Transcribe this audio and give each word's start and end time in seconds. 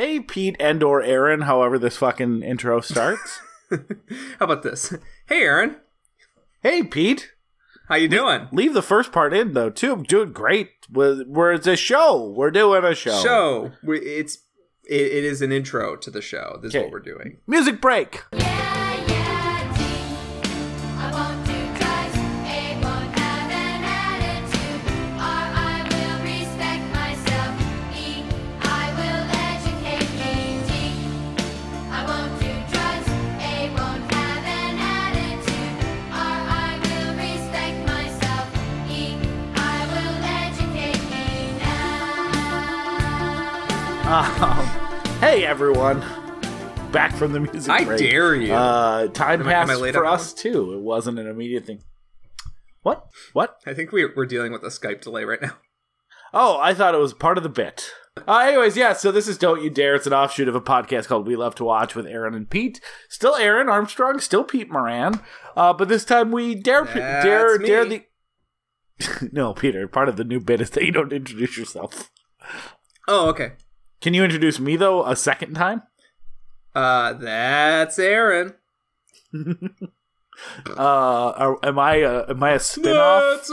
Hey, 0.00 0.18
Pete 0.18 0.56
and 0.58 0.82
or 0.82 1.02
Aaron, 1.02 1.42
however 1.42 1.78
this 1.78 1.98
fucking 1.98 2.42
intro 2.42 2.80
starts. 2.80 3.42
How 3.70 3.78
about 4.40 4.62
this? 4.62 4.94
Hey, 5.28 5.42
Aaron. 5.42 5.76
hey, 6.62 6.84
Pete. 6.84 7.32
How 7.86 7.96
you 7.96 8.08
doing? 8.08 8.48
Leave 8.50 8.72
the 8.72 8.80
first 8.80 9.12
part 9.12 9.34
in 9.34 9.52
though, 9.52 9.68
too. 9.68 9.92
I'm 9.92 10.04
doing 10.04 10.32
great. 10.32 10.70
We're, 10.90 11.26
we're 11.26 11.52
it's 11.52 11.66
a 11.66 11.76
show. 11.76 12.32
We're 12.34 12.50
doing 12.50 12.82
a 12.82 12.94
show. 12.94 13.20
Show. 13.20 13.72
We, 13.82 13.98
it's 13.98 14.38
it, 14.84 15.02
it 15.02 15.24
is 15.24 15.42
an 15.42 15.52
intro 15.52 15.96
to 15.96 16.10
the 16.10 16.22
show. 16.22 16.58
This 16.62 16.74
is 16.74 16.80
what 16.80 16.92
we're 16.92 17.00
doing. 17.00 17.36
Music 17.46 17.78
break. 17.82 18.22
Yeah, 18.32 18.59
everyone. 45.50 45.98
Back 46.92 47.12
from 47.12 47.32
the 47.32 47.40
music 47.40 47.68
I 47.72 47.84
break. 47.84 47.98
dare 47.98 48.36
you. 48.36 48.54
Uh, 48.54 49.08
time 49.08 49.40
Am 49.40 49.48
I- 49.48 49.62
I 49.62 49.64
passed 49.66 49.92
for 49.94 50.06
us, 50.06 50.32
too. 50.32 50.74
It 50.74 50.80
wasn't 50.80 51.18
an 51.18 51.26
immediate 51.26 51.66
thing. 51.66 51.82
What? 52.82 53.06
What? 53.32 53.56
I 53.66 53.74
think 53.74 53.90
we, 53.90 54.06
we're 54.14 54.26
dealing 54.26 54.52
with 54.52 54.62
a 54.62 54.68
Skype 54.68 55.00
delay 55.00 55.24
right 55.24 55.42
now. 55.42 55.54
Oh, 56.32 56.56
I 56.60 56.72
thought 56.72 56.94
it 56.94 56.98
was 56.98 57.12
part 57.14 57.36
of 57.36 57.42
the 57.42 57.48
bit. 57.48 57.90
Uh, 58.28 58.38
anyways, 58.38 58.76
yeah, 58.76 58.92
so 58.92 59.10
this 59.10 59.26
is 59.26 59.36
Don't 59.38 59.60
You 59.64 59.70
Dare. 59.70 59.96
It's 59.96 60.06
an 60.06 60.12
offshoot 60.12 60.46
of 60.46 60.54
a 60.54 60.60
podcast 60.60 61.08
called 61.08 61.26
We 61.26 61.34
Love 61.34 61.56
to 61.56 61.64
Watch 61.64 61.96
with 61.96 62.06
Aaron 62.06 62.34
and 62.34 62.48
Pete. 62.48 62.80
Still 63.08 63.34
Aaron 63.34 63.68
Armstrong, 63.68 64.20
still 64.20 64.44
Pete 64.44 64.70
Moran. 64.70 65.18
Uh, 65.56 65.72
but 65.72 65.88
this 65.88 66.04
time 66.04 66.30
we 66.30 66.54
dare, 66.54 66.84
That's 66.84 67.24
dare, 67.24 67.58
me. 67.58 67.66
dare 67.66 67.84
the. 67.84 68.04
no, 69.32 69.52
Peter, 69.52 69.88
part 69.88 70.08
of 70.08 70.16
the 70.16 70.22
new 70.24 70.38
bit 70.38 70.60
is 70.60 70.70
that 70.70 70.84
you 70.84 70.92
don't 70.92 71.12
introduce 71.12 71.58
yourself. 71.58 72.08
Oh, 73.08 73.28
okay. 73.30 73.52
Can 74.00 74.14
you 74.14 74.24
introduce 74.24 74.58
me, 74.58 74.76
though, 74.76 75.04
a 75.06 75.14
second 75.16 75.54
time? 75.54 75.82
Uh, 76.74 77.12
that's 77.14 77.98
Aaron. 77.98 78.54
Uh, 80.68 81.32
are, 81.36 81.58
am 81.62 81.78
I 81.78 81.96
a, 81.96 82.30
am 82.30 82.42
I 82.42 82.52
a 82.52 82.58
spin-off? 82.58 83.44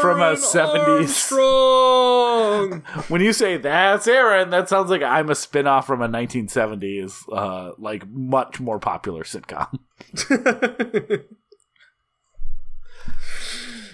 From 0.00 0.20
a 0.22 0.34
70s. 0.34 1.32
Armstrong. 1.32 2.82
When 3.08 3.20
you 3.20 3.32
say 3.32 3.56
that's 3.56 4.06
Aaron, 4.06 4.50
that 4.50 4.68
sounds 4.68 4.88
like 4.88 5.02
I'm 5.02 5.28
a 5.28 5.34
spin-off 5.34 5.88
from 5.88 6.02
a 6.02 6.08
1970s, 6.08 7.24
uh, 7.32 7.72
like 7.78 8.08
much 8.08 8.60
more 8.60 8.78
popular 8.78 9.24
sitcom. 9.24 9.76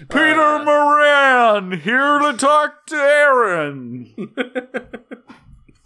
Peter 0.09 0.41
Uh. 0.41 0.63
Moran 0.63 1.79
here 1.79 2.19
to 2.19 2.37
talk 2.37 2.85
to 2.85 2.95
Aaron. 2.95 4.13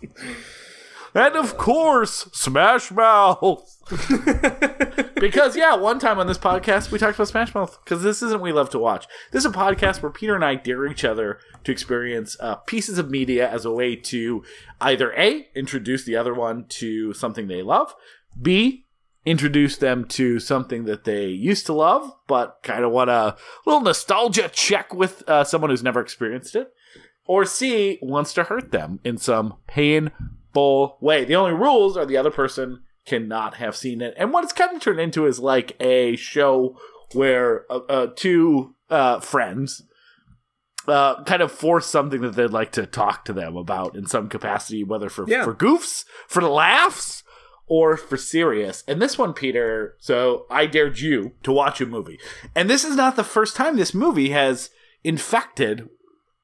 and 1.13 1.35
of 1.35 1.57
course, 1.57 2.29
Smash 2.33 2.91
Mouth. 2.91 3.73
because 5.15 5.55
yeah, 5.55 5.75
one 5.75 5.99
time 5.99 6.19
on 6.19 6.27
this 6.27 6.37
podcast 6.37 6.91
we 6.91 6.99
talked 6.99 7.15
about 7.15 7.29
Smash 7.29 7.55
Mouth 7.55 7.79
because 7.83 8.03
this 8.03 8.21
isn't 8.21 8.41
we 8.41 8.51
love 8.51 8.69
to 8.71 8.79
watch. 8.79 9.07
This 9.31 9.45
is 9.45 9.51
a 9.51 9.55
podcast 9.55 10.01
where 10.01 10.11
Peter 10.11 10.35
and 10.35 10.43
I 10.43 10.55
dare 10.55 10.85
each 10.87 11.05
other 11.05 11.39
to 11.63 11.71
experience 11.71 12.35
uh, 12.39 12.55
pieces 12.55 12.97
of 12.97 13.09
media 13.09 13.49
as 13.49 13.65
a 13.65 13.71
way 13.71 13.95
to 13.95 14.43
either 14.81 15.13
a 15.13 15.47
introduce 15.55 16.03
the 16.03 16.15
other 16.15 16.33
one 16.33 16.65
to 16.69 17.13
something 17.13 17.47
they 17.47 17.61
love, 17.61 17.95
b 18.39 18.85
introduce 19.25 19.75
them 19.75 20.05
to 20.05 20.39
something 20.39 20.85
that 20.85 21.03
they 21.03 21.25
used 21.25 21.65
to 21.65 21.73
love 21.73 22.13
but 22.27 22.59
kind 22.63 22.85
of 22.85 22.91
want 22.93 23.09
a 23.09 23.35
little 23.65 23.81
nostalgia 23.81 24.49
check 24.53 24.93
with 24.93 25.21
uh, 25.27 25.43
someone 25.43 25.69
who's 25.69 25.83
never 25.83 25.99
experienced 25.99 26.55
it, 26.55 26.71
or 27.27 27.45
c 27.45 27.99
wants 28.01 28.33
to 28.33 28.43
hurt 28.45 28.71
them 28.71 28.99
in 29.03 29.17
some 29.17 29.55
painful 29.67 30.97
way. 31.01 31.25
The 31.25 31.35
only 31.35 31.53
rules 31.53 31.97
are 31.97 32.05
the 32.05 32.17
other 32.17 32.31
person 32.31 32.81
cannot 33.05 33.55
have 33.55 33.75
seen 33.75 34.01
it. 34.01 34.13
And 34.17 34.33
what 34.33 34.43
it's 34.43 34.53
kind 34.53 34.75
of 34.75 34.81
turned 34.81 34.99
into 34.99 35.25
is 35.25 35.39
like 35.39 35.75
a 35.79 36.15
show 36.15 36.77
where 37.13 37.65
uh, 37.71 37.79
uh, 37.89 38.07
two 38.15 38.75
uh, 38.89 39.19
friends 39.19 39.83
uh, 40.87 41.23
kind 41.23 41.41
of 41.41 41.51
force 41.51 41.85
something 41.85 42.21
that 42.21 42.35
they'd 42.35 42.49
like 42.51 42.71
to 42.73 42.85
talk 42.85 43.25
to 43.25 43.33
them 43.33 43.55
about 43.57 43.95
in 43.95 44.05
some 44.07 44.29
capacity, 44.29 44.83
whether 44.83 45.09
for, 45.09 45.25
Yeah. 45.27 45.43
for 45.43 45.53
goofs, 45.53 46.05
for 46.27 46.41
laughs, 46.41 47.23
or 47.69 47.97
for 47.97 48.15
serious. 48.15 48.83
And 48.87 49.01
this 49.01 49.17
one, 49.17 49.33
Peter, 49.33 49.95
so 49.99 50.45
I 50.49 50.65
dared 50.65 50.99
you 50.99 51.33
to 51.43 51.51
watch 51.51 51.81
a 51.81 51.85
movie. 51.85 52.17
And 52.55 52.69
this 52.69 52.85
is 52.85 52.95
not 52.95 53.17
the 53.17 53.25
first 53.25 53.57
time 53.57 53.75
this 53.75 53.93
movie 53.93 54.29
has 54.29 54.69
infected 55.03 55.89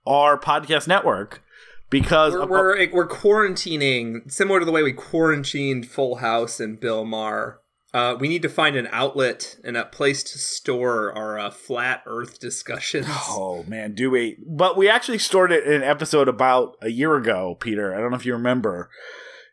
our 0.05 0.37
podcast 0.37 0.87
network 0.87 1.43
because 1.89 2.33
we're, 2.33 2.47
we're 2.47 2.91
we're 2.91 3.07
quarantining 3.07 4.29
similar 4.31 4.59
to 4.59 4.65
the 4.65 4.71
way 4.71 4.81
we 4.81 4.91
quarantined 4.91 5.87
Full 5.87 6.15
House 6.15 6.59
and 6.59 6.79
Bill 6.79 7.05
Maher. 7.05 7.59
Uh, 7.93 8.17
we 8.19 8.27
need 8.27 8.41
to 8.41 8.49
find 8.49 8.75
an 8.75 8.87
outlet 8.91 9.57
and 9.63 9.77
a 9.77 9.85
place 9.85 10.23
to 10.23 10.39
store 10.39 11.15
our 11.15 11.37
uh, 11.37 11.51
flat 11.51 12.01
Earth 12.07 12.39
discussions. 12.39 13.05
Oh 13.29 13.63
man, 13.67 13.93
do 13.93 14.09
we? 14.09 14.37
But 14.45 14.75
we 14.75 14.89
actually 14.89 15.19
stored 15.19 15.51
it 15.51 15.65
in 15.65 15.73
an 15.73 15.83
episode 15.83 16.27
about 16.27 16.75
a 16.81 16.89
year 16.89 17.15
ago, 17.15 17.55
Peter. 17.59 17.93
I 17.93 17.99
don't 17.99 18.09
know 18.09 18.17
if 18.17 18.25
you 18.25 18.33
remember, 18.33 18.89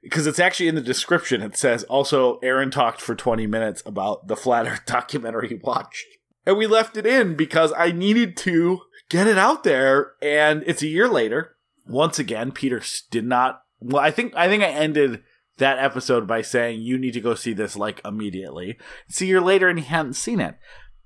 because 0.03 0.27
it's 0.27 0.39
actually 0.39 0.69
in 0.69 0.75
the 0.75 0.81
description. 0.81 1.43
It 1.43 1.59
says 1.59 1.85
also 1.85 2.39
Aaron 2.39 2.71
talked 2.71 3.03
for 3.03 3.15
twenty 3.15 3.47
minutes 3.47 3.83
about 3.85 4.29
the 4.29 4.37
flat 4.37 4.67
Earth 4.67 4.83
documentary 4.87 5.49
he 5.49 5.55
watched, 5.57 6.07
and 6.47 6.57
we 6.57 6.67
left 6.67 6.97
it 6.97 7.05
in 7.05 7.37
because 7.37 7.75
I 7.77 7.93
needed 7.93 8.39
to 8.39 8.81
get 9.11 9.27
it 9.27 9.37
out 9.37 9.65
there. 9.65 10.13
And 10.23 10.65
it's 10.67 10.83
a 10.83 10.89
year 10.89 11.07
later. 11.09 11.57
Once 11.87 12.19
again, 12.19 12.53
Peter 12.53 12.81
did 13.11 13.27
not. 13.27 13.63
Well, 13.81 14.03
I 14.03 14.11
think 14.11 14.35
I 14.35 14.49
think 14.49 14.63
I 14.63 14.69
ended 14.69 15.23
that 15.59 15.79
episode 15.79 16.27
by 16.27 16.41
saying 16.41 16.81
you 16.81 16.97
need 16.97 17.13
to 17.13 17.21
go 17.21 17.35
see 17.35 17.53
this 17.53 17.77
like 17.77 18.01
immediately. 18.05 18.79
It's 19.09 19.21
a 19.21 19.27
year 19.27 19.41
later, 19.41 19.69
and 19.69 19.79
he 19.79 19.85
hadn't 19.85 20.15
seen 20.15 20.41
it. 20.41 20.57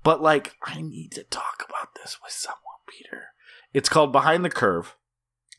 But 0.03 0.21
like, 0.21 0.53
I 0.63 0.81
need 0.81 1.11
to 1.13 1.23
talk 1.23 1.65
about 1.67 1.89
this 1.95 2.17
with 2.23 2.31
someone, 2.31 2.59
Peter. 2.87 3.23
It's 3.73 3.89
called 3.89 4.11
Behind 4.11 4.45
the 4.45 4.49
Curve. 4.49 4.95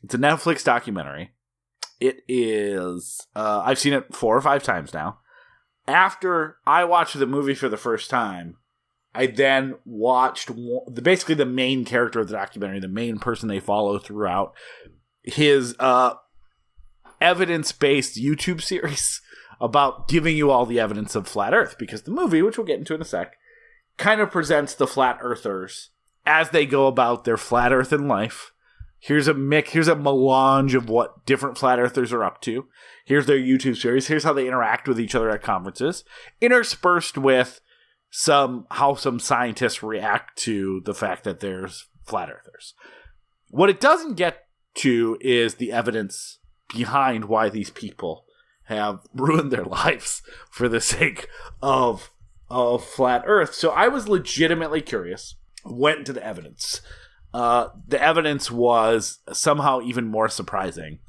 It's 0.01 0.13
a 0.13 0.17
Netflix 0.17 0.63
documentary. 0.63 1.31
It 1.99 2.19
is. 2.27 3.25
Uh, 3.35 3.61
I've 3.65 3.79
seen 3.79 3.93
it 3.93 4.15
four 4.15 4.37
or 4.37 4.41
five 4.41 4.63
times 4.63 4.93
now. 4.93 5.19
After 5.87 6.57
I 6.65 6.83
watched 6.83 7.17
the 7.17 7.25
movie 7.25 7.55
for 7.55 7.69
the 7.69 7.77
first 7.77 8.09
time, 8.09 8.57
I 9.17 9.25
then 9.25 9.73
watched 9.83 10.47
the 10.47 11.01
basically 11.01 11.33
the 11.33 11.45
main 11.47 11.85
character 11.85 12.19
of 12.19 12.27
the 12.27 12.35
documentary, 12.35 12.79
the 12.79 12.87
main 12.87 13.17
person 13.17 13.49
they 13.49 13.59
follow 13.59 13.97
throughout 13.97 14.53
his 15.23 15.75
uh, 15.79 16.13
evidence-based 17.19 18.15
YouTube 18.15 18.61
series 18.61 19.19
about 19.61 20.07
giving 20.07 20.37
you 20.37 20.51
all 20.51 20.67
the 20.67 20.79
evidence 20.79 21.15
of 21.15 21.27
flat 21.27 21.55
Earth. 21.55 21.77
Because 21.79 22.03
the 22.03 22.11
movie, 22.11 22.43
which 22.43 22.59
we'll 22.59 22.67
get 22.67 22.77
into 22.77 22.93
in 22.93 23.01
a 23.01 23.05
sec, 23.05 23.33
kind 23.97 24.21
of 24.21 24.29
presents 24.29 24.75
the 24.75 24.85
flat 24.85 25.17
earthers 25.21 25.89
as 26.23 26.51
they 26.51 26.67
go 26.67 26.85
about 26.85 27.23
their 27.23 27.37
flat 27.37 27.73
earth 27.73 27.91
in 27.91 28.07
life. 28.07 28.51
Here's 28.99 29.27
a 29.27 29.33
mix, 29.33 29.71
here's 29.71 29.87
a 29.87 29.95
melange 29.95 30.75
of 30.75 30.89
what 30.89 31.25
different 31.25 31.57
flat 31.57 31.79
earthers 31.79 32.13
are 32.13 32.23
up 32.23 32.39
to. 32.41 32.67
Here's 33.05 33.25
their 33.25 33.39
YouTube 33.39 33.77
series. 33.77 34.07
Here's 34.07 34.23
how 34.23 34.33
they 34.33 34.47
interact 34.47 34.87
with 34.87 34.99
each 34.99 35.15
other 35.15 35.31
at 35.31 35.41
conferences, 35.41 36.03
interspersed 36.39 37.17
with 37.17 37.61
some 38.09 38.65
how 38.71 38.95
some 38.95 39.19
scientists 39.19 39.83
react 39.83 40.37
to 40.39 40.81
the 40.85 40.93
fact 40.93 41.23
that 41.23 41.39
there's 41.39 41.87
flat 42.05 42.29
earthers. 42.29 42.73
What 43.49 43.69
it 43.69 43.79
doesn't 43.79 44.15
get 44.15 44.45
to 44.75 45.17
is 45.21 45.55
the 45.55 45.71
evidence 45.71 46.39
behind 46.73 47.25
why 47.25 47.49
these 47.49 47.69
people 47.69 48.25
have 48.65 49.01
ruined 49.13 49.51
their 49.51 49.65
lives 49.65 50.21
for 50.51 50.67
the 50.69 50.81
sake 50.81 51.27
of 51.61 52.11
of 52.49 52.85
flat 52.85 53.23
Earth. 53.25 53.53
So 53.53 53.71
I 53.71 53.89
was 53.89 54.07
legitimately 54.07 54.81
curious. 54.81 55.35
Went 55.65 56.05
to 56.05 56.13
the 56.13 56.25
evidence. 56.25 56.81
Uh, 57.33 57.69
the 57.85 58.01
evidence 58.01 58.49
was 58.49 59.19
somehow 59.33 59.81
even 59.81 60.07
more 60.07 60.29
surprising 60.29 60.99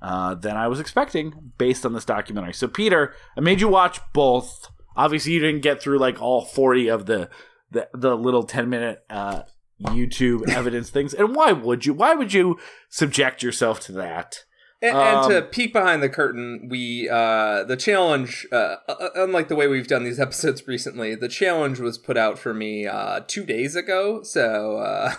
uh, 0.00 0.34
than 0.34 0.56
I 0.56 0.68
was 0.68 0.78
expecting 0.78 1.52
based 1.58 1.84
on 1.84 1.92
this 1.92 2.04
documentary. 2.04 2.52
So 2.52 2.68
Peter, 2.68 3.14
I 3.36 3.40
made 3.40 3.60
you 3.60 3.68
watch 3.68 4.00
both. 4.12 4.70
Obviously, 4.96 5.32
you 5.32 5.40
didn't 5.40 5.62
get 5.62 5.80
through 5.80 5.98
like 5.98 6.20
all 6.20 6.44
forty 6.44 6.88
of 6.88 7.06
the 7.06 7.28
the, 7.70 7.88
the 7.94 8.16
little 8.16 8.44
ten 8.44 8.68
minute 8.70 9.04
uh, 9.10 9.42
YouTube 9.82 10.48
evidence 10.48 10.90
things. 10.90 11.12
And 11.14 11.34
why 11.34 11.52
would 11.52 11.84
you? 11.86 11.92
Why 11.94 12.14
would 12.14 12.32
you 12.32 12.58
subject 12.88 13.42
yourself 13.42 13.80
to 13.80 13.92
that? 13.92 14.44
And, 14.82 14.94
and 14.96 15.30
to 15.30 15.38
Um, 15.38 15.44
peek 15.44 15.72
behind 15.72 16.02
the 16.02 16.08
curtain, 16.10 16.68
we 16.70 17.08
uh, 17.10 17.64
the 17.64 17.76
challenge, 17.76 18.46
uh, 18.52 18.76
unlike 19.14 19.48
the 19.48 19.56
way 19.56 19.66
we've 19.68 19.88
done 19.88 20.04
these 20.04 20.20
episodes 20.26 20.66
recently, 20.68 21.14
the 21.14 21.28
challenge 21.28 21.80
was 21.80 21.96
put 21.98 22.16
out 22.18 22.38
for 22.38 22.52
me 22.52 22.86
uh, 22.86 23.20
two 23.26 23.44
days 23.46 23.74
ago. 23.74 24.22
So 24.22 24.76
uh, 24.76 25.14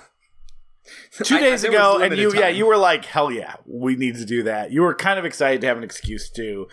two 1.24 1.36
I- 1.38 1.40
days 1.40 1.52
was 1.64 1.64
ago, 1.66 2.00
and 2.00 2.16
you 2.18 2.32
yeah 2.34 2.50
you 2.50 2.66
were 2.68 2.78
like 2.78 3.06
hell 3.06 3.32
yeah 3.32 3.56
we 3.66 3.96
need 3.96 4.16
to 4.18 4.26
do 4.26 4.44
that. 4.44 4.72
You 4.72 4.82
were 4.84 4.94
kind 4.96 5.18
of 5.20 5.26
excited 5.26 5.62
to 5.62 5.68
have 5.68 5.78
an 5.78 5.84
excuse 5.84 6.30
to. 6.32 6.68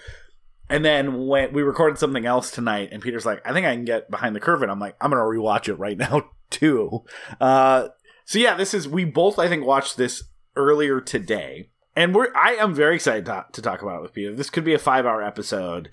And 0.68 0.84
then 0.84 1.26
when 1.26 1.52
we 1.52 1.62
recorded 1.62 1.98
something 1.98 2.24
else 2.24 2.50
tonight, 2.50 2.88
and 2.92 3.02
Peter's 3.02 3.26
like, 3.26 3.46
"I 3.46 3.52
think 3.52 3.66
I 3.66 3.74
can 3.74 3.84
get 3.84 4.10
behind 4.10 4.34
the 4.34 4.40
curve," 4.40 4.62
and 4.62 4.70
I'm 4.70 4.80
like, 4.80 4.96
"I'm 5.00 5.10
gonna 5.10 5.22
rewatch 5.22 5.68
it 5.68 5.74
right 5.74 5.98
now 5.98 6.30
too." 6.50 7.04
Uh, 7.40 7.88
so 8.24 8.38
yeah, 8.38 8.56
this 8.56 8.74
is 8.74 8.88
we 8.88 9.04
both 9.04 9.38
I 9.38 9.48
think 9.48 9.64
watched 9.64 9.96
this 9.96 10.24
earlier 10.56 11.00
today, 11.00 11.70
and 11.94 12.14
we're 12.14 12.34
I 12.34 12.54
am 12.54 12.74
very 12.74 12.94
excited 12.96 13.26
to, 13.26 13.46
to 13.52 13.62
talk 13.62 13.82
about 13.82 13.98
it 13.98 14.02
with 14.02 14.14
Peter. 14.14 14.34
This 14.34 14.50
could 14.50 14.64
be 14.64 14.74
a 14.74 14.78
five 14.78 15.06
hour 15.06 15.22
episode. 15.22 15.90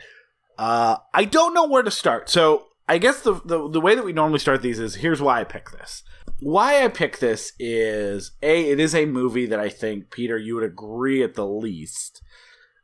Uh, 0.57 0.97
I 1.13 1.25
don't 1.25 1.53
know 1.53 1.67
where 1.67 1.83
to 1.83 1.91
start, 1.91 2.29
so 2.29 2.67
I 2.88 2.97
guess 2.97 3.21
the, 3.21 3.41
the 3.45 3.69
the 3.69 3.81
way 3.81 3.95
that 3.95 4.06
we 4.06 4.13
normally 4.13 4.39
start 4.39 4.62
these 4.62 4.79
is 4.79 4.95
here's 4.95 5.21
why 5.21 5.41
I 5.41 5.44
pick 5.44 5.71
this. 5.71 6.03
Why 6.39 6.83
I 6.83 6.88
pick 6.88 7.19
this 7.19 7.53
is 7.59 8.31
a 8.41 8.69
it 8.69 8.79
is 8.79 8.95
a 8.95 9.06
movie 9.06 9.45
that 9.45 9.59
I 9.59 9.69
think 9.69 10.12
Peter 10.12 10.38
you 10.38 10.56
would 10.56 10.63
agree 10.63 11.24
at 11.24 11.35
the 11.35 11.47
least 11.47 12.21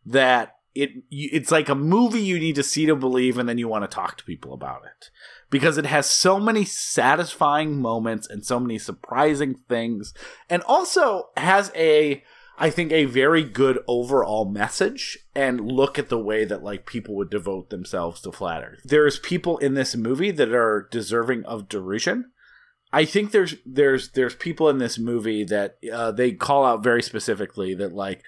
that 0.05 0.56
it 0.81 0.91
it's 1.09 1.51
like 1.51 1.69
a 1.69 1.75
movie 1.75 2.21
you 2.21 2.39
need 2.39 2.55
to 2.55 2.63
see 2.63 2.85
to 2.85 2.95
believe 2.95 3.37
and 3.37 3.47
then 3.47 3.57
you 3.57 3.67
want 3.67 3.83
to 3.83 3.93
talk 3.93 4.17
to 4.17 4.23
people 4.23 4.53
about 4.53 4.83
it 4.85 5.09
because 5.49 5.77
it 5.77 5.85
has 5.85 6.05
so 6.05 6.39
many 6.39 6.65
satisfying 6.65 7.81
moments 7.81 8.27
and 8.27 8.45
so 8.45 8.59
many 8.59 8.77
surprising 8.77 9.55
things 9.67 10.13
and 10.49 10.61
also 10.63 11.29
has 11.37 11.71
a 11.75 12.23
I 12.59 12.71
think 12.71 12.91
a 12.91 13.05
very 13.05 13.43
good 13.43 13.79
overall 13.87 14.45
message 14.45 15.19
and 15.35 15.61
look 15.61 15.99
at 15.99 16.09
the 16.09 16.17
way 16.17 16.43
that 16.43 16.63
like 16.63 16.87
people 16.87 17.15
would 17.15 17.29
devote 17.29 17.69
themselves 17.69 18.21
to 18.21 18.31
flat 18.31 18.63
earth. 18.63 18.79
There's 18.83 19.19
people 19.19 19.59
in 19.59 19.75
this 19.75 19.95
movie 19.95 20.31
that 20.31 20.51
are 20.51 20.87
deserving 20.91 21.45
of 21.45 21.69
derision. 21.69 22.31
I 22.91 23.05
think 23.05 23.31
there's 23.31 23.55
there's 23.63 24.09
there's 24.11 24.33
people 24.33 24.69
in 24.69 24.79
this 24.79 24.97
movie 24.97 25.43
that 25.43 25.77
uh, 25.91 26.11
they 26.11 26.31
call 26.31 26.65
out 26.65 26.83
very 26.83 27.03
specifically 27.03 27.75
that 27.75 27.93
like 27.93 28.23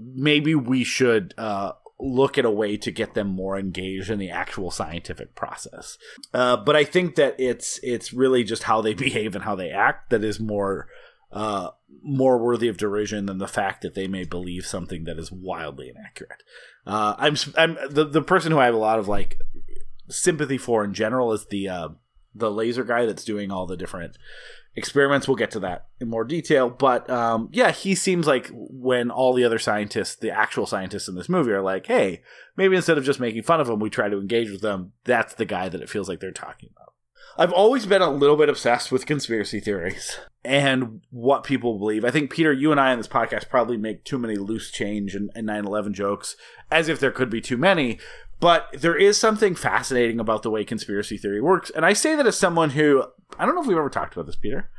maybe 0.00 0.54
we 0.54 0.84
should 0.84 1.34
uh, 1.36 1.72
look 1.98 2.38
at 2.38 2.44
a 2.44 2.50
way 2.50 2.76
to 2.76 2.90
get 2.90 3.14
them 3.14 3.28
more 3.28 3.58
engaged 3.58 4.10
in 4.10 4.18
the 4.18 4.30
actual 4.30 4.70
scientific 4.70 5.34
process. 5.34 5.98
Uh, 6.32 6.56
but 6.56 6.76
I 6.76 6.84
think 6.84 7.14
that 7.16 7.36
it's 7.38 7.78
it's 7.82 8.12
really 8.12 8.44
just 8.44 8.64
how 8.64 8.80
they 8.80 8.94
behave 9.06 9.34
and 9.34 9.44
how 9.44 9.54
they 9.54 9.70
act 9.70 10.10
that 10.10 10.24
is 10.24 10.40
more 10.40 10.88
uh, 11.32 11.70
more 12.02 12.38
worthy 12.38 12.68
of 12.68 12.76
derision 12.76 13.26
than 13.26 13.38
the 13.38 13.46
fact 13.46 13.82
that 13.82 13.94
they 13.94 14.08
may 14.08 14.24
believe 14.24 14.66
something 14.66 15.04
that 15.04 15.18
is 15.18 15.30
wildly 15.30 15.88
inaccurate. 15.88 16.42
Uh, 16.86 17.14
I'm 17.18 17.36
I'm 17.56 17.76
the 17.88 18.04
the 18.04 18.22
person 18.22 18.52
who 18.52 18.58
I 18.58 18.64
have 18.64 18.74
a 18.74 18.78
lot 18.78 18.98
of 18.98 19.08
like 19.08 19.38
sympathy 20.08 20.58
for 20.58 20.84
in 20.84 20.94
general 20.94 21.32
is 21.32 21.46
the 21.46 21.68
uh, 21.68 21.88
the 22.34 22.50
laser 22.50 22.84
guy 22.84 23.06
that's 23.06 23.24
doing 23.24 23.50
all 23.50 23.66
the 23.66 23.76
different 23.76 24.16
experiments. 24.80 25.28
We'll 25.28 25.36
get 25.36 25.52
to 25.52 25.60
that 25.60 25.86
in 26.00 26.08
more 26.08 26.24
detail, 26.24 26.68
but 26.68 27.08
um, 27.08 27.48
yeah, 27.52 27.70
he 27.70 27.94
seems 27.94 28.26
like 28.26 28.50
when 28.52 29.10
all 29.10 29.32
the 29.32 29.44
other 29.44 29.60
scientists, 29.60 30.16
the 30.16 30.32
actual 30.32 30.66
scientists 30.66 31.06
in 31.06 31.14
this 31.14 31.28
movie, 31.28 31.52
are 31.52 31.62
like, 31.62 31.86
"Hey, 31.86 32.22
maybe 32.56 32.74
instead 32.74 32.98
of 32.98 33.04
just 33.04 33.20
making 33.20 33.44
fun 33.44 33.60
of 33.60 33.68
them, 33.68 33.78
we 33.78 33.90
try 33.90 34.08
to 34.08 34.18
engage 34.18 34.50
with 34.50 34.62
them." 34.62 34.92
That's 35.04 35.34
the 35.34 35.44
guy 35.44 35.68
that 35.68 35.80
it 35.80 35.88
feels 35.88 36.08
like 36.08 36.18
they're 36.18 36.32
talking 36.32 36.70
about. 36.74 36.94
I've 37.38 37.52
always 37.52 37.86
been 37.86 38.02
a 38.02 38.10
little 38.10 38.36
bit 38.36 38.48
obsessed 38.48 38.90
with 38.90 39.06
conspiracy 39.06 39.60
theories 39.60 40.18
and 40.44 41.00
what 41.10 41.44
people 41.44 41.78
believe. 41.78 42.04
I 42.04 42.10
think 42.10 42.30
Peter, 42.30 42.52
you 42.52 42.70
and 42.72 42.80
I 42.80 42.92
on 42.92 42.98
this 42.98 43.08
podcast 43.08 43.48
probably 43.48 43.76
make 43.76 44.04
too 44.04 44.18
many 44.18 44.36
loose 44.36 44.70
change 44.70 45.14
and, 45.14 45.30
and 45.34 45.46
9/11 45.48 45.92
jokes, 45.92 46.36
as 46.70 46.88
if 46.88 46.98
there 46.98 47.12
could 47.12 47.30
be 47.30 47.40
too 47.40 47.56
many. 47.56 47.98
But 48.40 48.68
there 48.72 48.96
is 48.96 49.18
something 49.18 49.54
fascinating 49.54 50.18
about 50.18 50.42
the 50.42 50.50
way 50.50 50.64
conspiracy 50.64 51.18
theory 51.18 51.40
works, 51.40 51.70
and 51.70 51.84
I 51.84 51.92
say 51.92 52.14
that 52.16 52.26
as 52.26 52.38
someone 52.38 52.70
who 52.70 53.04
I 53.38 53.46
don't 53.46 53.54
know 53.54 53.60
if 53.60 53.66
we've 53.66 53.76
ever 53.76 53.90
talked 53.90 54.14
about 54.14 54.26
this, 54.26 54.36
Peter, 54.36 54.70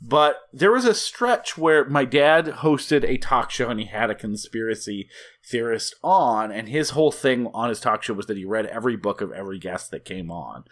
but 0.00 0.42
there 0.52 0.70
was 0.70 0.84
a 0.84 0.94
stretch 0.94 1.56
where 1.56 1.86
my 1.86 2.04
dad 2.04 2.46
hosted 2.46 3.04
a 3.04 3.16
talk 3.16 3.50
show 3.50 3.68
and 3.68 3.80
he 3.80 3.86
had 3.86 4.10
a 4.10 4.14
conspiracy 4.14 5.08
theorist 5.44 5.94
on, 6.04 6.52
and 6.52 6.68
his 6.68 6.90
whole 6.90 7.10
thing 7.10 7.48
on 7.54 7.70
his 7.70 7.80
talk 7.80 8.02
show 8.02 8.14
was 8.14 8.26
that 8.26 8.36
he 8.36 8.44
read 8.44 8.66
every 8.66 8.96
book 8.96 9.20
of 9.22 9.32
every 9.32 9.58
guest 9.58 9.90
that 9.90 10.04
came 10.04 10.30
on, 10.30 10.64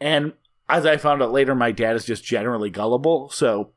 and 0.00 0.34
as 0.68 0.84
I 0.84 0.98
found 0.98 1.22
out 1.22 1.32
later, 1.32 1.54
my 1.54 1.72
dad 1.72 1.96
is 1.96 2.04
just 2.04 2.24
generally 2.24 2.70
gullible. 2.70 3.30
So, 3.30 3.72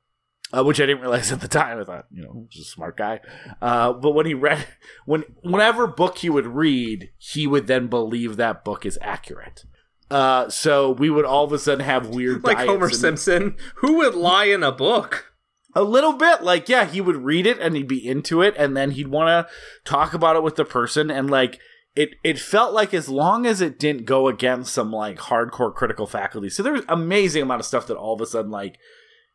uh, 0.55 0.63
which 0.63 0.79
I 0.81 0.85
didn't 0.85 1.01
realize 1.01 1.31
at 1.31 1.41
the 1.41 1.47
time. 1.47 1.79
I 1.79 1.83
thought, 1.83 2.05
you 2.11 2.23
know, 2.23 2.47
he's 2.49 2.63
a 2.63 2.69
smart 2.69 2.97
guy. 2.97 3.19
Uh, 3.61 3.93
but 3.93 4.11
when 4.11 4.25
he 4.25 4.33
read, 4.33 4.65
when 5.05 5.23
whenever 5.43 5.87
book 5.87 6.19
he 6.19 6.29
would 6.29 6.47
read, 6.47 7.09
he 7.17 7.47
would 7.47 7.67
then 7.67 7.87
believe 7.87 8.37
that 8.37 8.63
book 8.63 8.85
is 8.85 8.97
accurate. 9.01 9.65
Uh, 10.09 10.49
so 10.49 10.91
we 10.91 11.09
would 11.09 11.23
all 11.25 11.45
of 11.45 11.53
a 11.53 11.59
sudden 11.59 11.85
have 11.85 12.09
weird 12.09 12.43
like 12.43 12.57
Homer 12.57 12.87
and- 12.87 12.95
Simpson. 12.95 13.55
Who 13.75 13.97
would 13.97 14.13
lie 14.15 14.45
in 14.45 14.61
a 14.63 14.71
book? 14.71 15.27
A 15.73 15.83
little 15.83 16.11
bit, 16.13 16.43
like 16.43 16.67
yeah, 16.67 16.83
he 16.85 16.99
would 16.99 17.15
read 17.15 17.47
it 17.47 17.57
and 17.59 17.77
he'd 17.77 17.87
be 17.87 18.05
into 18.05 18.41
it, 18.41 18.53
and 18.57 18.75
then 18.75 18.91
he'd 18.91 19.07
want 19.07 19.29
to 19.47 19.53
talk 19.89 20.13
about 20.13 20.35
it 20.35 20.43
with 20.43 20.57
the 20.57 20.65
person, 20.65 21.09
and 21.09 21.29
like 21.31 21.59
it, 21.95 22.09
it 22.25 22.39
felt 22.39 22.73
like 22.73 22.93
as 22.93 23.07
long 23.07 23.45
as 23.45 23.61
it 23.61 23.79
didn't 23.79 24.05
go 24.05 24.27
against 24.27 24.73
some 24.73 24.91
like 24.91 25.17
hardcore 25.17 25.73
critical 25.73 26.07
faculty. 26.07 26.49
So 26.49 26.61
there 26.61 26.73
was 26.73 26.83
amazing 26.89 27.41
amount 27.43 27.61
of 27.61 27.65
stuff 27.65 27.87
that 27.87 27.95
all 27.95 28.13
of 28.13 28.19
a 28.19 28.25
sudden 28.25 28.51
like 28.51 28.77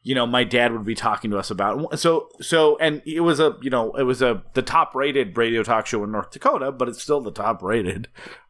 you 0.07 0.15
know 0.15 0.25
my 0.25 0.45
dad 0.45 0.73
would 0.73 0.85
be 0.85 0.95
talking 0.95 1.33
to 1.33 1.37
us 1.37 1.51
about. 1.51 1.99
So 1.99 2.29
so 2.41 2.79
and 2.79 3.03
it 3.05 3.23
was 3.23 3.41
a 3.41 3.57
you 3.61 3.71
know 3.71 3.93
it 3.95 4.05
was 4.05 4.23
a 4.23 4.45
the 4.55 4.63
top 4.63 4.95
rated 4.95 5.37
radio 5.37 5.65
talk 5.65 5.85
show 5.87 6.05
in 6.05 6.13
North 6.13 6.31
Dakota, 6.31 6.71
but 6.71 6.89
it's 6.89 7.03
still 7.03 7.21
the 7.21 7.33
top 7.33 7.61
rated 7.61 8.07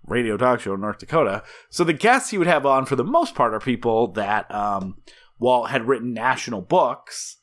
radio 0.07 0.37
talk 0.37 0.61
show 0.61 0.75
in 0.75 0.83
North 0.83 0.99
Dakota. 0.99 1.43
So 1.71 1.83
the 1.83 1.95
guests 1.95 2.29
he 2.29 2.37
would 2.37 2.47
have 2.47 2.67
on 2.67 2.85
for 2.85 2.95
the 2.95 3.05
most 3.05 3.35
part 3.35 3.55
are 3.55 3.61
people 3.61 4.09
that 4.09 4.55
um 4.55 4.99
while 5.39 5.65
had 5.65 5.89
written 5.89 6.13
national 6.13 6.61
books 6.61 7.39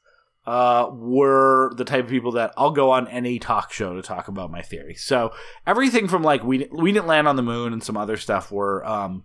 uh, 0.46 0.92
were 0.94 1.74
the 1.78 1.86
type 1.86 2.04
of 2.04 2.12
people 2.12 2.34
that 2.34 2.54
I'll 2.56 2.70
go 2.70 2.92
on 2.92 3.08
any 3.08 3.40
talk 3.40 3.72
show 3.72 3.96
to 3.96 4.04
talk 4.04 4.28
about 4.28 4.52
my 4.52 4.62
theory. 4.62 4.94
So 4.94 5.32
everything 5.66 6.08
from 6.08 6.22
like 6.22 6.44
we 6.44 6.68
we 6.72 6.92
didn't 6.92 7.08
land 7.08 7.28
on 7.28 7.36
the 7.36 7.42
moon 7.42 7.74
and 7.74 7.84
some 7.84 7.98
other 7.98 8.18
stuff 8.18 8.52
were 8.52 8.86
um 8.86 9.24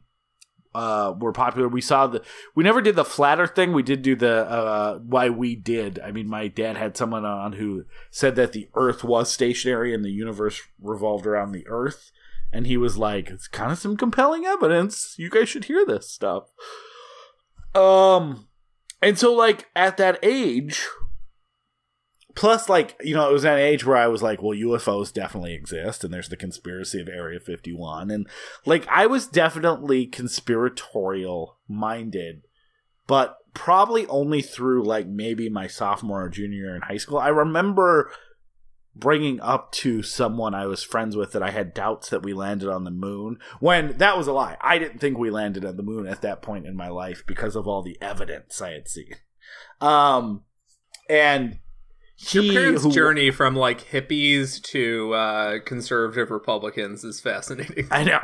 uh 0.79 1.13
were 1.19 1.33
popular. 1.33 1.67
We 1.67 1.81
saw 1.81 2.07
the 2.07 2.23
we 2.55 2.63
never 2.63 2.81
did 2.81 2.95
the 2.95 3.05
flatter 3.05 3.49
thing. 3.49 3.73
We 3.73 3.83
did 3.83 4.03
do 4.03 4.15
the 4.15 4.49
uh 4.49 4.99
why 4.99 5.29
we 5.29 5.57
did. 5.57 5.99
I 5.99 6.13
mean 6.13 6.29
my 6.29 6.47
dad 6.47 6.77
had 6.77 6.97
someone 6.97 7.25
on 7.25 7.55
who 7.55 7.85
said 8.11 8.37
that 8.37 8.53
the 8.53 8.69
earth 8.75 9.03
was 9.03 9.31
stationary 9.31 9.93
and 9.93 10.05
the 10.05 10.13
universe 10.13 10.63
revolved 10.81 11.27
around 11.27 11.51
the 11.51 11.67
earth 11.67 12.13
and 12.53 12.67
he 12.67 12.77
was 12.77 12.97
like 12.97 13.29
it's 13.29 13.49
kind 13.49 13.73
of 13.73 13.79
some 13.79 13.97
compelling 13.97 14.45
evidence. 14.47 15.17
You 15.19 15.31
guys 15.31 15.49
should 15.49 15.65
hear 15.65 15.85
this 15.85 16.09
stuff. 16.09 16.45
Um 17.75 18.47
and 19.03 19.19
so 19.19 19.35
like 19.35 19.67
at 19.75 19.97
that 19.97 20.21
age 20.23 20.87
plus 22.39 22.69
like 22.69 22.97
you 23.03 23.15
know 23.15 23.29
it 23.29 23.33
was 23.33 23.45
an 23.45 23.59
age 23.59 23.85
where 23.85 23.97
i 23.97 24.07
was 24.07 24.23
like 24.23 24.41
well 24.41 24.57
ufos 24.57 25.13
definitely 25.13 25.55
exist 25.55 26.05
and 26.05 26.15
there's 26.15 26.29
the 26.29 26.37
conspiracy 26.37 27.01
of 27.01 27.09
area 27.09 27.41
51 27.41 28.11
and 28.11 28.29
like 28.65 28.87
i 28.89 29.07
was 29.07 29.27
definitely 29.27 30.07
conspiratorial 30.07 31.59
minded 31.69 32.43
but 33.09 33.39
probably 33.55 34.07
only 34.07 34.41
through 34.41 34.85
like 34.85 35.09
maybe 35.09 35.49
my 35.49 35.67
sophomore 35.67 36.23
or 36.23 36.29
junior 36.29 36.59
year 36.59 36.77
in 36.77 36.83
high 36.83 36.97
school. 36.97 37.19
I 37.19 37.29
remember 37.29 38.13
bringing 38.95 39.41
up 39.41 39.71
to 39.71 40.03
someone 40.03 40.55
i 40.55 40.67
was 40.67 40.83
friends 40.83 41.15
with 41.15 41.31
that 41.31 41.43
i 41.43 41.53
had 41.53 41.73
doubts 41.73 42.11
that 42.11 42.25
we 42.25 42.33
landed 42.33 42.69
on 42.69 42.83
the 42.83 42.91
moon 42.91 43.39
when 43.61 43.97
that 43.99 44.17
was 44.17 44.27
a 44.27 44.33
lie. 44.33 44.57
I 44.61 44.79
didn't 44.79 44.99
think 44.99 45.17
we 45.17 45.31
landed 45.31 45.65
on 45.65 45.77
the 45.77 45.85
moon 45.85 46.07
at 46.07 46.23
that 46.23 46.43
point 46.43 46.67
in 46.67 46.77
my 46.77 46.89
life 46.89 47.23
because 47.27 47.55
of 47.55 47.67
all 47.67 47.83
the 47.83 47.97
evidence 48.01 48.61
i 48.61 48.71
had 48.71 48.89
seen. 48.89 49.15
Um 49.81 50.43
and 51.09 51.59
Your 52.33 52.43
parents' 52.53 52.83
who- 52.83 52.91
journey 52.93 53.31
from 53.31 53.55
like 53.55 53.81
hippies 53.91 54.61
to 54.65 55.15
uh, 55.15 55.59
conservative 55.65 56.31
Republicans 56.31 57.05
is 57.05 57.21
fascinating. 57.21 57.87
I 57.91 58.03
know. 58.05 58.21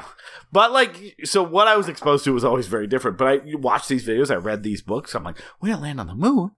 But 0.53 0.73
like 0.73 1.17
so 1.25 1.43
what 1.43 1.69
I 1.69 1.77
was 1.77 1.89
exposed 1.89 2.25
to 2.25 2.33
was 2.33 2.45
always 2.45 2.67
very 2.67 2.87
different. 2.87 3.19
But 3.19 3.29
I 3.29 3.41
watched 3.55 3.89
these 3.89 4.07
videos, 4.07 4.31
I 4.31 4.37
read 4.37 4.63
these 4.63 4.83
books, 4.83 5.15
I'm 5.15 5.23
like, 5.25 5.39
we 5.61 5.69
didn't 5.71 5.83
land 5.83 6.01
on 6.01 6.09
the 6.09 6.15
moon. 6.15 6.51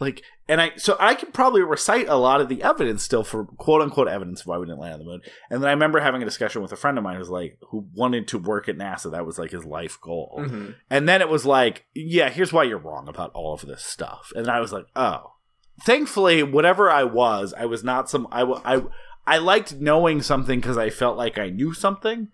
Like 0.00 0.22
and 0.48 0.60
I 0.60 0.72
so 0.76 0.96
I 0.98 1.14
could 1.14 1.32
probably 1.32 1.62
recite 1.62 2.08
a 2.08 2.16
lot 2.16 2.40
of 2.40 2.48
the 2.48 2.62
evidence 2.62 3.02
still 3.02 3.22
for 3.24 3.44
quote 3.44 3.82
unquote 3.82 4.08
evidence 4.08 4.40
of 4.40 4.46
why 4.48 4.58
we 4.58 4.66
didn't 4.66 4.80
land 4.80 4.94
on 4.94 4.98
the 5.00 5.04
moon. 5.04 5.20
And 5.50 5.62
then 5.62 5.68
I 5.68 5.72
remember 5.72 6.00
having 6.00 6.22
a 6.22 6.24
discussion 6.24 6.60
with 6.60 6.72
a 6.72 6.76
friend 6.76 6.98
of 6.98 7.04
mine 7.04 7.16
who's 7.16 7.28
like 7.30 7.58
who 7.70 7.86
wanted 7.94 8.26
to 8.28 8.38
work 8.38 8.68
at 8.68 8.76
NASA. 8.76 9.12
That 9.12 9.24
was 9.26 9.38
like 9.38 9.50
his 9.50 9.64
life 9.64 9.98
goal. 10.00 10.40
Mhm. 10.40 10.74
And 10.90 11.08
then 11.08 11.20
it 11.20 11.28
was 11.28 11.44
like, 11.46 11.84
yeah, 11.94 12.30
here's 12.30 12.52
why 12.52 12.64
you're 12.64 12.78
wrong 12.78 13.06
about 13.06 13.30
all 13.34 13.54
of 13.54 13.62
this 13.62 13.82
stuff. 13.84 14.32
And 14.34 14.48
I 14.48 14.60
was 14.60 14.72
like, 14.72 14.86
oh. 14.96 15.34
Thankfully, 15.80 16.42
whatever 16.42 16.90
I 16.90 17.04
was, 17.04 17.54
I 17.56 17.64
was 17.66 17.82
not 17.82 18.10
some. 18.10 18.28
I 18.30 18.42
I 18.42 18.82
I 19.26 19.38
liked 19.38 19.74
knowing 19.74 20.22
something 20.22 20.60
because 20.60 20.78
I 20.78 20.90
felt 20.90 21.16
like 21.16 21.38
I 21.38 21.48
knew 21.48 21.72
something. 21.72 22.28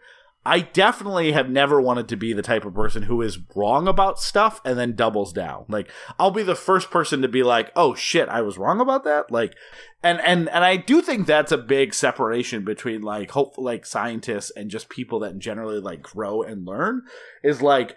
I 0.46 0.60
definitely 0.60 1.32
have 1.32 1.50
never 1.50 1.78
wanted 1.78 2.08
to 2.08 2.16
be 2.16 2.32
the 2.32 2.40
type 2.40 2.64
of 2.64 2.72
person 2.72 3.02
who 3.02 3.20
is 3.20 3.38
wrong 3.54 3.86
about 3.86 4.18
stuff 4.18 4.62
and 4.64 4.78
then 4.78 4.94
doubles 4.94 5.32
down. 5.32 5.66
Like 5.68 5.90
I'll 6.18 6.30
be 6.30 6.42
the 6.42 6.54
first 6.54 6.90
person 6.90 7.20
to 7.20 7.28
be 7.28 7.42
like, 7.42 7.70
"Oh 7.76 7.94
shit, 7.94 8.30
I 8.30 8.40
was 8.40 8.56
wrong 8.56 8.80
about 8.80 9.04
that." 9.04 9.30
Like 9.30 9.54
and 10.02 10.20
and 10.20 10.48
and 10.48 10.64
I 10.64 10.76
do 10.76 11.02
think 11.02 11.26
that's 11.26 11.52
a 11.52 11.58
big 11.58 11.92
separation 11.92 12.64
between 12.64 13.02
like 13.02 13.32
hope 13.32 13.58
like 13.58 13.84
scientists 13.84 14.50
and 14.56 14.70
just 14.70 14.88
people 14.88 15.20
that 15.20 15.38
generally 15.38 15.80
like 15.80 16.00
grow 16.00 16.42
and 16.42 16.64
learn 16.64 17.02
is 17.42 17.60
like 17.60 17.96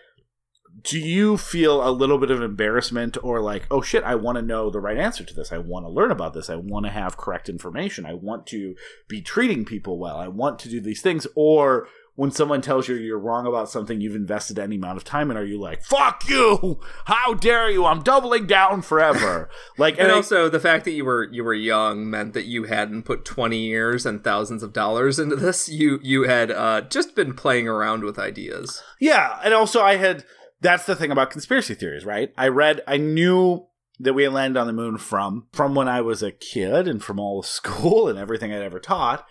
do 0.84 1.00
you 1.00 1.38
feel 1.38 1.88
a 1.88 1.92
little 1.92 2.18
bit 2.18 2.32
of 2.32 2.42
embarrassment 2.42 3.18
or 3.24 3.42
like, 3.42 3.68
oh 3.70 3.82
shit, 3.82 4.04
I 4.04 4.16
want 4.16 4.38
to 4.38 4.42
know 4.42 4.70
the 4.70 4.80
right 4.80 4.98
answer 4.98 5.24
to 5.24 5.34
this. 5.34 5.52
I 5.52 5.58
want 5.58 5.86
to 5.86 5.90
learn 5.90 6.12
about 6.12 6.34
this. 6.34 6.50
I 6.50 6.56
want 6.56 6.86
to 6.86 6.92
have 6.92 7.18
correct 7.18 7.50
information. 7.50 8.06
I 8.06 8.14
want 8.14 8.48
to 8.48 8.76
be 9.08 9.22
treating 9.22 9.66
people 9.66 10.00
well. 10.00 10.18
I 10.18 10.28
want 10.28 10.60
to 10.60 10.70
do 10.70 10.80
these 10.82 11.02
things. 11.02 11.28
Or 11.36 11.88
when 12.16 12.30
someone 12.32 12.62
tells 12.62 12.88
you 12.88 12.96
you're 12.96 13.18
wrong 13.18 13.48
about 13.48 13.70
something 13.70 14.02
you've 14.02 14.16
invested 14.16 14.60
any 14.60 14.76
amount 14.76 14.98
of 14.98 15.04
time 15.04 15.32
in, 15.32 15.38
are 15.38 15.44
you 15.46 15.60
like, 15.60 15.82
fuck 15.84 16.28
you? 16.28 16.80
How 17.06 17.34
dare 17.34 17.70
you? 17.70 17.86
I'm 17.86 18.04
doubling 18.04 18.48
down 18.48 18.82
forever. 18.82 19.50
Like, 19.78 19.98
And 19.98 20.12
I- 20.12 20.16
also 20.16 20.50
the 20.50 20.60
fact 20.60 20.86
that 20.86 20.92
you 20.92 21.06
were 21.06 21.28
you 21.32 21.44
were 21.44 21.54
young 21.54 22.10
meant 22.10 22.34
that 22.34 22.46
you 22.46 22.66
hadn't 22.66 23.04
put 23.04 23.24
20 23.26 23.58
years 23.58 24.06
and 24.06 24.24
thousands 24.24 24.62
of 24.64 24.74
dollars 24.74 25.18
into 25.20 25.36
this. 25.36 25.70
You 25.70 26.00
you 26.04 26.24
had 26.24 26.52
uh, 26.52 26.82
just 26.82 27.16
been 27.16 27.34
playing 27.34 27.68
around 27.68 28.04
with 28.04 28.20
ideas. 28.20 28.84
Yeah, 29.00 29.40
and 29.44 29.54
also 29.54 29.82
I 29.82 29.96
had 29.96 30.24
that's 30.62 30.86
the 30.86 30.96
thing 30.96 31.12
about 31.12 31.32
conspiracy 31.32 31.74
theories, 31.74 32.06
right? 32.06 32.32
I 32.38 32.48
read 32.48 32.82
I 32.88 32.98
knew 32.98 33.68
that 34.00 34.14
we 34.14 34.28
landed 34.28 34.60
on 34.60 34.68
the 34.68 34.74
moon 34.74 34.98
from 34.98 35.48
from 35.52 35.76
when 35.76 35.88
I 35.88 36.02
was 36.02 36.24
a 36.24 36.32
kid 36.32 36.88
and 36.88 37.04
from 37.04 37.20
all 37.20 37.42
the 37.42 37.48
school 37.48 38.08
and 38.08 38.18
everything 38.18 38.54
I'd 38.54 38.62
ever 38.62 38.80
taught, 38.80 39.26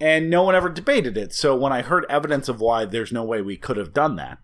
and 0.00 0.30
no 0.30 0.42
one 0.42 0.54
ever 0.54 0.68
debated 0.68 1.16
it. 1.16 1.32
So 1.32 1.56
when 1.56 1.72
I 1.72 1.82
heard 1.82 2.06
evidence 2.08 2.48
of 2.48 2.60
why 2.60 2.84
there's 2.84 3.12
no 3.12 3.24
way 3.24 3.42
we 3.42 3.56
could 3.56 3.76
have 3.76 3.92
done 3.92 4.16
that, 4.16 4.38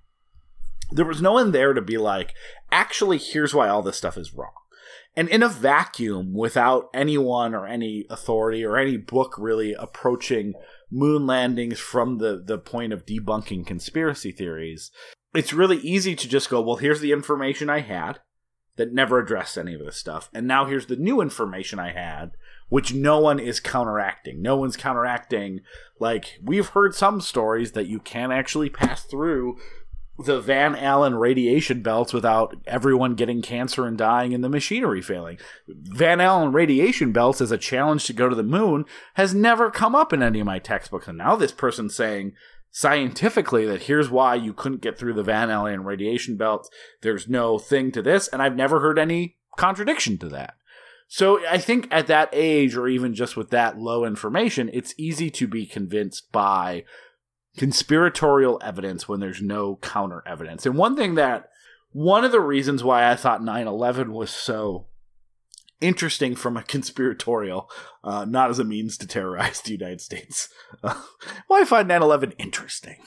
there 0.91 1.07
was 1.07 1.23
no 1.23 1.33
one 1.33 1.53
there 1.53 1.73
to 1.73 1.81
be 1.81 1.97
like, 1.97 2.35
actually, 2.71 3.19
here's 3.19 3.55
why 3.55 3.69
all 3.69 3.83
this 3.83 3.97
stuff 3.97 4.19
is 4.19 4.35
wrong. 4.35 4.53
And 5.15 5.29
in 5.29 5.43
a 5.43 5.49
vacuum, 5.49 6.33
without 6.33 6.89
anyone 6.95 7.55
or 7.55 7.67
any 7.67 8.07
authority 8.09 8.65
or 8.65 8.79
any 8.79 8.97
book 8.97 9.35
really 9.39 9.75
approaching 9.75 10.55
moon 10.91 11.27
landings 11.27 11.79
from 11.79 12.17
the, 12.19 12.43
the 12.43 12.59
point 12.59 12.95
of 12.95 13.05
debunking 13.05 13.67
conspiracy 13.67 14.33
theories, 14.33 14.91
it's 15.35 15.53
really 15.53 15.79
easy 15.79 16.15
to 16.15 16.29
just 16.29 16.51
go, 16.51 16.61
well, 16.61 16.77
here's 16.77 17.01
the 17.01 17.13
information 17.13 17.71
I 17.71 17.81
had 17.81 18.21
that 18.77 18.93
never 18.93 19.19
addressed 19.19 19.59
any 19.59 19.75
of 19.75 19.85
this 19.85 19.97
stuff. 19.97 20.31
And 20.33 20.47
now 20.47 20.65
here's 20.65 20.87
the 20.87 20.97
new 20.97 21.21
information 21.21 21.79
I 21.79 21.93
had, 21.93 22.33
which 22.69 22.95
no 22.95 23.19
one 23.19 23.39
is 23.39 23.61
counteracting. 23.61 24.41
No 24.41 24.57
one's 24.57 24.77
counteracting. 24.77 25.61
Like, 25.99 26.39
we've 26.43 26.69
heard 26.69 26.95
some 26.95 27.21
stories 27.21 27.73
that 27.73 27.87
you 27.87 28.01
can 28.01 28.33
actually 28.33 28.71
pass 28.71 29.03
through 29.03 29.59
the 30.19 30.41
Van 30.41 30.77
Allen 30.77 31.15
radiation 31.15 31.83
belts 31.83 32.13
without 32.13 32.57
everyone 32.67 33.15
getting 33.15 33.43
cancer 33.43 33.87
and 33.87 33.97
dying 33.97 34.35
and 34.35 34.45
the 34.45 34.49
machinery 34.49 35.03
failing. 35.03 35.39
Van 35.69 36.21
Allen 36.21 36.53
radiation 36.53 37.13
belts 37.13 37.41
as 37.41 37.51
a 37.51 37.59
challenge 37.59 38.05
to 38.05 38.13
go 38.13 38.29
to 38.29 38.35
the 38.35 38.43
moon 38.43 38.85
has 39.15 39.35
never 39.35 39.71
come 39.71 39.95
up 39.95 40.13
in 40.13 40.23
any 40.23 40.41
of 40.41 40.47
my 40.47 40.59
textbooks. 40.59 41.09
And 41.09 41.19
now 41.19 41.35
this 41.37 41.53
person's 41.53 41.95
saying 41.95 42.35
scientifically 42.73 43.67
that 43.67 43.83
here's 43.83 44.11
why 44.11 44.35
you 44.35 44.53
couldn't 44.53 44.81
get 44.81 44.99
through 44.99 45.13
the 45.13 45.23
Van 45.23 45.51
Allen 45.51 45.85
radiation 45.85 46.37
belt. 46.37 46.69
There's 47.03 47.29
no 47.29 47.59
thing 47.59 47.93
to 47.93 48.03
this. 48.03 48.29
And 48.29 48.43
I've 48.43 48.57
never 48.57 48.81
heard 48.81 48.99
any 48.99 49.37
contradiction 49.57 50.19
to 50.19 50.29
that. 50.31 50.55
So 51.07 51.47
I 51.47 51.59
think 51.59 51.87
at 51.91 52.07
that 52.07 52.31
age, 52.33 52.75
or 52.75 52.89
even 52.89 53.15
just 53.15 53.37
with 53.37 53.51
that 53.51 53.79
low 53.79 54.07
information, 54.07 54.71
it's 54.73 54.95
easy 54.97 55.31
to 55.33 55.47
be 55.47 55.67
convinced 55.67 56.33
by 56.33 56.85
conspiratorial 57.59 58.59
evidence 58.65 59.07
when 59.07 59.21
there's 59.21 59.43
no 59.43 59.77
counter 59.83 60.23
evidence. 60.27 60.65
And 60.65 60.75
one 60.75 60.97
thing 60.97 61.17
that 61.17 61.51
one 61.91 62.25
of 62.25 62.33
the 62.33 62.41
reasons 62.41 62.83
why 62.83 63.11
I 63.11 63.17
thought 63.17 63.43
9/11 63.43 64.09
was 64.13 64.31
so 64.31 64.87
interesting 65.83 66.37
from 66.37 66.57
a 66.57 66.63
conspiratorial, 66.75 67.71
uh, 68.05 68.25
not 68.25 68.51
as 68.51 68.59
a 68.59 68.65
means 68.65 68.97
to 68.99 69.07
terrorize 69.07 69.61
the 69.61 69.73
United 69.73 70.01
States. 70.01 70.49
Uh, 70.83 71.01
why 71.47 71.61
I 71.61 71.65
find 71.65 71.89
9/11 71.89 72.35
interesting, 72.39 73.01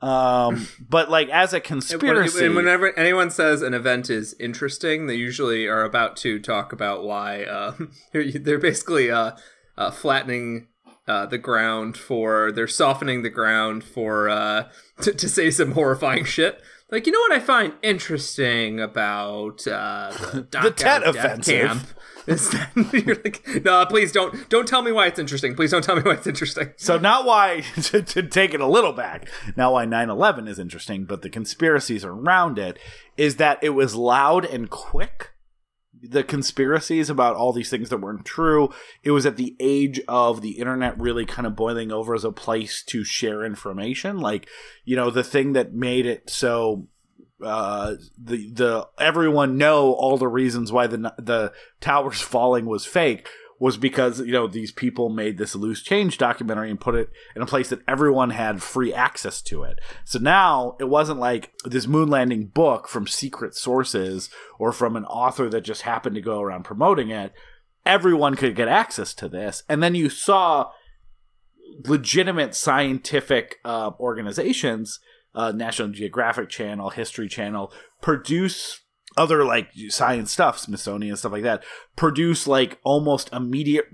um, 0.00 0.68
but 0.88 1.10
like 1.10 1.28
as 1.30 1.52
a 1.52 1.60
conspiracy, 1.60 2.46
And 2.46 2.54
whenever 2.54 2.96
anyone 2.98 3.30
says 3.30 3.62
an 3.62 3.74
event 3.74 4.10
is 4.10 4.34
interesting, 4.38 5.06
they 5.06 5.14
usually 5.14 5.66
are 5.66 5.82
about 5.82 6.16
to 6.18 6.38
talk 6.38 6.72
about 6.72 7.04
why 7.04 7.44
uh, 7.44 7.74
they're 8.12 8.58
basically 8.58 9.10
uh, 9.10 9.32
uh, 9.76 9.90
flattening 9.90 10.68
uh, 11.06 11.26
the 11.26 11.38
ground 11.38 11.96
for 11.96 12.52
they're 12.52 12.66
softening 12.66 13.22
the 13.22 13.30
ground 13.30 13.84
for 13.84 14.28
uh, 14.28 14.68
to, 15.02 15.12
to 15.12 15.28
say 15.28 15.50
some 15.50 15.72
horrifying 15.72 16.24
shit. 16.24 16.60
Like 16.90 17.06
you 17.06 17.12
know 17.12 17.20
what 17.20 17.32
I 17.32 17.40
find 17.40 17.72
interesting 17.82 18.80
about 18.80 19.66
uh, 19.66 20.12
the, 20.32 20.60
The 20.62 20.70
Tet 20.70 21.06
offensive. 21.06 21.66
camp 21.66 21.86
is 22.26 22.50
that 22.50 22.70
you're 23.06 23.16
like, 23.16 23.64
no, 23.64 23.84
please 23.86 24.12
don't 24.12 24.48
don't 24.48 24.66
tell 24.66 24.82
me 24.82 24.92
why 24.92 25.06
it's 25.06 25.18
interesting. 25.18 25.54
Please 25.54 25.70
don't 25.70 25.84
tell 25.84 25.96
me 25.96 26.02
why 26.02 26.14
it's 26.14 26.26
interesting. 26.26 26.72
So 26.76 26.98
not 26.98 27.24
why 27.24 27.62
to, 27.82 28.02
to 28.02 28.22
take 28.22 28.54
it 28.54 28.60
a 28.60 28.66
little 28.66 28.92
back, 28.92 29.28
not 29.56 29.72
why 29.72 29.86
9/11 29.86 30.48
is 30.48 30.58
interesting, 30.58 31.04
but 31.04 31.22
the 31.22 31.30
conspiracies 31.30 32.04
around 32.04 32.58
it 32.58 32.78
is 33.16 33.36
that 33.36 33.58
it 33.62 33.70
was 33.70 33.94
loud 33.94 34.44
and 34.44 34.70
quick. 34.70 35.30
The 36.06 36.24
conspiracies 36.24 37.08
about 37.08 37.36
all 37.36 37.52
these 37.52 37.70
things 37.70 37.88
that 37.88 37.98
weren't 38.00 38.26
true. 38.26 38.68
It 39.02 39.12
was 39.12 39.24
at 39.24 39.36
the 39.36 39.56
age 39.58 40.00
of 40.06 40.42
the 40.42 40.58
internet 40.58 41.00
really 41.00 41.24
kind 41.24 41.46
of 41.46 41.56
boiling 41.56 41.90
over 41.90 42.14
as 42.14 42.24
a 42.24 42.32
place 42.32 42.82
to 42.88 43.04
share 43.04 43.42
information. 43.42 44.18
Like, 44.18 44.46
you 44.84 44.96
know, 44.96 45.10
the 45.10 45.24
thing 45.24 45.54
that 45.54 45.72
made 45.72 46.04
it 46.04 46.28
so 46.28 46.88
uh 47.42 47.94
the 48.16 48.50
the 48.52 48.88
everyone 48.98 49.58
know 49.58 49.92
all 49.92 50.16
the 50.16 50.28
reasons 50.28 50.70
why 50.70 50.86
the 50.86 51.14
the 51.18 51.52
towers 51.80 52.20
falling 52.20 52.66
was 52.66 52.86
fake 52.86 53.28
was 53.58 53.76
because 53.76 54.20
you 54.20 54.32
know 54.32 54.46
these 54.46 54.72
people 54.72 55.08
made 55.08 55.38
this 55.38 55.54
loose 55.54 55.82
change 55.82 56.18
documentary 56.18 56.70
and 56.70 56.80
put 56.80 56.94
it 56.94 57.10
in 57.34 57.42
a 57.42 57.46
place 57.46 57.68
that 57.68 57.80
everyone 57.86 58.30
had 58.30 58.62
free 58.62 58.92
access 58.92 59.40
to 59.42 59.62
it. 59.62 59.78
So 60.04 60.18
now 60.18 60.76
it 60.80 60.84
wasn't 60.84 61.20
like 61.20 61.52
this 61.64 61.86
moon 61.86 62.08
landing 62.08 62.46
book 62.46 62.88
from 62.88 63.06
secret 63.06 63.54
sources 63.54 64.28
or 64.58 64.72
from 64.72 64.96
an 64.96 65.04
author 65.04 65.48
that 65.48 65.62
just 65.62 65.82
happened 65.82 66.14
to 66.16 66.20
go 66.20 66.40
around 66.40 66.64
promoting 66.64 67.10
it. 67.10 67.32
Everyone 67.86 68.34
could 68.34 68.56
get 68.56 68.68
access 68.68 69.14
to 69.14 69.28
this, 69.28 69.62
and 69.68 69.82
then 69.82 69.94
you 69.94 70.08
saw 70.08 70.70
legitimate 71.84 72.54
scientific 72.54 73.56
uh, 73.64 73.90
organizations, 74.00 75.00
uh, 75.34 75.52
National 75.52 75.88
Geographic 75.88 76.48
Channel, 76.48 76.90
History 76.90 77.28
Channel, 77.28 77.72
produce 78.00 78.80
other 79.16 79.44
like 79.44 79.68
science 79.88 80.32
stuff, 80.32 80.58
Smithsonian 80.58 81.16
stuff 81.16 81.32
like 81.32 81.42
that, 81.42 81.62
produce 81.96 82.46
like 82.46 82.78
almost 82.84 83.32
immediate 83.32 83.86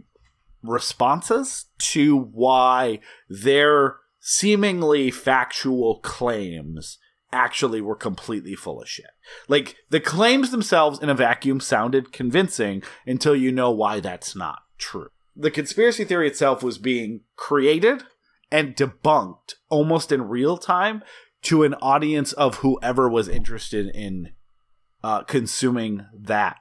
responses 0.63 1.67
to 1.79 2.17
why 2.17 3.01
their 3.29 3.97
seemingly 4.21 5.11
factual 5.11 6.01
claims 6.01 6.99
actually 7.33 7.81
were 7.81 7.97
completely 7.97 8.55
full 8.55 8.83
of 8.83 8.89
shit. 8.89 9.07
Like 9.49 9.77
the 9.91 10.01
claims 10.01 10.51
themselves 10.51 10.99
in 11.01 11.09
a 11.09 11.15
vacuum 11.15 11.61
sounded 11.61 12.13
convincing 12.13 12.83
until 13.07 13.37
you 13.37 13.53
know 13.53 13.71
why 13.71 14.01
that's 14.01 14.35
not 14.35 14.59
true. 14.79 15.09
The 15.37 15.51
conspiracy 15.51 16.05
theory 16.05 16.27
itself 16.27 16.63
was 16.63 16.79
being 16.79 17.21
created 17.37 18.03
and 18.51 18.75
debunked 18.75 19.55
almost 19.69 20.11
in 20.11 20.23
real 20.23 20.59
time 20.59 21.03
to 21.43 21.63
an 21.63 21.75
audience 21.75 22.33
of 22.33 22.57
whoever 22.57 23.09
was 23.09 23.29
interested 23.29 23.89
in 23.95 24.31
uh, 25.03 25.23
consuming 25.23 26.07
that 26.19 26.57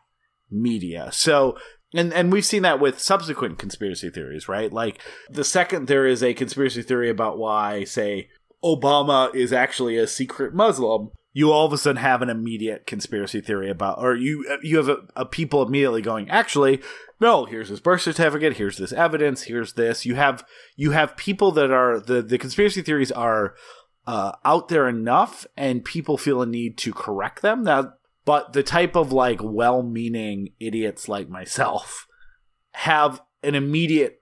media. 0.50 1.10
So, 1.12 1.58
and 1.94 2.14
and 2.14 2.32
we've 2.32 2.46
seen 2.46 2.62
that 2.64 2.80
with 2.80 3.00
subsequent 3.00 3.58
conspiracy 3.58 4.10
theories, 4.10 4.48
right? 4.48 4.72
Like 4.72 5.02
the 5.30 5.44
second 5.44 5.88
there 5.88 6.06
is 6.06 6.24
a 6.24 6.34
conspiracy 6.34 6.82
theory 6.82 7.10
about 7.10 7.38
why, 7.38 7.84
say, 7.84 8.30
Obama 8.64 9.34
is 9.34 9.52
actually 9.52 9.98
a 9.98 10.08
secret 10.08 10.54
Muslim, 10.54 11.10
you 11.34 11.52
all 11.52 11.66
of 11.66 11.74
a 11.74 11.78
sudden 11.78 12.02
have 12.02 12.22
an 12.22 12.30
immediate 12.30 12.86
conspiracy 12.86 13.40
theory 13.40 13.70
about, 13.70 14.00
or 14.00 14.16
you 14.16 14.46
you 14.62 14.78
have 14.78 14.90
a, 14.90 14.98
a 15.16 15.26
people 15.26 15.62
immediately 15.62 16.02
going, 16.02 16.30
actually, 16.30 16.82
no, 17.20 17.46
here's 17.46 17.70
his 17.70 17.80
birth 17.80 18.02
certificate, 18.02 18.58
here's 18.58 18.78
this 18.78 18.92
evidence, 18.92 19.44
here's 19.44 19.74
this. 19.74 20.06
You 20.06 20.16
have 20.16 20.44
you 20.76 20.92
have 20.92 21.18
people 21.18 21.52
that 21.52 21.72
are 21.72 22.00
the 22.00 22.22
the 22.22 22.38
conspiracy 22.38 22.82
theories 22.82 23.12
are 23.12 23.56
uh, 24.10 24.32
out 24.44 24.70
there 24.70 24.90
enough, 24.90 25.46
and 25.56 25.86
people 25.86 26.18
feel 26.18 26.42
a 26.42 26.46
need 26.48 26.80
to 26.80 26.92
correct 26.92 27.44
them. 27.44 27.64
Now, 27.64 27.94
but 28.26 28.54
the 28.54 28.64
type 28.64 28.96
of 28.96 29.12
like 29.12 29.40
well-meaning 29.40 30.54
idiots 30.60 31.08
like 31.08 31.30
myself 31.30 32.08
have 32.72 33.22
an 33.44 33.54
immediate 33.54 34.20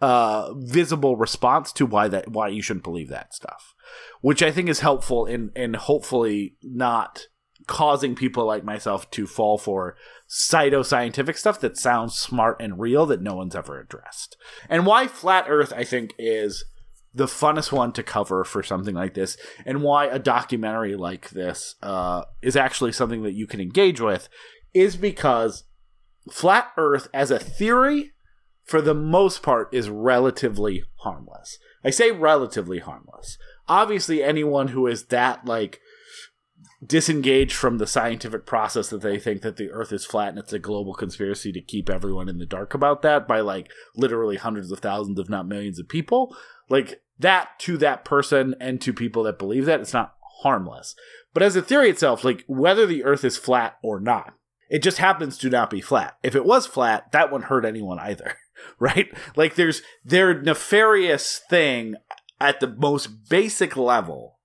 uh 0.00 0.52
visible 0.56 1.16
response 1.16 1.72
to 1.72 1.86
why 1.86 2.08
that 2.08 2.28
why 2.28 2.48
you 2.48 2.60
shouldn't 2.60 2.84
believe 2.84 3.08
that 3.08 3.32
stuff 3.32 3.74
which 4.20 4.42
i 4.42 4.50
think 4.50 4.68
is 4.68 4.80
helpful 4.80 5.24
in 5.24 5.50
in 5.56 5.72
hopefully 5.72 6.54
not 6.62 7.28
causing 7.66 8.14
people 8.14 8.44
like 8.44 8.62
myself 8.62 9.10
to 9.10 9.26
fall 9.26 9.56
for 9.56 9.96
pseudoscientific 10.28 11.38
stuff 11.38 11.58
that 11.60 11.78
sounds 11.78 12.14
smart 12.14 12.60
and 12.60 12.78
real 12.78 13.06
that 13.06 13.22
no 13.22 13.34
one's 13.36 13.56
ever 13.56 13.80
addressed 13.80 14.36
and 14.68 14.84
why 14.84 15.08
flat 15.08 15.46
earth 15.48 15.72
i 15.74 15.82
think 15.82 16.12
is 16.18 16.66
the 17.16 17.26
funnest 17.26 17.72
one 17.72 17.92
to 17.92 18.02
cover 18.02 18.44
for 18.44 18.62
something 18.62 18.94
like 18.94 19.14
this 19.14 19.38
and 19.64 19.82
why 19.82 20.04
a 20.04 20.18
documentary 20.18 20.94
like 20.94 21.30
this 21.30 21.74
uh, 21.82 22.22
is 22.42 22.56
actually 22.56 22.92
something 22.92 23.22
that 23.22 23.32
you 23.32 23.46
can 23.46 23.60
engage 23.60 24.00
with 24.00 24.28
is 24.74 24.96
because 24.96 25.64
flat 26.30 26.70
earth 26.76 27.08
as 27.14 27.30
a 27.30 27.38
theory 27.38 28.12
for 28.64 28.82
the 28.82 28.94
most 28.94 29.42
part 29.42 29.72
is 29.72 29.88
relatively 29.88 30.82
harmless. 30.96 31.58
I 31.82 31.90
say 31.90 32.10
relatively 32.10 32.80
harmless. 32.80 33.38
Obviously 33.66 34.22
anyone 34.22 34.68
who 34.68 34.86
is 34.86 35.06
that 35.06 35.46
like 35.46 35.80
disengaged 36.84 37.54
from 37.54 37.78
the 37.78 37.86
scientific 37.86 38.44
process 38.44 38.90
that 38.90 39.00
they 39.00 39.18
think 39.18 39.40
that 39.40 39.56
the 39.56 39.70
earth 39.70 39.92
is 39.92 40.04
flat 40.04 40.28
and 40.28 40.38
it's 40.38 40.52
a 40.52 40.58
global 40.58 40.92
conspiracy 40.92 41.50
to 41.52 41.62
keep 41.62 41.88
everyone 41.88 42.28
in 42.28 42.38
the 42.38 42.44
dark 42.44 42.74
about 42.74 43.00
that 43.00 43.26
by 43.26 43.40
like 43.40 43.70
literally 43.94 44.36
hundreds 44.36 44.70
of 44.70 44.80
thousands 44.80 45.18
if 45.18 45.28
not 45.30 45.48
millions 45.48 45.78
of 45.78 45.88
people 45.88 46.36
like 46.68 47.00
that 47.18 47.58
to 47.60 47.76
that 47.78 48.04
person 48.04 48.54
and 48.60 48.80
to 48.80 48.92
people 48.92 49.22
that 49.24 49.38
believe 49.38 49.66
that 49.66 49.80
it's 49.80 49.92
not 49.92 50.14
harmless. 50.42 50.94
But 51.32 51.42
as 51.42 51.56
a 51.56 51.62
theory 51.62 51.90
itself 51.90 52.24
like 52.24 52.44
whether 52.46 52.86
the 52.86 53.04
earth 53.04 53.24
is 53.24 53.36
flat 53.36 53.76
or 53.82 54.00
not 54.00 54.34
it 54.68 54.82
just 54.82 54.98
happens 54.98 55.38
to 55.38 55.48
not 55.50 55.70
be 55.70 55.80
flat. 55.80 56.16
If 56.22 56.34
it 56.34 56.44
was 56.44 56.66
flat 56.66 57.12
that 57.12 57.30
wouldn't 57.30 57.48
hurt 57.48 57.64
anyone 57.64 57.98
either 57.98 58.36
right? 58.78 59.08
Like 59.36 59.54
there's 59.54 59.82
their 60.04 60.40
nefarious 60.40 61.40
thing 61.48 61.96
at 62.40 62.60
the 62.60 62.68
most 62.68 63.28
basic 63.28 63.76
level 63.76 64.38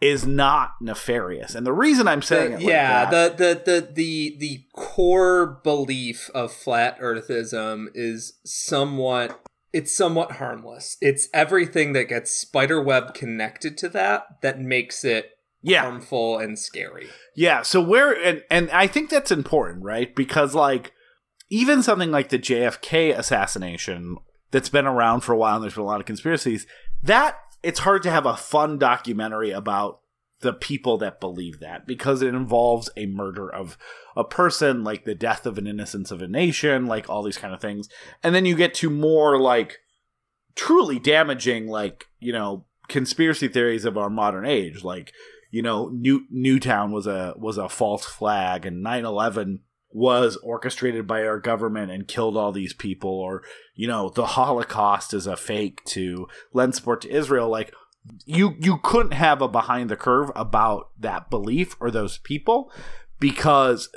is 0.00 0.26
not 0.26 0.72
nefarious. 0.80 1.54
And 1.54 1.66
the 1.66 1.72
reason 1.72 2.06
I'm 2.06 2.22
saying 2.22 2.52
it 2.52 2.56
like 2.56 2.64
yeah, 2.64 3.10
that- 3.10 3.38
the, 3.38 3.54
the 3.64 3.80
the 3.80 3.92
the 3.92 4.36
the 4.38 4.64
core 4.74 5.60
belief 5.62 6.30
of 6.34 6.52
flat 6.52 6.98
earthism 7.00 7.86
is 7.94 8.38
somewhat 8.44 9.40
it's 9.74 9.92
somewhat 9.92 10.32
harmless. 10.32 10.96
It's 11.00 11.28
everything 11.34 11.94
that 11.94 12.04
gets 12.04 12.30
spiderweb 12.30 13.12
connected 13.12 13.76
to 13.78 13.88
that 13.88 14.40
that 14.40 14.60
makes 14.60 15.04
it 15.04 15.32
yeah, 15.62 15.82
harmful 15.82 16.38
and 16.38 16.56
scary. 16.56 17.08
yeah. 17.34 17.62
So 17.62 17.80
where 17.82 18.12
and 18.12 18.44
and 18.50 18.70
I 18.70 18.86
think 18.86 19.10
that's 19.10 19.32
important, 19.32 19.82
right? 19.82 20.14
Because 20.14 20.54
like 20.54 20.92
even 21.50 21.82
something 21.82 22.12
like 22.12 22.28
the 22.28 22.38
JFK 22.38 23.18
assassination 23.18 24.16
that's 24.52 24.68
been 24.68 24.86
around 24.86 25.22
for 25.22 25.32
a 25.32 25.36
while 25.36 25.56
and 25.56 25.64
there's 25.64 25.74
been 25.74 25.82
a 25.82 25.86
lot 25.86 26.00
of 26.00 26.06
conspiracies, 26.06 26.66
that 27.02 27.36
it's 27.64 27.80
hard 27.80 28.04
to 28.04 28.10
have 28.10 28.26
a 28.26 28.36
fun 28.36 28.78
documentary 28.78 29.50
about 29.50 29.98
the 30.44 30.52
people 30.52 30.98
that 30.98 31.20
believe 31.20 31.58
that 31.60 31.86
because 31.86 32.22
it 32.22 32.34
involves 32.34 32.90
a 32.96 33.06
murder 33.06 33.52
of 33.52 33.76
a 34.14 34.22
person, 34.22 34.84
like 34.84 35.04
the 35.04 35.14
death 35.14 35.46
of 35.46 35.58
an 35.58 35.66
innocence 35.66 36.10
of 36.10 36.22
a 36.22 36.28
nation, 36.28 36.86
like 36.86 37.08
all 37.08 37.22
these 37.22 37.38
kind 37.38 37.54
of 37.54 37.60
things. 37.60 37.88
And 38.22 38.34
then 38.34 38.44
you 38.44 38.54
get 38.54 38.74
to 38.74 38.90
more 38.90 39.40
like 39.40 39.78
truly 40.54 40.98
damaging, 40.98 41.66
like, 41.66 42.04
you 42.20 42.32
know, 42.32 42.66
conspiracy 42.88 43.48
theories 43.48 43.86
of 43.86 43.96
our 43.96 44.10
modern 44.10 44.44
age, 44.44 44.84
like, 44.84 45.12
you 45.50 45.62
know, 45.62 45.88
New 45.88 46.26
Newtown 46.30 46.92
was 46.92 47.06
a 47.06 47.34
was 47.38 47.56
a 47.56 47.68
false 47.68 48.04
flag 48.04 48.66
and 48.66 48.84
9/11 48.84 49.60
was 49.94 50.36
orchestrated 50.42 51.06
by 51.06 51.24
our 51.24 51.38
government 51.38 51.90
and 51.90 52.08
killed 52.08 52.36
all 52.36 52.50
these 52.50 52.74
people 52.74 53.10
or 53.10 53.42
you 53.76 53.86
know 53.86 54.10
the 54.10 54.26
holocaust 54.26 55.14
is 55.14 55.24
a 55.28 55.36
fake 55.36 55.80
to 55.84 56.26
lend 56.52 56.74
support 56.74 57.00
to 57.00 57.08
israel 57.08 57.48
like 57.48 57.72
you 58.26 58.54
you 58.58 58.78
couldn't 58.78 59.12
have 59.12 59.40
a 59.40 59.48
behind 59.48 59.88
the 59.88 59.96
curve 59.96 60.30
about 60.36 60.90
that 60.98 61.30
belief 61.30 61.76
or 61.80 61.90
those 61.90 62.18
people 62.18 62.70
because 63.18 63.88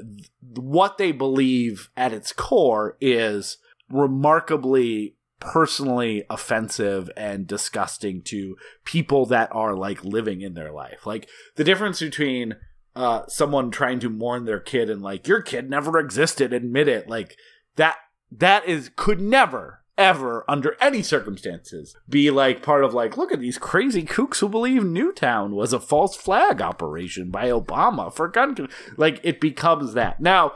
what 0.56 0.98
they 0.98 1.12
believe 1.12 1.90
at 1.98 2.14
its 2.14 2.32
core 2.32 2.96
is 3.02 3.58
remarkably 3.90 5.16
personally 5.40 6.24
offensive 6.30 7.10
and 7.16 7.46
disgusting 7.46 8.22
to 8.24 8.58
people 8.84 9.26
that 9.26 9.50
are 9.54 9.76
like 9.76 10.04
living 10.04 10.42
in 10.42 10.54
their 10.54 10.72
life. 10.72 11.06
Like 11.06 11.30
the 11.56 11.64
difference 11.64 12.00
between 12.00 12.56
uh, 12.96 13.28
someone 13.28 13.70
trying 13.70 14.00
to 14.00 14.10
mourn 14.10 14.46
their 14.46 14.60
kid 14.60 14.90
and 14.90 15.02
like 15.02 15.28
your 15.28 15.42
kid 15.42 15.70
never 15.70 16.00
existed 16.00 16.54
admit 16.54 16.88
it. 16.88 17.08
Like 17.08 17.38
that 17.76 17.98
that 18.32 18.66
is 18.66 18.90
could 18.96 19.22
never 19.22 19.84
ever 19.98 20.46
under 20.48 20.76
any 20.80 21.02
circumstances 21.02 21.96
be 22.08 22.30
like 22.30 22.62
part 22.62 22.84
of 22.84 22.94
like 22.94 23.18
look 23.18 23.32
at 23.32 23.40
these 23.40 23.58
crazy 23.58 24.04
kooks 24.04 24.40
who 24.40 24.48
believe 24.48 24.84
newtown 24.84 25.56
was 25.56 25.74
a 25.74 25.80
false 25.80 26.16
flag 26.16 26.62
operation 26.62 27.32
by 27.32 27.48
obama 27.48 28.14
for 28.14 28.28
gun 28.28 28.54
con-. 28.54 28.70
like 28.96 29.20
it 29.24 29.42
becomes 29.42 29.94
that 29.94 30.20
now 30.20 30.54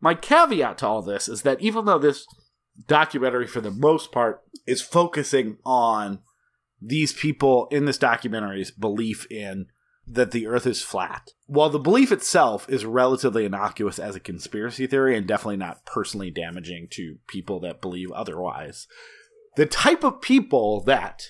my 0.00 0.14
caveat 0.14 0.78
to 0.78 0.86
all 0.86 1.00
this 1.00 1.28
is 1.28 1.42
that 1.42 1.60
even 1.62 1.86
though 1.86 1.98
this 1.98 2.26
documentary 2.86 3.46
for 3.46 3.60
the 3.60 3.70
most 3.70 4.12
part 4.12 4.42
is 4.66 4.82
focusing 4.82 5.56
on 5.64 6.18
these 6.80 7.12
people 7.12 7.68
in 7.70 7.84
this 7.84 7.98
documentary's 7.98 8.70
belief 8.70 9.26
in 9.30 9.66
that 10.06 10.32
the 10.32 10.46
earth 10.46 10.66
is 10.66 10.82
flat. 10.82 11.30
While 11.46 11.70
the 11.70 11.78
belief 11.78 12.10
itself 12.10 12.68
is 12.68 12.84
relatively 12.84 13.44
innocuous 13.44 13.98
as 13.98 14.16
a 14.16 14.20
conspiracy 14.20 14.86
theory 14.86 15.16
and 15.16 15.26
definitely 15.26 15.58
not 15.58 15.84
personally 15.86 16.30
damaging 16.30 16.88
to 16.92 17.18
people 17.28 17.60
that 17.60 17.80
believe 17.80 18.10
otherwise, 18.12 18.88
the 19.56 19.66
type 19.66 20.02
of 20.02 20.20
people 20.20 20.82
that 20.84 21.22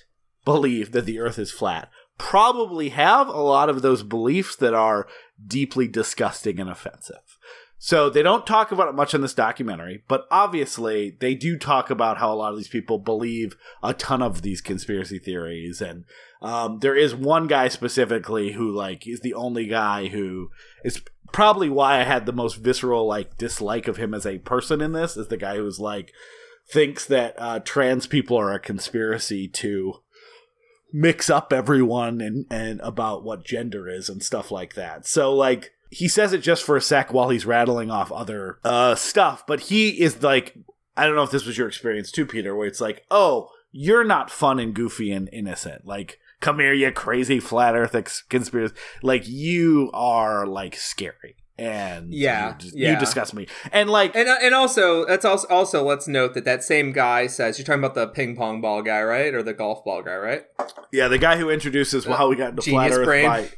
believe 0.45 0.93
that 0.93 1.05
the 1.05 1.19
earth 1.19 1.39
is 1.39 1.53
flat 1.53 1.91
probably 2.19 2.91
have 2.91 3.29
a 3.29 3.41
lot 3.41 3.69
of 3.69 3.83
those 3.83 4.03
beliefs 4.03 4.57
that 4.57 4.75
are 4.75 5.07
deeply 5.45 5.89
disgusting 5.89 6.61
and 6.61 6.71
offensive. 6.71 7.39
So 7.79 8.09
they 8.09 8.23
don't 8.23 8.47
talk 8.47 8.71
about 8.71 8.89
it 8.89 8.95
much 8.95 9.13
in 9.13 9.23
this 9.23 9.35
documentary, 9.35 10.05
but 10.07 10.27
obviously 10.31 11.17
they 11.19 11.35
do 11.35 11.59
talk 11.59 11.91
about 11.91 12.19
how 12.19 12.33
a 12.33 12.37
lot 12.37 12.53
of 12.53 12.57
these 12.57 12.69
people 12.69 12.99
believe 12.99 13.57
a 13.83 13.93
ton 13.93 14.23
of 14.23 14.43
these 14.43 14.61
conspiracy 14.61 15.19
theories 15.19 15.81
and 15.81 16.05
um, 16.43 16.81
there 16.81 16.97
is 16.97 17.15
one 17.15 17.47
guy 17.47 17.69
specifically 17.69 18.53
who 18.53 18.71
like 18.71 19.07
is 19.07 19.21
the 19.21 19.35
only 19.35 19.67
guy 19.67 20.09
who 20.09 20.51
is 20.85 21.01
probably 21.33 21.69
why 21.69 22.01
I 22.01 22.05
had 22.05 22.27
the 22.27 22.33
most 22.33 22.57
visceral 22.57 23.07
like 23.07 23.39
dislike 23.39 23.89
of 23.89 23.97
him 23.97 24.13
as 24.13 24.27
a 24.27 24.39
person 24.39 24.81
in 24.81 24.93
this 24.93 25.17
is 25.17 25.29
the 25.29 25.37
guy 25.37 25.57
who's 25.57 25.79
like 25.79 26.13
thinks 26.69 27.07
that 27.07 27.35
uh, 27.39 27.61
trans 27.61 28.07
people 28.07 28.37
are 28.37 28.53
a 28.53 28.61
conspiracy 28.61 29.49
to 29.49 29.95
mix 30.93 31.31
up 31.31 31.53
everyone 31.53 32.21
and 32.21 32.45
and 32.51 32.81
about 32.81 33.25
what 33.25 33.45
gender 33.45 33.89
is 33.89 34.09
and 34.09 34.23
stuff 34.23 34.51
like 34.51 34.75
that. 34.75 35.07
So 35.07 35.33
like 35.35 35.71
he 35.91 36.09
says 36.09 36.33
it 36.33 36.39
just 36.39 36.65
for 36.65 36.77
a 36.77 36.83
sec 36.83 37.13
while 37.13 37.31
he's 37.31 37.47
rattling 37.47 37.91
off 37.91 38.11
other 38.11 38.59
uh 38.65 38.97
stuff, 38.97 39.47
but 39.47 39.61
he 39.61 40.03
is 40.03 40.23
like 40.23 40.57
I 40.97 41.07
don't 41.07 41.17
know 41.17 41.23
if 41.23 41.31
this 41.31 41.47
was 41.47 41.57
your 41.57 41.69
experience 41.69 42.11
too, 42.11 42.27
Peter, 42.27 42.55
where 42.55 42.67
it's 42.67 42.81
like, 42.81 43.05
oh, 43.11 43.49
you're 43.71 44.05
not 44.05 44.31
fun 44.31 44.59
and 44.59 44.75
goofy 44.75 45.11
and 45.11 45.29
innocent. 45.33 45.87
Like, 45.87 46.19
come 46.43 46.59
here, 46.59 46.75
you 46.75 46.93
crazy 46.93 47.41
flat 47.41 47.75
Earth 47.75 47.95
ex- 47.95 48.21
conspiracy. 48.29 48.75
Like, 49.03 49.27
you 49.27 49.91
are 49.95 50.47
like 50.47 50.77
scary, 50.77 51.37
and 51.59 52.13
Yeah, 52.13 52.49
you, 52.51 52.55
just- 52.59 52.77
yeah. 52.77 52.93
you 52.93 52.99
disgust 52.99 53.33
me. 53.33 53.47
And 53.73 53.89
like, 53.89 54.15
And 54.15 54.29
uh, 54.29 54.37
and 54.43 54.55
also 54.55 55.07
that's 55.07 55.25
also 55.25 55.49
also 55.49 55.83
let's 55.85 56.07
note 56.07 56.35
that 56.35 56.45
that 56.45 56.63
same 56.63 56.93
guy 56.93 57.27
says 57.29 57.59
you're 57.59 57.65
talking 57.65 57.81
about 57.83 57.95
the 57.95 58.07
ping 58.09 58.37
pong 58.37 58.61
ball 58.61 58.83
guy, 58.83 59.03
right, 59.03 59.33
or 59.33 59.43
the 59.43 59.55
golf 59.55 59.85
ball 59.85 60.03
guy, 60.03 60.17
right? 60.17 60.43
yeah, 60.93 61.09
the 61.09 61.19
guy 61.19 61.39
who 61.39 61.49
introduces 61.49 62.05
how 62.05 62.29
we 62.29 62.37
got 62.37 62.51
into 62.51 62.63
flat 62.63 62.91
Earth 62.93 63.07
brain. 63.07 63.27
by 63.27 63.49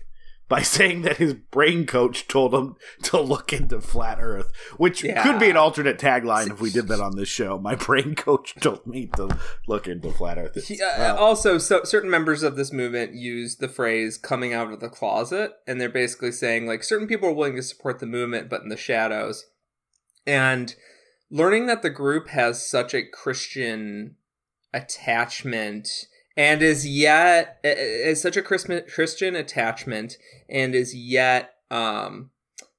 by 0.49 0.63
saying 0.77 1.03
that 1.03 1.17
his 1.17 1.35
brain 1.35 1.87
coach 1.87 2.29
told 2.29 2.55
him 2.55 2.77
to 3.03 3.21
look 3.21 3.53
into 3.53 3.81
flat 3.81 4.19
Earth, 4.21 4.51
which 4.77 5.03
Yeah. 5.03 5.23
could 5.23 5.39
be 5.41 5.51
an 5.51 5.57
alternate 5.57 5.99
tagline 5.99 6.51
if 6.51 6.61
we 6.61 6.71
did 6.71 6.89
that 6.89 7.01
on 7.01 7.17
this 7.17 7.29
show. 7.29 7.59
My 7.59 7.75
brain 7.87 8.15
coach 8.15 8.55
told 8.61 8.87
me 8.87 9.07
to 9.17 9.39
look 9.67 9.87
into 9.89 10.11
flat 10.13 10.39
Earth. 10.39 10.71
Uh, 10.81 11.15
also, 11.19 11.59
so, 11.59 11.83
certain 11.85 12.11
members 12.11 12.43
of 12.43 12.57
this 12.57 12.73
movement 12.73 13.15
use 13.15 13.57
the 13.57 13.69
phrase 13.69 14.19
"coming 14.19 14.53
out 14.53 14.73
of 14.73 14.81
the 14.81 14.89
closet," 14.89 15.53
and 15.67 15.81
they're 15.81 15.89
basically 15.89 16.33
saying 16.33 16.67
like 16.67 16.83
certain 16.83 17.09
people 17.09 17.29
are 17.29 17.33
willing 17.35 17.57
to 17.57 17.63
support 17.63 17.99
the 17.99 18.07
movement, 18.07 18.49
but 18.51 18.63
in 18.63 18.69
the 18.69 18.77
shadows. 18.77 19.47
And 20.27 20.75
learning 21.31 21.67
that 21.67 21.83
the 21.83 21.91
group 21.91 22.29
has 22.29 22.67
such 22.67 22.95
a 22.95 23.03
Christian 23.07 24.17
attachment 24.73 25.89
and 26.37 26.63
is 26.63 26.87
yet 26.87 27.59
is 27.63 28.21
such 28.21 28.37
a 28.37 28.43
Christian 28.43 29.37
attachment 29.37 30.19
and 30.49 30.75
is 30.75 30.95
yet 30.95 31.55
um 31.71 32.31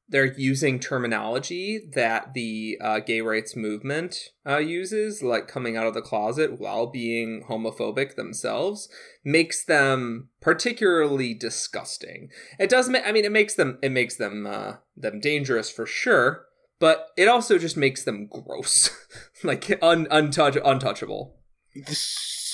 they're 0.08 0.34
using 0.38 0.80
terminology 0.80 1.80
that 1.94 2.34
the 2.34 2.78
uh, 2.80 3.00
gay 3.00 3.22
rights 3.22 3.56
movement 3.56 4.30
uh, 4.48 4.58
uses, 4.58 5.24
like 5.24 5.48
coming 5.48 5.76
out 5.76 5.88
of 5.88 5.96
the 5.96 6.02
closet 6.02 6.60
while 6.60 6.86
being 6.88 7.44
homophobic 7.50 8.16
themselves, 8.16 8.88
makes 9.24 9.66
them 9.66 10.30
particularly 10.42 11.34
disgusting. 11.34 12.30
It 12.60 12.70
does. 12.70 12.88
Ma- 12.88 13.00
I 13.04 13.12
mean, 13.12 13.26
it 13.26 13.32
makes 13.32 13.56
them. 13.56 13.80
It 13.82 13.92
makes 13.92 14.16
them 14.16 14.46
uh, 14.46 14.74
them 14.96 15.20
dangerous 15.20 15.72
for 15.72 15.88
sure, 15.88 16.46
but 16.80 17.08
it 17.18 17.28
also 17.28 17.58
just 17.58 17.76
makes 17.76 18.04
them 18.04 18.28
gross, 18.28 18.92
like 19.44 19.72
un- 19.82 20.08
untouch- 20.12 20.62
untouchable. 20.64 21.38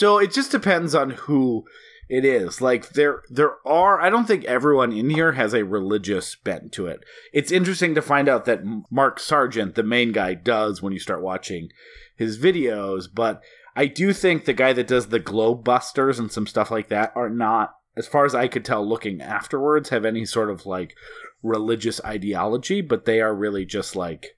So 0.01 0.17
it 0.17 0.31
just 0.31 0.49
depends 0.49 0.95
on 0.95 1.11
who 1.11 1.63
it 2.09 2.25
is. 2.25 2.59
Like 2.59 2.89
there 2.89 3.21
there 3.29 3.57
are 3.67 4.01
i 4.01 4.09
don't 4.09 4.25
think 4.25 4.43
everyone 4.45 4.91
in 4.91 5.11
here 5.11 5.33
has 5.33 5.53
a 5.53 5.63
religious 5.63 6.35
bent 6.35 6.71
to 6.71 6.87
it. 6.87 7.01
It's 7.31 7.51
interesting 7.51 7.93
to 7.93 8.01
find 8.01 8.27
out 8.27 8.45
that 8.45 8.63
mark 8.89 9.19
sargent 9.19 9.75
the 9.75 9.83
main 9.83 10.11
guy 10.11 10.33
does 10.33 10.81
when 10.81 10.91
you 10.91 10.97
start 10.97 11.21
watching 11.21 11.69
his 12.15 12.39
videos 12.39 13.05
but 13.13 13.43
i 13.75 13.85
do 13.85 14.11
think 14.11 14.45
the 14.45 14.53
guy 14.53 14.73
that 14.73 14.87
does 14.87 15.09
the 15.09 15.19
globe 15.19 15.63
busters 15.63 16.17
and 16.17 16.31
some 16.31 16.47
stuff 16.47 16.71
like 16.71 16.89
that 16.89 17.11
are 17.15 17.29
not 17.29 17.75
as 17.95 18.07
far 18.07 18.25
as 18.25 18.33
i 18.35 18.47
could 18.47 18.65
tell 18.65 18.87
looking 18.87 19.21
afterwards 19.21 19.89
have 19.89 20.05
any 20.05 20.25
sort 20.25 20.49
of 20.49 20.65
like 20.65 20.95
religious 21.41 21.99
ideology 22.03 22.81
but 22.81 23.05
they 23.05 23.21
are 23.21 23.33
really 23.33 23.65
just 23.65 23.95
like 23.95 24.35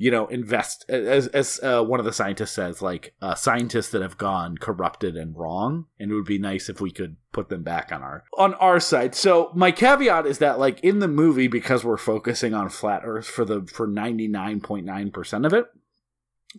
you 0.00 0.12
know, 0.12 0.28
invest 0.28 0.88
as 0.88 1.26
as 1.26 1.58
uh, 1.62 1.82
one 1.82 1.98
of 1.98 2.06
the 2.06 2.12
scientists 2.12 2.52
says, 2.52 2.80
like 2.80 3.14
uh, 3.20 3.34
scientists 3.34 3.90
that 3.90 4.00
have 4.00 4.16
gone 4.16 4.56
corrupted 4.56 5.16
and 5.16 5.36
wrong, 5.36 5.86
and 5.98 6.12
it 6.12 6.14
would 6.14 6.24
be 6.24 6.38
nice 6.38 6.68
if 6.68 6.80
we 6.80 6.92
could 6.92 7.16
put 7.32 7.48
them 7.48 7.64
back 7.64 7.90
on 7.90 8.00
our 8.00 8.22
on 8.38 8.54
our 8.54 8.78
side. 8.78 9.16
So 9.16 9.50
my 9.54 9.72
caveat 9.72 10.24
is 10.24 10.38
that, 10.38 10.60
like 10.60 10.78
in 10.80 11.00
the 11.00 11.08
movie, 11.08 11.48
because 11.48 11.84
we're 11.84 11.96
focusing 11.96 12.54
on 12.54 12.68
flat 12.68 13.02
Earth 13.04 13.26
for 13.26 13.44
the 13.44 13.66
for 13.66 13.88
ninety 13.88 14.28
nine 14.28 14.60
point 14.60 14.86
nine 14.86 15.10
percent 15.10 15.44
of 15.44 15.52
it, 15.52 15.66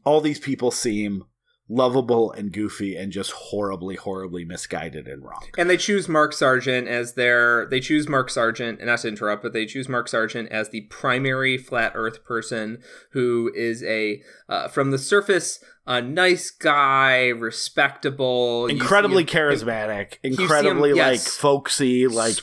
all 0.03 0.19
these 0.19 0.39
people 0.39 0.69
seem 0.69 1.23
lovable 1.69 2.31
and 2.31 2.51
goofy 2.51 2.97
and 2.97 3.11
just 3.11 3.31
horribly, 3.31 3.95
horribly 3.95 4.43
misguided 4.43 5.07
and 5.07 5.23
wrong. 5.23 5.43
And 5.57 5.69
they 5.69 5.77
choose 5.77 6.09
Mark 6.09 6.33
Sargent 6.33 6.87
as 6.87 7.13
their. 7.13 7.67
They 7.67 7.79
choose 7.79 8.09
Mark 8.09 8.29
Sargent, 8.29 8.79
and 8.79 8.87
not 8.87 8.99
to 8.99 9.07
interrupt, 9.07 9.43
but 9.43 9.53
they 9.53 9.65
choose 9.65 9.87
Mark 9.87 10.07
Sargent 10.07 10.51
as 10.51 10.69
the 10.69 10.81
primary 10.81 11.57
flat 11.57 11.93
Earth 11.95 12.25
person 12.25 12.79
who 13.11 13.51
is 13.55 13.83
a 13.83 14.21
uh, 14.49 14.67
from 14.67 14.91
the 14.91 14.97
surface 14.97 15.63
a 15.89 16.01
nice 16.03 16.51
guy, 16.51 17.29
respectable, 17.29 18.67
Incredibly 18.67 19.23
him- 19.23 19.27
charismatic, 19.27 20.13
him- 20.23 20.33
incredibly 20.39 20.91
like 20.93 21.13
yes. 21.13 21.35
folksy, 21.35 22.07
like 22.07 22.35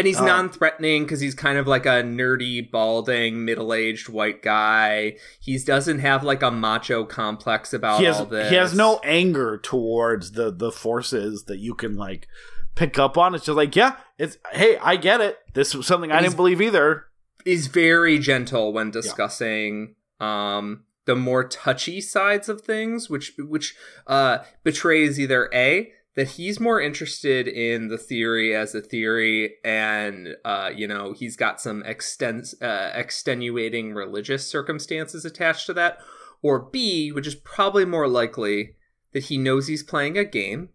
and 0.00 0.06
he's 0.08 0.18
Uh, 0.20 0.26
non-threatening 0.26 1.04
because 1.04 1.20
he's 1.20 1.34
kind 1.34 1.56
of 1.58 1.66
like 1.68 1.86
a 1.86 2.02
nerdy, 2.02 2.68
balding, 2.68 3.44
middle-aged 3.44 4.08
white 4.08 4.42
guy. 4.42 5.16
He 5.40 5.56
doesn't 5.58 6.00
have 6.00 6.24
like 6.24 6.42
a 6.42 6.50
macho 6.50 7.04
complex 7.04 7.72
about 7.72 8.00
he 8.00 8.06
has 8.06 8.16
all 8.18 8.26
this. 8.26 8.50
he 8.50 8.56
has 8.56 8.74
no 8.74 8.98
anger 9.04 9.58
towards 9.58 10.32
the 10.32 10.50
the 10.50 10.72
forces 10.72 11.44
that 11.44 11.58
you 11.58 11.74
can 11.74 11.96
like 11.96 12.26
pick 12.74 12.98
up 12.98 13.16
on. 13.16 13.34
It's 13.34 13.44
just 13.44 13.56
like, 13.56 13.76
yeah, 13.76 13.96
it's 14.18 14.38
hey, 14.52 14.76
I 14.78 14.96
get 14.96 15.20
it. 15.20 15.38
This 15.54 15.74
was 15.74 15.86
something 15.86 16.10
I 16.10 16.20
didn't 16.20 16.36
believe 16.36 16.60
either. 16.60 17.04
is 17.44 17.68
very 17.68 18.18
gentle 18.18 18.72
when 18.72 18.90
discussing 18.90 19.94
um 20.20 20.84
the 21.06 21.16
more 21.16 21.42
touchy 21.42 21.98
sides 22.00 22.48
of 22.50 22.60
things 22.60 23.08
which 23.08 23.32
which 23.38 23.74
uh 24.06 24.38
betrays 24.62 25.18
either 25.18 25.48
a 25.54 25.90
that 26.16 26.30
he's 26.30 26.58
more 26.58 26.80
interested 26.80 27.46
in 27.46 27.88
the 27.88 27.98
theory 27.98 28.54
as 28.54 28.74
a 28.74 28.80
theory 28.80 29.54
and 29.64 30.36
uh 30.44 30.70
you 30.74 30.86
know 30.86 31.12
he's 31.12 31.36
got 31.36 31.60
some 31.60 31.82
extens 31.84 32.54
uh, 32.62 32.90
extenuating 32.94 33.94
religious 33.94 34.46
circumstances 34.46 35.24
attached 35.24 35.66
to 35.66 35.72
that 35.72 35.98
or 36.42 36.58
b 36.58 37.10
which 37.12 37.26
is 37.26 37.34
probably 37.34 37.84
more 37.84 38.08
likely 38.08 38.76
that 39.12 39.24
he 39.24 39.38
knows 39.38 39.66
he's 39.66 39.82
playing 39.82 40.18
a 40.18 40.24
game 40.24 40.68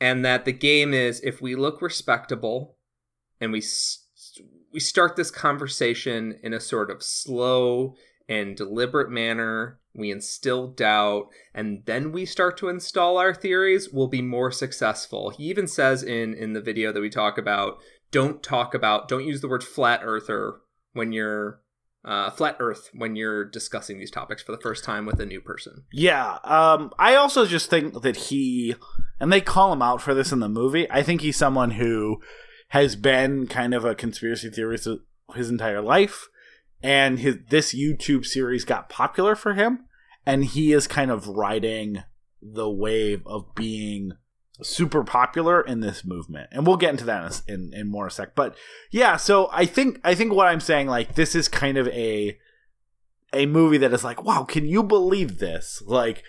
and 0.00 0.24
that 0.24 0.44
the 0.44 0.52
game 0.52 0.94
is 0.94 1.20
if 1.20 1.40
we 1.42 1.54
look 1.54 1.82
respectable 1.82 2.76
and 3.40 3.52
we 3.52 3.58
s- 3.58 4.06
we 4.72 4.80
start 4.80 5.16
this 5.16 5.30
conversation 5.30 6.38
in 6.42 6.52
a 6.52 6.60
sort 6.60 6.90
of 6.90 7.02
slow 7.02 7.94
and 8.28 8.56
deliberate 8.56 9.10
manner. 9.10 9.79
We 9.94 10.10
instill 10.10 10.68
doubt, 10.68 11.28
and 11.54 11.82
then 11.84 12.12
we 12.12 12.24
start 12.24 12.56
to 12.58 12.68
install 12.68 13.18
our 13.18 13.34
theories. 13.34 13.88
We'll 13.92 14.08
be 14.08 14.22
more 14.22 14.52
successful. 14.52 15.30
He 15.30 15.44
even 15.44 15.66
says 15.66 16.02
in 16.02 16.34
in 16.34 16.52
the 16.52 16.60
video 16.60 16.92
that 16.92 17.00
we 17.00 17.10
talk 17.10 17.38
about, 17.38 17.78
don't 18.10 18.42
talk 18.42 18.74
about, 18.74 19.08
don't 19.08 19.26
use 19.26 19.40
the 19.40 19.48
word 19.48 19.64
flat 19.64 20.00
earther 20.02 20.56
when 20.92 21.12
you're 21.12 21.60
uh, 22.04 22.30
flat 22.30 22.56
Earth 22.60 22.90
when 22.94 23.16
you're 23.16 23.44
discussing 23.44 23.98
these 23.98 24.10
topics 24.10 24.42
for 24.42 24.52
the 24.52 24.60
first 24.60 24.84
time 24.84 25.06
with 25.06 25.20
a 25.20 25.26
new 25.26 25.40
person. 25.40 25.84
Yeah. 25.92 26.38
Um, 26.44 26.92
I 26.98 27.14
also 27.14 27.46
just 27.46 27.68
think 27.68 28.02
that 28.02 28.16
he, 28.16 28.74
and 29.18 29.32
they 29.32 29.40
call 29.40 29.72
him 29.72 29.82
out 29.82 30.00
for 30.00 30.14
this 30.14 30.32
in 30.32 30.40
the 30.40 30.48
movie. 30.48 30.90
I 30.90 31.02
think 31.02 31.20
he's 31.20 31.36
someone 31.36 31.72
who 31.72 32.20
has 32.68 32.96
been 32.96 33.46
kind 33.46 33.74
of 33.74 33.84
a 33.84 33.94
conspiracy 33.94 34.48
theorist 34.48 34.88
his 35.34 35.50
entire 35.50 35.82
life, 35.82 36.28
and 36.82 37.18
his 37.18 37.38
this 37.48 37.74
YouTube 37.74 38.24
series 38.24 38.64
got 38.64 38.88
popular 38.88 39.34
for 39.34 39.54
him, 39.54 39.86
and 40.26 40.44
he 40.44 40.72
is 40.72 40.86
kind 40.86 41.10
of 41.10 41.28
riding 41.28 42.04
the 42.42 42.70
wave 42.70 43.22
of 43.26 43.54
being 43.54 44.12
super 44.62 45.04
popular 45.04 45.60
in 45.60 45.80
this 45.80 46.04
movement. 46.04 46.48
And 46.52 46.66
we'll 46.66 46.76
get 46.76 46.90
into 46.90 47.04
that 47.06 47.42
in, 47.48 47.54
in, 47.54 47.80
in 47.80 47.90
more 47.90 48.06
a 48.06 48.10
sec. 48.10 48.34
But 48.34 48.56
yeah 48.90 49.16
so 49.16 49.48
i 49.52 49.64
think 49.64 50.00
i 50.04 50.14
think 50.14 50.32
what 50.32 50.48
i'm 50.48 50.60
saying 50.60 50.86
like 50.86 51.14
this 51.14 51.34
is 51.34 51.48
kind 51.48 51.76
of 51.76 51.88
a 51.88 52.38
a 53.32 53.46
movie 53.46 53.78
that 53.78 53.92
is 53.92 54.04
like 54.04 54.22
wow 54.22 54.44
can 54.44 54.66
you 54.66 54.82
believe 54.82 55.38
this? 55.38 55.82
Like 55.86 56.22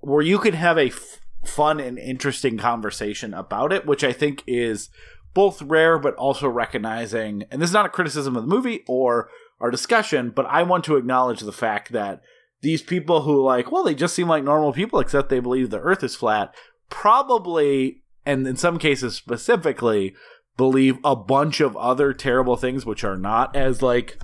where 0.00 0.22
you 0.22 0.38
can 0.38 0.54
have 0.54 0.76
a 0.76 0.86
f- 0.86 1.20
fun 1.44 1.80
and 1.80 1.98
interesting 1.98 2.58
conversation 2.58 3.34
about 3.34 3.72
it 3.72 3.86
which 3.86 4.04
i 4.04 4.12
think 4.12 4.44
is 4.46 4.90
both 5.34 5.60
rare 5.62 5.98
but 5.98 6.14
also 6.14 6.48
recognizing 6.48 7.44
and 7.50 7.60
this 7.60 7.70
is 7.70 7.74
not 7.74 7.86
a 7.86 7.88
criticism 7.88 8.36
of 8.36 8.42
the 8.42 8.48
movie 8.48 8.84
or 8.86 9.28
our 9.62 9.70
discussion 9.70 10.30
but 10.30 10.44
i 10.46 10.62
want 10.62 10.84
to 10.84 10.96
acknowledge 10.96 11.40
the 11.40 11.52
fact 11.52 11.92
that 11.92 12.20
these 12.60 12.82
people 12.82 13.22
who 13.22 13.42
like 13.42 13.72
well 13.72 13.82
they 13.84 13.94
just 13.94 14.14
seem 14.14 14.28
like 14.28 14.44
normal 14.44 14.72
people 14.72 15.00
except 15.00 15.28
they 15.30 15.40
believe 15.40 15.70
the 15.70 15.80
earth 15.80 16.02
is 16.04 16.14
flat 16.14 16.54
probably 16.90 18.02
and 18.24 18.46
in 18.46 18.56
some 18.56 18.78
cases 18.78 19.14
specifically 19.16 20.14
believe 20.56 20.98
a 21.04 21.16
bunch 21.16 21.60
of 21.60 21.76
other 21.76 22.12
terrible 22.12 22.56
things 22.56 22.84
which 22.86 23.02
are 23.04 23.16
not 23.16 23.56
as 23.56 23.82
like 23.82 24.18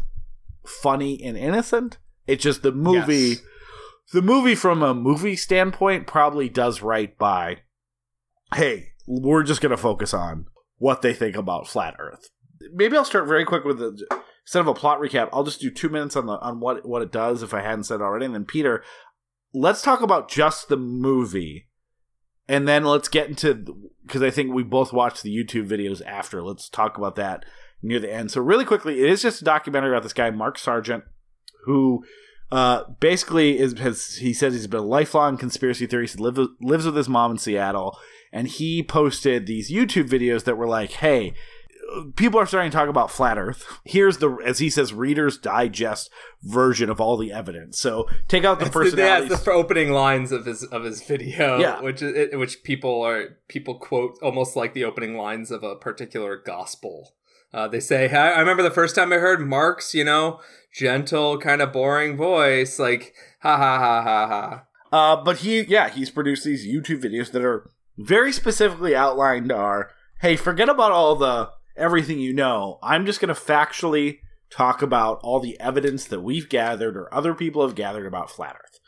funny 0.66 1.22
and 1.22 1.36
innocent 1.36 1.98
it's 2.26 2.42
just 2.44 2.62
the 2.62 2.70
movie 2.72 3.14
Yes. 3.14 3.40
the 4.12 4.22
movie 4.22 4.54
from 4.54 4.82
a 4.82 4.94
movie 4.94 5.36
standpoint 5.36 6.06
probably 6.06 6.48
does 6.48 6.82
right 6.82 7.16
by 7.18 7.58
hey 8.54 8.90
we're 9.06 9.42
just 9.42 9.60
going 9.60 9.70
to 9.70 9.76
focus 9.76 10.12
on 10.12 10.46
what 10.76 11.02
they 11.02 11.14
think 11.14 11.36
about 11.36 11.66
flat 11.66 11.96
earth 11.98 12.28
maybe 12.74 12.96
i'll 12.96 13.04
start 13.04 13.26
very 13.26 13.44
quick 13.44 13.64
with 13.64 13.78
the 13.78 14.20
instead 14.48 14.60
of 14.60 14.66
a 14.66 14.72
plot 14.72 14.98
recap 14.98 15.28
i'll 15.30 15.44
just 15.44 15.60
do 15.60 15.70
two 15.70 15.90
minutes 15.90 16.16
on 16.16 16.24
the 16.24 16.32
on 16.40 16.58
what 16.58 16.88
what 16.88 17.02
it 17.02 17.12
does 17.12 17.42
if 17.42 17.52
i 17.52 17.60
hadn't 17.60 17.84
said 17.84 18.00
already. 18.00 18.24
And 18.24 18.34
then 18.34 18.46
peter 18.46 18.82
let's 19.52 19.82
talk 19.82 20.00
about 20.00 20.30
just 20.30 20.68
the 20.68 20.76
movie. 20.76 21.66
And 22.48 22.66
then 22.66 22.84
let's 22.84 23.08
get 23.08 23.28
into 23.28 23.90
because 24.06 24.22
i 24.22 24.30
think 24.30 24.54
we 24.54 24.62
both 24.62 24.90
watched 24.90 25.22
the 25.22 25.34
youtube 25.36 25.68
videos 25.68 26.00
after. 26.06 26.42
Let's 26.42 26.70
talk 26.70 26.96
about 26.96 27.16
that 27.16 27.44
near 27.82 28.00
the 28.00 28.12
end. 28.12 28.30
So 28.30 28.40
really 28.40 28.64
quickly 28.64 29.02
it 29.02 29.10
is 29.10 29.20
just 29.20 29.42
a 29.42 29.44
documentary 29.44 29.90
about 29.90 30.02
this 30.02 30.14
guy 30.14 30.30
mark 30.30 30.58
sargent 30.58 31.04
who 31.64 32.04
uh, 32.50 32.84
basically 33.00 33.58
is 33.58 33.78
has 33.78 34.16
he 34.16 34.32
says 34.32 34.54
he's 34.54 34.66
been 34.66 34.80
a 34.80 34.82
lifelong 34.82 35.36
conspiracy 35.36 35.86
theorist. 35.86 36.16
He 36.16 36.22
live, 36.22 36.38
lives 36.62 36.86
with 36.86 36.96
his 36.96 37.08
mom 37.08 37.32
in 37.32 37.38
Seattle, 37.38 37.98
and 38.32 38.48
he 38.48 38.82
posted 38.82 39.46
these 39.46 39.70
YouTube 39.70 40.08
videos 40.08 40.44
that 40.44 40.56
were 40.56 40.66
like, 40.66 40.92
"Hey, 40.92 41.34
people 42.16 42.38
are 42.38 42.46
starting 42.46 42.70
to 42.70 42.76
talk 42.76 42.88
about 42.88 43.10
flat 43.10 43.38
Earth. 43.38 43.64
Here's 43.84 44.18
the, 44.18 44.30
as 44.44 44.58
he 44.58 44.70
says, 44.70 44.92
Reader's 44.92 45.38
Digest 45.38 46.10
version 46.42 46.90
of 46.90 47.00
all 47.00 47.16
the 47.16 47.32
evidence. 47.32 47.78
So 47.78 48.08
take 48.28 48.44
out 48.44 48.60
the 48.60 48.66
first 48.66 48.96
yeah, 48.96 49.20
the 49.20 49.50
opening 49.50 49.92
lines 49.92 50.32
of 50.32 50.44
his 50.46 50.64
of 50.64 50.84
his 50.84 51.02
video, 51.02 51.58
Yeah. 51.58 51.80
which 51.80 52.02
is, 52.02 52.34
which 52.36 52.62
people 52.62 53.02
are 53.02 53.38
people 53.48 53.78
quote 53.78 54.18
almost 54.22 54.56
like 54.56 54.74
the 54.74 54.84
opening 54.84 55.16
lines 55.16 55.50
of 55.50 55.62
a 55.62 55.76
particular 55.76 56.36
gospel. 56.36 57.14
Uh, 57.52 57.66
they 57.66 57.80
say, 57.80 58.10
I, 58.10 58.32
I 58.32 58.40
remember 58.40 58.62
the 58.62 58.70
first 58.70 58.94
time 58.94 59.10
I 59.12 59.16
heard 59.16 59.40
Mark's, 59.40 59.94
you 59.94 60.04
know, 60.04 60.40
gentle, 60.74 61.38
kind 61.38 61.62
of 61.62 61.72
boring 61.72 62.16
voice, 62.16 62.78
like 62.78 63.14
ha 63.40 63.56
ha 63.56 63.78
ha 63.78 64.02
ha 64.02 64.26
ha. 64.26 64.64
Uh, 64.90 65.22
but 65.22 65.38
he, 65.38 65.62
yeah, 65.62 65.88
he's 65.88 66.10
produced 66.10 66.44
these 66.44 66.66
YouTube 66.66 67.02
videos 67.02 67.32
that 67.32 67.42
are 67.44 67.70
very 67.96 68.32
specifically 68.32 68.94
outlined. 68.94 69.50
Are 69.50 69.90
hey, 70.20 70.36
forget 70.36 70.68
about 70.68 70.92
all 70.92 71.14
the 71.16 71.50
everything 71.78 72.18
you 72.18 72.32
know. 72.32 72.78
I'm 72.82 73.06
just 73.06 73.20
going 73.20 73.34
to 73.34 73.40
factually 73.40 74.18
talk 74.50 74.82
about 74.82 75.20
all 75.22 75.40
the 75.40 75.58
evidence 75.60 76.04
that 76.06 76.20
we've 76.20 76.48
gathered 76.48 76.96
or 76.96 77.12
other 77.14 77.34
people 77.34 77.66
have 77.66 77.74
gathered 77.74 78.06
about 78.06 78.30
flat 78.30 78.56
Earth. 78.56 78.78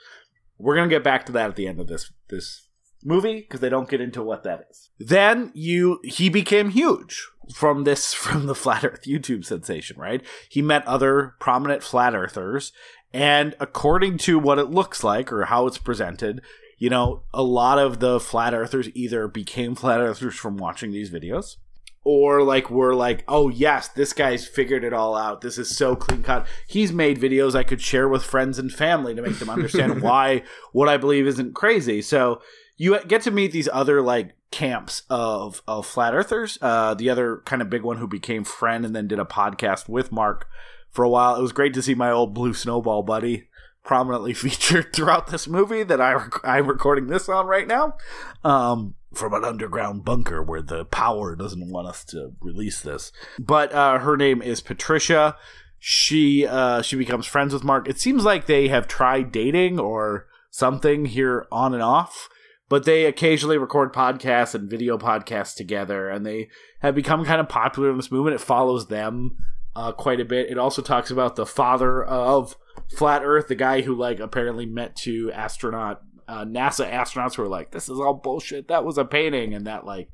We're 0.59 0.77
going 0.77 0.89
to 0.89 0.95
get 0.95 1.05
back 1.05 1.25
to 1.27 1.33
that 1.33 1.51
at 1.51 1.57
the 1.57 1.67
end 1.67 1.81
of 1.81 1.87
this 1.87 2.13
this 2.29 2.69
movie 3.05 3.41
because 3.41 3.61
they 3.61 3.69
don't 3.69 3.89
get 3.89 4.01
into 4.01 4.23
what 4.23 4.43
that 4.45 4.67
is. 4.71 4.91
Then 4.99 5.51
you 5.55 6.01
he 6.05 6.29
became 6.29 6.71
huge 6.71 7.27
from 7.55 7.85
this 7.85 8.13
from 8.15 8.47
the 8.47 8.55
flat 8.55 8.85
earth 8.85 9.05
YouTube 9.07 9.45
sensation, 9.45 9.99
right? 9.99 10.25
He 10.49 10.63
met 10.63 10.87
other 10.87 11.35
prominent 11.41 11.83
flat 11.83 12.15
earthers 12.15 12.73
and 13.13 13.55
according 13.59 14.19
to 14.19 14.39
what 14.39 14.59
it 14.59 14.71
looks 14.71 15.03
like 15.03 15.33
or 15.33 15.47
how 15.47 15.67
it's 15.67 15.79
presented, 15.79 16.43
you 16.79 16.89
know, 16.89 17.25
a 17.35 17.43
lot 17.43 17.79
of 17.79 18.01
the 18.01 18.21
flat 18.21 18.55
earthers 18.55 18.89
either 18.95 19.27
became 19.27 19.75
flat 19.75 20.01
earthers 20.01 20.37
from 20.37 20.57
watching 20.57 20.93
these 20.93 21.11
videos 21.11 21.57
or 22.05 22.43
like 22.43 22.71
we're 22.71 22.95
like, 22.95 23.25
"Oh 23.29 23.49
yes, 23.49 23.89
this 23.89 24.13
guy's 24.13 24.47
figured 24.47 24.85
it 24.85 24.93
all 24.93 25.17
out. 25.17 25.41
This 25.41 25.59
is 25.59 25.77
so 25.77 25.97
clean 25.97 26.23
cut. 26.23 26.47
He's 26.67 26.93
made 26.93 27.21
videos 27.21 27.55
I 27.55 27.63
could 27.63 27.81
share 27.81 28.09
with 28.09 28.25
friends 28.25 28.59
and 28.59 28.73
family 28.73 29.15
to 29.15 29.23
make 29.23 29.39
them 29.39 29.51
understand 29.51 30.03
why 30.03 30.43
what 30.73 30.89
I 30.89 30.97
believe 30.97 31.27
isn't 31.27 31.55
crazy." 31.55 32.03
So 32.03 32.41
you 32.77 32.99
get 33.07 33.23
to 33.23 33.31
meet 33.31 33.53
these 33.53 33.69
other 33.73 34.01
like 34.01 34.35
camps 34.51 35.03
of 35.11 35.63
of 35.69 35.87
flat 35.87 36.15
earthers. 36.15 36.59
Uh, 36.63 36.95
the 36.95 37.11
other 37.11 37.43
kind 37.45 37.63
of 37.63 37.71
big 37.71 37.83
one 37.83 37.99
who 37.99 38.07
became 38.07 38.45
friend 38.45 38.85
and 38.85 38.97
then 38.97 39.07
did 39.07 39.19
a 39.19 39.25
podcast 39.25 39.89
with 39.89 40.11
Mark 40.11 40.49
for 40.91 41.05
a 41.05 41.09
while. 41.09 41.37
It 41.37 41.43
was 41.43 41.53
great 41.53 41.75
to 41.75 41.83
see 41.83 41.95
my 41.95 42.11
old 42.11 42.35
blue 42.35 42.55
snowball 42.55 43.03
buddy 43.03 43.49
prominently 43.85 44.33
featured 44.35 44.93
throughout 44.93 45.29
this 45.29 45.47
movie 45.47 45.83
that 45.83 46.01
I 46.01 46.13
rec- 46.13 46.45
I'm 46.45 46.67
recording 46.67 47.07
this 47.07 47.29
on 47.29 47.47
right 47.47 47.67
now. 47.67 47.97
Um, 48.45 48.95
from 49.15 49.35
an 49.35 49.45
underground 49.45 50.05
bunker 50.05 50.43
where 50.43 50.63
the 50.63 50.85
power 50.85 51.35
doesn't 51.35 51.71
want 51.71 51.89
us 51.89 52.05
to 52.05 52.33
release 52.41 52.81
this. 52.81 53.11
But 53.39 53.73
uh, 53.73 53.99
her 53.99 54.17
name 54.17 54.41
is 54.41 54.61
Patricia. 54.61 55.37
she 55.81 56.47
uh, 56.47 56.83
she 56.83 56.95
becomes 56.95 57.27
friends 57.27 57.53
with 57.53 57.65
Mark. 57.65 57.89
It 57.89 57.99
seems 57.99 58.25
like 58.25 58.47
they 58.47 58.69
have 58.69 58.87
tried 58.87 59.33
dating 59.33 59.81
or 59.81 60.27
something 60.51 61.07
here 61.07 61.47
on 61.51 61.73
and 61.75 61.83
off, 61.83 62.29
but 62.69 62.85
they 62.85 63.07
occasionally 63.07 63.59
record 63.59 63.93
podcasts 63.93 64.55
and 64.55 64.71
video 64.71 64.99
podcasts 64.99 65.57
together, 65.57 66.09
and 66.09 66.25
they 66.25 66.49
have 66.81 66.95
become 66.95 67.25
kind 67.25 67.41
of 67.41 67.49
popular 67.49 67.91
in 67.91 67.97
this 67.97 68.13
movement. 68.13 68.35
It 68.35 68.41
follows 68.41 68.89
them 68.89 69.37
uh, 69.75 69.93
quite 69.93 70.21
a 70.21 70.25
bit. 70.25 70.51
It 70.51 70.59
also 70.59 70.83
talks 70.83 71.11
about 71.11 71.37
the 71.37 71.47
father 71.47 72.05
of 72.05 72.57
flat 72.95 73.23
Earth, 73.25 73.49
the 73.49 73.55
guy 73.55 73.81
who 73.81 73.95
like 73.95 74.21
apparently 74.21 74.67
met 74.67 74.97
two 74.97 75.33
astronaut 75.33 76.03
uh, 76.31 76.45
NASA 76.45 76.89
astronauts 76.89 77.35
who 77.35 77.43
were 77.43 77.49
like, 77.49 77.73
"This 77.73 77.89
is 77.89 77.99
all 77.99 78.15
bullshit. 78.15 78.69
That 78.69 78.85
was 78.85 78.97
a 78.99 79.05
painting," 79.05 79.53
and 79.53 79.67
that 79.67 79.85
like 79.85 80.09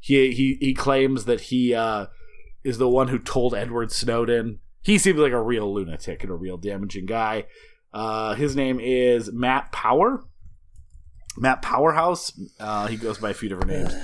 he 0.00 0.32
he 0.32 0.56
he 0.60 0.72
claims 0.72 1.26
that 1.26 1.42
he 1.42 1.74
uh, 1.74 2.06
is 2.64 2.78
the 2.78 2.88
one 2.88 3.08
who 3.08 3.18
told 3.18 3.54
Edward 3.54 3.92
Snowden. 3.92 4.60
He 4.80 4.96
seems 4.96 5.18
like 5.18 5.32
a 5.32 5.42
real 5.42 5.72
lunatic 5.72 6.22
and 6.22 6.32
a 6.32 6.34
real 6.34 6.56
damaging 6.56 7.04
guy. 7.04 7.44
Uh, 7.92 8.34
his 8.34 8.56
name 8.56 8.80
is 8.80 9.30
Matt 9.30 9.70
Power. 9.70 10.24
Matt 11.36 11.60
Powerhouse. 11.60 12.32
Uh, 12.58 12.86
he 12.86 12.96
goes 12.96 13.18
by 13.18 13.30
a 13.30 13.34
few 13.34 13.50
different 13.50 13.70
names. 13.70 13.94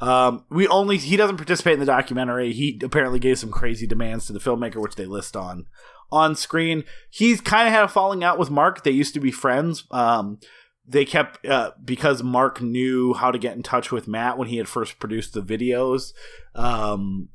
Um, 0.00 0.44
we 0.50 0.66
only 0.66 0.98
he 0.98 1.16
doesn't 1.16 1.36
participate 1.36 1.74
in 1.74 1.80
the 1.80 1.86
documentary. 1.86 2.52
He 2.52 2.80
apparently 2.82 3.20
gave 3.20 3.38
some 3.38 3.52
crazy 3.52 3.86
demands 3.86 4.26
to 4.26 4.32
the 4.32 4.40
filmmaker, 4.40 4.82
which 4.82 4.96
they 4.96 5.06
list 5.06 5.36
on 5.36 5.66
on 6.10 6.34
screen. 6.34 6.82
He's 7.08 7.40
kind 7.40 7.68
of 7.68 7.74
had 7.74 7.84
a 7.84 7.88
falling 7.88 8.24
out 8.24 8.40
with 8.40 8.50
Mark. 8.50 8.82
They 8.82 8.90
used 8.90 9.14
to 9.14 9.20
be 9.20 9.30
friends. 9.30 9.84
Um, 9.92 10.40
they 10.86 11.04
kept 11.04 11.44
uh, 11.46 11.72
because 11.84 12.22
Mark 12.22 12.60
knew 12.60 13.14
how 13.14 13.30
to 13.30 13.38
get 13.38 13.56
in 13.56 13.62
touch 13.62 13.92
with 13.92 14.08
Matt 14.08 14.38
when 14.38 14.48
he 14.48 14.56
had 14.56 14.68
first 14.68 14.98
produced 14.98 15.34
the 15.34 15.42
videos. 15.42 16.12
Um, 16.54 17.28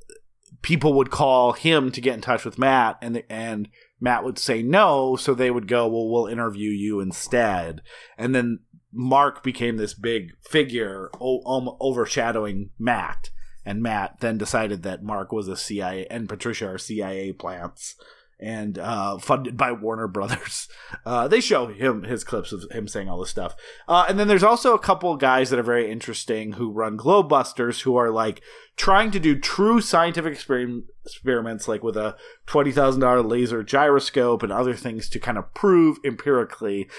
people 0.61 0.93
would 0.93 1.11
call 1.11 1.53
him 1.53 1.91
to 1.91 2.01
get 2.01 2.15
in 2.15 2.21
touch 2.21 2.43
with 2.43 2.59
Matt, 2.59 2.97
and 3.01 3.23
and 3.29 3.69
Matt 3.99 4.23
would 4.23 4.37
say 4.37 4.61
no, 4.61 5.15
so 5.15 5.33
they 5.33 5.51
would 5.51 5.67
go, 5.67 5.87
"Well, 5.87 6.09
we'll 6.09 6.27
interview 6.27 6.69
you 6.71 6.99
instead." 6.99 7.81
And 8.17 8.35
then 8.35 8.59
Mark 8.91 9.43
became 9.43 9.77
this 9.77 9.93
big 9.93 10.31
figure 10.41 11.09
o- 11.21 11.43
um, 11.49 11.69
overshadowing 11.79 12.71
Matt, 12.77 13.29
and 13.65 13.81
Matt 13.81 14.19
then 14.19 14.37
decided 14.37 14.83
that 14.83 15.03
Mark 15.03 15.31
was 15.31 15.47
a 15.47 15.55
CIA 15.55 16.05
and 16.07 16.27
Patricia 16.27 16.67
are 16.67 16.77
CIA 16.77 17.31
plants 17.31 17.95
and 18.39 18.77
uh, 18.77 19.17
funded 19.17 19.57
by 19.57 19.71
Warner 19.71 20.07
Brothers. 20.07 20.67
Uh, 21.05 21.27
they 21.27 21.39
show 21.39 21.67
him 21.67 22.03
his 22.03 22.25
clips 22.25 22.51
of 22.51 22.65
him 22.71 22.85
saying 22.85 23.07
all 23.07 23.19
this 23.19 23.29
stuff. 23.29 23.55
Uh, 23.87 24.05
and 24.09 24.19
then 24.19 24.27
there's 24.27 24.43
also 24.43 24.73
a 24.73 24.79
couple 24.79 25.11
of 25.11 25.19
guys 25.19 25.49
that 25.49 25.59
are 25.59 25.63
very 25.63 25.89
interesting 25.89 26.53
who 26.53 26.69
run 26.69 26.97
Globebusters 26.97 27.81
who 27.81 27.95
are 27.95 28.09
like 28.09 28.41
trying 28.75 29.11
to 29.11 29.19
do 29.19 29.39
true 29.39 29.79
scientific 29.79 30.33
exper- 30.33 30.83
experiments, 31.05 31.67
like 31.67 31.81
with 31.81 31.95
a 31.95 32.17
twenty 32.45 32.73
thousand 32.73 33.01
dollar 33.01 33.21
laser 33.21 33.63
gyroscope 33.63 34.43
and 34.43 34.51
other 34.51 34.73
things 34.73 35.07
to 35.09 35.19
kind 35.19 35.37
of 35.37 35.53
prove 35.53 35.97
empirically 36.03 36.89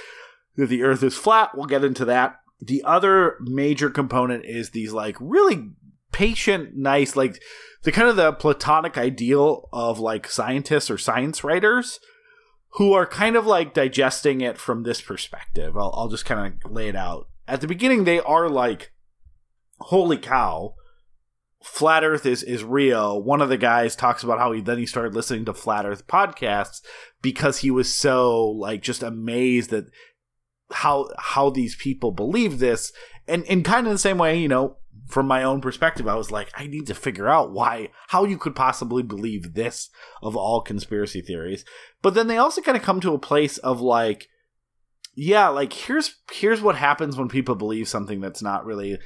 that 0.57 0.69
the 0.69 0.83
Earth 0.83 1.03
is 1.03 1.17
flat. 1.17 1.51
We'll 1.55 1.67
get 1.67 1.85
into 1.85 2.07
that. 2.07 2.37
The 2.61 2.83
other 2.85 3.37
major 3.41 3.91
component 3.91 4.47
is 4.47 4.71
these 4.71 4.93
like 4.93 5.17
really 5.21 5.71
patient, 6.13 6.77
nice, 6.77 7.17
like 7.17 7.41
the 7.83 7.93
kind 7.93 8.09
of 8.09 8.17
the 8.17 8.33
platonic 8.33 8.99
ideal 8.99 9.69
of 9.73 9.99
like 9.99 10.29
scientists 10.29 10.91
or 10.91 10.99
science 10.99 11.45
writers 11.45 12.01
who 12.73 12.93
are 12.93 13.07
kind 13.07 13.37
of 13.37 13.47
like 13.47 13.75
digesting 13.75 14.41
it 14.41 14.59
from 14.59 14.83
this 14.83 15.01
perspective. 15.01 15.77
I'll, 15.77 15.93
I'll 15.97 16.09
just 16.09 16.25
kind 16.25 16.59
of 16.65 16.71
lay 16.71 16.89
it 16.89 16.97
out. 16.97 17.29
At 17.47 17.61
the 17.61 17.67
beginning, 17.67 18.05
they 18.05 18.21
are 18.21 18.49
like, 18.49 18.93
holy 19.81 20.19
cow, 20.19 20.75
flat 21.63 22.05
earth 22.05 22.27
is, 22.27 22.43
is 22.43 22.63
real. 22.65 23.23
One 23.23 23.41
of 23.41 23.49
the 23.49 23.57
guys 23.57 23.97
talks 23.97 24.23
about 24.23 24.39
how 24.39 24.53
he 24.53 24.61
then 24.61 24.79
he 24.79 24.87
started 24.87 25.15
listening 25.15 25.45
to 25.47 25.55
flat 25.55 25.87
earth 25.87 26.07
podcasts 26.07 26.83
because 27.23 27.59
he 27.59 27.71
was 27.71 27.93
so 27.93 28.45
like 28.45 28.83
just 28.83 29.03
amazed 29.03 29.73
at 29.73 29.85
how 30.71 31.09
how 31.19 31.51
these 31.51 31.75
people 31.77 32.13
believe 32.13 32.59
this 32.59 32.93
and 33.27 33.43
in 33.45 33.63
kind 33.63 33.87
of 33.87 33.93
the 33.93 33.99
same 33.99 34.19
way 34.19 34.39
you 34.39 34.49
know 34.49 34.77
from 35.09 35.27
my 35.27 35.43
own 35.43 35.61
perspective 35.61 36.07
i 36.07 36.15
was 36.15 36.31
like 36.31 36.51
i 36.55 36.67
need 36.67 36.87
to 36.87 36.95
figure 36.95 37.29
out 37.29 37.51
why 37.51 37.89
how 38.09 38.25
you 38.25 38.39
could 38.39 38.55
possibly 38.55 39.03
believe 39.03 39.55
this 39.55 39.91
of 40.23 40.37
all 40.37 40.61
conspiracy 40.61 41.21
theories. 41.21 41.65
But 42.03 42.15
then 42.15 42.27
they 42.27 42.39
also 42.39 42.61
kind 42.61 42.77
of 42.77 42.83
come 42.83 43.01
to 43.01 43.15
a 43.15 43.19
place 43.19 43.59
of 43.59 43.81
like 43.81 44.29
yeah 45.15 45.49
like 45.49 45.73
here's 45.73 46.17
here's 46.33 46.63
what 46.63 46.77
happens 46.77 47.17
when 47.17 47.29
people 47.29 47.55
believe 47.55 47.89
something 47.89 48.21
that's 48.21 48.43
not 48.43 48.65
really 48.65 48.99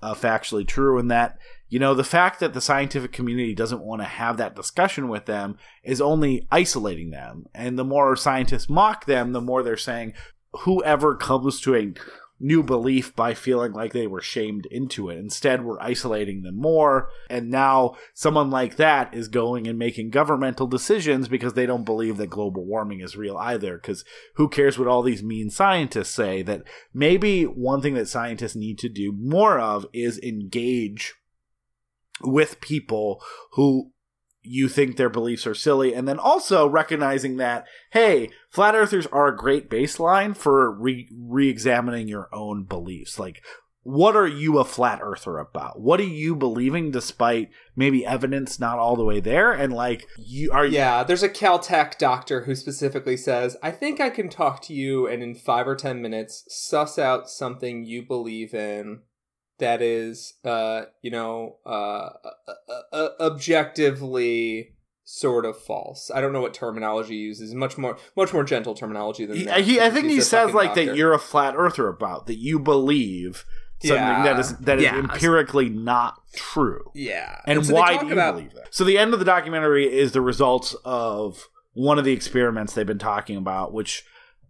uh, 0.00 0.14
factually 0.14 0.66
true 0.66 0.98
and 0.98 1.10
that 1.10 1.36
you 1.68 1.78
know 1.78 1.94
the 1.94 2.04
fact 2.04 2.40
that 2.40 2.54
the 2.54 2.60
scientific 2.60 3.12
community 3.12 3.54
doesn't 3.54 3.84
want 3.84 4.00
to 4.00 4.06
have 4.06 4.36
that 4.36 4.54
discussion 4.54 5.08
with 5.08 5.26
them 5.26 5.56
is 5.82 6.00
only 6.00 6.46
isolating 6.50 7.10
them. 7.10 7.46
And 7.54 7.78
the 7.78 7.84
more 7.84 8.14
scientists 8.16 8.68
mock 8.68 9.06
them 9.06 9.32
the 9.32 9.40
more 9.40 9.62
they're 9.62 9.76
saying 9.76 10.14
whoever 10.60 11.16
comes 11.16 11.60
to 11.60 11.74
a 11.74 11.92
new 12.38 12.62
belief 12.62 13.14
by 13.16 13.34
feeling 13.34 13.72
like 13.72 13.92
they 13.92 14.06
were 14.06 14.20
shamed 14.20 14.66
into 14.66 15.08
it. 15.08 15.18
Instead, 15.18 15.64
we're 15.64 15.80
isolating 15.80 16.42
them 16.42 16.56
more. 16.56 17.08
And 17.30 17.50
now 17.50 17.96
someone 18.14 18.50
like 18.50 18.76
that 18.76 19.14
is 19.14 19.28
going 19.28 19.66
and 19.66 19.78
making 19.78 20.10
governmental 20.10 20.66
decisions 20.66 21.28
because 21.28 21.54
they 21.54 21.66
don't 21.66 21.84
believe 21.84 22.18
that 22.18 22.28
global 22.28 22.64
warming 22.64 23.00
is 23.00 23.16
real 23.16 23.36
either. 23.38 23.76
Because 23.78 24.04
who 24.34 24.48
cares 24.48 24.78
what 24.78 24.88
all 24.88 25.02
these 25.02 25.22
mean 25.22 25.50
scientists 25.50 26.10
say? 26.10 26.42
That 26.42 26.62
maybe 26.92 27.44
one 27.44 27.80
thing 27.80 27.94
that 27.94 28.08
scientists 28.08 28.56
need 28.56 28.78
to 28.80 28.88
do 28.88 29.12
more 29.12 29.58
of 29.58 29.86
is 29.92 30.18
engage 30.18 31.14
with 32.22 32.60
people 32.60 33.22
who 33.52 33.92
you 34.46 34.68
think 34.68 34.96
their 34.96 35.08
beliefs 35.08 35.46
are 35.46 35.54
silly 35.54 35.94
and 35.94 36.06
then 36.06 36.18
also 36.18 36.66
recognizing 36.66 37.36
that 37.36 37.66
hey 37.92 38.30
flat 38.50 38.74
earthers 38.74 39.06
are 39.08 39.28
a 39.28 39.36
great 39.36 39.68
baseline 39.70 40.36
for 40.36 40.70
re- 40.70 41.08
re-examining 41.16 42.08
your 42.08 42.28
own 42.32 42.64
beliefs. 42.64 43.18
Like 43.18 43.42
what 43.86 44.16
are 44.16 44.26
you 44.26 44.58
a 44.58 44.64
flat 44.64 44.98
earther 45.00 45.38
about? 45.38 45.80
What 45.80 46.00
are 46.00 46.02
you 46.02 46.34
believing 46.34 46.90
despite 46.90 47.50
maybe 47.76 48.04
evidence 48.04 48.58
not 48.58 48.80
all 48.80 48.96
the 48.96 49.04
way 49.04 49.20
there? 49.20 49.52
And 49.52 49.72
like 49.72 50.08
you 50.18 50.50
are 50.50 50.66
Yeah, 50.66 51.04
there's 51.04 51.22
a 51.22 51.28
Caltech 51.28 51.96
doctor 51.96 52.42
who 52.42 52.56
specifically 52.56 53.16
says, 53.16 53.56
I 53.62 53.70
think 53.70 54.00
I 54.00 54.10
can 54.10 54.28
talk 54.28 54.60
to 54.62 54.74
you 54.74 55.06
and 55.06 55.22
in 55.22 55.36
five 55.36 55.68
or 55.68 55.76
ten 55.76 56.02
minutes 56.02 56.42
suss 56.48 56.98
out 56.98 57.30
something 57.30 57.84
you 57.84 58.04
believe 58.04 58.54
in 58.54 59.02
that 59.58 59.80
is, 59.82 60.34
uh, 60.44 60.82
you 61.02 61.10
know, 61.10 61.56
uh, 61.64 61.68
uh, 61.68 62.82
uh, 62.92 63.08
objectively 63.20 64.72
sort 65.04 65.44
of 65.44 65.56
false. 65.56 66.10
I 66.12 66.20
don't 66.20 66.32
know 66.32 66.40
what 66.40 66.52
terminology 66.52 67.14
he 67.14 67.20
uses. 67.20 67.54
Much 67.54 67.78
more, 67.78 67.96
much 68.16 68.32
more 68.32 68.42
gentle 68.44 68.74
terminology 68.74 69.24
than 69.24 69.36
he, 69.36 69.44
that. 69.44 69.60
he- 69.60 69.80
i 69.80 69.88
think 69.90 70.06
he 70.08 70.20
says 70.20 70.52
like 70.52 70.70
doctor. 70.70 70.86
that 70.86 70.96
you're 70.96 71.12
a 71.12 71.18
flat 71.18 71.54
earther 71.56 71.88
about 71.88 72.26
that 72.26 72.36
you 72.38 72.58
believe 72.58 73.44
something 73.82 73.96
Yeah. 73.96 74.22
that 74.24 74.40
is 74.40 74.56
that 74.58 74.78
is 74.78 74.84
Yeah. 74.84 74.98
empirically 74.98 75.68
not 75.68 76.20
true 76.34 76.90
yeah, 76.94 77.40
and, 77.46 77.64
so 77.64 77.74
why 77.74 77.96
do 77.98 78.06
you 78.06 78.12
about- 78.12 78.34
believe 78.34 78.52
that? 78.54 78.74
So 78.74 78.82
the 78.84 78.98
end 78.98 79.12
of 79.12 79.20
the 79.20 79.24
documentary 79.24 79.86
is 79.96 80.10
the 80.12 80.20
results 80.20 80.74
of 80.84 81.48
one 81.74 81.98
of 81.98 82.04
the 82.04 82.12
experiments 82.12 82.72
they've 82.74 82.86
been 82.86 82.98
talking 82.98 83.36
about, 83.36 83.72
which 83.72 84.04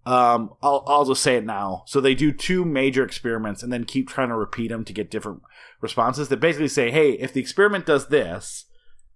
um, 0.07 0.51
I'll 0.62 0.85
I'll 0.87 1.05
just 1.05 1.23
say 1.23 1.37
it 1.37 1.45
now. 1.45 1.83
So 1.87 2.01
they 2.01 2.14
do 2.14 2.33
two 2.33 2.64
major 2.64 3.05
experiments 3.05 3.62
and 3.62 3.73
then 3.73 3.85
keep 3.85 4.09
trying 4.09 4.29
to 4.29 4.37
repeat 4.37 4.69
them 4.69 4.85
to 4.85 4.92
get 4.92 5.11
different 5.11 5.42
responses. 5.81 6.29
That 6.29 6.38
basically 6.38 6.69
say, 6.69 6.90
hey, 6.92 7.12
if 7.12 7.33
the 7.33 7.40
experiment 7.40 7.87
does 7.87 8.07
this, 8.07 8.66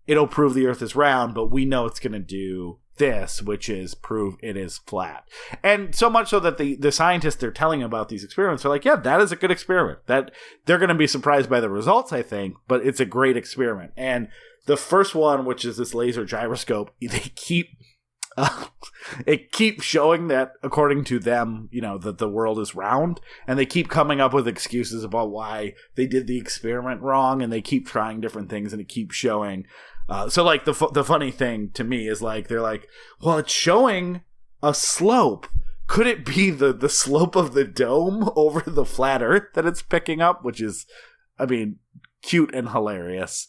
it'll 0.09 0.27
prove 0.27 0.55
the 0.55 0.67
Earth 0.67 0.83
is 0.83 0.97
round, 0.97 1.33
but 1.33 1.47
we 1.47 1.65
know 1.65 1.87
it's 1.87 2.01
going 2.01 2.13
to 2.13 2.19
do 2.19 2.81
this, 2.97 3.41
which 3.41 3.69
is 3.69 3.95
prove 3.95 4.35
it 4.43 4.57
is 4.57 4.79
flat. 4.79 5.25
And 5.63 5.95
so 5.95 6.11
much 6.11 6.29
so 6.29 6.41
that 6.41 6.59
the 6.59 6.75
the 6.75 6.91
scientists 6.91 7.37
they're 7.37 7.53
telling 7.53 7.85
about 7.85 8.09
these 8.09 8.25
experiments 8.25 8.65
are 8.65 8.69
like, 8.69 8.85
yeah, 8.85 8.97
that 8.97 9.21
is 9.21 9.31
a 9.31 9.37
good 9.37 9.53
experiment. 9.53 10.01
That 10.07 10.33
they're 10.67 10.79
going 10.79 10.89
to 10.89 10.95
be 10.97 11.07
surprised 11.07 11.49
by 11.49 11.61
the 11.61 11.71
results, 11.71 12.13
I 12.13 12.23
think, 12.23 12.57
but 12.67 12.85
it's 12.85 13.01
a 13.01 13.07
great 13.07 13.37
experiment. 13.37 13.93
And 13.97 14.29
the 14.67 14.77
first 14.77 15.15
one, 15.15 15.45
which 15.45 15.65
is 15.65 15.77
this 15.77 15.95
laser 15.95 16.25
gyroscope, 16.25 16.91
they 17.01 17.33
keep 17.37 17.69
it 19.27 19.53
keeps 19.53 19.85
showing 19.85 20.29
that 20.29 20.53
according 20.63 21.05
to 21.05 21.19
them 21.19 21.69
you 21.73 21.81
know 21.81 21.99
that 21.99 22.19
the 22.19 22.29
world 22.29 22.59
is 22.59 22.75
round 22.75 23.21
and 23.47 23.59
they 23.59 23.67
keep 23.67 23.89
coming 23.89 24.21
up 24.21 24.33
with 24.33 24.47
excuses 24.47 25.03
about 25.03 25.31
why 25.31 25.75
they 25.97 26.07
did 26.07 26.27
the 26.27 26.39
experiment 26.39 27.03
wrong 27.03 27.43
and 27.43 27.53
they 27.53 27.61
keep 27.61 27.87
trying 27.87 28.21
different 28.21 28.49
things 28.49 28.73
and 28.73 28.81
it 28.81 28.89
keeps 28.89 29.15
showing. 29.15 29.67
Uh, 30.09 30.29
so 30.29 30.43
like 30.43 30.65
the, 30.65 30.75
fu- 30.75 30.91
the 30.93 31.05
funny 31.05 31.31
thing 31.31 31.71
to 31.71 31.85
me 31.85 32.09
is 32.09 32.21
like 32.21 32.49
they're 32.49 32.61
like 32.61 32.89
well 33.21 33.39
it's 33.39 33.53
showing 33.53 34.23
a 34.63 34.75
slope. 34.75 35.47
Could 35.87 36.07
it 36.07 36.25
be 36.25 36.51
the 36.51 36.73
the 36.73 36.89
slope 36.89 37.35
of 37.35 37.53
the 37.53 37.65
dome 37.65 38.31
over 38.37 38.63
the 38.65 38.85
flat 38.85 39.23
earth 39.23 39.55
that 39.55 39.67
it's 39.67 39.83
picking 39.83 40.21
up? 40.21 40.45
Which 40.45 40.61
is 40.61 40.87
i 41.39 41.47
mean 41.47 41.77
cute 42.23 42.55
and 42.55 42.69
hilarious 42.69 43.49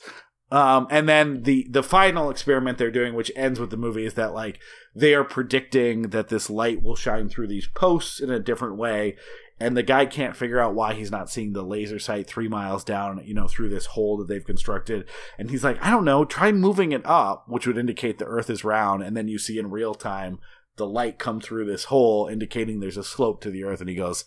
Um, 0.52 0.88
and 0.90 1.08
then 1.08 1.44
the 1.44 1.66
the 1.70 1.84
final 1.84 2.30
experiment 2.30 2.78
they're 2.78 2.92
doing, 2.92 3.14
which 3.14 3.32
ends 3.36 3.60
with 3.60 3.70
the 3.70 3.78
movie, 3.78 4.06
is 4.06 4.16
that 4.16 4.34
like 4.34 4.60
they 4.94 5.14
are 5.14 5.24
predicting 5.24 6.10
that 6.10 6.28
this 6.28 6.50
light 6.50 6.84
will 6.84 6.96
shine 6.96 7.30
through 7.30 7.48
these 7.48 7.68
posts 7.68 8.20
in 8.20 8.30
a 8.30 8.40
different 8.40 8.76
way, 8.76 9.16
and 9.62 9.78
the 9.78 9.84
guy 9.84 10.06
can't 10.06 10.36
figure 10.36 10.60
out 10.60 10.76
why 10.76 10.94
he's 10.94 11.12
not 11.12 11.30
seeing 11.30 11.54
the 11.54 11.64
laser 11.64 12.00
sight 12.00 12.28
three 12.28 12.50
miles 12.50 12.84
down, 12.84 13.22
you 13.24 13.34
know, 13.34 13.48
through 13.48 13.70
this 13.70 13.88
hole 13.88 14.18
that 14.18 14.28
they've 14.28 14.44
constructed. 14.44 15.08
And 15.38 15.50
he's 15.50 15.64
like, 15.64 15.82
I 15.82 15.90
don't 15.90 16.04
know, 16.04 16.26
try 16.26 16.52
moving 16.52 16.92
it 16.92 17.06
up, 17.06 17.46
which 17.48 17.66
would 17.66 17.78
indicate 17.78 18.18
the 18.20 18.26
Earth 18.26 18.50
is 18.50 18.66
round, 18.66 19.04
and 19.04 19.16
then 19.16 19.30
you 19.30 19.38
see 19.38 19.58
in 19.58 19.72
real 19.72 19.96
time 19.96 20.40
the 20.76 20.88
light 20.88 21.20
come 21.20 21.40
through 21.40 21.66
this 21.66 21.86
hole, 21.86 22.28
indicating 22.28 22.80
there's 22.80 22.98
a 22.98 23.04
slope 23.04 23.42
to 23.42 23.52
the 23.52 23.64
Earth. 23.64 23.80
And 23.80 23.90
he 23.90 23.96
goes, 23.96 24.26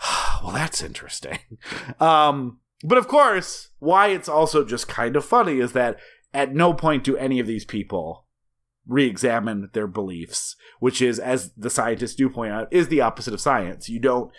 Well, 0.42 0.52
that's 0.52 0.82
interesting. 0.82 1.38
Um, 2.00 2.60
but 2.82 2.98
of 2.98 3.08
course, 3.08 3.70
why 3.78 4.08
it's 4.08 4.28
also 4.28 4.64
just 4.64 4.88
kind 4.88 5.16
of 5.16 5.24
funny 5.24 5.58
is 5.58 5.72
that 5.72 5.98
at 6.34 6.54
no 6.54 6.74
point 6.74 7.04
do 7.04 7.16
any 7.16 7.40
of 7.40 7.46
these 7.46 7.64
people 7.64 8.26
re-examine 8.86 9.68
their 9.72 9.86
beliefs, 9.86 10.54
which 10.78 11.02
is, 11.02 11.18
as 11.18 11.52
the 11.54 11.70
scientists 11.70 12.14
do 12.14 12.28
point 12.30 12.52
out, 12.52 12.68
is 12.70 12.88
the 12.88 13.00
opposite 13.00 13.34
of 13.34 13.40
science. 13.40 13.88
You 13.88 13.98
don't 13.98 14.30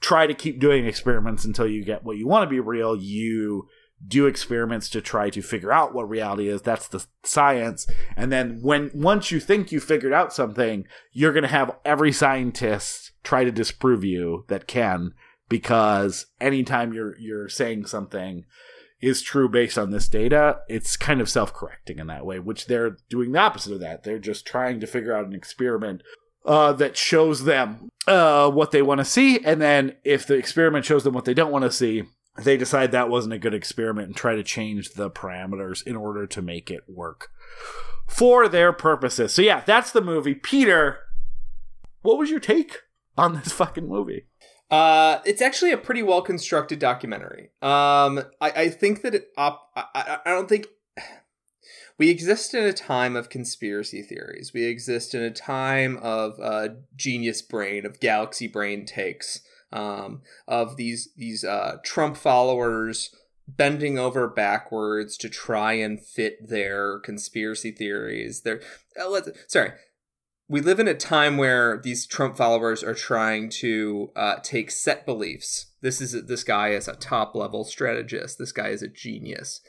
try 0.00 0.26
to 0.26 0.34
keep 0.34 0.60
doing 0.60 0.86
experiments 0.86 1.44
until 1.44 1.66
you 1.66 1.84
get 1.84 2.04
what 2.04 2.18
you 2.18 2.26
want 2.26 2.44
to 2.44 2.50
be 2.50 2.60
real. 2.60 2.96
You 2.96 3.68
do 4.06 4.26
experiments 4.26 4.90
to 4.90 5.00
try 5.00 5.30
to 5.30 5.40
figure 5.40 5.72
out 5.72 5.94
what 5.94 6.08
reality 6.08 6.48
is. 6.48 6.62
That's 6.62 6.88
the 6.88 7.06
science. 7.24 7.86
And 8.14 8.30
then 8.30 8.58
when 8.60 8.90
once 8.92 9.30
you 9.30 9.40
think 9.40 9.72
you 9.72 9.80
figured 9.80 10.12
out 10.12 10.34
something, 10.34 10.84
you're 11.12 11.32
going 11.32 11.42
to 11.42 11.48
have 11.48 11.76
every 11.84 12.12
scientist 12.12 13.12
try 13.24 13.44
to 13.44 13.50
disprove 13.50 14.04
you 14.04 14.44
that 14.48 14.66
can 14.66 15.12
because 15.48 16.26
anytime 16.40 16.92
you're 16.92 17.18
you're 17.18 17.48
saying 17.48 17.86
something 17.86 18.44
is 19.00 19.22
true 19.22 19.48
based 19.48 19.76
on 19.76 19.90
this 19.90 20.08
data, 20.08 20.58
it's 20.68 20.96
kind 20.96 21.20
of 21.20 21.28
self-correcting 21.28 21.98
in 21.98 22.06
that 22.06 22.24
way, 22.24 22.38
which 22.38 22.66
they're 22.66 22.96
doing 23.10 23.32
the 23.32 23.38
opposite 23.38 23.74
of 23.74 23.80
that. 23.80 24.04
They're 24.04 24.18
just 24.18 24.46
trying 24.46 24.80
to 24.80 24.86
figure 24.86 25.14
out 25.14 25.26
an 25.26 25.34
experiment 25.34 26.02
uh, 26.44 26.72
that 26.74 26.96
shows 26.96 27.44
them 27.44 27.90
uh, 28.06 28.50
what 28.50 28.70
they 28.70 28.82
want 28.82 28.98
to 28.98 29.04
see, 29.04 29.44
and 29.44 29.60
then 29.60 29.96
if 30.04 30.26
the 30.26 30.34
experiment 30.34 30.84
shows 30.84 31.04
them 31.04 31.12
what 31.14 31.24
they 31.24 31.34
don't 31.34 31.52
want 31.52 31.64
to 31.64 31.72
see, 31.72 32.04
they 32.38 32.56
decide 32.56 32.92
that 32.92 33.08
wasn't 33.08 33.34
a 33.34 33.38
good 33.38 33.54
experiment 33.54 34.06
and 34.08 34.16
try 34.16 34.34
to 34.34 34.42
change 34.42 34.92
the 34.94 35.10
parameters 35.10 35.86
in 35.86 35.96
order 35.96 36.26
to 36.26 36.42
make 36.42 36.70
it 36.70 36.84
work 36.88 37.30
for 38.06 38.48
their 38.48 38.72
purposes. 38.72 39.34
So 39.34 39.42
yeah, 39.42 39.62
that's 39.66 39.90
the 39.90 40.00
movie. 40.00 40.34
Peter, 40.34 40.98
what 42.02 42.18
was 42.18 42.30
your 42.30 42.40
take 42.40 42.78
on 43.18 43.34
this 43.34 43.52
fucking 43.52 43.88
movie? 43.88 44.26
Uh, 44.70 45.20
it's 45.24 45.40
actually 45.40 45.70
a 45.72 45.78
pretty 45.78 46.02
well 46.02 46.22
constructed 46.22 46.78
documentary. 46.78 47.50
Um, 47.62 48.24
I, 48.40 48.50
I 48.56 48.68
think 48.68 49.02
that 49.02 49.14
it 49.14 49.28
op- 49.36 49.70
I, 49.76 50.18
I 50.24 50.30
don't 50.30 50.48
think 50.48 50.66
we 51.98 52.10
exist 52.10 52.52
in 52.52 52.64
a 52.64 52.72
time 52.72 53.14
of 53.14 53.28
conspiracy 53.28 54.02
theories. 54.02 54.52
We 54.52 54.64
exist 54.64 55.14
in 55.14 55.22
a 55.22 55.30
time 55.30 55.98
of 55.98 56.40
uh, 56.40 56.68
genius 56.96 57.42
brain, 57.42 57.86
of 57.86 58.00
galaxy 58.00 58.48
brain 58.48 58.86
takes, 58.86 59.40
um, 59.72 60.22
of 60.48 60.76
these 60.76 61.10
these 61.16 61.44
uh, 61.44 61.76
Trump 61.84 62.16
followers 62.16 63.14
bending 63.48 63.96
over 63.96 64.26
backwards 64.26 65.16
to 65.16 65.28
try 65.28 65.74
and 65.74 66.04
fit 66.04 66.48
their 66.48 66.98
conspiracy 66.98 67.70
theories. 67.70 68.40
Their 68.42 68.60
uh, 69.00 69.20
sorry. 69.46 69.72
We 70.48 70.60
live 70.60 70.78
in 70.78 70.86
a 70.86 70.94
time 70.94 71.36
where 71.36 71.80
these 71.82 72.06
Trump 72.06 72.36
followers 72.36 72.84
are 72.84 72.94
trying 72.94 73.48
to 73.50 74.12
uh, 74.14 74.36
take 74.42 74.70
set 74.70 75.04
beliefs. 75.04 75.72
This 75.80 76.00
is 76.00 76.26
this 76.26 76.44
guy 76.44 76.68
is 76.68 76.86
a 76.86 76.94
top 76.94 77.34
level 77.34 77.64
strategist. 77.64 78.38
This 78.38 78.52
guy 78.52 78.68
is 78.68 78.82
a 78.82 78.88
genius 78.88 79.60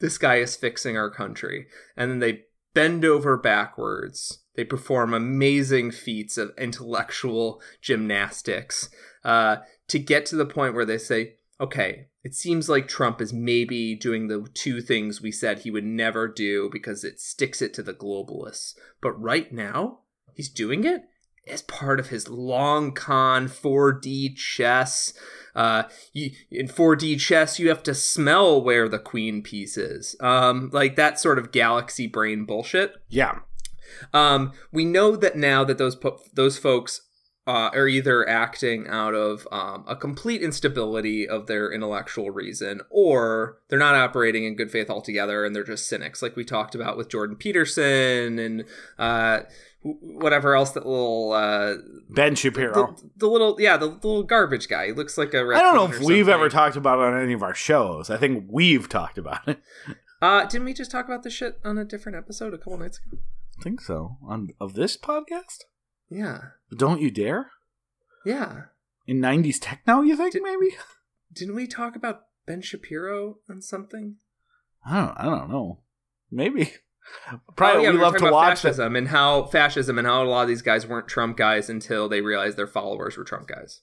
this 0.00 0.18
guy 0.18 0.36
is 0.36 0.56
fixing 0.56 0.96
our 0.96 1.10
country. 1.10 1.66
And 1.96 2.10
then 2.10 2.18
they 2.18 2.42
bend 2.74 3.04
over 3.04 3.36
backwards. 3.36 4.40
They 4.54 4.64
perform 4.64 5.14
amazing 5.14 5.92
feats 5.92 6.36
of 6.38 6.52
intellectual 6.58 7.60
gymnastics 7.80 8.90
uh, 9.24 9.58
to 9.88 9.98
get 9.98 10.26
to 10.26 10.36
the 10.36 10.46
point 10.46 10.74
where 10.74 10.84
they 10.84 10.98
say, 10.98 11.34
okay, 11.60 12.06
it 12.24 12.34
seems 12.34 12.68
like 12.68 12.88
Trump 12.88 13.20
is 13.20 13.32
maybe 13.32 13.94
doing 13.94 14.28
the 14.28 14.46
two 14.54 14.80
things 14.80 15.20
we 15.20 15.32
said 15.32 15.60
he 15.60 15.70
would 15.70 15.84
never 15.84 16.28
do 16.28 16.68
because 16.70 17.04
it 17.04 17.20
sticks 17.20 17.62
it 17.62 17.74
to 17.74 17.82
the 17.82 17.94
globalists. 17.94 18.74
But 19.00 19.12
right 19.12 19.52
now, 19.52 20.00
he's 20.34 20.48
doing 20.48 20.84
it 20.84 21.02
as 21.48 21.62
part 21.62 21.98
of 21.98 22.08
his 22.08 22.28
long 22.28 22.92
con 22.92 23.48
4D 23.48 24.36
chess. 24.36 25.14
Uh, 25.54 25.84
you, 26.12 26.30
in 26.50 26.68
4D 26.68 27.18
chess, 27.18 27.58
you 27.58 27.68
have 27.68 27.82
to 27.84 27.94
smell 27.94 28.62
where 28.62 28.88
the 28.88 28.98
queen 28.98 29.42
piece 29.42 29.76
is. 29.76 30.14
Um, 30.20 30.70
like 30.72 30.96
that 30.96 31.18
sort 31.18 31.38
of 31.38 31.52
galaxy 31.52 32.06
brain 32.06 32.44
bullshit. 32.44 32.92
Yeah. 33.08 33.40
Um, 34.12 34.52
we 34.70 34.84
know 34.84 35.16
that 35.16 35.36
now 35.36 35.64
that 35.64 35.78
those 35.78 35.96
po- 35.96 36.20
those 36.34 36.58
folks 36.58 37.07
uh, 37.48 37.70
are 37.72 37.88
either 37.88 38.28
acting 38.28 38.86
out 38.88 39.14
of 39.14 39.48
um, 39.50 39.82
a 39.88 39.96
complete 39.96 40.42
instability 40.42 41.26
of 41.26 41.46
their 41.46 41.72
intellectual 41.72 42.30
reason, 42.30 42.82
or 42.90 43.56
they're 43.70 43.78
not 43.78 43.94
operating 43.94 44.44
in 44.44 44.54
good 44.54 44.70
faith 44.70 44.90
altogether, 44.90 45.46
and 45.46 45.56
they're 45.56 45.64
just 45.64 45.88
cynics, 45.88 46.20
like 46.20 46.36
we 46.36 46.44
talked 46.44 46.74
about 46.74 46.98
with 46.98 47.08
Jordan 47.08 47.36
Peterson 47.36 48.38
and 48.38 48.64
uh, 48.98 49.40
whatever 49.80 50.54
else 50.54 50.72
that 50.72 50.84
little 50.84 51.32
uh, 51.32 51.76
Ben 52.10 52.34
Shapiro. 52.34 52.94
the, 52.98 53.10
the 53.16 53.26
little 53.26 53.56
yeah 53.58 53.78
the 53.78 53.86
little 53.86 54.24
garbage 54.24 54.68
guy. 54.68 54.88
He 54.88 54.92
looks 54.92 55.16
like 55.16 55.32
a 55.32 55.38
I 55.38 55.62
don't 55.62 55.74
know 55.74 55.96
if 55.96 56.00
we've 56.00 56.28
ever 56.28 56.50
talked 56.50 56.76
about 56.76 56.98
it 56.98 57.14
on 57.14 57.18
any 57.18 57.32
of 57.32 57.42
our 57.42 57.54
shows. 57.54 58.10
I 58.10 58.18
think 58.18 58.44
we've 58.50 58.90
talked 58.90 59.16
about 59.16 59.48
it. 59.48 59.58
Uh, 60.20 60.44
didn't 60.44 60.66
we 60.66 60.74
just 60.74 60.90
talk 60.90 61.06
about 61.06 61.22
this 61.22 61.32
shit 61.32 61.58
on 61.64 61.78
a 61.78 61.84
different 61.84 62.18
episode 62.18 62.52
a 62.52 62.58
couple 62.58 62.76
nights 62.76 62.98
ago? 62.98 63.22
I 63.58 63.62
think 63.62 63.80
so. 63.80 64.18
On 64.26 64.48
of 64.60 64.74
this 64.74 64.98
podcast? 64.98 65.60
Yeah, 66.10 66.38
Don't 66.76 67.00
you 67.00 67.10
dare? 67.10 67.50
yeah. 68.24 68.62
In 69.06 69.20
90s 69.20 69.56
techno, 69.60 70.02
you 70.02 70.16
think 70.16 70.32
Did- 70.34 70.42
maybe? 70.42 70.76
Didn't 71.32 71.54
we 71.54 71.66
talk 71.66 71.96
about 71.96 72.22
Ben 72.46 72.60
Shapiro 72.62 73.36
on 73.48 73.60
something? 73.62 74.16
I 74.84 74.96
don't 75.00 75.16
I 75.18 75.24
don't 75.24 75.50
know. 75.50 75.80
Maybe. 76.30 76.72
Probably 77.56 77.80
Oh, 77.80 77.82
yeah, 77.84 77.90
we 77.92 77.98
love 77.98 78.16
to 78.18 78.30
watch 78.30 78.52
it. 78.58 78.62
fascism 78.62 78.96
and 78.96 79.08
how 79.08 79.44
fascism 79.44 79.96
and 79.98 80.06
how 80.06 80.22
a 80.22 80.26
lot 80.26 80.42
of 80.42 80.48
these 80.48 80.60
guys 80.62 80.86
weren't 80.86 81.08
Trump 81.08 81.36
guys 81.38 81.70
until 81.70 82.06
they 82.08 82.20
realized 82.20 82.58
their 82.58 82.66
followers 82.66 83.16
were 83.16 83.24
Trump 83.24 83.48
guys. 83.48 83.80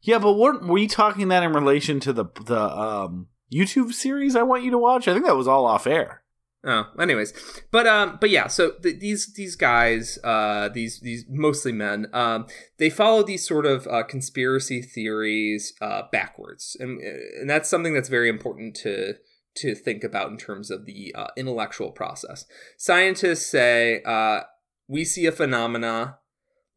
Yeah, 0.00 0.18
but 0.18 0.32
weren't 0.34 0.68
we 0.68 0.86
talking 0.88 1.28
that 1.28 1.44
in 1.44 1.52
relation 1.52 2.00
to 2.00 2.12
the 2.12 2.24
the 2.44 2.60
um 2.60 3.28
YouTube 3.52 3.92
series 3.92 4.34
I 4.34 4.42
want 4.42 4.64
you 4.64 4.72
to 4.72 4.78
watch? 4.78 5.06
I 5.06 5.12
think 5.12 5.24
that 5.26 5.36
was 5.36 5.46
all 5.48 5.66
off 5.66 5.86
air. 5.86 6.23
Oh, 6.66 6.86
anyways, 6.98 7.34
but 7.70 7.86
um, 7.86 8.16
but 8.20 8.30
yeah, 8.30 8.46
so 8.46 8.72
th- 8.82 8.98
these 8.98 9.34
these 9.34 9.54
guys, 9.54 10.18
uh, 10.24 10.70
these 10.70 10.98
these 11.00 11.26
mostly 11.28 11.72
men, 11.72 12.06
um, 12.14 12.46
they 12.78 12.88
follow 12.88 13.22
these 13.22 13.46
sort 13.46 13.66
of 13.66 13.86
uh, 13.86 14.02
conspiracy 14.02 14.80
theories 14.80 15.74
uh, 15.82 16.02
backwards, 16.10 16.74
and 16.80 17.00
and 17.00 17.50
that's 17.50 17.68
something 17.68 17.92
that's 17.92 18.08
very 18.08 18.30
important 18.30 18.74
to 18.76 19.14
to 19.56 19.74
think 19.74 20.02
about 20.02 20.30
in 20.30 20.38
terms 20.38 20.70
of 20.70 20.86
the 20.86 21.14
uh, 21.14 21.28
intellectual 21.36 21.90
process. 21.90 22.46
Scientists 22.78 23.46
say, 23.46 24.02
uh, 24.04 24.40
we 24.88 25.04
see 25.04 25.26
a 25.26 25.32
phenomena, 25.32 26.18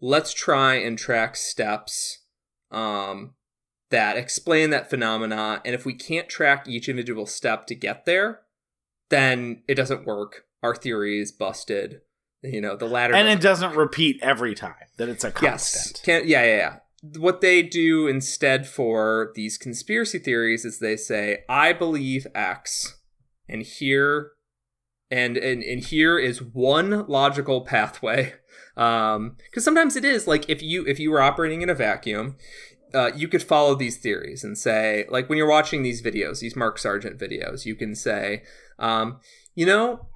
let's 0.01 0.33
try 0.33 0.75
and 0.75 0.97
track 0.97 1.35
steps, 1.37 2.25
um, 2.71 3.33
that 3.89 4.17
explain 4.17 4.69
that 4.69 4.89
phenomena, 4.89 5.61
and 5.63 5.73
if 5.73 5.85
we 5.85 5.93
can't 5.93 6.27
track 6.27 6.67
each 6.67 6.89
individual 6.89 7.25
step 7.25 7.65
to 7.67 7.73
get 7.73 8.05
there 8.05 8.41
then 9.09 9.63
it 9.67 9.75
doesn't 9.75 10.05
work. 10.05 10.45
Our 10.63 10.75
theory 10.75 11.19
is 11.19 11.31
busted. 11.31 12.01
You 12.43 12.61
know, 12.61 12.75
the 12.75 12.85
latter. 12.85 13.15
And 13.15 13.27
it 13.27 13.41
doesn't- 13.41 13.69
doesn't 13.69 13.77
repeat 13.79 14.19
every 14.21 14.53
time. 14.53 14.75
That 14.97 15.09
it's 15.09 15.23
a 15.23 15.33
yes, 15.41 15.73
constant. 15.73 16.03
can 16.03 16.27
yeah, 16.27 16.43
yeah, 16.43 16.55
yeah. 16.57 16.75
What 17.17 17.41
they 17.41 17.61
do 17.63 18.07
instead 18.07 18.67
for 18.67 19.31
these 19.35 19.57
conspiracy 19.57 20.19
theories 20.19 20.63
is 20.65 20.79
they 20.79 20.97
say, 20.97 21.43
"I 21.49 21.73
believe 21.73 22.27
X, 22.35 22.97
and 23.49 23.61
here, 23.63 24.31
and 25.09 25.35
and 25.37 25.63
and 25.63 25.83
here 25.83 26.17
is 26.19 26.41
one 26.41 27.05
logical 27.07 27.61
pathway." 27.61 28.33
Um, 28.75 29.37
because 29.49 29.63
sometimes 29.63 29.95
it 29.95 30.05
is 30.05 30.27
like 30.27 30.47
if 30.51 30.61
you 30.61 30.85
if 30.85 30.99
you 30.99 31.09
were 31.09 31.19
operating 31.21 31.63
in 31.63 31.69
a 31.69 31.73
vacuum, 31.73 32.35
uh, 32.93 33.09
you 33.15 33.27
could 33.27 33.41
follow 33.41 33.73
these 33.73 33.97
theories 33.97 34.43
and 34.43 34.55
say, 34.55 35.05
like 35.09 35.27
when 35.29 35.37
you're 35.39 35.49
watching 35.49 35.81
these 35.81 36.03
videos, 36.03 36.41
these 36.41 36.55
Mark 36.55 36.77
Sargent 36.77 37.17
videos, 37.19 37.65
you 37.65 37.73
can 37.73 37.95
say, 37.95 38.43
um, 38.79 39.19
you 39.55 39.65
know, 39.65 40.07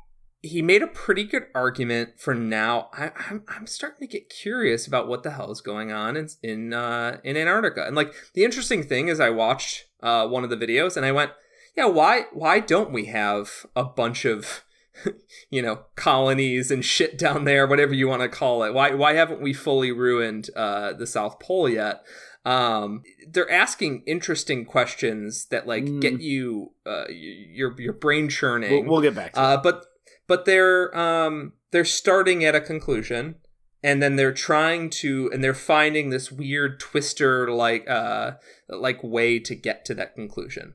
he 0.41 0.61
made 0.61 0.81
a 0.81 0.87
pretty 0.87 1.23
good 1.23 1.45
argument 1.53 2.19
for 2.19 2.33
now. 2.33 2.89
I, 2.93 3.11
I'm, 3.29 3.43
I'm 3.47 3.67
starting 3.67 4.07
to 4.07 4.11
get 4.11 4.29
curious 4.29 4.87
about 4.87 5.07
what 5.07 5.23
the 5.23 5.31
hell 5.31 5.51
is 5.51 5.61
going 5.61 5.91
on 5.91 6.17
in 6.17 6.29
in 6.41 6.73
uh, 6.73 7.19
in 7.23 7.37
Antarctica. 7.37 7.85
And 7.85 7.95
like 7.95 8.13
the 8.33 8.43
interesting 8.43 8.83
thing 8.83 9.07
is, 9.07 9.19
I 9.19 9.29
watched 9.29 9.85
uh, 10.01 10.27
one 10.27 10.43
of 10.43 10.49
the 10.49 10.57
videos 10.57 10.97
and 10.97 11.05
I 11.05 11.11
went, 11.11 11.31
yeah, 11.77 11.85
why 11.85 12.25
why 12.33 12.59
don't 12.59 12.91
we 12.91 13.05
have 13.05 13.65
a 13.75 13.83
bunch 13.83 14.25
of 14.25 14.63
you 15.51 15.61
know 15.61 15.85
colonies 15.95 16.71
and 16.71 16.83
shit 16.83 17.19
down 17.19 17.45
there, 17.45 17.67
whatever 17.67 17.93
you 17.93 18.07
want 18.07 18.23
to 18.23 18.29
call 18.29 18.63
it? 18.63 18.73
Why 18.73 18.95
why 18.95 19.13
haven't 19.13 19.41
we 19.41 19.53
fully 19.53 19.91
ruined 19.91 20.49
uh, 20.55 20.93
the 20.93 21.07
South 21.07 21.39
Pole 21.39 21.69
yet? 21.69 22.03
Um, 22.45 23.03
they're 23.27 23.49
asking 23.51 24.03
interesting 24.07 24.65
questions 24.65 25.45
that 25.51 25.67
like 25.67 25.85
Mm. 25.85 26.01
get 26.01 26.21
you 26.21 26.71
uh, 26.85 27.05
your 27.09 27.79
your 27.79 27.93
brain 27.93 28.29
churning. 28.29 28.71
We'll, 28.85 28.93
we'll 28.93 29.01
get 29.01 29.15
back 29.15 29.33
to 29.33 29.39
Uh, 29.39 29.57
but 29.61 29.85
but 30.27 30.45
they're 30.45 30.95
um 30.97 31.53
they're 31.71 31.85
starting 31.85 32.43
at 32.43 32.55
a 32.55 32.61
conclusion, 32.61 33.35
and 33.83 34.01
then 34.01 34.15
they're 34.15 34.33
trying 34.33 34.89
to 34.89 35.29
and 35.33 35.43
they're 35.43 35.53
finding 35.53 36.09
this 36.09 36.31
weird 36.31 36.79
twister 36.79 37.51
like 37.51 37.89
uh 37.89 38.33
like 38.69 39.03
way 39.03 39.39
to 39.39 39.55
get 39.55 39.83
to 39.85 39.93
that 39.93 40.15
conclusion, 40.15 40.73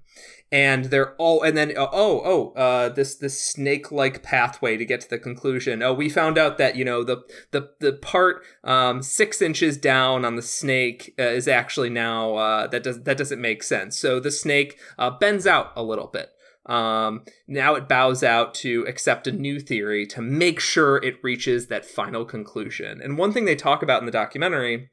and 0.53 0.87
they're 0.87 1.15
all 1.17 1.43
and 1.43 1.57
then 1.57 1.71
uh, 1.77 1.89
oh 1.93 2.21
oh 2.25 2.61
uh 2.61 2.89
this 2.89 3.15
this 3.15 3.43
snake 3.43 3.91
like 3.91 4.23
pathway 4.23 4.77
to 4.77 4.85
get 4.85 5.01
to 5.01 5.09
the 5.09 5.19
conclusion. 5.19 5.83
Oh, 5.83 5.95
we 5.95 6.09
found 6.09 6.37
out 6.37 6.59
that 6.59 6.77
you 6.77 6.85
know 6.85 7.05
the 7.05 7.23
the 7.53 7.71
the 7.81 7.93
part 7.93 8.43
um 8.65 9.03
six 9.03 9.41
inches 9.41 9.77
down 9.79 10.25
on 10.25 10.37
the 10.37 10.43
snake 10.43 11.15
uh, 11.19 11.23
is 11.23 11.49
actually 11.49 11.91
now 11.91 12.35
uh 12.37 12.67
that 12.67 12.83
does 12.83 13.03
that 13.05 13.17
doesn't 13.17 13.41
make 13.41 13.63
sense. 13.63 13.99
So 13.99 14.21
the 14.21 14.31
snake 14.31 14.79
uh, 14.99 15.11
bends 15.11 15.47
out 15.47 15.73
a 15.77 15.83
little 15.83 16.09
bit. 16.09 16.31
Um, 16.67 17.23
now 17.47 17.77
it 17.77 17.89
bows 17.89 18.23
out 18.25 18.53
to 18.57 18.85
accept 18.89 19.27
a 19.27 19.33
new 19.33 19.61
theory 19.61 20.05
to 20.07 20.21
make 20.21 20.59
sure 20.59 20.97
it 20.97 21.23
reaches 21.23 21.69
that 21.69 21.85
final 21.85 22.25
conclusion. 22.25 23.01
And 23.01 23.17
one 23.17 23.33
thing 23.33 23.45
they 23.45 23.55
talk 23.55 23.83
about 23.83 24.01
in 24.01 24.07
the 24.07 24.13
documentary 24.13 24.91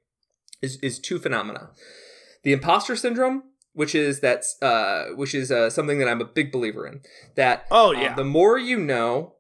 is, 0.62 0.78
is 0.78 1.00
two 1.00 1.18
phenomena: 1.18 1.72
the 2.44 2.54
imposter 2.54 2.96
syndrome, 2.96 3.44
which 3.74 3.96
is 3.96 4.20
that's 4.20 4.62
uh, 4.62 5.10
which 5.16 5.34
is 5.34 5.52
uh, 5.52 5.70
something 5.70 5.98
that 5.98 6.08
I'm 6.08 6.22
a 6.22 6.26
big 6.26 6.52
believer 6.52 6.86
in. 6.86 7.02
That 7.36 7.66
Oh, 7.72 7.96
uh, 7.96 8.00
yeah. 8.00 8.16
the 8.16 8.24
more 8.24 8.60
you 8.60 8.78
know, 8.78 9.34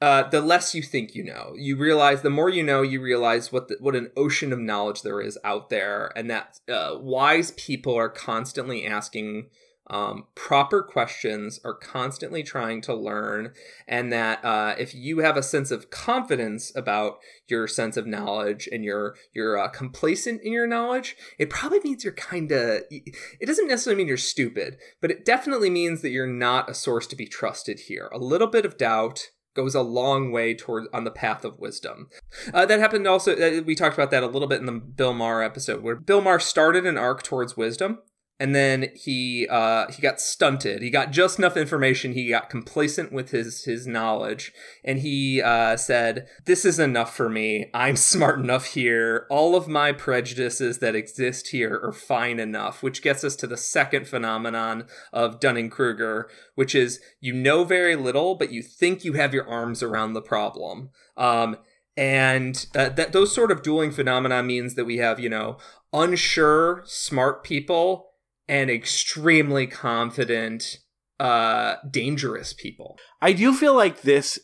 uh, 0.00 0.28
the 0.30 0.40
less 0.40 0.74
you 0.74 0.82
think 0.82 1.14
you 1.14 1.22
know. 1.22 1.52
You 1.54 1.76
realize 1.76 2.22
the 2.22 2.30
more 2.30 2.48
you 2.48 2.62
know, 2.62 2.80
you 2.80 3.02
realize 3.02 3.52
what 3.52 3.68
the, 3.68 3.76
what 3.78 3.94
an 3.94 4.10
ocean 4.16 4.54
of 4.54 4.58
knowledge 4.58 5.02
there 5.02 5.20
is 5.20 5.38
out 5.44 5.68
there, 5.68 6.12
and 6.16 6.30
that 6.30 6.60
uh, 6.66 6.96
wise 6.98 7.50
people 7.52 7.94
are 7.94 8.08
constantly 8.08 8.86
asking 8.86 9.48
um, 9.88 10.24
proper 10.34 10.82
questions, 10.82 11.60
are 11.64 11.74
constantly 11.74 12.42
trying 12.42 12.80
to 12.82 12.94
learn, 12.94 13.52
and 13.86 14.12
that 14.12 14.44
uh, 14.44 14.74
if 14.78 14.94
you 14.94 15.18
have 15.18 15.36
a 15.36 15.42
sense 15.42 15.70
of 15.70 15.90
confidence 15.90 16.74
about 16.74 17.18
your 17.48 17.68
sense 17.68 17.96
of 17.96 18.06
knowledge 18.06 18.68
and 18.70 18.84
you're 18.84 19.16
you're 19.32 19.58
uh, 19.58 19.68
complacent 19.68 20.42
in 20.42 20.52
your 20.52 20.66
knowledge, 20.66 21.16
it 21.38 21.50
probably 21.50 21.80
means 21.80 22.04
you're 22.04 22.12
kind 22.12 22.50
of. 22.52 22.82
It 22.90 23.46
doesn't 23.46 23.68
necessarily 23.68 23.98
mean 23.98 24.08
you're 24.08 24.16
stupid, 24.16 24.76
but 25.00 25.10
it 25.10 25.24
definitely 25.24 25.70
means 25.70 26.02
that 26.02 26.10
you're 26.10 26.26
not 26.26 26.70
a 26.70 26.74
source 26.74 27.06
to 27.08 27.16
be 27.16 27.26
trusted 27.26 27.80
here. 27.80 28.08
A 28.12 28.18
little 28.18 28.48
bit 28.48 28.64
of 28.64 28.76
doubt 28.76 29.30
goes 29.56 29.74
a 29.74 29.82
long 29.82 30.30
way 30.30 30.54
toward 30.54 30.84
on 30.92 31.04
the 31.04 31.10
path 31.10 31.44
of 31.44 31.58
wisdom. 31.58 32.08
Uh, 32.54 32.66
that 32.66 32.78
happened 32.78 33.06
also. 33.08 33.34
Uh, 33.34 33.62
we 33.62 33.74
talked 33.74 33.94
about 33.94 34.10
that 34.12 34.22
a 34.22 34.28
little 34.28 34.46
bit 34.46 34.60
in 34.60 34.66
the 34.66 34.72
Bill 34.72 35.14
Maher 35.14 35.42
episode, 35.42 35.82
where 35.82 35.96
Bill 35.96 36.20
Maher 36.20 36.38
started 36.38 36.86
an 36.86 36.98
arc 36.98 37.22
towards 37.22 37.56
wisdom, 37.56 37.98
and 38.38 38.54
then 38.54 38.90
he 38.94 39.46
uh, 39.48 39.90
he 39.90 40.02
got 40.02 40.20
stunted. 40.20 40.82
He 40.82 40.90
got 40.90 41.10
just 41.10 41.38
enough 41.38 41.56
information. 41.56 42.12
He 42.12 42.28
got 42.28 42.50
complacent 42.50 43.10
with 43.10 43.30
his 43.30 43.64
his 43.64 43.86
knowledge, 43.86 44.52
and 44.84 44.98
he 44.98 45.40
uh, 45.40 45.76
said, 45.76 46.28
"This 46.44 46.64
is 46.64 46.78
enough 46.78 47.16
for 47.16 47.30
me. 47.30 47.70
I'm 47.72 47.96
smart 47.96 48.38
enough 48.38 48.66
here. 48.66 49.26
All 49.30 49.56
of 49.56 49.68
my 49.68 49.92
prejudices 49.92 50.78
that 50.78 50.94
exist 50.94 51.48
here 51.48 51.80
are 51.82 51.92
fine 51.92 52.38
enough." 52.38 52.82
Which 52.82 53.02
gets 53.02 53.24
us 53.24 53.36
to 53.36 53.46
the 53.46 53.56
second 53.56 54.06
phenomenon 54.06 54.86
of 55.12 55.40
Dunning 55.40 55.70
Kruger, 55.70 56.28
which 56.54 56.74
is 56.74 57.00
you 57.20 57.32
know 57.32 57.64
very 57.64 57.96
little, 57.96 58.34
but 58.34 58.52
you 58.52 58.62
think 58.62 59.02
you 59.02 59.14
have 59.14 59.32
your 59.32 59.48
arms 59.48 59.82
around 59.82 60.12
the 60.12 60.22
problem. 60.22 60.90
Um, 61.16 61.56
and 61.96 62.66
uh, 62.74 62.90
that 62.90 63.12
those 63.12 63.34
sort 63.34 63.50
of 63.50 63.62
dueling 63.62 63.92
phenomena 63.92 64.42
means 64.42 64.74
that 64.74 64.84
we 64.84 64.98
have 64.98 65.18
you 65.18 65.30
know 65.30 65.56
unsure 65.94 66.82
smart 66.84 67.42
people 67.42 68.10
and 68.48 68.70
extremely 68.70 69.66
confident 69.66 70.78
uh 71.18 71.76
dangerous 71.90 72.52
people 72.52 72.98
I 73.22 73.32
do 73.32 73.54
feel 73.54 73.74
like 73.74 74.02
this 74.02 74.38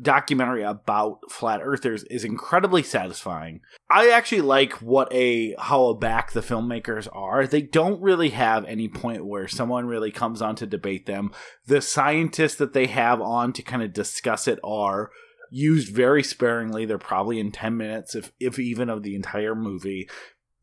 documentary 0.00 0.62
about 0.62 1.30
flat 1.30 1.60
earthers 1.62 2.04
is 2.04 2.24
incredibly 2.24 2.82
satisfying. 2.82 3.60
I 3.90 4.10
actually 4.10 4.40
like 4.40 4.74
what 4.74 5.12
a 5.12 5.54
how 5.58 5.86
aback 5.86 6.32
the 6.32 6.40
filmmakers 6.40 7.08
are. 7.12 7.46
They 7.46 7.62
don't 7.62 8.00
really 8.00 8.30
have 8.30 8.64
any 8.64 8.88
point 8.88 9.26
where 9.26 9.48
someone 9.48 9.86
really 9.86 10.10
comes 10.10 10.40
on 10.40 10.56
to 10.56 10.66
debate 10.66 11.06
them. 11.06 11.32
The 11.66 11.80
scientists 11.80 12.56
that 12.56 12.72
they 12.72 12.86
have 12.86 13.20
on 13.20 13.52
to 13.54 13.62
kind 13.62 13.82
of 13.82 13.92
discuss 13.92 14.48
it 14.48 14.58
are 14.64 15.10
used 15.50 15.94
very 15.94 16.22
sparingly. 16.22 16.84
They're 16.84 16.98
probably 16.98 17.40
in 17.40 17.52
10 17.52 17.76
minutes 17.76 18.14
if 18.14 18.32
if 18.40 18.58
even 18.58 18.88
of 18.88 19.02
the 19.02 19.14
entire 19.14 19.54
movie. 19.54 20.08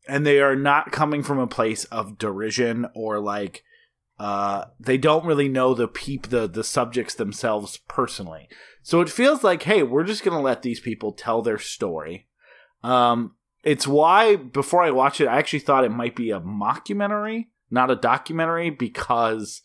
And 0.08 0.26
they 0.26 0.40
are 0.40 0.56
not 0.56 0.90
coming 0.90 1.22
from 1.22 1.38
a 1.38 1.46
place 1.46 1.84
of 1.84 2.18
derision 2.18 2.86
or 2.94 3.20
like 3.20 3.62
uh, 4.18 4.64
they 4.80 4.98
don't 4.98 5.26
really 5.26 5.48
know 5.48 5.74
the 5.74 5.86
peep 5.86 6.28
the 6.28 6.48
the 6.48 6.64
subjects 6.64 7.14
themselves 7.14 7.78
personally. 7.88 8.48
So 8.82 9.00
it 9.00 9.10
feels 9.10 9.44
like, 9.44 9.62
hey, 9.64 9.82
we're 9.82 10.04
just 10.04 10.24
gonna 10.24 10.40
let 10.40 10.62
these 10.62 10.80
people 10.80 11.12
tell 11.12 11.42
their 11.42 11.58
story. 11.58 12.26
Um, 12.82 13.34
it's 13.62 13.86
why 13.86 14.36
before 14.36 14.82
I 14.82 14.90
watched 14.90 15.20
it, 15.20 15.28
I 15.28 15.38
actually 15.38 15.60
thought 15.60 15.84
it 15.84 15.90
might 15.90 16.16
be 16.16 16.30
a 16.30 16.40
mockumentary, 16.40 17.48
not 17.70 17.90
a 17.90 17.96
documentary, 17.96 18.70
because 18.70 19.62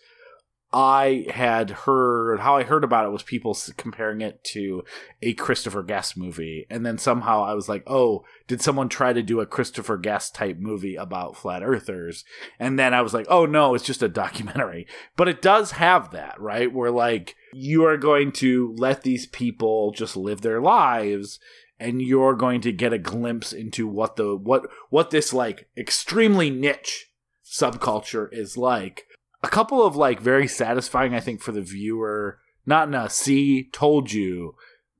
I 0.73 1.27
had 1.29 1.69
heard 1.69 2.39
how 2.39 2.57
I 2.57 2.63
heard 2.63 2.83
about 2.83 3.05
it 3.05 3.11
was 3.11 3.21
people 3.21 3.55
comparing 3.77 4.21
it 4.21 4.43
to 4.45 4.83
a 5.21 5.33
Christopher 5.33 5.83
Guest 5.83 6.17
movie, 6.17 6.65
and 6.69 6.83
then 6.83 6.97
somehow 6.97 7.43
I 7.43 7.53
was 7.53 7.69
like, 7.69 7.83
oh, 7.85 8.25
did 8.47 8.61
someone 8.61 8.89
try 8.89 9.13
to 9.13 9.21
do 9.21 9.39
a 9.39 9.45
Christopher 9.45 9.97
Guest 9.97 10.33
type 10.33 10.57
movie 10.57 10.95
about 10.95 11.37
flat 11.37 11.63
earthers? 11.63 12.25
And 12.59 12.79
then 12.79 12.93
I 12.93 13.01
was 13.01 13.13
like, 13.13 13.27
oh 13.29 13.45
no, 13.45 13.75
it's 13.75 13.85
just 13.85 14.01
a 14.01 14.09
documentary. 14.09 14.87
But 15.15 15.27
it 15.27 15.41
does 15.41 15.71
have 15.71 16.11
that, 16.11 16.41
right? 16.41 16.73
Where 16.73 16.91
like 16.91 17.35
you 17.53 17.85
are 17.85 17.97
going 17.97 18.31
to 18.31 18.73
let 18.77 19.03
these 19.03 19.27
people 19.27 19.91
just 19.91 20.17
live 20.17 20.41
their 20.41 20.59
lives 20.59 21.39
and 21.79 22.01
you're 22.01 22.35
going 22.35 22.61
to 22.61 22.71
get 22.71 22.93
a 22.93 22.97
glimpse 22.97 23.51
into 23.53 23.87
what 23.87 24.15
the 24.15 24.35
what 24.35 24.67
what 24.89 25.11
this 25.11 25.33
like 25.33 25.67
extremely 25.77 26.49
niche 26.49 27.11
subculture 27.45 28.27
is 28.31 28.57
like. 28.57 29.05
A 29.43 29.49
couple 29.49 29.85
of 29.85 29.95
like 29.95 30.19
very 30.19 30.47
satisfying 30.47 31.13
I 31.13 31.19
think 31.19 31.41
for 31.41 31.51
the 31.51 31.61
viewer, 31.61 32.39
not 32.65 32.87
in 32.87 32.93
a 32.93 33.09
see 33.09 33.69
told 33.71 34.11
you, 34.11 34.55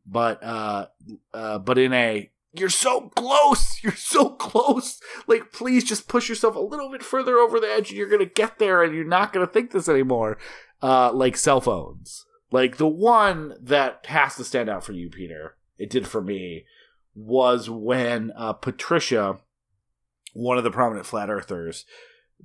but 0.06 0.44
uh 0.44 0.88
uh 1.34 1.60
but 1.60 1.78
in 1.78 1.94
a 1.94 2.30
you're 2.54 2.70
so 2.70 3.10
close. 3.16 3.84
You're 3.84 3.96
so 3.96 4.30
close. 4.30 5.02
Like, 5.28 5.52
please 5.52 5.84
just 5.84 6.08
push 6.08 6.30
yourself 6.30 6.56
a 6.56 6.60
little 6.60 6.90
bit 6.90 7.04
further 7.04 7.38
over 7.38 7.60
the 7.60 7.68
edge 7.68 7.90
and 7.90 7.98
you're 7.98 8.08
to 8.26 8.34
get 8.34 8.60
there 8.60 8.82
and 8.82 8.96
you're 8.96 9.04
not 9.04 9.34
to 9.46 9.52
think 9.52 9.72
this 9.72 9.90
anymore. 9.90 10.38
Uh, 10.82 11.12
like 11.12 11.36
cell 11.36 11.60
phones. 11.60 12.26
Like, 12.52 12.78
the 12.78 12.88
one 12.88 13.56
that 13.60 14.06
has 14.06 14.36
to 14.36 14.44
stand 14.44 14.70
out 14.70 14.84
for 14.84 14.94
you, 14.94 15.10
Peter, 15.10 15.58
it 15.78 15.90
did 15.90 16.08
for 16.08 16.22
me, 16.22 16.66
was 17.16 17.70
when 17.70 18.32
uh, 18.38 18.54
Patricia, 18.54 19.40
one 20.34 20.58
of 20.58 20.64
the 20.64 20.72
prominent 20.72 21.06
flat 21.06 21.30
earthers, 21.30 21.86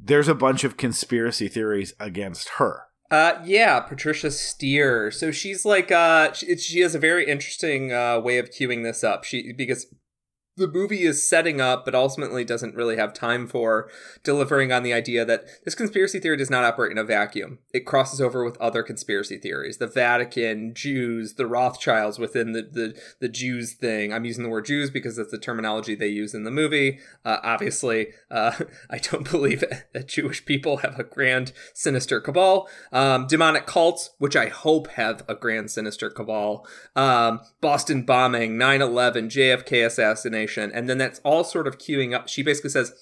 there's 0.00 0.28
a 0.28 0.34
bunch 0.34 0.64
of 0.64 0.76
conspiracy 0.76 1.48
theories 1.48 1.94
against 1.98 2.50
her. 2.58 2.84
Uh, 3.10 3.40
yeah, 3.44 3.80
Patricia 3.80 4.30
Steere. 4.30 5.10
So 5.10 5.30
she's 5.30 5.64
like, 5.64 5.90
uh, 5.90 6.32
she, 6.32 6.56
she 6.56 6.80
has 6.80 6.94
a 6.94 6.98
very 6.98 7.26
interesting 7.26 7.92
uh, 7.92 8.20
way 8.20 8.38
of 8.38 8.50
queuing 8.50 8.82
this 8.82 9.02
up. 9.02 9.24
She 9.24 9.52
because 9.52 9.86
the 10.58 10.68
movie 10.68 11.02
is 11.02 11.26
setting 11.26 11.60
up, 11.60 11.84
but 11.84 11.94
ultimately 11.94 12.44
doesn't 12.44 12.74
really 12.74 12.96
have 12.96 13.14
time 13.14 13.46
for 13.46 13.88
delivering 14.22 14.72
on 14.72 14.82
the 14.82 14.92
idea 14.92 15.24
that 15.24 15.44
this 15.64 15.74
conspiracy 15.74 16.18
theory 16.20 16.36
does 16.36 16.50
not 16.50 16.64
operate 16.64 16.92
in 16.92 16.98
a 16.98 17.04
vacuum. 17.04 17.58
It 17.72 17.86
crosses 17.86 18.20
over 18.20 18.44
with 18.44 18.58
other 18.58 18.82
conspiracy 18.82 19.38
theories: 19.38 19.78
the 19.78 19.86
Vatican, 19.86 20.74
Jews, 20.74 21.34
the 21.34 21.46
Rothschilds 21.46 22.18
within 22.18 22.52
the 22.52 22.62
the, 22.62 23.00
the 23.20 23.28
Jews 23.28 23.74
thing. 23.74 24.12
I'm 24.12 24.24
using 24.24 24.42
the 24.42 24.50
word 24.50 24.66
Jews 24.66 24.90
because 24.90 25.16
that's 25.16 25.30
the 25.30 25.38
terminology 25.38 25.94
they 25.94 26.08
use 26.08 26.34
in 26.34 26.44
the 26.44 26.50
movie. 26.50 26.98
Uh, 27.24 27.38
obviously, 27.42 28.08
uh, 28.30 28.52
I 28.90 28.98
don't 28.98 29.30
believe 29.30 29.64
that 29.92 30.08
Jewish 30.08 30.44
people 30.44 30.78
have 30.78 30.98
a 30.98 31.04
grand 31.04 31.52
sinister 31.74 32.20
cabal. 32.20 32.68
Um, 32.92 33.26
demonic 33.26 33.66
cults, 33.66 34.10
which 34.18 34.36
I 34.36 34.48
hope 34.48 34.88
have 34.88 35.24
a 35.28 35.34
grand 35.34 35.70
sinister 35.70 36.10
cabal. 36.10 36.66
Um, 36.96 37.40
Boston 37.60 38.02
bombing, 38.02 38.56
9/11, 38.56 39.28
JFK 39.28 39.86
assassination, 39.86 40.47
and 40.56 40.88
then 40.88 40.98
that's 40.98 41.20
all 41.20 41.44
sort 41.44 41.66
of 41.66 41.78
queuing 41.78 42.14
up. 42.14 42.28
She 42.28 42.42
basically 42.42 42.70
says. 42.70 42.92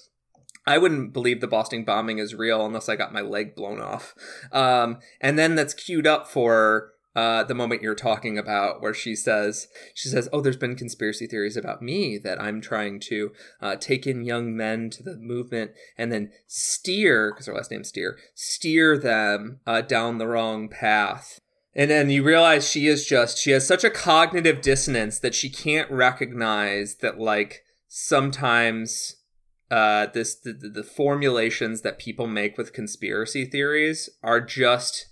I 0.69 0.77
wouldn't 0.77 1.13
believe 1.13 1.39
the 1.39 1.47
Boston 1.47 1.85
bombing 1.85 2.17
is 2.17 2.35
real 2.35 2.65
unless 2.65 2.89
I 2.89 2.97
got 2.97 3.13
my 3.13 3.21
leg 3.21 3.55
blown 3.55 3.79
off. 3.79 4.13
Um, 4.51 4.97
and 5.21 5.39
then 5.39 5.55
that's 5.55 5.73
queued 5.73 6.05
up 6.05 6.27
for 6.27 6.91
uh, 7.17 7.43
the 7.43 7.55
moment 7.55 7.81
you're 7.81 7.95
talking 7.95 8.37
about, 8.37 8.79
where 8.79 8.93
she 8.93 9.15
says, 9.15 9.67
she 9.95 10.07
says, 10.07 10.29
"Oh, 10.31 10.39
there's 10.39 10.55
been 10.55 10.75
conspiracy 10.75 11.25
theories 11.25 11.57
about 11.57 11.81
me 11.81 12.19
that 12.19 12.39
I'm 12.39 12.61
trying 12.61 12.99
to 13.07 13.31
uh, 13.59 13.75
take 13.75 14.05
in 14.05 14.23
young 14.23 14.55
men 14.55 14.91
to 14.91 15.01
the 15.01 15.15
movement 15.15 15.71
and 15.97 16.11
then 16.11 16.31
steer, 16.45 17.31
because 17.31 17.47
her 17.47 17.55
last 17.55 17.71
name's 17.71 17.87
Steere, 17.87 18.19
steer 18.35 18.99
them 18.99 19.61
uh, 19.65 19.81
down 19.81 20.19
the 20.19 20.27
wrong 20.27 20.69
path." 20.69 21.39
And 21.77 21.89
then 21.89 22.09
you 22.09 22.23
realize 22.23 22.67
she 22.67 22.87
is 22.87 23.05
just, 23.05 23.37
she 23.37 23.51
has 23.51 23.65
such 23.65 23.85
a 23.85 23.89
cognitive 23.89 24.61
dissonance 24.61 25.19
that 25.19 25.35
she 25.35 25.49
can't 25.49 25.89
recognize 25.89 26.95
that, 27.01 27.19
like, 27.19 27.63
sometimes 27.87 29.15
uh, 29.69 30.07
this 30.07 30.35
the, 30.35 30.53
the 30.53 30.83
formulations 30.83 31.81
that 31.81 31.99
people 31.99 32.27
make 32.27 32.57
with 32.57 32.73
conspiracy 32.73 33.45
theories 33.45 34.09
are 34.23 34.41
just 34.41 35.09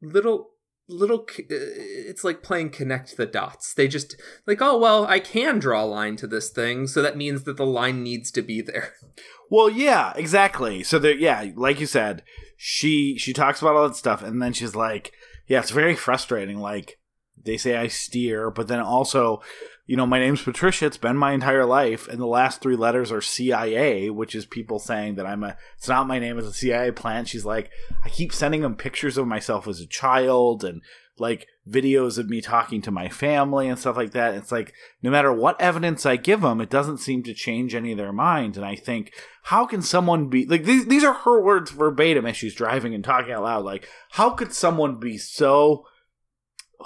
little 0.00 0.50
little 0.88 1.20
uh, 1.38 1.44
it's 1.48 2.24
like 2.24 2.42
playing 2.42 2.68
connect 2.68 3.16
the 3.16 3.24
dots 3.24 3.72
they 3.74 3.86
just 3.86 4.16
like 4.46 4.60
oh 4.60 4.76
well 4.76 5.06
i 5.06 5.20
can 5.20 5.60
draw 5.60 5.84
a 5.84 5.86
line 5.86 6.16
to 6.16 6.26
this 6.26 6.50
thing 6.50 6.88
so 6.88 7.00
that 7.00 7.16
means 7.16 7.44
that 7.44 7.56
the 7.56 7.64
line 7.64 8.02
needs 8.02 8.32
to 8.32 8.42
be 8.42 8.60
there 8.60 8.94
Well, 9.52 9.68
yeah, 9.68 10.14
exactly. 10.16 10.82
So 10.82 10.98
there, 10.98 11.14
yeah, 11.14 11.50
like 11.56 11.78
you 11.78 11.84
said, 11.84 12.22
she 12.56 13.18
she 13.18 13.34
talks 13.34 13.60
about 13.60 13.76
all 13.76 13.86
that 13.86 13.96
stuff, 13.96 14.22
and 14.22 14.40
then 14.40 14.54
she's 14.54 14.74
like, 14.74 15.12
"Yeah, 15.52 15.60
it's 15.60 15.70
very 15.70 15.94
frustrating. 15.94 16.60
Like 16.60 16.98
they 17.44 17.58
say 17.58 17.76
I 17.76 17.88
steer, 17.88 18.50
but 18.50 18.68
then 18.68 18.80
also, 18.80 19.42
you 19.86 19.98
know, 19.98 20.06
my 20.06 20.18
name's 20.18 20.40
Patricia. 20.40 20.86
It's 20.86 20.96
been 20.96 21.18
my 21.18 21.32
entire 21.32 21.66
life, 21.66 22.08
and 22.08 22.18
the 22.18 22.26
last 22.26 22.62
three 22.62 22.74
letters 22.74 23.12
are 23.12 23.20
CIA, 23.20 24.08
which 24.08 24.34
is 24.34 24.46
people 24.46 24.78
saying 24.78 25.16
that 25.16 25.26
I'm 25.26 25.44
a. 25.44 25.58
It's 25.76 25.88
not 25.88 26.06
my 26.06 26.18
name. 26.18 26.38
It's 26.38 26.48
a 26.48 26.54
CIA 26.54 26.90
plant. 26.92 27.28
She's 27.28 27.44
like, 27.44 27.70
I 28.02 28.08
keep 28.08 28.32
sending 28.32 28.62
them 28.62 28.76
pictures 28.76 29.18
of 29.18 29.26
myself 29.26 29.68
as 29.68 29.78
a 29.78 29.86
child, 29.86 30.64
and 30.64 30.80
like 31.18 31.46
videos 31.68 32.18
of 32.18 32.28
me 32.28 32.40
talking 32.40 32.82
to 32.82 32.90
my 32.90 33.08
family 33.08 33.68
and 33.68 33.78
stuff 33.78 33.96
like 33.96 34.12
that. 34.12 34.34
It's 34.34 34.50
like 34.50 34.72
no 35.02 35.10
matter 35.10 35.32
what 35.32 35.60
evidence 35.60 36.06
I 36.06 36.16
give 36.16 36.40
them, 36.40 36.60
it 36.60 36.70
doesn't 36.70 36.98
seem 36.98 37.22
to 37.24 37.34
change 37.34 37.74
any 37.74 37.92
of 37.92 37.98
their 37.98 38.12
minds. 38.12 38.56
And 38.56 38.66
I 38.66 38.76
think, 38.76 39.12
how 39.44 39.66
can 39.66 39.82
someone 39.82 40.28
be 40.28 40.46
like 40.46 40.64
these? 40.64 40.86
These 40.86 41.04
are 41.04 41.14
her 41.14 41.42
words 41.42 41.70
verbatim 41.70 42.26
as 42.26 42.36
she's 42.36 42.54
driving 42.54 42.94
and 42.94 43.04
talking 43.04 43.32
out 43.32 43.44
loud. 43.44 43.64
Like, 43.64 43.88
how 44.12 44.30
could 44.30 44.52
someone 44.52 44.98
be 44.98 45.18
so 45.18 45.84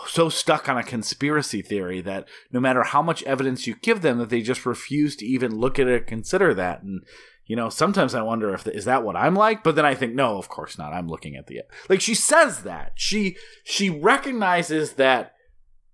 so 0.06 0.28
stuck 0.28 0.68
on 0.68 0.76
a 0.76 0.82
conspiracy 0.82 1.62
theory 1.62 2.00
that 2.02 2.28
no 2.52 2.60
matter 2.60 2.82
how 2.82 3.00
much 3.00 3.22
evidence 3.22 3.66
you 3.66 3.76
give 3.80 4.02
them, 4.02 4.18
that 4.18 4.28
they 4.28 4.42
just 4.42 4.66
refuse 4.66 5.16
to 5.16 5.24
even 5.24 5.58
look 5.58 5.78
at 5.78 5.86
it, 5.86 5.92
or 5.92 6.00
consider 6.00 6.52
that, 6.52 6.82
and 6.82 7.02
you 7.46 7.54
know, 7.54 7.68
sometimes 7.68 8.14
I 8.14 8.22
wonder 8.22 8.52
if 8.52 8.66
is 8.66 8.84
that 8.86 9.04
what 9.04 9.16
I'm 9.16 9.34
like, 9.34 9.62
but 9.62 9.76
then 9.76 9.86
I 9.86 9.94
think 9.94 10.14
no, 10.14 10.36
of 10.36 10.48
course 10.48 10.76
not. 10.76 10.92
I'm 10.92 11.08
looking 11.08 11.36
at 11.36 11.46
the 11.46 11.62
like 11.88 12.00
she 12.00 12.14
says 12.14 12.62
that 12.62 12.92
she 12.96 13.36
she 13.64 13.88
recognizes 13.88 14.94
that 14.94 15.34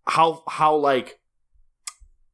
how 0.07 0.42
how 0.48 0.74
like 0.74 1.20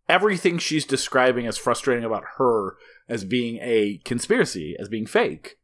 everything 0.09 0.59
she's 0.59 0.85
describing 0.85 1.47
as 1.47 1.59
frustrating 1.59 2.05
about 2.05 2.25
her 2.37 2.77
as 3.09 3.25
being 3.25 3.59
a 3.61 4.01
conspiracy, 4.05 4.77
as 4.79 4.89
being 4.89 5.07
fake, 5.07 5.57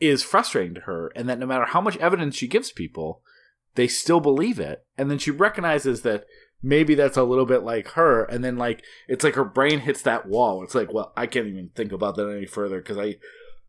is 0.00 0.22
frustrating 0.22 0.74
to 0.74 0.82
her, 0.82 1.12
and 1.14 1.28
that 1.28 1.38
no 1.38 1.46
matter 1.46 1.66
how 1.66 1.80
much 1.80 1.96
evidence 1.98 2.34
she 2.34 2.48
gives 2.48 2.72
people, 2.72 3.22
they 3.74 3.88
still 3.88 4.20
believe 4.20 4.58
it. 4.58 4.84
And 4.96 5.10
then 5.10 5.18
she 5.18 5.30
recognizes 5.30 6.02
that 6.02 6.24
maybe 6.64 6.94
that's 6.94 7.18
a 7.18 7.22
little 7.22 7.44
bit 7.44 7.62
like 7.62 7.88
her, 7.88 8.24
and 8.24 8.42
then 8.42 8.56
like 8.56 8.82
it's 9.06 9.22
like 9.22 9.34
her 9.34 9.44
brain 9.44 9.80
hits 9.80 10.02
that 10.02 10.26
wall. 10.26 10.64
It's 10.64 10.74
like, 10.74 10.92
well, 10.92 11.12
I 11.16 11.26
can't 11.26 11.46
even 11.46 11.70
think 11.74 11.92
about 11.92 12.16
that 12.16 12.28
any 12.28 12.46
further 12.46 12.78
because 12.80 12.98
I 12.98 13.16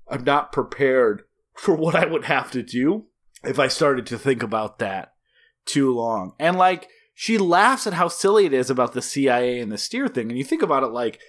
I'm 0.07 0.23
not 0.23 0.51
prepared 0.51 1.23
for 1.53 1.75
what 1.75 1.95
I 1.95 2.05
would 2.05 2.25
have 2.25 2.49
to 2.51 2.63
do 2.63 3.05
if 3.43 3.59
I 3.59 3.67
started 3.67 4.05
to 4.07 4.17
think 4.17 4.41
about 4.41 4.79
that 4.79 5.13
too 5.65 5.93
long. 5.93 6.33
And 6.39 6.57
like 6.57 6.87
she 7.13 7.37
laughs 7.37 7.85
at 7.85 7.93
how 7.93 8.07
silly 8.07 8.45
it 8.45 8.53
is 8.53 8.69
about 8.69 8.93
the 8.93 9.01
CIA 9.01 9.59
and 9.59 9.71
the 9.71 9.77
steer 9.77 10.07
thing, 10.07 10.29
and 10.29 10.37
you 10.37 10.43
think 10.43 10.61
about 10.63 10.83
it 10.83 10.87
like 10.87 11.19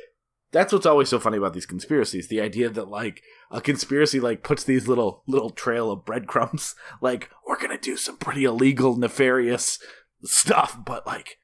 that's 0.53 0.73
what's 0.73 0.87
always 0.87 1.09
so 1.09 1.19
funny 1.19 1.37
about 1.37 1.53
these 1.53 1.67
conspiracies 1.67 2.29
the 2.29 2.41
idea 2.41 2.71
that 2.71 2.89
like 2.89 3.21
a 3.51 3.61
conspiracy 3.61 4.21
like 4.21 4.45
puts 4.45 4.63
these 4.63 4.87
little 4.87 5.25
little 5.27 5.51
trail 5.51 5.91
of 5.91 6.05
breadcrumbs 6.05 6.75
like 7.01 7.29
we're 7.47 7.61
gonna 7.61 7.77
do 7.77 7.97
some 7.97 8.17
pretty 8.17 8.45
illegal 8.45 8.97
nefarious 8.97 9.79
stuff 10.25 10.79
but 10.87 11.07
like 11.07 11.39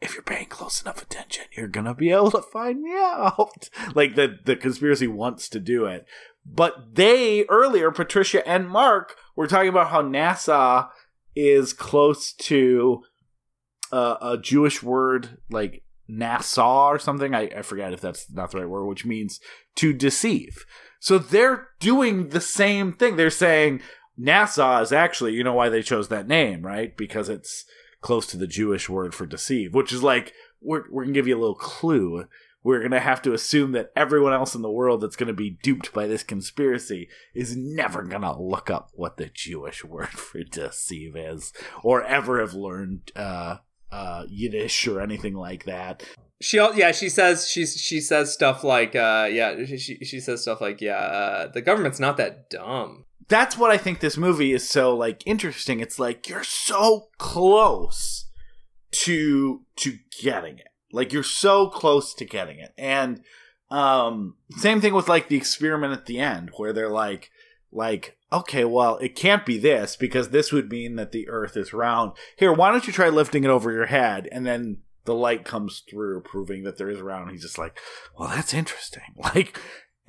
if 0.00 0.14
you're 0.14 0.22
paying 0.22 0.46
close 0.46 0.82
enough 0.82 1.02
attention 1.02 1.44
you're 1.56 1.68
gonna 1.68 1.94
be 1.94 2.10
able 2.10 2.30
to 2.30 2.42
find 2.42 2.82
me 2.82 2.92
out 2.94 3.68
like 3.94 4.14
the 4.14 4.38
the 4.44 4.56
conspiracy 4.56 5.06
wants 5.06 5.48
to 5.48 5.60
do 5.60 5.84
it 5.86 6.06
but 6.44 6.94
they 6.94 7.44
earlier 7.48 7.90
patricia 7.90 8.46
and 8.48 8.68
mark 8.68 9.16
were 9.36 9.46
talking 9.46 9.68
about 9.68 9.90
how 9.90 10.02
nasa 10.02 10.88
is 11.36 11.72
close 11.72 12.32
to 12.32 13.02
uh, 13.92 14.16
a 14.20 14.38
jewish 14.38 14.82
word 14.82 15.38
like 15.50 15.82
Nassau 16.10 16.88
or 16.88 16.98
something. 16.98 17.34
I, 17.34 17.42
I 17.56 17.62
forget 17.62 17.92
if 17.92 18.00
that's 18.00 18.30
not 18.30 18.50
the 18.50 18.58
right 18.58 18.68
word, 18.68 18.86
which 18.86 19.06
means 19.06 19.40
to 19.76 19.92
deceive. 19.92 20.64
So 21.00 21.18
they're 21.18 21.68
doing 21.78 22.28
the 22.28 22.40
same 22.40 22.92
thing. 22.92 23.16
They're 23.16 23.30
saying 23.30 23.80
NASA 24.18 24.82
is 24.82 24.92
actually, 24.92 25.32
you 25.32 25.44
know 25.44 25.54
why 25.54 25.68
they 25.68 25.82
chose 25.82 26.08
that 26.08 26.28
name, 26.28 26.62
right? 26.62 26.96
Because 26.96 27.28
it's 27.28 27.64
close 28.00 28.26
to 28.28 28.36
the 28.36 28.46
Jewish 28.46 28.88
word 28.88 29.14
for 29.14 29.26
deceive, 29.26 29.74
which 29.74 29.92
is 29.92 30.02
like, 30.02 30.32
we're, 30.60 30.84
we're 30.90 31.04
to 31.14 31.18
give 31.20 31.26
you 31.28 31.36
a 31.36 31.40
little 31.40 31.54
clue. 31.54 32.26
We're 32.62 32.80
to 32.90 33.00
have 33.00 33.22
to 33.22 33.32
assume 33.32 33.72
that 33.72 33.90
everyone 33.96 34.34
else 34.34 34.54
in 34.54 34.60
the 34.60 34.70
world 34.70 35.00
that's 35.00 35.16
to 35.28 35.32
be 35.32 35.58
duped 35.62 35.94
by 35.94 36.06
this 36.06 36.22
conspiracy 36.22 37.08
is 37.34 37.56
never 37.56 38.02
to 38.20 38.42
look 38.42 38.68
up 38.68 38.90
what 38.92 39.16
the 39.16 39.30
Jewish 39.32 39.84
word 39.86 40.08
for 40.08 40.42
deceive 40.44 41.16
is 41.16 41.52
or 41.82 42.02
ever 42.04 42.40
have 42.40 42.52
learned, 42.54 43.12
uh, 43.16 43.56
uh, 43.90 44.24
Yiddish 44.28 44.86
or 44.86 45.00
anything 45.00 45.34
like 45.34 45.64
that. 45.64 46.04
she 46.40 46.58
yeah 46.58 46.92
she 46.92 47.08
says 47.08 47.48
she's 47.48 47.76
she 47.76 48.00
says 48.00 48.32
stuff 48.32 48.62
like 48.62 48.94
uh 48.94 49.28
yeah 49.30 49.64
she 49.64 49.98
she 50.04 50.20
says 50.20 50.40
stuff 50.42 50.60
like 50.60 50.80
yeah 50.80 50.96
uh, 50.96 51.48
the 51.52 51.60
government's 51.60 52.00
not 52.00 52.16
that 52.16 52.48
dumb 52.48 53.04
That's 53.30 53.56
what 53.56 53.70
I 53.70 53.78
think 53.78 54.00
this 54.00 54.16
movie 54.16 54.52
is 54.52 54.68
so 54.68 54.94
like 54.94 55.22
interesting. 55.24 55.80
It's 55.80 55.98
like 55.98 56.28
you're 56.28 56.44
so 56.44 57.08
close 57.16 58.26
to 58.90 59.62
to 59.76 59.98
getting 60.20 60.58
it. 60.58 60.68
Like 60.92 61.12
you're 61.12 61.22
so 61.22 61.68
close 61.68 62.12
to 62.14 62.24
getting 62.24 62.58
it. 62.58 62.74
And 62.76 63.22
um 63.70 64.34
same 64.58 64.80
thing 64.80 64.94
with 64.94 65.08
like 65.08 65.28
the 65.28 65.36
experiment 65.36 65.92
at 65.92 66.06
the 66.06 66.18
end 66.18 66.50
where 66.56 66.72
they're 66.72 66.90
like 66.90 67.30
like 67.72 68.16
okay, 68.32 68.64
well, 68.64 68.96
it 68.98 69.14
can't 69.14 69.46
be 69.46 69.58
this 69.58 69.96
because 69.96 70.30
this 70.30 70.52
would 70.52 70.70
mean 70.70 70.96
that 70.96 71.12
the 71.12 71.28
earth 71.28 71.56
is 71.56 71.72
round. 71.72 72.12
Here, 72.36 72.52
why 72.52 72.70
don't 72.70 72.86
you 72.86 72.92
try 72.92 73.08
lifting 73.08 73.44
it 73.44 73.50
over 73.50 73.72
your 73.72 73.86
head 73.86 74.28
and 74.32 74.44
then 74.44 74.78
the 75.04 75.14
light 75.14 75.44
comes 75.44 75.82
through 75.88 76.20
proving 76.22 76.64
that 76.64 76.78
there 76.78 76.90
is 76.90 77.00
round. 77.00 77.30
He's 77.30 77.42
just 77.42 77.58
like, 77.58 77.78
"Well, 78.18 78.28
that's 78.28 78.54
interesting." 78.54 79.02
Like 79.16 79.60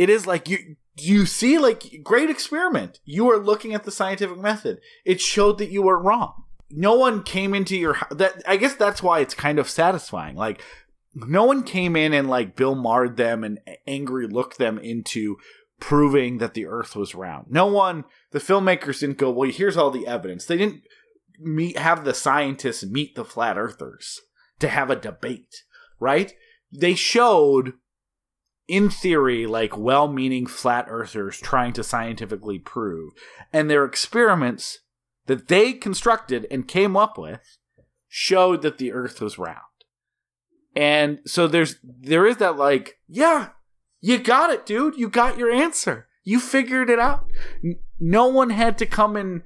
it 0.02 0.10
is 0.10 0.26
like 0.26 0.49
you 0.49 0.78
you 0.99 1.28
see 1.28 1.60
like 1.60 2.02
great 2.04 2.32
experiment. 2.32 2.99
You 3.06 3.30
are 3.30 3.38
looking 3.38 3.76
at 3.76 3.84
the 3.84 3.91
scientific 3.91 4.39
method. 4.39 4.80
It 5.06 5.22
showed 5.22 5.60
that 5.60 5.70
you 5.70 5.84
were 5.84 6.02
wrong. 6.02 6.45
No 6.72 6.95
one 6.95 7.22
came 7.22 7.54
into 7.54 7.78
your 7.78 7.97
that 8.10 8.41
I 8.47 8.58
guess 8.58 8.74
that's 8.74 9.04
why 9.04 9.20
it's 9.20 9.36
kind 9.36 9.60
of 9.60 9.70
satisfying. 9.70 10.36
Like 10.36 10.64
no 11.14 11.43
one 11.43 11.62
came 11.62 11.95
in 11.95 12.14
and 12.14 12.28
like 12.28 12.56
Bill 12.56 12.74
marred 12.74 13.16
them 13.16 13.43
and 13.43 13.60
angry 13.86 14.26
looked 14.26 14.58
them 14.58 14.80
into 14.80 15.38
proving 15.80 16.39
that 16.39 16.56
the 16.56 16.66
earth 16.66 16.95
was 16.95 17.14
round. 17.14 17.52
No 17.52 17.68
one 17.68 18.06
the 18.32 18.39
filmmakers 18.39 19.02
didn't 19.02 19.20
go, 19.20 19.30
"Well, 19.30 19.52
here's 19.52 19.78
all 19.78 19.91
the 19.91 20.08
evidence." 20.08 20.47
They 20.47 20.58
didn't 20.58 20.82
meet 21.38 21.78
have 21.78 22.06
the 22.06 22.16
scientists 22.16 22.84
meet 22.84 23.14
the 23.14 23.26
flat 23.26 23.56
earthers 23.56 24.20
to 24.62 24.68
have 24.68 24.89
a 24.89 24.95
debate, 24.95 25.62
right? 25.99 26.34
They 26.72 26.95
showed 26.95 27.74
in 28.72 28.89
theory, 28.89 29.45
like 29.45 29.78
well 29.78 30.07
meaning 30.07 30.45
flat 30.45 30.86
earthers 30.88 31.38
trying 31.38 31.74
to 31.74 31.84
scientifically 31.84 32.57
prove. 32.57 33.11
And 33.51 33.69
their 33.69 33.84
experiments 33.84 34.80
that 35.26 35.49
they 35.49 35.74
constructed 35.74 36.47
and 36.49 36.69
came 36.69 36.95
up 36.95 37.17
with 37.17 37.57
showed 38.07 38.61
that 38.61 38.78
the 38.78 38.93
earth 38.93 39.19
was 39.19 39.38
round. 39.38 39.57
And 40.74 41.19
so 41.26 41.47
there's 41.47 41.76
there 41.84 42.26
is 42.26 42.38
that 42.38 42.55
like, 42.55 42.97
yeah, 43.09 43.49
you 43.99 44.17
got 44.17 44.51
it, 44.51 44.65
dude. 44.65 44.97
You 44.97 45.09
got 45.09 45.38
your 45.38 45.51
answer. 45.51 46.07
You 46.24 46.39
figured 46.39 46.89
it 46.89 46.99
out. 46.99 47.26
No 47.99 48.28
one 48.28 48.51
had 48.51 48.78
to 48.78 48.86
come 48.86 49.17
and 49.17 49.41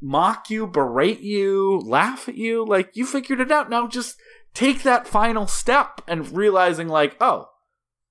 mock 0.00 0.50
you, 0.50 0.68
berate 0.68 1.20
you, 1.20 1.80
laugh 1.84 2.28
at 2.28 2.36
you. 2.36 2.64
Like 2.64 2.90
you 2.94 3.06
figured 3.06 3.40
it 3.40 3.50
out. 3.50 3.70
Now 3.70 3.88
just 3.88 4.16
take 4.54 4.84
that 4.84 5.08
final 5.08 5.48
step 5.48 6.00
and 6.06 6.36
realizing 6.36 6.86
like, 6.86 7.16
oh, 7.20 7.48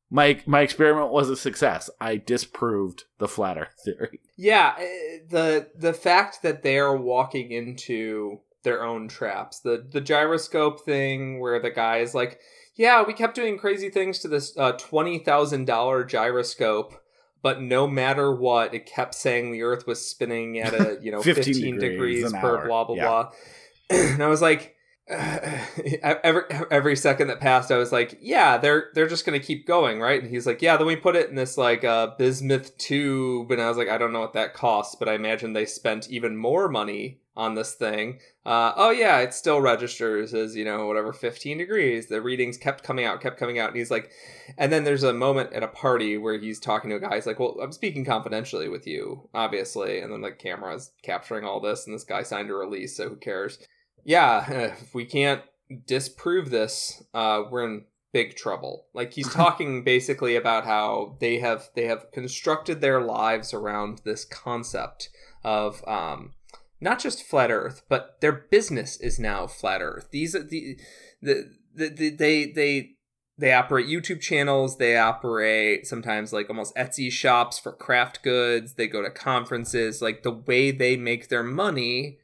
my 0.09 0.39
my 0.45 0.61
experiment 0.61 1.11
was 1.11 1.29
a 1.29 1.35
success. 1.37 1.89
I 1.99 2.17
disproved 2.17 3.03
the 3.17 3.27
flat 3.27 3.57
earth 3.57 3.75
theory. 3.83 4.19
yeah 4.37 4.73
eh, 4.79 5.17
the 5.29 5.67
the 5.75 5.93
fact 5.93 6.41
that 6.43 6.63
they're 6.63 6.95
walking 6.95 7.51
into 7.51 8.39
their 8.63 8.83
own 8.83 9.07
traps 9.07 9.59
the 9.61 9.85
the 9.91 10.01
gyroscope 10.01 10.83
thing 10.83 11.39
where 11.39 11.59
the 11.61 11.69
guy 11.71 11.97
is 11.97 12.13
like 12.13 12.39
yeah 12.75 13.01
we 13.03 13.13
kept 13.13 13.33
doing 13.35 13.57
crazy 13.57 13.89
things 13.89 14.19
to 14.19 14.27
this 14.27 14.55
uh, 14.57 14.73
$20000 14.73 16.07
gyroscope 16.07 17.01
but 17.41 17.61
no 17.61 17.87
matter 17.87 18.33
what 18.35 18.73
it 18.73 18.85
kept 18.85 19.13
saying 19.15 19.51
the 19.51 19.61
earth 19.63 19.87
was 19.87 20.05
spinning 20.07 20.59
at 20.59 20.73
a 20.73 20.97
you 21.01 21.11
know 21.11 21.21
15 21.23 21.43
15, 21.53 21.75
degrees 21.79 21.89
degrees, 22.23 22.31
per 22.41 22.57
hour. 22.59 22.67
blah 22.67 22.83
blah 22.83 22.95
Yeah. 22.95 23.07
blah 23.07 23.31
and 23.89 24.23
i 24.23 24.27
was 24.27 24.41
like 24.41 24.75
every 26.03 26.43
every 26.69 26.95
second 26.95 27.27
that 27.29 27.39
passed 27.39 27.71
i 27.71 27.77
was 27.77 27.93
like 27.93 28.17
yeah 28.21 28.57
they're 28.57 28.89
they're 28.93 29.07
just 29.07 29.25
gonna 29.25 29.39
keep 29.39 29.65
going 29.65 30.01
right 30.01 30.21
and 30.21 30.29
he's 30.29 30.45
like 30.45 30.61
yeah 30.61 30.75
then 30.75 30.85
we 30.85 30.97
put 30.97 31.15
it 31.15 31.29
in 31.29 31.35
this 31.35 31.57
like 31.57 31.85
uh 31.85 32.07
bismuth 32.17 32.77
tube 32.77 33.49
and 33.49 33.61
i 33.61 33.69
was 33.69 33.77
like 33.77 33.87
i 33.87 33.97
don't 33.97 34.11
know 34.11 34.19
what 34.19 34.33
that 34.33 34.53
costs 34.53 34.95
but 34.95 35.07
i 35.07 35.13
imagine 35.13 35.53
they 35.53 35.65
spent 35.65 36.09
even 36.09 36.35
more 36.35 36.67
money 36.67 37.21
on 37.37 37.53
this 37.53 37.75
thing. 37.75 38.19
Uh, 38.45 38.73
oh 38.75 38.89
yeah, 38.89 39.19
it 39.19 39.33
still 39.33 39.61
registers 39.61 40.33
as 40.33 40.55
you 40.55 40.65
know 40.65 40.87
whatever 40.87 41.13
15 41.13 41.59
degrees. 41.59 42.07
The 42.07 42.19
readings 42.19 42.57
kept 42.57 42.83
coming 42.83 43.05
out, 43.05 43.21
kept 43.21 43.37
coming 43.37 43.59
out, 43.59 43.69
and 43.69 43.77
he's 43.77 43.91
like, 43.91 44.09
and 44.57 44.73
then 44.73 44.83
there's 44.83 45.03
a 45.03 45.13
moment 45.13 45.53
at 45.53 45.63
a 45.63 45.67
party 45.67 46.17
where 46.17 46.37
he's 46.39 46.59
talking 46.59 46.89
to 46.89 46.95
a 46.95 46.99
guy. 46.99 47.15
He's 47.15 47.27
like, 47.27 47.39
well, 47.39 47.57
I'm 47.61 47.71
speaking 47.71 48.03
confidentially 48.03 48.67
with 48.67 48.87
you, 48.87 49.29
obviously, 49.33 49.99
and 49.99 50.11
then 50.11 50.21
the 50.21 50.31
camera's 50.31 50.91
capturing 51.03 51.45
all 51.45 51.61
this, 51.61 51.85
and 51.85 51.93
this 51.93 52.03
guy 52.03 52.23
signed 52.23 52.49
a 52.49 52.55
release, 52.55 52.97
so 52.97 53.07
who 53.07 53.15
cares? 53.15 53.59
Yeah, 54.07 54.49
if 54.79 54.95
we 54.95 55.05
can't 55.05 55.43
disprove 55.85 56.49
this, 56.49 57.03
uh, 57.13 57.43
we're 57.51 57.65
in 57.65 57.83
big 58.13 58.35
trouble. 58.35 58.87
Like 58.93 59.13
he's 59.13 59.31
talking 59.33 59.83
basically 59.83 60.35
about 60.35 60.65
how 60.65 61.17
they 61.19 61.37
have 61.39 61.69
they 61.75 61.85
have 61.85 62.11
constructed 62.11 62.81
their 62.81 63.01
lives 63.01 63.53
around 63.53 64.01
this 64.05 64.25
concept 64.25 65.09
of 65.43 65.87
um, 65.87 66.33
not 66.79 66.99
just 66.99 67.23
flat 67.23 67.51
Earth, 67.51 67.83
but 67.89 68.21
their 68.21 68.31
business 68.31 68.99
is 68.99 69.19
now 69.19 69.45
flat 69.45 69.81
Earth. 69.81 70.07
These 70.11 70.35
are 70.35 70.43
the 70.43 70.79
the, 71.21 71.51
the, 71.75 71.89
the 71.89 72.09
they 72.09 72.45
they 72.45 72.91
they 73.37 73.51
operate 73.51 73.87
YouTube 73.87 74.21
channels. 74.21 74.77
They 74.77 74.95
operate 74.95 75.85
sometimes 75.85 76.31
like 76.31 76.49
almost 76.49 76.75
Etsy 76.77 77.11
shops 77.11 77.59
for 77.59 77.73
craft 77.73 78.23
goods. 78.23 78.75
They 78.75 78.87
go 78.87 79.01
to 79.01 79.11
conferences. 79.11 80.01
Like 80.01 80.23
the 80.23 80.31
way 80.31 80.71
they 80.71 80.95
make 80.95 81.27
their 81.27 81.43
money, 81.43 82.19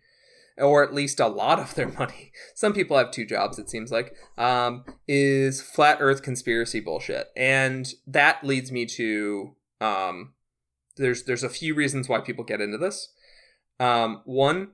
or 0.58 0.84
at 0.84 0.94
least 0.94 1.20
a 1.20 1.28
lot 1.28 1.60
of 1.60 1.76
their 1.76 1.90
money. 2.00 2.32
Some 2.56 2.74
people 2.74 2.98
have 2.98 3.12
two 3.12 3.26
jobs. 3.26 3.60
It 3.60 3.70
seems 3.70 3.92
like 3.92 4.16
um, 4.38 4.84
is 5.08 5.62
flat 5.62 5.98
Earth 6.00 6.22
conspiracy 6.22 6.80
bullshit, 6.80 7.28
and 7.36 7.92
that 8.08 8.44
leads 8.44 8.72
me 8.72 8.86
to 8.88 9.56
um, 9.82 10.34
there's 10.98 11.24
there's 11.24 11.44
a 11.44 11.50
few 11.50 11.76
reasons 11.76 12.08
why 12.08 12.20
people 12.20 12.44
get 12.44 12.62
into 12.62 12.78
this. 12.78 13.10
Um, 13.80 14.22
one 14.26 14.72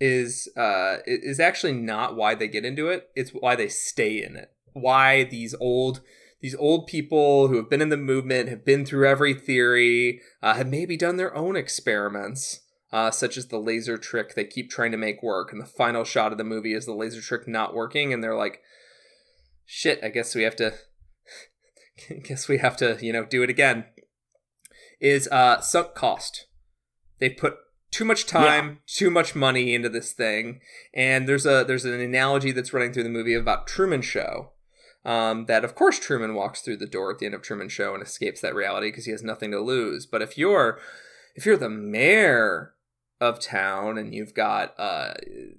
is 0.00 0.48
uh, 0.56 0.98
is 1.06 1.40
actually 1.40 1.74
not 1.74 2.16
why 2.16 2.34
they 2.34 2.48
get 2.48 2.64
into 2.64 2.88
it. 2.88 3.08
It's 3.14 3.30
why 3.30 3.56
they 3.56 3.68
stay 3.68 4.22
in 4.22 4.36
it. 4.36 4.52
Why 4.72 5.24
these 5.24 5.54
old 5.60 6.00
these 6.40 6.54
old 6.54 6.86
people 6.86 7.48
who 7.48 7.56
have 7.56 7.68
been 7.68 7.82
in 7.82 7.88
the 7.88 7.96
movement 7.96 8.48
have 8.48 8.64
been 8.64 8.86
through 8.86 9.08
every 9.08 9.34
theory, 9.34 10.20
uh, 10.42 10.54
have 10.54 10.68
maybe 10.68 10.96
done 10.96 11.16
their 11.16 11.34
own 11.34 11.56
experiments, 11.56 12.60
uh, 12.92 13.10
such 13.10 13.36
as 13.36 13.46
the 13.46 13.58
laser 13.58 13.98
trick 13.98 14.34
they 14.34 14.44
keep 14.44 14.70
trying 14.70 14.92
to 14.92 14.96
make 14.96 15.22
work, 15.22 15.52
and 15.52 15.60
the 15.60 15.66
final 15.66 16.04
shot 16.04 16.32
of 16.32 16.38
the 16.38 16.44
movie 16.44 16.72
is 16.72 16.86
the 16.86 16.94
laser 16.94 17.20
trick 17.20 17.46
not 17.46 17.74
working, 17.74 18.12
and 18.12 18.22
they're 18.22 18.36
like, 18.36 18.60
"Shit, 19.66 20.00
I 20.02 20.08
guess 20.08 20.34
we 20.34 20.42
have 20.42 20.56
to." 20.56 20.74
I 22.10 22.14
guess 22.22 22.48
we 22.48 22.58
have 22.58 22.76
to, 22.78 22.96
you 23.00 23.12
know, 23.12 23.24
do 23.24 23.42
it 23.42 23.50
again. 23.50 23.84
Is 25.00 25.28
uh 25.28 25.60
sunk 25.60 25.94
cost. 25.94 26.46
They 27.18 27.30
put 27.30 27.56
too 27.90 28.04
much 28.04 28.26
time, 28.26 28.80
too 28.86 29.10
much 29.10 29.34
money 29.34 29.74
into 29.74 29.88
this 29.88 30.12
thing, 30.12 30.60
and 30.94 31.28
there's 31.28 31.46
a 31.46 31.64
there's 31.66 31.84
an 31.84 32.00
analogy 32.00 32.52
that's 32.52 32.72
running 32.72 32.92
through 32.92 33.04
the 33.04 33.08
movie 33.08 33.34
about 33.34 33.66
Truman 33.66 34.02
Show. 34.02 34.52
Um, 35.04 35.46
that 35.46 35.64
of 35.64 35.74
course 35.74 35.98
Truman 35.98 36.34
walks 36.34 36.60
through 36.60 36.78
the 36.78 36.86
door 36.86 37.10
at 37.10 37.18
the 37.18 37.26
end 37.26 37.34
of 37.34 37.42
Truman 37.42 37.68
Show 37.68 37.94
and 37.94 38.02
escapes 38.02 38.40
that 38.40 38.54
reality 38.54 38.88
because 38.88 39.04
he 39.04 39.12
has 39.12 39.22
nothing 39.22 39.50
to 39.52 39.60
lose. 39.60 40.06
But 40.06 40.22
if 40.22 40.36
you're 40.36 40.78
if 41.34 41.46
you're 41.46 41.56
the 41.56 41.70
mayor 41.70 42.74
of 43.20 43.40
town 43.40 43.98
and 43.98 44.14
you've 44.14 44.32
got 44.32 44.78
uh 44.78 45.12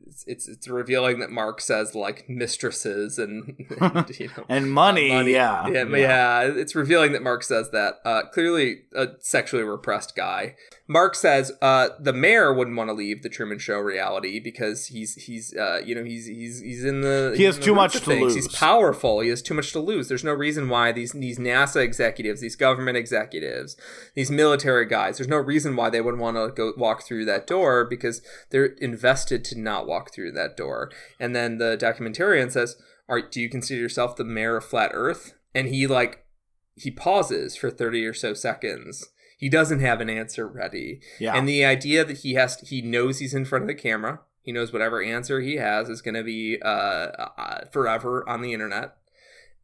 it's 0.08 0.24
it's, 0.28 0.48
it's 0.48 0.68
revealing 0.68 1.20
that 1.20 1.30
Mark 1.30 1.62
says 1.62 1.96
like 1.96 2.30
mistresses 2.30 3.20
and, 3.20 3.56
and, 3.82 4.20
you 4.20 4.30
know 4.36 4.46
and 4.50 4.72
money, 4.72 5.10
money. 5.10 5.34
yeah, 5.34 5.68
yeah, 5.68 5.84
yeah. 5.86 6.42
It's 6.42 6.76
revealing 6.76 7.14
that 7.14 7.22
Mark 7.22 7.44
says 7.44 7.70
that. 7.72 7.96
Uh, 8.04 8.24
clearly, 8.34 8.82
a 8.96 9.10
sexually 9.20 9.64
repressed 9.64 10.16
guy. 10.16 10.56
Mark 10.92 11.14
says 11.14 11.52
uh, 11.62 11.90
the 12.00 12.12
mayor 12.12 12.52
wouldn't 12.52 12.76
want 12.76 12.90
to 12.90 12.96
leave 12.96 13.22
the 13.22 13.30
Truman 13.30 13.60
Show 13.60 13.78
reality 13.78 14.40
because 14.40 14.88
he's 14.88 15.14
he's 15.14 15.56
uh, 15.56 15.82
you 15.86 15.94
know 15.94 16.04
he's 16.04 16.26
he's 16.26 16.62
he's 16.62 16.84
in 16.84 17.02
the 17.02 17.36
He 17.38 17.44
has 17.44 17.58
the 17.58 17.64
too 17.64 17.76
much 17.76 17.94
to 17.94 18.00
things. 18.00 18.34
He's 18.34 18.48
powerful. 18.48 19.20
He 19.20 19.30
has 19.30 19.44
too 19.44 19.54
much 19.54 19.72
to 19.74 19.80
lose. 19.80 20.08
There's 20.08 20.24
no 20.24 20.34
reason 20.34 20.68
why 20.68 20.92
these 20.92 21.12
these 21.12 21.38
NASA 21.38 21.84
executives, 21.84 22.42
these 22.42 22.56
government 22.56 22.98
executives, 22.98 23.78
these 24.16 24.32
military 24.32 24.88
guys. 24.88 25.20
There's 25.20 25.28
no 25.28 25.38
reason 25.38 25.76
why 25.76 25.92
they 25.92 26.02
would 26.02 26.18
want 26.18 26.38
to 26.38 26.52
go 26.52 26.74
walk 26.76 27.04
through 27.04 27.26
that 27.26 27.46
door 27.46 27.86
because 27.86 28.24
they're 28.50 28.66
invested 28.82 29.46
to 29.46 29.60
not 29.60 29.86
walk 29.86 30.12
through 30.12 30.32
that 30.32 30.58
door. 30.58 30.92
And 31.20 31.36
then 31.36 31.60
the 31.60 31.78
documentarian 31.78 32.52
says, 32.52 32.78
"Are 33.08 33.22
do 33.22 33.40
you 33.40 33.50
consider 33.50 33.80
yourself 33.80 34.16
the 34.16 34.24
mayor 34.24 34.58
of 34.58 34.66
flat 34.66 34.90
Earth?" 34.96 35.36
And 35.54 35.68
he 35.68 35.86
like 35.86 36.26
he 36.74 36.90
pauses 36.90 37.56
for 37.56 37.70
30 37.70 38.08
or 38.08 38.14
so 38.16 38.34
seconds. 38.34 39.08
He 39.40 39.48
doesn't 39.48 39.80
have 39.80 40.02
an 40.02 40.10
answer 40.10 40.46
ready. 40.46 41.00
yeah. 41.18 41.34
And 41.34 41.48
the 41.48 41.64
idea 41.64 42.04
that 42.04 42.18
he 42.18 42.34
has 42.34 42.60
he 42.60 42.82
knows 42.82 43.20
he's 43.20 43.34
in 43.34 43.46
front 43.46 43.64
of 43.64 43.70
the 43.70 43.74
camera. 43.74 44.20
He 44.42 44.52
knows 44.52 44.74
whatever 44.74 45.02
answer 45.02 45.40
he 45.40 45.56
has 45.56 45.88
is 45.88 46.02
going 46.02 46.16
to 46.16 46.24
be 46.24 46.62
uh, 46.62 46.68
uh, 46.68 47.66
forever 47.72 48.28
on 48.28 48.42
the 48.42 48.52
internet. 48.52 48.98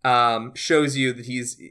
Um, 0.06 0.54
shows 0.56 0.96
you 0.96 1.12
that 1.12 1.26
he's 1.26 1.62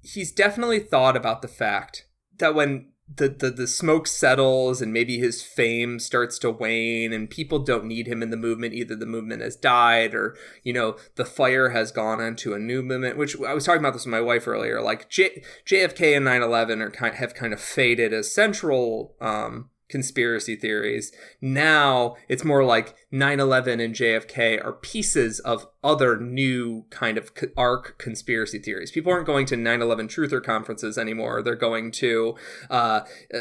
he's 0.00 0.30
definitely 0.30 0.78
thought 0.78 1.16
about 1.16 1.42
the 1.42 1.48
fact 1.48 2.06
that 2.38 2.54
when 2.54 2.92
the, 3.16 3.28
the 3.28 3.50
the 3.50 3.66
smoke 3.66 4.06
settles 4.06 4.80
and 4.80 4.92
maybe 4.92 5.18
his 5.18 5.42
fame 5.42 5.98
starts 5.98 6.38
to 6.38 6.50
wane 6.50 7.12
and 7.12 7.28
people 7.28 7.58
don't 7.58 7.84
need 7.84 8.06
him 8.06 8.22
in 8.22 8.30
the 8.30 8.36
movement 8.36 8.74
either 8.74 8.94
the 8.94 9.06
movement 9.06 9.42
has 9.42 9.56
died 9.56 10.14
or 10.14 10.36
you 10.62 10.72
know 10.72 10.96
the 11.16 11.24
fire 11.24 11.70
has 11.70 11.90
gone 11.90 12.20
into 12.20 12.54
a 12.54 12.58
new 12.58 12.82
movement 12.82 13.16
which 13.16 13.40
i 13.42 13.52
was 13.52 13.64
talking 13.64 13.80
about 13.80 13.92
this 13.92 14.06
with 14.06 14.12
my 14.12 14.20
wife 14.20 14.46
earlier 14.46 14.80
like 14.80 15.08
J- 15.08 15.42
jfk 15.66 16.16
and 16.16 16.26
9-11 16.26 16.80
are 16.80 16.90
kind 16.90 17.14
have 17.16 17.34
kind 17.34 17.52
of 17.52 17.60
faded 17.60 18.12
as 18.12 18.32
central 18.32 19.14
um 19.20 19.70
conspiracy 19.90 20.56
theories. 20.56 21.12
Now 21.40 22.16
it's 22.28 22.44
more 22.44 22.64
like 22.64 22.94
9-11 23.12 23.84
and 23.84 23.94
jfk 23.94 24.64
are 24.64 24.72
pieces 24.72 25.40
of 25.40 25.66
other 25.82 26.16
new 26.16 26.84
kind 26.90 27.18
of 27.18 27.32
arc 27.56 27.98
conspiracy 27.98 28.58
theories. 28.58 28.90
People 28.90 29.12
aren't 29.12 29.26
going 29.26 29.46
to 29.46 29.56
9-11 29.56 30.08
truther 30.08 30.42
conferences 30.42 30.96
anymore. 30.96 31.42
They're 31.42 31.56
going 31.56 31.90
to 31.92 32.36
uh, 32.70 33.00
uh, 33.34 33.38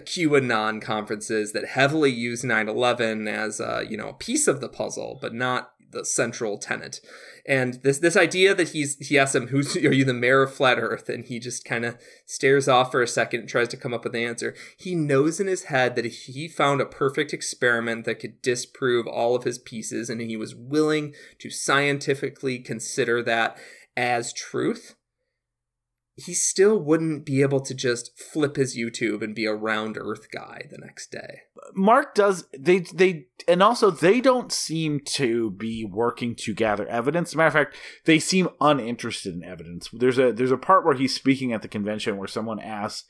QAnon 0.00 0.82
conferences 0.82 1.52
that 1.52 1.66
heavily 1.66 2.10
use 2.10 2.42
9/11 2.42 3.28
as 3.28 3.60
uh, 3.60 3.84
you 3.88 3.96
know 3.96 4.08
a 4.08 4.14
piece 4.14 4.48
of 4.48 4.60
the 4.60 4.68
puzzle, 4.68 5.18
but 5.20 5.34
not 5.34 5.71
the 5.92 6.04
central 6.04 6.58
tenet. 6.58 7.00
And 7.46 7.74
this 7.82 7.98
this 7.98 8.16
idea 8.16 8.54
that 8.54 8.70
he's 8.70 8.98
he 8.98 9.18
asks 9.18 9.34
him, 9.34 9.48
"Who's 9.48 9.76
are 9.76 9.92
you, 9.92 10.04
the 10.04 10.14
mayor 10.14 10.42
of 10.42 10.54
Flat 10.54 10.78
Earth?" 10.78 11.08
and 11.08 11.24
he 11.24 11.38
just 11.38 11.64
kind 11.64 11.84
of 11.84 11.96
stares 12.26 12.68
off 12.68 12.90
for 12.90 13.02
a 13.02 13.08
second 13.08 13.40
and 13.40 13.48
tries 13.48 13.68
to 13.68 13.76
come 13.76 13.94
up 13.94 14.04
with 14.04 14.14
an 14.14 14.22
answer. 14.22 14.54
He 14.76 14.94
knows 14.94 15.40
in 15.40 15.46
his 15.46 15.64
head 15.64 15.96
that 15.96 16.04
he 16.04 16.48
found 16.48 16.80
a 16.80 16.86
perfect 16.86 17.32
experiment 17.32 18.04
that 18.04 18.20
could 18.20 18.42
disprove 18.42 19.06
all 19.06 19.34
of 19.34 19.44
his 19.44 19.58
pieces, 19.58 20.10
and 20.10 20.20
he 20.20 20.36
was 20.36 20.54
willing 20.54 21.14
to 21.38 21.50
scientifically 21.50 22.58
consider 22.58 23.22
that 23.22 23.58
as 23.96 24.32
truth 24.32 24.94
he 26.24 26.34
still 26.34 26.78
wouldn't 26.78 27.24
be 27.24 27.42
able 27.42 27.60
to 27.60 27.74
just 27.74 28.18
flip 28.18 28.56
his 28.56 28.76
YouTube 28.76 29.22
and 29.22 29.34
be 29.34 29.44
a 29.44 29.54
round 29.54 29.96
earth 29.98 30.30
guy 30.30 30.66
the 30.70 30.78
next 30.78 31.10
day. 31.10 31.42
Mark 31.74 32.14
does 32.14 32.46
they 32.58 32.80
they 32.80 33.26
and 33.48 33.62
also 33.62 33.90
they 33.90 34.20
don't 34.20 34.52
seem 34.52 35.00
to 35.00 35.50
be 35.50 35.84
working 35.84 36.34
to 36.36 36.54
gather 36.54 36.86
evidence. 36.86 37.30
As 37.30 37.34
a 37.34 37.36
matter 37.38 37.46
of 37.48 37.52
fact, 37.52 37.76
they 38.04 38.18
seem 38.18 38.48
uninterested 38.60 39.34
in 39.34 39.44
evidence. 39.44 39.88
There's 39.92 40.18
a 40.18 40.32
there's 40.32 40.52
a 40.52 40.56
part 40.56 40.84
where 40.84 40.94
he's 40.94 41.14
speaking 41.14 41.52
at 41.52 41.62
the 41.62 41.68
convention 41.68 42.16
where 42.16 42.28
someone 42.28 42.60
asks 42.60 43.08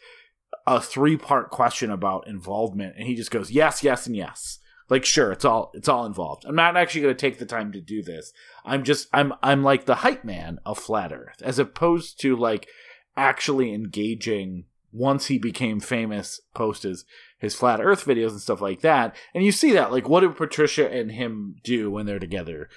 a 0.66 0.80
three 0.80 1.16
part 1.16 1.50
question 1.50 1.90
about 1.90 2.26
involvement, 2.26 2.96
and 2.96 3.06
he 3.06 3.14
just 3.14 3.30
goes 3.30 3.50
yes, 3.50 3.82
yes, 3.82 4.06
and 4.06 4.16
yes. 4.16 4.58
Like 4.88 5.04
sure, 5.04 5.32
it's 5.32 5.44
all 5.44 5.70
it's 5.74 5.88
all 5.88 6.04
involved. 6.04 6.44
I'm 6.44 6.54
not 6.54 6.76
actually 6.76 7.02
going 7.02 7.16
to 7.16 7.20
take 7.20 7.38
the 7.38 7.46
time 7.46 7.72
to 7.72 7.80
do 7.80 8.02
this. 8.02 8.32
I'm 8.64 8.84
just 8.84 9.08
I'm 9.12 9.32
I'm 9.42 9.62
like 9.62 9.86
the 9.86 9.96
hype 9.96 10.24
man 10.24 10.58
of 10.66 10.78
flat 10.78 11.12
Earth, 11.12 11.40
as 11.42 11.58
opposed 11.58 12.20
to 12.20 12.36
like 12.36 12.68
actually 13.16 13.72
engaging 13.72 14.64
once 14.92 15.26
he 15.26 15.38
became 15.38 15.80
famous 15.80 16.40
post 16.54 16.82
his 16.82 17.04
his 17.38 17.54
flat 17.54 17.80
earth 17.80 18.04
videos 18.04 18.30
and 18.30 18.40
stuff 18.40 18.60
like 18.60 18.82
that. 18.82 19.16
And 19.34 19.44
you 19.44 19.50
see 19.50 19.72
that 19.72 19.90
like 19.90 20.08
what 20.08 20.20
do 20.20 20.30
patricia 20.30 20.90
and 20.90 21.10
him 21.12 21.56
do 21.64 21.90
when 21.90 22.06
they're 22.06 22.18
together? 22.18 22.68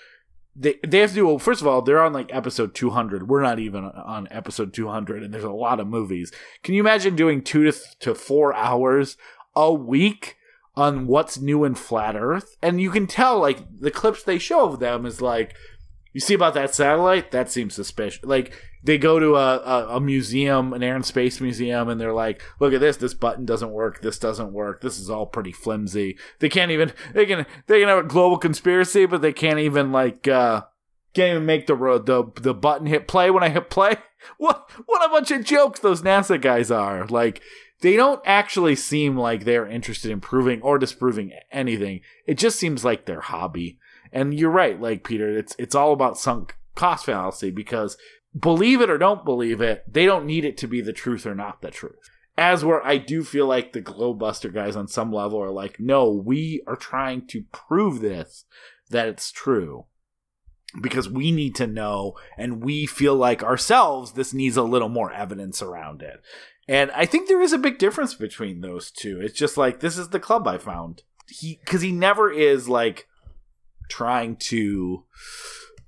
They 0.56 0.80
they 0.88 1.00
have 1.00 1.10
to 1.10 1.16
do 1.16 1.28
well 1.28 1.40
first 1.40 1.62
of 1.62 1.68
all 1.68 1.82
they're 1.82 2.02
on 2.02 2.14
like 2.14 2.34
episode 2.34 2.74
200 2.74 3.28
we're 3.28 3.42
not 3.42 3.60
even 3.60 3.84
on 3.84 4.28
episode 4.32 4.74
200 4.74 5.24
and 5.24 5.34
there's 5.34 5.44
a 5.44 5.52
lot 5.52 5.80
of 5.80 5.88
movies. 5.88 6.32
Can 6.64 6.74
you 6.74 6.82
imagine 6.82 7.16
doing 7.16 7.44
two 7.44 7.66
to, 7.66 7.72
th- 7.72 8.00
to 8.00 8.16
four 8.16 8.54
hours 8.56 9.18
a 9.56 9.74
week 9.74 10.38
on 10.78 11.08
what's 11.08 11.40
new 11.40 11.64
in 11.64 11.76
flat 11.76 12.16
earth? 12.16 12.58
And 12.62 12.80
you 12.80 12.92
can 12.92 13.08
tell 13.08 13.40
like 13.40 13.60
the 13.80 13.92
clips 13.92 14.24
they 14.24 14.38
show 14.38 14.66
of 14.66 14.80
them 14.80 15.06
is 15.06 15.22
like 15.22 15.56
you 16.14 16.22
see 16.22 16.34
about 16.34 16.54
that 16.54 16.74
satellite? 16.74 17.32
That 17.32 17.52
seems 17.52 17.74
suspicious. 17.74 18.24
Like 18.24 18.54
they 18.86 18.98
go 18.98 19.20
to 19.20 19.36
a, 19.36 19.58
a, 19.58 19.96
a 19.98 20.00
museum 20.00 20.74
an 20.74 20.84
air 20.84 20.96
and 20.96 21.06
space 21.06 21.42
museum 21.42 21.90
and 21.90 22.00
they're 22.00 22.14
like 22.14 22.42
look 22.60 22.74
at 22.74 22.80
this 22.80 22.98
this 22.98 23.14
button 23.14 23.46
doesn't 23.46 23.72
work 23.72 24.02
this 24.02 24.18
doesn't 24.18 24.54
work 24.54 24.82
this 24.82 25.00
is 25.00 25.10
all 25.10 25.26
pretty 25.26 25.52
flimsy 25.52 26.18
they 26.40 26.50
can't 26.50 26.72
even 26.72 26.94
they 27.14 27.26
can 27.26 27.46
they 27.68 27.80
can 27.80 27.90
have 27.90 28.00
a 28.00 28.04
global 28.04 28.38
conspiracy 28.38 29.06
but 29.06 29.22
they 29.22 29.34
can't 29.34 29.60
even 29.60 29.92
like 29.92 30.28
uh 30.28 30.62
can't 31.14 31.32
even 31.32 31.46
make 31.46 31.68
the 31.68 31.76
the 31.76 32.42
the 32.42 32.54
button 32.54 32.88
hit 32.88 33.08
play 33.08 33.30
when 33.30 33.44
i 33.44 33.50
hit 33.50 33.70
play 33.70 33.96
what 34.38 34.70
what 34.86 35.06
a 35.06 35.10
bunch 35.10 35.32
of 35.32 35.44
jokes 35.44 35.80
those 35.80 36.02
nasa 36.02 36.40
guys 36.40 36.72
are 36.72 37.06
like 37.08 37.42
they 37.82 37.96
don't 37.96 38.22
actually 38.26 38.76
seem 38.76 39.18
like 39.18 39.44
they're 39.44 39.68
interested 39.68 40.12
in 40.12 40.22
proving 40.22 40.62
or 40.62 40.78
disproving 40.78 41.34
anything. 41.52 42.02
It 42.26 42.38
just 42.38 42.58
seems 42.58 42.86
like 42.86 43.06
their 43.06 43.22
hobby. 43.22 43.80
And 44.12 44.34
you're 44.34 44.50
right, 44.50 44.80
like 44.80 45.04
Peter, 45.04 45.38
it's 45.38 45.56
it's 45.60 45.76
all 45.76 45.92
about 45.92 46.18
sunk 46.18 46.56
cost 46.76 47.06
fallacy 47.06 47.52
because 47.52 47.98
believe 48.38 48.82
it 48.82 48.90
or 48.90 48.98
don't 48.98 49.26
believe 49.26 49.62
it, 49.62 49.84
they 49.92 50.06
don't 50.06 50.26
need 50.26 50.46
it 50.46 50.58
to 50.58 50.68
be 50.68 50.82
the 50.82 50.94
truth 50.94 51.26
or 51.26 51.36
not 51.36 51.62
the 51.62 51.72
truth. 51.72 52.10
As 52.38 52.66
where 52.66 52.86
I 52.86 52.98
do 52.98 53.24
feel 53.24 53.48
like 53.48 53.72
the 53.72 53.82
Globebuster 53.82 54.54
guys 54.54 54.76
on 54.76 54.90
some 54.90 55.12
level 55.12 55.42
are 55.42 55.52
like, 55.52 55.80
no, 55.80 56.10
we 56.10 56.62
are 56.68 56.76
trying 56.76 57.28
to 57.28 57.44
prove 57.52 58.02
this 58.02 58.46
that 58.90 59.08
it's 59.08 59.32
true 59.32 59.86
because 60.82 61.10
we 61.10 61.32
need 61.32 61.56
to 61.56 61.68
know 61.68 62.14
and 62.38 62.64
we 62.64 62.86
feel 62.86 63.16
like 63.16 63.42
ourselves 63.42 64.12
this 64.12 64.34
needs 64.34 64.58
a 64.58 64.64
little 64.64 64.90
more 64.90 65.14
evidence 65.14 65.62
around 65.62 66.02
it. 66.02 66.22
And 66.68 66.92
I 66.92 67.06
think 67.06 67.28
there 67.28 67.42
is 67.42 67.54
a 67.54 67.58
big 67.58 67.78
difference 67.78 68.16
between 68.16 68.62
those 68.62 68.92
two. 68.92 69.22
It's 69.22 69.38
just 69.38 69.56
like 69.56 69.80
this 69.80 69.98
is 69.98 70.10
the 70.10 70.20
club 70.20 70.48
I 70.48 70.58
found. 70.58 71.04
He 71.30 71.62
cuz 71.66 71.82
he 71.82 71.92
never 71.92 72.30
is 72.30 72.68
like 72.68 73.08
trying 73.90 74.36
to 74.36 75.06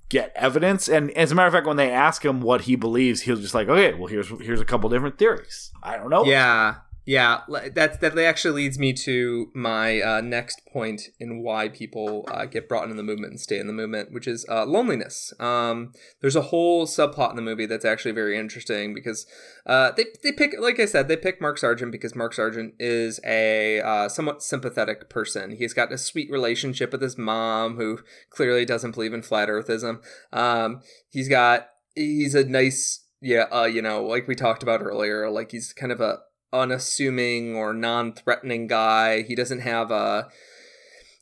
get 0.08 0.32
evidence. 0.34 0.88
And 0.88 1.10
as 1.12 1.32
a 1.32 1.34
matter 1.34 1.48
of 1.48 1.52
fact 1.52 1.66
when 1.66 1.76
they 1.76 1.90
ask 1.90 2.24
him 2.24 2.40
what 2.40 2.62
he 2.62 2.76
believes 2.76 3.22
he'll 3.22 3.36
just 3.36 3.54
like 3.54 3.68
okay 3.68 3.94
well 3.94 4.06
here's 4.06 4.28
here's 4.40 4.60
a 4.60 4.64
couple 4.64 4.88
different 4.88 5.18
theories. 5.18 5.72
I 5.82 5.96
don't 5.96 6.10
know. 6.10 6.24
Yeah, 6.24 6.76
yeah. 7.08 7.40
That 7.74 8.02
that 8.02 8.18
actually 8.18 8.64
leads 8.64 8.78
me 8.78 8.92
to 8.92 9.50
my 9.54 10.02
uh, 10.02 10.20
next 10.20 10.60
point 10.70 11.08
in 11.18 11.42
why 11.42 11.70
people 11.70 12.26
uh, 12.28 12.44
get 12.44 12.68
brought 12.68 12.84
into 12.84 12.96
the 12.96 13.02
movement 13.02 13.30
and 13.30 13.40
stay 13.40 13.58
in 13.58 13.66
the 13.66 13.72
movement, 13.72 14.12
which 14.12 14.28
is 14.28 14.44
uh, 14.46 14.66
loneliness. 14.66 15.32
Um, 15.40 15.94
there's 16.20 16.36
a 16.36 16.42
whole 16.42 16.86
subplot 16.86 17.30
in 17.30 17.36
the 17.36 17.42
movie 17.42 17.64
that's 17.64 17.86
actually 17.86 18.12
very 18.12 18.36
interesting 18.36 18.92
because 18.92 19.26
uh, 19.64 19.92
they 19.92 20.04
they 20.22 20.32
pick, 20.32 20.52
like 20.60 20.78
I 20.78 20.84
said, 20.84 21.08
they 21.08 21.16
pick 21.16 21.40
Mark 21.40 21.56
Sargent 21.56 21.92
because 21.92 22.14
Mark 22.14 22.34
Sargent 22.34 22.74
is 22.78 23.20
a 23.24 23.80
uh, 23.80 24.10
somewhat 24.10 24.42
sympathetic 24.42 25.08
person. 25.08 25.52
He's 25.52 25.72
got 25.72 25.90
a 25.90 25.96
sweet 25.96 26.30
relationship 26.30 26.92
with 26.92 27.00
his 27.00 27.16
mom, 27.16 27.76
who 27.76 28.00
clearly 28.28 28.66
doesn't 28.66 28.94
believe 28.94 29.14
in 29.14 29.22
flat 29.22 29.48
earthism. 29.48 30.02
Um, 30.30 30.82
he's 31.08 31.30
got 31.30 31.70
he's 31.94 32.34
a 32.34 32.44
nice 32.44 33.06
yeah 33.22 33.46
uh, 33.50 33.64
you 33.64 33.80
know 33.80 34.04
like 34.04 34.28
we 34.28 34.34
talked 34.34 34.62
about 34.62 34.82
earlier 34.82 35.30
like 35.30 35.50
he's 35.50 35.72
kind 35.72 35.90
of 35.90 36.02
a 36.02 36.18
unassuming 36.52 37.54
or 37.54 37.72
non-threatening 37.74 38.66
guy 38.66 39.22
he 39.22 39.34
doesn't 39.34 39.60
have 39.60 39.90
a 39.90 40.28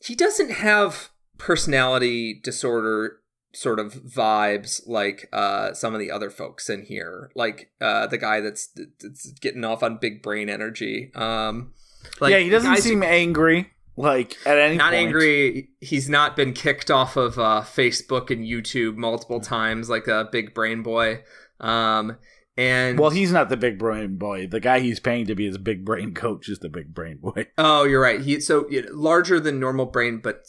he 0.02 0.14
doesn't 0.14 0.50
have 0.50 1.10
personality 1.38 2.38
disorder 2.42 3.18
sort 3.52 3.78
of 3.80 3.94
vibes 3.94 4.82
like 4.86 5.28
uh 5.32 5.72
some 5.72 5.94
of 5.94 6.00
the 6.00 6.10
other 6.10 6.30
folks 6.30 6.68
in 6.68 6.82
here 6.84 7.30
like 7.34 7.70
uh 7.80 8.06
the 8.06 8.18
guy 8.18 8.40
that's 8.40 8.68
that's 9.00 9.30
getting 9.40 9.64
off 9.64 9.82
on 9.82 9.96
big 9.96 10.22
brain 10.22 10.48
energy 10.48 11.10
um 11.14 11.72
like 12.20 12.30
yeah 12.30 12.38
he 12.38 12.50
doesn't 12.50 12.70
who- 12.70 12.80
seem 12.80 13.02
angry 13.02 13.70
like 13.98 14.36
at 14.44 14.58
any 14.58 14.76
not 14.76 14.92
point. 14.92 15.06
angry. 15.06 15.70
He's 15.80 16.06
not 16.06 16.36
been 16.36 16.52
kicked 16.52 16.90
off 16.90 17.16
of 17.16 17.38
uh, 17.38 17.62
Facebook 17.64 18.30
and 18.30 18.44
YouTube 18.44 18.96
multiple 18.96 19.40
times 19.40 19.88
like 19.88 20.06
a 20.06 20.28
big 20.30 20.52
brain 20.52 20.82
boy. 20.82 21.22
Um, 21.60 22.18
and 22.56 22.98
well 22.98 23.10
he's 23.10 23.32
not 23.32 23.48
the 23.48 23.56
big 23.56 23.78
brain 23.78 24.16
boy 24.16 24.46
the 24.46 24.60
guy 24.60 24.80
he's 24.80 24.98
paying 25.00 25.26
to 25.26 25.34
be 25.34 25.46
his 25.46 25.58
big 25.58 25.84
brain 25.84 26.14
coach 26.14 26.48
is 26.48 26.58
the 26.60 26.68
big 26.68 26.94
brain 26.94 27.18
boy 27.18 27.46
oh, 27.58 27.84
you're 27.84 28.00
right. 28.00 28.20
He 28.22 28.40
so 28.40 28.66
yeah, 28.70 28.82
larger 28.90 29.38
than 29.40 29.60
normal 29.60 29.86
brain, 29.86 30.20
but 30.22 30.46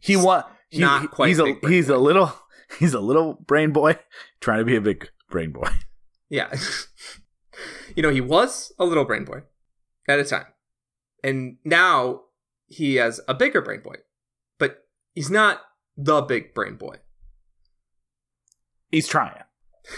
he 0.00 0.16
want 0.16 0.46
he, 0.68 0.78
Not 0.80 1.10
quite 1.10 1.28
he's 1.28 1.38
a 1.38 1.44
big 1.44 1.66
he's 1.66 1.88
boy. 1.88 1.96
a 1.96 1.98
little 1.98 2.32
he's 2.78 2.94
a 2.94 3.00
little 3.00 3.34
brain 3.46 3.72
boy 3.72 3.98
trying 4.40 4.58
to 4.58 4.64
be 4.64 4.76
a 4.76 4.80
big 4.80 5.08
brain 5.30 5.50
boy 5.52 5.68
yeah, 6.30 6.52
you 7.94 8.02
know 8.02 8.10
he 8.10 8.20
was 8.20 8.72
a 8.78 8.84
little 8.84 9.04
brain 9.04 9.24
boy 9.24 9.42
at 10.08 10.18
a 10.18 10.24
time, 10.24 10.46
and 11.22 11.58
now 11.64 12.22
he 12.66 12.96
has 12.96 13.20
a 13.28 13.34
bigger 13.34 13.60
brain 13.62 13.80
boy, 13.82 13.96
but 14.58 14.86
he's 15.14 15.30
not 15.30 15.60
the 15.96 16.22
big 16.22 16.54
brain 16.54 16.76
boy. 16.76 16.96
he's 18.90 19.06
trying 19.06 19.38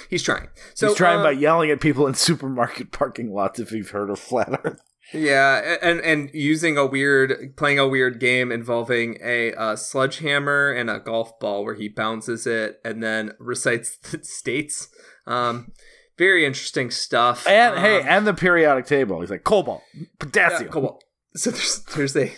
He's 0.09 0.23
trying. 0.23 0.49
So 0.75 0.89
he's 0.89 0.97
trying 0.97 1.23
by 1.23 1.33
yelling 1.33 1.71
at 1.71 1.81
people 1.81 2.07
in 2.07 2.15
supermarket 2.15 2.93
parking 2.93 3.33
lots 3.33 3.59
if 3.59 3.73
you've 3.73 3.91
heard 3.91 4.11
of 4.11 4.19
flat 4.19 4.61
earth 4.65 4.81
Yeah, 5.13 5.77
and 5.81 6.01
and 6.01 6.31
using 6.35 6.77
a 6.77 6.85
weird, 6.85 7.57
playing 7.57 7.79
a 7.79 7.87
weird 7.87 8.19
game 8.19 8.51
involving 8.51 9.19
a 9.23 9.53
uh, 9.53 9.77
sledgehammer 9.77 10.73
and 10.73 10.91
a 10.91 10.99
golf 10.99 11.39
ball, 11.39 11.65
where 11.65 11.75
he 11.75 11.89
bounces 11.89 12.47
it 12.47 12.81
and 12.85 13.03
then 13.03 13.33
recites 13.39 13.97
the 14.11 14.25
states. 14.25 14.89
Um, 15.27 15.73
very 16.19 16.45
interesting 16.47 16.91
stuff. 16.91 17.47
and 17.47 17.75
Um, 17.77 17.81
hey 17.81 18.03
and 18.03 18.27
the 18.27 18.35
periodic 18.35 18.87
table 18.87 19.21
he's 19.21 19.31
like 19.31 19.45
cobalt 19.45 19.83
yeah, 19.95 20.07
potassium 20.19 20.71
cool. 20.71 21.01
So 21.35 21.51
there's 21.51 21.83
there's 21.95 22.17
a 22.17 22.33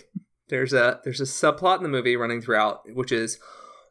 there's 0.49 0.73
a 0.73 0.99
there's 1.03 1.21
a 1.21 1.23
subplot 1.23 1.77
in 1.77 1.83
the 1.83 1.89
movie 1.89 2.15
running 2.15 2.41
throughout, 2.41 2.81
which 2.93 3.11
is 3.11 3.39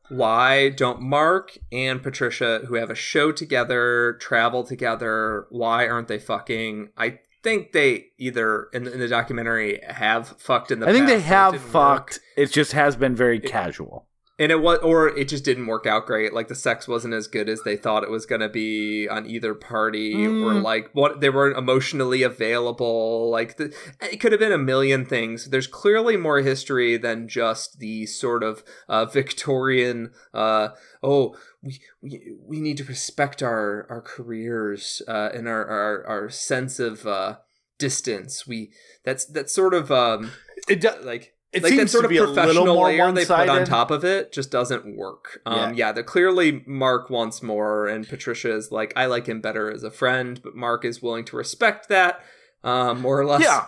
why 0.09 0.71
don't 0.71 1.01
Mark 1.01 1.59
and 1.71 2.03
Patricia, 2.03 2.63
who 2.67 2.75
have 2.75 2.91
a 2.91 2.95
show 2.95 3.33
together, 3.33 4.15
travel 4.21 4.65
together? 4.65 5.47
Why 5.51 5.87
aren't 5.87 6.09
they 6.09 6.19
fucking? 6.19 6.91
I 6.97 7.21
think 7.43 7.73
they 7.73 8.07
either 8.19 8.69
in 8.73 8.85
the, 8.85 8.93
in 8.93 9.01
the 9.01 9.09
documentary 9.09 9.81
have 9.87 10.29
fucked 10.39 10.71
in 10.71 10.81
the. 10.81 10.89
I 10.89 10.93
think 10.93 11.07
they 11.07 11.17
it 11.17 11.23
have 11.23 11.53
didn't 11.53 11.65
work. 11.67 11.73
fucked. 11.73 12.21
It 12.37 12.51
just 12.51 12.73
has 12.73 12.97
been 12.97 13.15
very 13.15 13.39
casual. 13.41 14.08
And 14.39 14.53
it 14.53 14.61
was, 14.61 14.79
or 14.81 15.09
it 15.09 15.29
just 15.29 15.45
didn't 15.45 15.67
work 15.67 15.87
out 15.87 16.07
great. 16.07 16.33
Like 16.33 16.49
the 16.49 16.55
sex 16.55 16.87
wasn't 16.87 17.15
as 17.15 17.27
good 17.27 17.49
as 17.49 17.63
they 17.63 17.77
thought 17.77 18.05
it 18.05 18.11
was 18.11 18.25
gonna 18.27 18.49
be 18.49 19.09
on 19.09 19.27
either 19.27 19.55
party, 19.55 20.15
or 20.27 20.55
Mm. 20.55 20.63
like 20.63 20.91
what 20.93 21.21
they 21.21 21.31
weren't 21.31 21.59
emotionally 21.59 22.23
available. 22.23 23.31
Like 23.31 23.57
the, 23.57 23.75
it 24.01 24.19
could 24.21 24.33
have 24.33 24.41
been 24.41 24.53
a 24.53 24.59
million 24.59 25.05
things. 25.05 25.51
There's 25.51 25.67
clearly 25.67 26.17
more 26.17 26.41
history 26.41 26.97
than 26.97 27.29
just 27.29 27.79
the 27.81 28.07
sort 28.07 28.43
of 28.43 28.63
uh, 28.89 29.07
Victorian. 29.07 30.13
Uh, 30.33 30.69
oh, 31.03 31.37
we, 31.63 31.81
we 32.01 32.33
we 32.41 32.61
need 32.61 32.77
to 32.77 32.85
respect 32.85 33.43
our 33.43 33.87
our 33.91 34.01
careers 34.01 35.03
uh, 35.09 35.31
and 35.35 35.49
our 35.49 35.67
our 35.67 36.07
our 36.07 36.31
sense 36.31 36.79
of 36.79 37.07
uh, 37.07 37.37
distance. 37.79 38.47
We 38.47 38.71
that's 39.05 39.25
that's 39.25 39.53
sort 39.53 39.75
of 39.75 39.91
um 39.91 40.31
It 40.69 40.81
do, 40.81 40.91
like 41.03 41.35
it 41.53 41.63
like 41.63 41.73
that 41.73 41.79
seems 41.79 41.91
sort 41.93 42.03
to 42.03 42.07
of 42.07 42.11
be 42.11 42.17
a 42.19 42.21
little 42.21 42.35
professional 42.35 42.75
more 42.75 42.87
layer 42.87 43.11
they 43.13 43.25
put 43.25 43.49
on 43.49 43.65
top 43.65 43.91
of 43.91 44.05
it 44.05 44.33
just 44.33 44.51
doesn't 44.51 44.97
work. 44.97 45.41
Um, 45.47 45.57
Yeah. 45.57 45.73
yeah. 45.87 45.93
they're 45.93 46.03
clearly 46.05 46.63
Mark 46.67 47.09
wants 47.11 47.43
more, 47.43 47.87
and 47.87 48.07
Patricia 48.09 48.55
is 48.55 48.71
like, 48.71 48.93
I 48.97 49.07
like 49.07 49.27
him 49.27 49.41
better 49.41 49.71
as 49.71 49.83
a 49.83 49.91
friend, 49.91 50.41
but 50.43 50.55
Mark 50.55 50.85
is 50.85 51.01
willing 51.03 51.25
to 51.27 51.37
respect 51.37 51.89
that, 51.89 52.21
um, 52.63 53.01
more 53.01 53.19
or 53.19 53.25
less. 53.25 53.43
Yeah, 53.43 53.67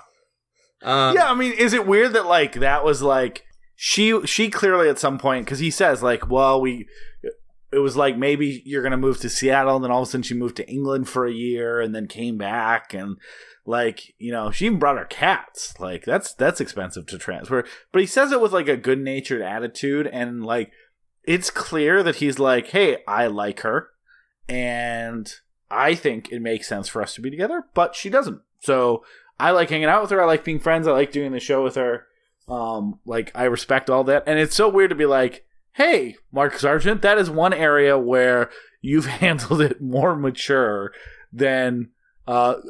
um, 0.82 1.14
yeah. 1.14 1.30
I 1.30 1.34
mean, 1.34 1.52
is 1.52 1.72
it 1.72 1.86
weird 1.86 2.12
that 2.12 2.26
like 2.26 2.54
that 2.54 2.84
was 2.84 3.00
like 3.02 3.44
she 3.76 4.26
she 4.26 4.50
clearly 4.50 4.88
at 4.88 4.98
some 4.98 5.16
point 5.18 5.46
because 5.46 5.58
he 5.58 5.70
says 5.70 6.02
like, 6.02 6.28
well, 6.28 6.60
we 6.60 6.86
it 7.72 7.78
was 7.78 7.96
like 7.96 8.18
maybe 8.18 8.62
you're 8.66 8.82
gonna 8.82 8.96
move 8.96 9.20
to 9.20 9.30
Seattle, 9.30 9.76
and 9.76 9.84
then 9.84 9.90
all 9.90 10.02
of 10.02 10.08
a 10.08 10.10
sudden 10.10 10.22
she 10.22 10.34
moved 10.34 10.56
to 10.56 10.68
England 10.68 11.08
for 11.08 11.26
a 11.26 11.32
year, 11.32 11.80
and 11.80 11.94
then 11.94 12.06
came 12.06 12.36
back, 12.36 12.92
and 12.92 13.16
like 13.66 14.14
you 14.18 14.32
know 14.32 14.50
she 14.50 14.66
even 14.66 14.78
brought 14.78 14.98
her 14.98 15.04
cats. 15.04 15.78
Like 15.78 16.04
that's 16.04 16.34
that's 16.34 16.60
expensive 16.60 17.06
to 17.06 17.18
transfer, 17.18 17.64
but 17.92 18.00
he 18.00 18.06
says 18.06 18.32
it 18.32 18.40
with 18.40 18.52
like 18.52 18.68
a 18.68 18.76
good 18.76 19.00
natured 19.00 19.42
attitude, 19.42 20.06
and 20.06 20.44
like 20.44 20.72
it's 21.24 21.50
clear 21.50 22.02
that 22.02 22.16
he's 22.16 22.38
like, 22.38 22.68
hey, 22.68 22.98
I 23.06 23.26
like 23.26 23.60
her, 23.60 23.90
and 24.48 25.32
I 25.70 25.94
think 25.94 26.32
it 26.32 26.40
makes 26.40 26.68
sense 26.68 26.88
for 26.88 27.02
us 27.02 27.14
to 27.14 27.20
be 27.20 27.30
together, 27.30 27.64
but 27.74 27.94
she 27.94 28.10
doesn't. 28.10 28.40
So 28.60 29.04
I 29.38 29.52
like 29.52 29.70
hanging 29.70 29.86
out 29.86 30.02
with 30.02 30.10
her. 30.10 30.22
I 30.22 30.26
like 30.26 30.44
being 30.44 30.58
friends. 30.58 30.86
I 30.86 30.92
like 30.92 31.12
doing 31.12 31.32
the 31.32 31.40
show 31.40 31.62
with 31.62 31.76
her. 31.76 32.06
Um, 32.48 32.98
like 33.06 33.30
I 33.34 33.44
respect 33.44 33.88
all 33.88 34.04
that, 34.04 34.24
and 34.26 34.38
it's 34.38 34.56
so 34.56 34.68
weird 34.68 34.90
to 34.90 34.96
be 34.96 35.06
like, 35.06 35.44
"Hey, 35.72 36.16
Mark 36.32 36.58
Sargent, 36.58 37.02
that 37.02 37.18
is 37.18 37.30
one 37.30 37.52
area 37.52 37.96
where 37.96 38.50
you've 38.80 39.06
handled 39.22 39.60
it 39.60 39.80
more 39.80 40.16
mature 40.16 40.92
than 41.32 41.90
uh, 42.30 42.60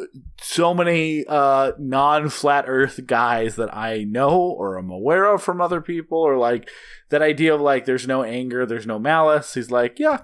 so 0.40 0.72
many 0.72 1.22
uh, 1.28 1.72
non-flat 1.78 2.64
Earth 2.66 3.00
guys 3.06 3.56
that 3.56 3.76
I 3.76 4.04
know 4.04 4.40
or 4.40 4.78
am 4.78 4.88
aware 4.88 5.26
of 5.26 5.42
from 5.42 5.60
other 5.60 5.82
people, 5.82 6.16
or 6.16 6.38
like 6.38 6.70
that 7.10 7.20
idea 7.20 7.54
of 7.54 7.60
like 7.60 7.84
there's 7.84 8.08
no 8.08 8.22
anger, 8.22 8.64
there's 8.64 8.86
no 8.86 8.98
malice. 8.98 9.52
He's 9.52 9.70
like, 9.70 9.98
yeah." 9.98 10.20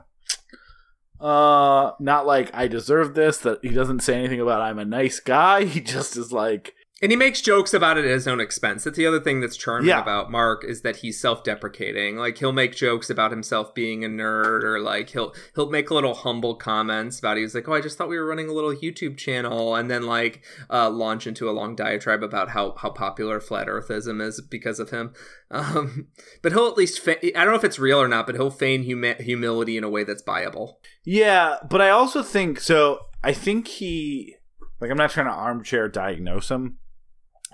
Uh, 1.20 1.92
not 1.98 2.26
like 2.26 2.50
I 2.54 2.66
deserve 2.66 3.14
this. 3.14 3.36
That 3.38 3.58
he 3.60 3.68
doesn't 3.68 4.00
say 4.00 4.14
anything 4.14 4.40
about 4.40 4.62
I'm 4.62 4.78
a 4.78 4.86
nice 4.86 5.20
guy. 5.20 5.64
He 5.76 5.82
just 5.82 6.16
is 6.16 6.32
like, 6.32 6.72
and 7.02 7.12
he 7.12 7.16
makes 7.16 7.42
jokes 7.42 7.74
about 7.74 7.98
it 7.98 8.04
at 8.06 8.10
his 8.10 8.26
own 8.26 8.40
expense. 8.40 8.84
That's 8.84 8.96
the 8.96 9.06
other 9.06 9.20
thing 9.20 9.40
that's 9.40 9.56
charming 9.56 9.88
Yeah. 9.90 10.00
about 10.00 10.30
Mark 10.30 10.64
is 10.64 10.80
that 10.82 10.96
he's 10.96 11.20
self-deprecating. 11.20 12.16
Like 12.16 12.38
he'll 12.38 12.52
make 12.52 12.74
jokes 12.74 13.10
about 13.10 13.30
himself 13.30 13.74
being 13.74 14.04
a 14.04 14.08
nerd, 14.08 14.62
or 14.64 14.80
like 14.80 15.10
he'll 15.10 15.34
he'll 15.54 15.68
make 15.70 15.90
little 15.90 16.14
humble 16.14 16.54
comments 16.54 17.18
about. 17.18 17.36
He's 17.36 17.54
like, 17.54 17.68
"Oh, 17.68 17.74
I 17.74 17.80
just 17.80 17.98
thought 17.98 18.08
we 18.08 18.18
were 18.18 18.26
running 18.26 18.48
a 18.48 18.52
little 18.52 18.74
YouTube 18.74 19.16
channel," 19.16 19.74
and 19.74 19.90
then 19.90 20.04
like 20.04 20.42
uh, 20.70 20.88
launch 20.90 21.26
into 21.26 21.50
a 21.50 21.52
long 21.52 21.76
diatribe 21.76 22.22
about 22.22 22.50
how 22.50 22.74
how 22.78 22.90
popular 22.90 23.40
flat 23.40 23.66
Earthism 23.68 24.22
is 24.22 24.40
because 24.40 24.80
of 24.80 24.90
him. 24.90 25.12
Um, 25.48 26.08
but 26.42 26.50
he'll 26.50 26.66
at 26.66 26.76
least 26.76 26.98
fe- 26.98 27.32
I 27.36 27.44
don't 27.44 27.52
know 27.52 27.54
if 27.58 27.62
it's 27.62 27.78
real 27.78 28.02
or 28.02 28.08
not, 28.08 28.26
but 28.26 28.34
he'll 28.34 28.50
feign 28.50 28.82
humility 28.82 29.76
in 29.76 29.84
a 29.84 29.88
way 29.88 30.02
that's 30.02 30.20
buyable. 30.24 30.74
Yeah, 31.04 31.58
but 31.70 31.80
I 31.80 31.90
also 31.90 32.24
think 32.24 32.58
so. 32.58 32.98
I 33.22 33.32
think 33.32 33.68
he 33.68 34.34
Like 34.80 34.90
I'm 34.90 34.96
not 34.96 35.10
trying 35.10 35.26
to 35.26 35.32
armchair 35.32 35.88
diagnose 35.88 36.50
him, 36.50 36.78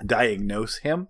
diagnose 0.07 0.79
him, 0.79 1.09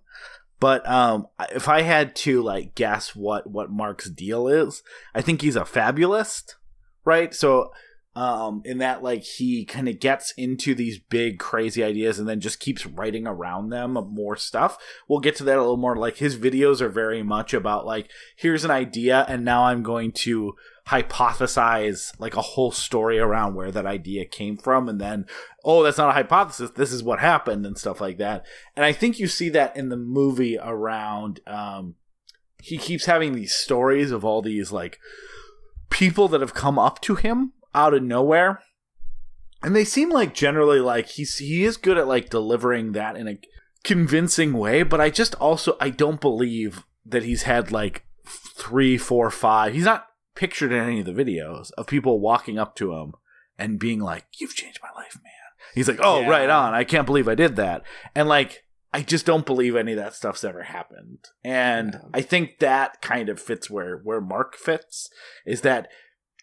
but 0.63 0.87
um, 0.89 1.27
if 1.51 1.67
I 1.67 1.81
had 1.81 2.15
to 2.17 2.41
like 2.41 2.73
guess 2.73 3.13
what 3.13 3.49
what 3.49 3.69
Mark's 3.69 4.09
deal 4.09 4.47
is, 4.47 4.81
I 5.13 5.21
think 5.21 5.41
he's 5.41 5.57
a 5.57 5.65
fabulist, 5.65 6.55
right? 7.03 7.33
So 7.33 7.71
um 8.15 8.61
in 8.63 8.77
that 8.77 9.01
like 9.01 9.23
he 9.23 9.65
kind 9.65 9.89
of 9.89 9.99
gets 9.99 10.31
into 10.37 10.75
these 10.75 10.99
big 10.99 11.39
crazy 11.39 11.83
ideas 11.83 12.19
and 12.19 12.29
then 12.29 12.39
just 12.39 12.59
keeps 12.59 12.85
writing 12.85 13.27
around 13.27 13.69
them 13.69 13.93
more 14.11 14.37
stuff. 14.37 14.77
We'll 15.07 15.19
get 15.19 15.35
to 15.37 15.43
that 15.43 15.57
a 15.57 15.61
little 15.61 15.77
more. 15.77 15.95
Like 15.95 16.17
his 16.17 16.37
videos 16.37 16.79
are 16.79 16.89
very 16.89 17.23
much 17.23 17.53
about 17.53 17.85
like 17.85 18.09
here's 18.37 18.63
an 18.63 18.71
idea 18.71 19.25
and 19.27 19.43
now 19.43 19.65
i'm 19.65 19.83
going 19.83 20.11
to 20.11 20.53
hypothesize 20.87 22.11
like 22.19 22.35
a 22.35 22.41
whole 22.41 22.71
story 22.71 23.17
around 23.17 23.55
where 23.55 23.71
that 23.71 23.85
idea 23.85 24.25
came 24.25 24.57
from 24.57 24.89
and 24.89 24.99
then 24.99 25.25
oh 25.63 25.81
that's 25.81 25.97
not 25.97 26.09
a 26.09 26.13
hypothesis 26.13 26.71
this 26.71 26.91
is 26.91 27.01
what 27.01 27.19
happened 27.19 27.65
and 27.65 27.77
stuff 27.77 28.01
like 28.01 28.17
that. 28.17 28.45
And 28.75 28.85
i 28.85 28.91
think 28.91 29.19
you 29.19 29.27
see 29.27 29.49
that 29.49 29.75
in 29.77 29.89
the 29.89 29.97
movie 29.97 30.57
around 30.61 31.39
um 31.47 31.95
he 32.61 32.77
keeps 32.77 33.05
having 33.05 33.33
these 33.33 33.53
stories 33.53 34.11
of 34.11 34.23
all 34.23 34.41
these 34.41 34.71
like 34.71 34.99
people 35.89 36.27
that 36.29 36.41
have 36.41 36.53
come 36.53 36.79
up 36.79 37.01
to 37.01 37.15
him 37.15 37.53
out 37.75 37.93
of 37.93 38.01
nowhere. 38.01 38.61
And 39.61 39.75
they 39.75 39.85
seem 39.85 40.09
like 40.09 40.33
generally 40.33 40.79
like 40.79 41.07
he's 41.07 41.37
he 41.37 41.63
is 41.63 41.77
good 41.77 41.97
at 41.97 42.07
like 42.07 42.29
delivering 42.29 42.93
that 42.93 43.15
in 43.15 43.27
a 43.27 43.37
convincing 43.83 44.53
way 44.53 44.81
but 44.81 45.01
i 45.01 45.09
just 45.09 45.35
also 45.35 45.75
i 45.81 45.89
don't 45.89 46.21
believe 46.21 46.85
that 47.05 47.23
he's 47.23 47.43
had 47.43 47.69
like 47.69 48.05
three 48.25 48.97
four 48.97 49.29
five 49.29 49.73
he's 49.73 49.83
not 49.83 50.07
pictured 50.35 50.71
in 50.71 50.79
any 50.83 50.99
of 50.99 51.05
the 51.05 51.11
videos 51.13 51.71
of 51.77 51.87
people 51.87 52.19
walking 52.19 52.57
up 52.57 52.75
to 52.75 52.93
him 52.93 53.13
and 53.57 53.79
being 53.79 53.99
like 53.99 54.25
you've 54.39 54.55
changed 54.55 54.79
my 54.81 54.89
life 55.01 55.15
man. 55.23 55.31
He's 55.75 55.87
like 55.87 55.99
oh 56.01 56.21
Yeah. 56.21 56.29
right 56.29 56.49
on. 56.49 56.73
I 56.73 56.83
can't 56.83 57.05
believe 57.05 57.27
i 57.27 57.35
did 57.35 57.55
that. 57.57 57.83
And 58.15 58.27
like 58.27 58.63
i 58.93 59.01
just 59.01 59.25
don't 59.25 59.45
believe 59.45 59.75
any 59.75 59.93
of 59.93 59.97
that 59.97 60.13
stuff's 60.13 60.43
ever 60.43 60.63
happened. 60.63 61.19
And 61.43 61.93
Yeah. 61.93 61.99
i 62.13 62.21
think 62.21 62.59
that 62.59 63.01
kind 63.01 63.29
of 63.29 63.41
fits 63.41 63.69
where 63.69 63.97
where 64.03 64.21
mark 64.21 64.55
fits 64.55 65.09
is 65.45 65.61
that 65.61 65.87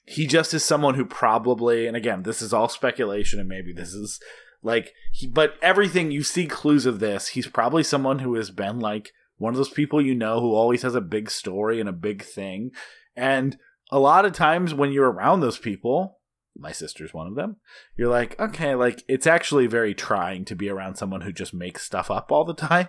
he 0.06 0.26
just 0.26 0.52
is 0.54 0.64
someone 0.64 0.94
who 0.94 1.04
probably 1.04 1.86
and 1.86 1.96
again 1.96 2.22
this 2.22 2.40
is 2.42 2.52
all 2.52 2.68
speculation 2.68 3.38
and 3.38 3.48
maybe 3.48 3.72
this 3.72 3.92
is 3.92 4.18
like 4.62 4.92
he, 5.12 5.26
but 5.26 5.54
everything 5.62 6.10
you 6.10 6.22
see 6.22 6.46
clues 6.46 6.86
of 6.86 6.98
this 7.00 7.28
he's 7.28 7.46
probably 7.48 7.82
someone 7.82 8.18
who 8.20 8.34
has 8.34 8.50
been 8.50 8.78
like 8.78 9.10
one 9.38 9.52
of 9.54 9.56
those 9.56 9.70
people 9.70 10.02
you 10.02 10.14
know 10.14 10.40
who 10.40 10.52
always 10.54 10.82
has 10.82 10.94
a 10.94 11.00
big 11.00 11.30
story 11.30 11.80
and 11.80 11.88
a 11.88 11.92
big 11.92 12.22
thing. 12.22 12.70
And 13.16 13.56
a 13.90 13.98
lot 13.98 14.24
of 14.24 14.32
times 14.32 14.74
when 14.74 14.92
you're 14.92 15.10
around 15.10 15.40
those 15.40 15.58
people 15.58 16.18
my 16.58 16.72
sister's 16.72 17.14
one 17.14 17.26
of 17.26 17.36
them 17.36 17.56
you're 17.96 18.08
like 18.08 18.38
okay 18.40 18.74
like 18.74 19.04
it's 19.08 19.26
actually 19.26 19.66
very 19.66 19.94
trying 19.94 20.44
to 20.44 20.56
be 20.56 20.68
around 20.68 20.96
someone 20.96 21.20
who 21.22 21.32
just 21.32 21.54
makes 21.54 21.84
stuff 21.84 22.10
up 22.10 22.30
all 22.32 22.44
the 22.44 22.54
time 22.54 22.88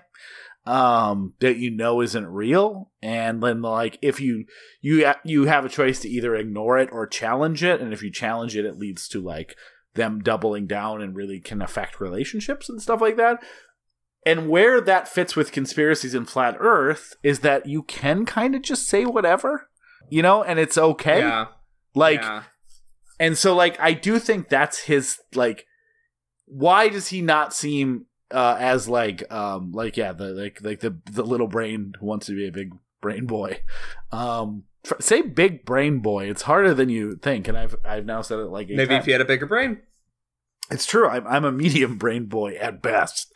um 0.66 1.34
that 1.40 1.58
you 1.58 1.72
know 1.72 2.02
isn't 2.02 2.28
real. 2.28 2.92
And 3.02 3.42
then 3.42 3.62
like 3.62 3.98
if 4.02 4.20
you 4.20 4.46
you 4.80 5.12
you 5.24 5.46
have 5.46 5.66
a 5.66 5.70
choice 5.70 6.00
to 6.02 6.10
either 6.10 6.36
ignore 6.36 6.78
it 6.78 6.90
or 6.92 7.08
challenge 7.08 7.64
it 7.64 7.82
and 7.82 7.94
if 7.94 8.04
you 8.04 8.12
challenge 8.12 8.56
it 8.56 8.66
it 8.66 8.78
leads 8.78 9.08
to 9.10 9.22
like 9.22 9.56
them 9.96 10.20
doubling 10.20 10.68
down 10.68 11.02
and 11.02 11.16
really 11.16 11.40
can 11.40 11.62
affect 11.62 12.00
relationships 12.00 12.70
and 12.70 12.82
stuff 12.82 13.02
like 13.02 13.18
that. 13.18 13.44
And 14.24 14.50
where 14.50 14.80
that 14.80 15.08
fits 15.08 15.36
with 15.36 15.52
conspiracies 15.52 16.14
and 16.14 16.30
flat 16.30 16.56
earth 16.60 17.16
is 17.24 17.40
that 17.40 17.66
you 17.66 17.82
can 17.82 18.26
kind 18.26 18.54
of 18.54 18.62
just 18.62 18.88
say 18.88 19.04
whatever 19.04 19.68
you 20.12 20.22
know 20.22 20.44
and 20.44 20.60
it's 20.60 20.78
okay 20.78 21.20
Yeah. 21.20 21.48
like 21.96 22.22
yeah. 22.22 22.44
and 23.20 23.36
so 23.38 23.56
like 23.56 23.80
I 23.80 23.94
do 23.94 24.20
think 24.20 24.50
that's 24.50 24.80
his 24.82 25.20
like 25.34 25.66
why 26.46 26.90
does 26.90 27.08
he 27.08 27.22
not 27.22 27.54
seem 27.54 28.06
uh 28.30 28.58
as 28.60 28.88
like 28.88 29.30
um 29.32 29.72
like 29.72 29.98
yeah 29.98 30.12
the 30.14 30.26
like 30.34 30.60
like 30.62 30.80
the 30.82 30.96
the 31.12 31.24
little 31.24 31.48
brain 31.48 31.94
who 32.00 32.06
wants 32.06 32.28
to 32.28 32.36
be 32.36 32.48
a 32.48 32.52
big 32.52 32.72
brain 33.02 33.26
boy 33.26 33.62
um 34.12 34.64
tr- 34.84 35.00
say 35.00 35.22
big 35.22 35.66
brain 35.66 36.00
boy 36.00 36.30
it's 36.30 36.44
harder 36.44 36.74
than 36.74 36.90
you 36.90 37.16
think 37.16 37.48
and 37.48 37.58
I've 37.58 37.76
I've 37.84 38.06
now 38.06 38.22
said 38.22 38.40
it 38.40 38.46
like 38.46 38.70
eight 38.70 38.76
Maybe 38.78 38.90
times. 38.90 39.04
if 39.04 39.08
you 39.08 39.14
had 39.14 39.22
a 39.22 39.26
bigger 39.26 39.46
brain. 39.48 39.80
it's 40.70 40.86
true 40.86 41.08
I'm 41.08 41.26
I'm 41.28 41.46
a 41.46 41.52
medium 41.52 41.98
brain 41.98 42.26
boy 42.26 42.56
at 42.56 42.82
best 42.82 43.34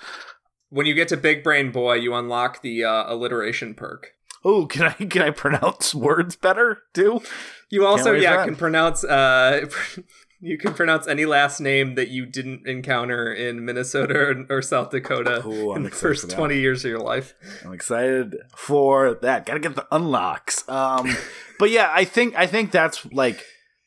When 0.70 0.86
you 0.86 0.94
get 0.94 1.08
to 1.10 1.18
big 1.18 1.44
brain 1.44 1.72
boy, 1.72 1.94
you 1.96 2.14
unlock 2.14 2.62
the 2.62 2.84
uh, 2.84 3.06
alliteration 3.14 3.76
perk. 3.76 4.12
Oh 4.46 4.66
can 4.68 4.84
I 4.84 4.94
can 4.94 5.22
I 5.22 5.32
pronounce 5.32 5.94
words 5.94 6.38
better 6.38 6.84
too 6.94 7.22
You 7.70 7.86
also, 7.86 8.14
yeah, 8.14 8.38
that. 8.38 8.46
can 8.46 8.56
pronounce. 8.56 9.04
Uh, 9.04 9.68
you 10.40 10.58
can 10.58 10.74
pronounce 10.74 11.08
any 11.08 11.26
last 11.26 11.60
name 11.60 11.96
that 11.96 12.10
you 12.10 12.26
didn't 12.26 12.68
encounter 12.68 13.34
in 13.34 13.66
Minnesota 13.66 14.14
or, 14.14 14.46
or 14.58 14.62
South 14.62 14.92
Dakota 14.92 15.46
Ooh, 15.46 15.74
in 15.76 15.84
the 15.84 15.90
first 15.90 16.30
twenty 16.30 16.60
years 16.60 16.86
of 16.86 16.92
your 16.92 17.00
life. 17.00 17.34
I'm 17.66 17.74
excited 17.74 18.38
for 18.56 19.16
that. 19.16 19.46
Gotta 19.46 19.60
get 19.60 19.76
the 19.76 19.88
unlocks. 19.92 20.68
Um, 20.70 21.18
but 21.60 21.72
yeah, 21.72 21.92
I 21.92 22.06
think 22.06 22.36
I 22.36 22.46
think 22.46 22.72
that's 22.72 23.06
like 23.12 23.44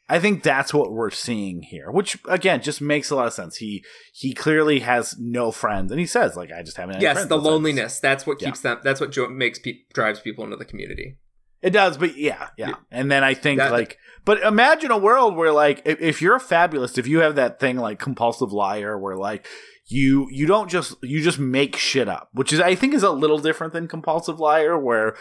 I 0.09 0.19
think 0.21 0.43
that's 0.43 0.73
what 0.73 0.91
we're 0.93 1.11
seeing 1.11 1.63
here, 1.63 1.91
which 1.91 2.19
again 2.29 2.63
just 2.63 2.81
makes 2.81 3.11
a 3.11 3.17
lot 3.17 3.27
of 3.27 3.33
sense. 3.33 3.57
He 3.57 3.85
he 4.13 4.33
clearly 4.33 4.81
has 4.81 5.17
no 5.19 5.51
friends, 5.53 5.91
and 5.93 6.01
he 6.01 6.07
says 6.07 6.37
like 6.37 6.51
I 6.53 6.63
just 6.63 6.77
haven't. 6.77 7.01
Yes, 7.01 7.17
the 7.17 7.23
outside 7.23 7.37
this." 7.39 7.45
loneliness. 7.45 8.01
That's 8.01 8.27
what 8.27 8.41
Yeah. 8.41 8.49
keeps 8.49 8.61
them. 8.61 8.79
That's 8.83 9.01
what 9.01 9.11
jo- 9.13 9.29
makes 9.29 9.59
pe- 9.59 9.81
drives 9.93 10.21
people 10.21 10.45
into 10.45 10.57
the 10.57 10.65
community. 10.65 11.19
It 11.61 11.71
does, 11.71 11.99
but 11.99 12.17
yeah, 12.17 12.49
yeah. 12.57 12.69
Yeah. 12.69 12.75
And 12.91 13.11
then 13.11 13.25
I 13.25 13.35
think 13.35 13.59
That- 13.59 13.73
like, 13.73 13.99
but 14.25 14.41
imagine 14.43 14.91
a 14.93 14.99
world 14.99 15.35
where 15.37 15.53
like 15.53 15.83
if, 15.85 16.01
if 16.01 16.23
you're 16.23 16.37
a 16.37 16.41
fabulist, 16.41 16.99
if 16.99 17.07
you 17.09 17.19
have 17.21 17.35
that 17.35 17.59
thing 17.61 17.77
like 17.77 17.99
compulsive 17.99 18.53
liar, 18.53 18.97
where 18.99 19.17
like 19.17 19.47
you 19.89 20.29
you 20.31 20.47
don't 20.47 20.71
just 20.71 20.95
you 21.03 21.21
just 21.23 21.39
make 21.39 21.75
shit 21.77 22.09
up, 22.09 22.29
which 22.33 22.53
is 22.53 22.61
I 22.61 22.75
think 22.75 22.95
is 22.95 23.03
a 23.03 23.11
little 23.11 23.39
different 23.39 23.73
than 23.73 23.89
compulsive 23.89 24.39
liar, 24.39 24.79
where 24.79 25.17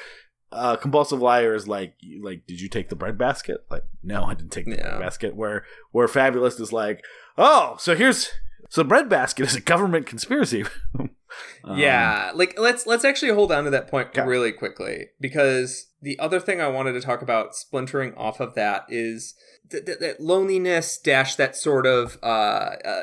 uh 0.51 0.75
compulsive 0.77 1.19
liar 1.21 1.53
is 1.53 1.67
like 1.67 1.93
like 2.21 2.47
did 2.47 2.61
you 2.61 2.69
take 2.69 2.89
the 2.89 2.95
bread 2.95 3.17
basket? 3.17 3.65
Like 3.69 3.83
no, 4.03 4.23
I 4.23 4.33
didn't 4.33 4.51
take 4.51 4.65
the 4.65 4.71
Yeah. 4.77 4.89
bread 4.89 4.99
basket. 5.01 5.35
Where 5.35 5.65
where 5.91 6.07
fabulist 6.07 6.59
is 6.59 6.71
like 6.73 7.03
oh 7.37 7.75
so 7.79 7.95
here's 7.95 8.29
so 8.69 8.81
the 8.81 8.87
bread 8.87 9.07
basket 9.09 9.45
is 9.45 9.55
a 9.55 9.61
government 9.61 10.05
conspiracy. 10.05 10.63
Um, 11.65 11.77
yeah, 11.77 12.31
like 12.33 12.57
let's 12.57 12.87
let's 12.87 13.03
actually 13.03 13.33
hold 13.33 13.51
on 13.51 13.65
to 13.65 13.69
that 13.71 13.89
point 13.89 14.07
Okay. 14.09 14.25
really 14.25 14.53
quickly 14.53 15.07
because 15.19 15.87
the 16.01 16.17
other 16.19 16.39
thing 16.39 16.61
I 16.61 16.69
wanted 16.69 16.93
to 16.93 17.01
talk 17.01 17.21
about, 17.21 17.53
splintering 17.53 18.13
off 18.15 18.39
of 18.39 18.55
that, 18.55 18.85
is 18.87 19.35
th- 19.69 19.85
th- 19.85 19.99
that 19.99 20.21
loneliness 20.21 20.97
dash 20.97 21.35
that 21.35 21.55
sort 21.57 21.85
of 21.85 22.17
uh, 22.23 22.25
uh, 22.85 23.01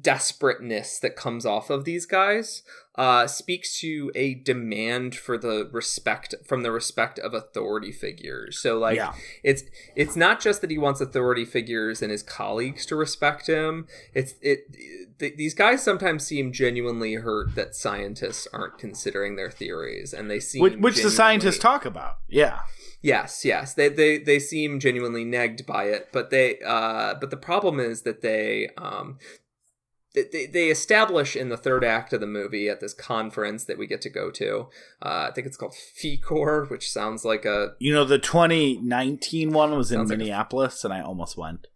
desperateness 0.00 0.98
that 1.00 1.16
comes 1.16 1.44
off 1.44 1.68
of 1.68 1.84
these 1.84 2.06
guys 2.06 2.62
uh, 2.96 3.26
speaks 3.26 3.78
to 3.80 4.10
a 4.14 4.34
demand 4.34 5.14
for 5.14 5.36
the 5.36 5.68
respect 5.70 6.34
from 6.46 6.62
the 6.62 6.72
respect 6.72 7.18
of 7.18 7.34
authority 7.34 7.92
figures. 7.92 8.58
So 8.58 8.78
like 8.78 8.96
yeah. 8.96 9.12
it's 9.42 9.64
it's 9.94 10.16
not 10.16 10.40
just 10.40 10.62
that 10.62 10.70
he 10.70 10.78
wants 10.78 11.00
authority 11.00 11.44
figures 11.44 12.00
and 12.00 12.10
his 12.10 12.22
colleagues 12.22 12.86
to 12.86 12.96
respect 12.96 13.48
him. 13.48 13.86
It's 14.14 14.34
it 14.40 14.72
th- 15.18 15.36
these 15.36 15.54
guys 15.54 15.82
sometimes 15.82 16.26
seem 16.26 16.52
genuinely 16.52 17.14
hurt 17.14 17.54
that 17.54 17.74
scientists 17.74 18.48
aren't 18.52 18.78
considering 18.78 19.36
their 19.36 19.50
theories, 19.50 20.14
and 20.14 20.30
they 20.30 20.40
seem 20.40 20.62
Which, 20.62 20.76
which 20.76 21.02
the 21.02 21.10
scientists 21.10 21.58
talk 21.58 21.84
about. 21.84 22.16
Yeah. 22.28 22.60
Yes, 23.02 23.44
yes, 23.44 23.74
they 23.74 23.90
they 23.90 24.18
they 24.18 24.38
seem 24.38 24.80
genuinely 24.80 25.24
negged 25.24 25.66
by 25.66 25.84
it, 25.84 26.08
but 26.12 26.30
they 26.30 26.58
uh 26.64 27.14
but 27.20 27.30
the 27.30 27.36
problem 27.36 27.78
is 27.78 28.02
that 28.02 28.22
they 28.22 28.70
um. 28.78 29.18
They- 30.22 30.46
They, 30.46 30.68
establish 30.70 31.36
in 31.36 31.48
the 31.50 31.56
third 31.56 31.84
act 31.84 32.12
of 32.12 32.20
the 32.20 32.26
movie 32.26 32.68
at 32.68 32.80
this 32.80 32.94
conference 32.94 33.64
that 33.64 33.76
we 33.78 33.86
get 33.86 34.00
to 34.02 34.10
go 34.10 34.30
to. 34.30 34.68
Uh, 35.02 35.28
I 35.28 35.32
think 35.34 35.46
it's 35.46 35.56
called 35.56 35.74
FECOR, 36.02 36.70
which 36.70 36.90
sounds 36.90 37.24
like 37.24 37.44
a 37.44 37.74
You 37.78 37.92
know, 37.92 38.04
the 38.04 38.18
2019 38.18 39.52
one 39.52 39.76
was 39.76 39.92
in 39.92 39.98
Sounds 39.98 40.10
like 40.10 40.16
a- 40.16 40.18
Minneapolis, 40.20 40.84
and 40.84 40.92
I 40.94 41.00
almost 41.02 41.36
went 41.36 41.66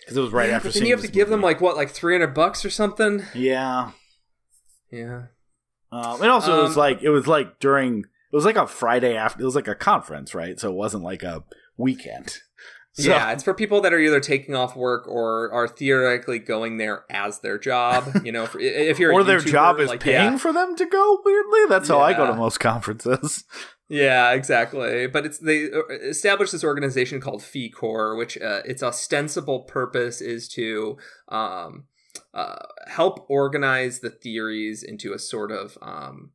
because 0.00 0.16
it 0.16 0.20
was 0.22 0.32
right 0.32 0.48
Yeah, 0.48 0.56
after. 0.56 0.70
then 0.70 0.86
you 0.86 0.94
have 0.94 1.04
to 1.04 1.10
give 1.10 1.28
them 1.28 1.42
like 1.42 1.60
what, 1.60 1.76
like 1.76 1.90
three 1.90 2.14
hundred 2.14 2.34
bucks 2.34 2.64
or 2.64 2.70
something. 2.70 3.22
yeah, 3.34 3.90
Yeah, 4.90 5.24
um, 5.92 6.22
and 6.22 6.30
also 6.30 6.58
it 6.58 6.62
was 6.62 6.72
Um, 6.72 6.78
like 6.78 7.02
it 7.02 7.10
was 7.10 7.26
like 7.26 7.58
during 7.60 8.00
it 8.32 8.36
was 8.36 8.44
like 8.46 8.56
a 8.56 8.66
Friday 8.66 9.16
after 9.16 9.42
it 9.42 9.44
was 9.44 9.54
like 9.54 9.68
a 9.68 9.74
conference, 9.74 10.34
right? 10.34 10.58
So 10.58 10.70
it 10.70 10.74
wasn't 10.74 11.02
like 11.04 11.22
a 11.22 11.44
weekend. 11.76 12.38
So, 12.98 13.10
yeah. 13.10 13.30
It's 13.30 13.44
for 13.44 13.54
people 13.54 13.80
that 13.82 13.92
are 13.92 13.98
either 14.00 14.18
taking 14.18 14.56
off 14.56 14.74
work 14.74 15.06
or 15.06 15.52
are 15.52 15.68
theoretically 15.68 16.40
going 16.40 16.78
there 16.78 17.04
as 17.08 17.38
their 17.40 17.58
job. 17.58 18.04
You 18.28 18.32
know, 18.32 18.46
for, 18.46 18.58
if 18.60 18.98
you're 18.98 19.12
a 19.12 19.14
or 19.14 19.24
their 19.24 19.38
YouTuber, 19.38 19.50
job 19.50 19.80
is 19.80 19.88
like, 19.88 20.00
paying 20.00 20.32
yeah. 20.32 20.36
for 20.36 20.52
them 20.52 20.76
to 20.76 20.84
go. 20.84 21.20
Weirdly, 21.24 21.60
that's 21.68 21.88
how 21.88 22.00
I 22.00 22.12
go 22.12 22.26
to 22.26 22.34
most 22.34 22.58
conferences. 22.58 23.44
Yeah, 23.90 24.32
exactly. 24.32 25.06
But 25.06 25.24
it's 25.24 25.38
they 25.38 25.72
uh, 25.72 25.80
established 25.88 26.52
this 26.52 26.62
organization 26.62 27.22
called 27.22 27.40
FECOR, 27.40 28.18
which 28.18 28.36
uh, 28.36 28.60
its 28.66 28.82
ostensible 28.82 29.60
purpose 29.60 30.20
is 30.20 30.46
to 30.50 30.98
um, 31.28 31.84
uh, 32.34 32.66
help 32.86 33.24
organize 33.30 34.00
the 34.00 34.10
theories 34.10 34.82
into 34.82 35.14
a 35.14 35.18
sort 35.18 35.50
of 35.50 35.78
um, 35.80 36.32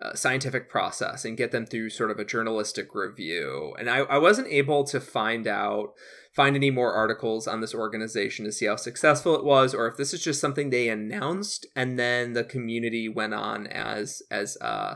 uh, 0.00 0.14
scientific 0.14 0.68
process 0.68 1.24
and 1.24 1.36
get 1.36 1.50
them 1.50 1.66
through 1.66 1.90
sort 1.90 2.10
of 2.10 2.18
a 2.18 2.24
journalistic 2.24 2.94
review. 2.94 3.74
And 3.78 3.90
I, 3.90 3.98
I 3.98 4.18
wasn't 4.18 4.48
able 4.48 4.84
to 4.84 5.00
find 5.00 5.46
out 5.46 5.92
find 6.32 6.54
any 6.54 6.70
more 6.70 6.92
articles 6.92 7.46
on 7.48 7.60
this 7.60 7.74
organization 7.74 8.44
to 8.44 8.52
see 8.52 8.66
how 8.66 8.76
successful 8.76 9.34
it 9.34 9.44
was 9.44 9.74
or 9.74 9.88
if 9.88 9.96
this 9.96 10.14
is 10.14 10.22
just 10.22 10.40
something 10.40 10.70
they 10.70 10.88
announced 10.88 11.66
and 11.74 11.98
then 11.98 12.34
the 12.34 12.44
community 12.44 13.08
went 13.08 13.34
on 13.34 13.66
as 13.66 14.22
as 14.30 14.56
uh 14.60 14.94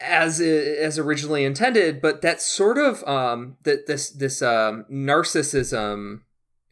as 0.00 0.40
as 0.40 0.98
originally 0.98 1.44
intended 1.44 2.00
but 2.00 2.22
that 2.22 2.40
sort 2.40 2.78
of 2.78 3.02
um 3.08 3.56
that 3.64 3.88
this 3.88 4.10
this 4.10 4.40
um 4.40 4.84
narcissism 4.88 6.20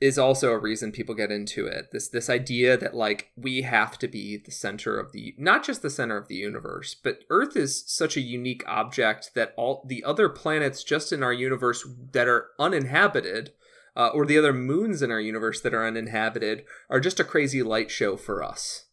is 0.01 0.19
also 0.19 0.53
a 0.53 0.59
reason 0.59 0.93
people 0.93 1.15
get 1.15 1.31
into 1.31 1.67
it. 1.67 1.91
This 1.91 2.09
this 2.09 2.29
idea 2.29 2.77
that 2.77 2.95
like 2.95 3.31
we 3.37 3.63
have 3.63 3.99
to 3.99 4.09
be 4.09 4.37
the 4.37 4.51
center 4.51 4.99
of 4.99 5.13
the 5.13 5.35
not 5.39 5.65
just 5.65 5.83
the 5.83 5.91
center 5.91 6.17
of 6.17 6.29
the 6.29 6.35
universe 6.35 6.95
but 6.95 7.21
earth 7.31 7.57
is 7.57 7.85
such 7.87 8.17
a 8.17 8.21
unique 8.21 8.63
object 8.67 9.33
that 9.35 9.55
all 9.57 9.85
the 9.87 10.05
other 10.05 10.29
planets 10.29 10.85
just 10.85 11.13
in 11.13 11.23
our 11.23 11.33
universe 11.33 11.87
that 12.13 12.29
are 12.29 12.49
uninhabited 12.59 13.53
uh, 13.97 14.09
or 14.09 14.27
the 14.27 14.39
other 14.39 14.53
moons 14.53 15.01
in 15.01 15.11
our 15.11 15.21
universe 15.21 15.61
that 15.61 15.75
are 15.75 15.87
uninhabited 15.87 16.65
are 16.91 17.01
just 17.01 17.21
a 17.21 17.25
crazy 17.25 17.63
light 17.63 17.91
show 17.91 18.17
for 18.17 18.43
us 18.43 18.86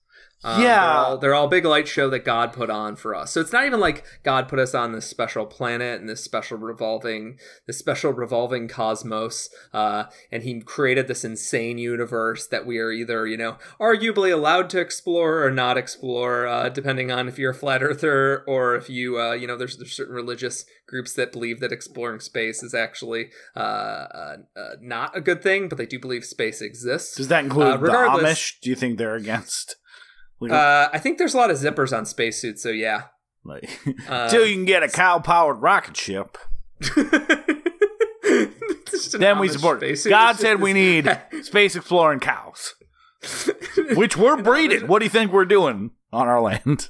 um, 0.43 0.61
Yeah. 0.61 0.75
they're 0.79 0.89
all, 0.93 1.17
they're 1.17 1.33
all 1.33 1.47
big 1.47 1.65
light 1.65 1.87
show 1.87 2.09
that 2.09 2.25
God 2.25 2.53
put 2.53 2.69
on 2.69 2.95
for 2.95 3.15
us. 3.15 3.31
So 3.31 3.41
it's 3.41 3.51
not 3.53 3.65
even 3.65 3.79
like 3.79 4.03
God 4.23 4.47
put 4.47 4.59
us 4.59 4.73
on 4.75 4.91
this 4.91 5.05
special 5.07 5.45
planet 5.45 5.99
and 5.99 6.09
this 6.09 6.23
special 6.23 6.57
revolving, 6.57 7.37
this 7.67 7.77
special 7.77 8.11
revolving 8.11 8.67
cosmos, 8.67 9.49
uh, 9.73 10.05
and 10.31 10.43
He 10.43 10.59
created 10.61 11.07
this 11.07 11.23
insane 11.23 11.77
universe 11.77 12.47
that 12.47 12.65
we 12.65 12.79
are 12.79 12.91
either, 12.91 13.25
you 13.27 13.37
know, 13.37 13.57
arguably 13.79 14.31
allowed 14.33 14.69
to 14.71 14.79
explore 14.79 15.43
or 15.43 15.51
not 15.51 15.77
explore, 15.77 16.47
uh, 16.47 16.69
depending 16.69 17.11
on 17.11 17.27
if 17.27 17.37
you're 17.37 17.51
a 17.51 17.55
flat 17.55 17.81
earther 17.83 18.43
or 18.47 18.75
if 18.75 18.89
you, 18.89 19.19
uh, 19.19 19.33
you 19.33 19.47
know, 19.47 19.57
there's 19.57 19.77
there's 19.77 19.93
certain 19.93 20.13
religious 20.15 20.65
groups 20.87 21.13
that 21.13 21.31
believe 21.31 21.59
that 21.59 21.71
exploring 21.71 22.19
space 22.19 22.61
is 22.61 22.73
actually 22.73 23.29
uh, 23.55 23.59
uh, 23.59 24.35
not 24.81 25.15
a 25.15 25.21
good 25.21 25.41
thing, 25.41 25.67
but 25.69 25.77
they 25.77 25.85
do 25.85 25.99
believe 25.99 26.23
space 26.25 26.61
exists. 26.61 27.15
Does 27.15 27.29
that 27.29 27.43
include 27.43 27.67
Uh, 27.67 27.77
the 27.77 27.83
regardless- 27.83 28.23
Amish? 28.39 28.59
Do 28.61 28.69
you 28.69 28.75
think 28.75 28.97
they're 28.97 29.15
against? 29.15 29.77
Uh, 30.51 30.89
I 30.91 30.99
think 30.99 31.17
there's 31.17 31.33
a 31.33 31.37
lot 31.37 31.51
of 31.51 31.57
zippers 31.57 31.95
on 31.95 32.05
spacesuits, 32.05 32.63
so 32.63 32.69
yeah. 32.69 33.03
like, 33.43 33.69
uh, 34.07 34.29
till 34.29 34.45
you 34.45 34.55
can 34.55 34.65
get 34.65 34.83
a 34.83 34.89
cow-powered 34.89 35.61
rocket 35.61 35.97
ship. 35.97 36.37
Then 39.11 39.39
we 39.39 39.49
support. 39.49 39.83
God 40.07 40.37
said 40.37 40.61
we 40.61 40.73
need 40.73 41.19
space 41.41 41.75
exploring 41.75 42.19
cows, 42.19 42.75
which 43.95 44.17
we're 44.17 44.41
breeding. 44.41 44.87
What 44.87 44.99
do 44.99 45.05
you 45.05 45.09
think 45.09 45.31
we're 45.31 45.45
doing 45.45 45.91
on 46.11 46.27
our 46.27 46.41
land? 46.41 46.89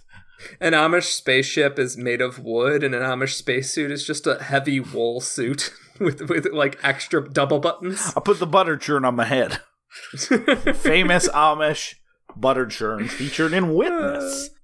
An 0.60 0.74
Amish 0.74 1.12
spaceship 1.12 1.80
is 1.80 1.98
made 1.98 2.22
of 2.22 2.40
wood, 2.40 2.84
and 2.84 2.94
an 2.94 3.02
Amish 3.02 3.34
spacesuit 3.34 3.92
is 3.92 4.06
just 4.06 4.28
a 4.28 4.44
heavy 4.44 4.80
wool 4.80 5.22
suit 5.22 5.74
with 6.00 6.30
with 6.30 6.48
like 6.52 6.80
extra 6.84 7.28
double 7.30 7.60
buttons. 7.60 8.14
I 8.16 8.20
put 8.20 8.40
the 8.40 8.48
butter 8.48 8.78
churn 8.78 9.06
on 9.06 9.16
my 9.16 9.26
head. 9.26 9.60
Famous 10.76 11.30
Amish 11.30 11.96
butter 12.36 12.66
churn 12.66 13.08
featured 13.08 13.54
in 13.54 13.74
Witness. 13.74 14.50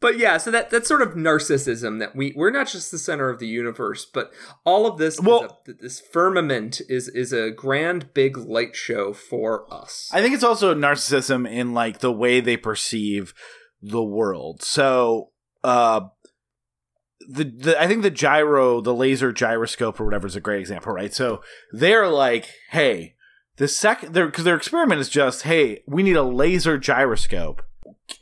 But 0.00 0.16
yeah, 0.16 0.36
so 0.38 0.52
that 0.52 0.70
that's 0.70 0.86
sort 0.86 1.02
of 1.02 1.14
narcissism 1.14 1.98
that 1.98 2.14
we 2.14 2.32
we're 2.36 2.52
not 2.52 2.68
just 2.68 2.92
the 2.92 2.98
center 2.98 3.30
of 3.30 3.40
the 3.40 3.48
universe, 3.48 4.04
but 4.06 4.32
all 4.64 4.86
of 4.86 4.96
this 4.96 5.20
Well- 5.20 5.60
a, 5.66 5.72
this 5.72 6.00
firmament 6.00 6.80
is 6.88 7.08
is 7.08 7.32
a 7.32 7.50
grand 7.50 8.14
big 8.14 8.36
light 8.36 8.76
show 8.76 9.12
for 9.12 9.66
us. 9.74 10.08
I 10.12 10.22
think 10.22 10.34
it's 10.34 10.44
also 10.44 10.72
narcissism 10.72 11.50
in 11.50 11.74
like 11.74 11.98
the 11.98 12.12
way 12.12 12.38
they 12.38 12.56
perceive 12.56 13.34
the 13.82 14.04
world. 14.04 14.62
So, 14.62 15.30
uh, 15.64 16.02
the, 17.28 17.44
the 17.44 17.82
I 17.82 17.88
think 17.88 18.02
the 18.02 18.10
gyro, 18.10 18.80
the 18.80 18.94
laser 18.94 19.32
gyroscope 19.32 19.98
or 20.00 20.04
whatever 20.04 20.28
is 20.28 20.36
a 20.36 20.40
great 20.40 20.60
example, 20.60 20.92
right? 20.92 21.12
So 21.12 21.42
they're 21.72 22.08
like, 22.08 22.48
hey, 22.70 23.16
the 23.58 23.68
second, 23.68 24.12
because 24.14 24.44
their 24.44 24.56
experiment 24.56 25.00
is 25.00 25.08
just, 25.08 25.42
hey, 25.42 25.82
we 25.86 26.02
need 26.02 26.16
a 26.16 26.22
laser 26.22 26.78
gyroscope 26.78 27.62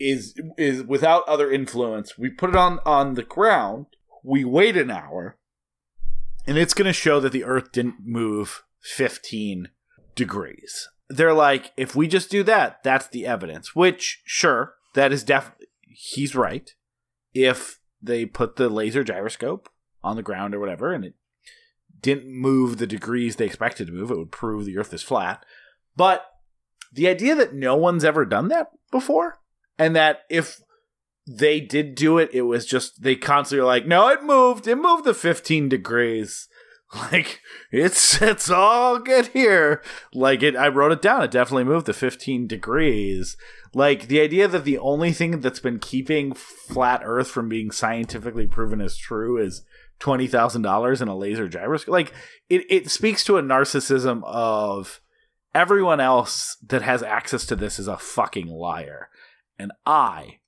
is 0.01 0.35
is 0.59 0.83
without 0.83 1.23
other 1.29 1.51
influence. 1.51 2.19
We 2.19 2.31
put 2.31 2.51
it 2.51 2.57
on 2.57 2.81
on 2.85 3.15
the 3.15 3.23
ground. 3.23 3.87
We 4.25 4.45
wait 4.45 4.77
an 4.77 4.91
hour, 4.91 5.37
and 6.47 6.59
it's 6.59 6.75
going 6.75 6.87
to 6.87 6.93
show 6.93 7.21
that 7.21 7.33
the 7.33 7.45
Earth 7.45 7.71
didn't 7.73 8.05
move 8.05 8.65
fifteen 8.81 9.69
degrees. 10.15 10.89
They're 11.09 11.35
like, 11.35 11.73
if 11.77 11.95
we 11.95 12.09
just 12.09 12.31
do 12.31 12.43
that, 12.43 12.83
that's 12.83 13.07
the 13.07 13.27
evidence. 13.27 13.77
Which, 13.77 14.23
sure, 14.25 14.75
that 14.95 15.13
is 15.13 15.23
definitely 15.23 15.69
he's 15.83 16.35
right. 16.35 16.75
If 17.33 17.79
they 18.03 18.27
put 18.27 18.57
the 18.57 18.69
laser 18.69 19.05
gyroscope 19.05 19.69
on 20.03 20.17
the 20.17 20.23
ground 20.23 20.55
or 20.55 20.61
whatever, 20.61 20.93
and 20.93 21.05
it 21.05 21.15
didn't 22.01 22.31
move 22.31 22.79
the 22.79 22.87
degrees 22.87 23.37
they 23.37 23.47
expected 23.47 23.87
to 23.87 23.93
move, 23.93 24.11
it 24.11 24.19
would 24.19 24.33
prove 24.33 24.65
the 24.65 24.79
Earth 24.79 24.93
is 24.93 25.03
flat. 25.03 25.45
But 25.97 26.27
the 26.93 27.09
idea 27.09 27.35
that 27.35 27.55
no 27.55 27.77
one's 27.77 28.05
ever 28.05 28.25
done 28.25 28.49
that 28.49 28.69
before, 28.91 29.39
and 29.79 29.95
that 29.97 30.21
if 30.31 30.61
they 31.27 31.61
did 31.61 31.95
do 31.95 32.19
it, 32.19 32.31
it 32.33 32.43
was 32.43 32.67
just 32.67 33.03
they 33.03 33.17
constantly 33.17 33.61
were 33.61 33.67
like, 33.67 33.87
no, 33.87 34.09
it 34.09 34.23
moved, 34.23 34.67
it 34.67 34.77
moved 34.77 35.05
the 35.05 35.15
15 35.15 35.69
degrees. 35.69 36.49
Like 36.95 37.41
it's 37.73 38.23
it's 38.23 38.49
all 38.49 39.01
good 39.01 39.27
here. 39.27 39.83
Like 40.15 40.45
it, 40.45 40.55
I 40.55 40.69
wrote 40.69 40.93
it 40.93 41.03
down. 41.03 41.25
It 41.25 41.33
definitely 41.33 41.65
moved 41.65 41.87
the 41.87 41.93
15 41.93 42.47
degrees. 42.47 43.37
Like 43.75 44.07
the 44.07 44.21
idea 44.21 44.47
that 44.47 44.65
the 44.65 44.79
only 44.79 45.13
thing 45.13 45.41
that's 45.41 45.59
been 45.59 45.81
keeping 45.81 46.33
flat 46.33 47.03
Earth 47.05 47.27
from 47.27 47.49
being 47.49 47.73
scientifically 47.73 48.47
proven 48.47 48.81
as 48.81 48.97
true 48.97 49.37
is 49.37 49.65
twenty 49.99 50.27
thousand 50.27 50.63
dollars 50.63 51.01
in 51.01 51.09
a 51.09 51.17
laser 51.17 51.49
gyroscope. 51.49 51.93
Like 51.93 52.13
it, 52.49 52.65
it 52.69 52.91
speaks 52.91 53.25
to 53.25 53.39
a 53.39 53.43
narcissism 53.43 54.23
of 54.25 55.01
everyone 55.55 56.01
else 56.01 56.57
that 56.67 56.83
has 56.83 57.03
access 57.03 57.47
to 57.47 57.57
this 57.57 57.79
is 57.79 57.89
a 57.89 57.99
fucking 57.99 58.49
liar, 58.49 59.09
and 59.59 59.73
I 59.85 60.41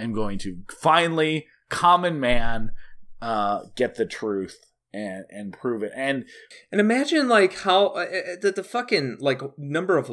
am 0.00 0.12
going 0.12 0.38
to 0.38 0.62
finally, 0.80 1.46
common 1.68 2.18
man, 2.18 2.72
uh, 3.20 3.64
get 3.76 3.96
the 3.96 4.06
truth 4.06 4.58
and 4.92 5.24
and 5.30 5.52
prove 5.52 5.82
it. 5.82 5.92
And 5.94 6.24
And 6.72 6.80
imagine 6.80 7.28
like 7.28 7.54
how 7.58 7.88
uh, 7.88 8.00
uh, 8.00 8.36
the 8.40 8.52
the 8.56 8.64
fucking 8.64 9.18
like 9.20 9.42
number 9.58 9.96
of 9.98 10.10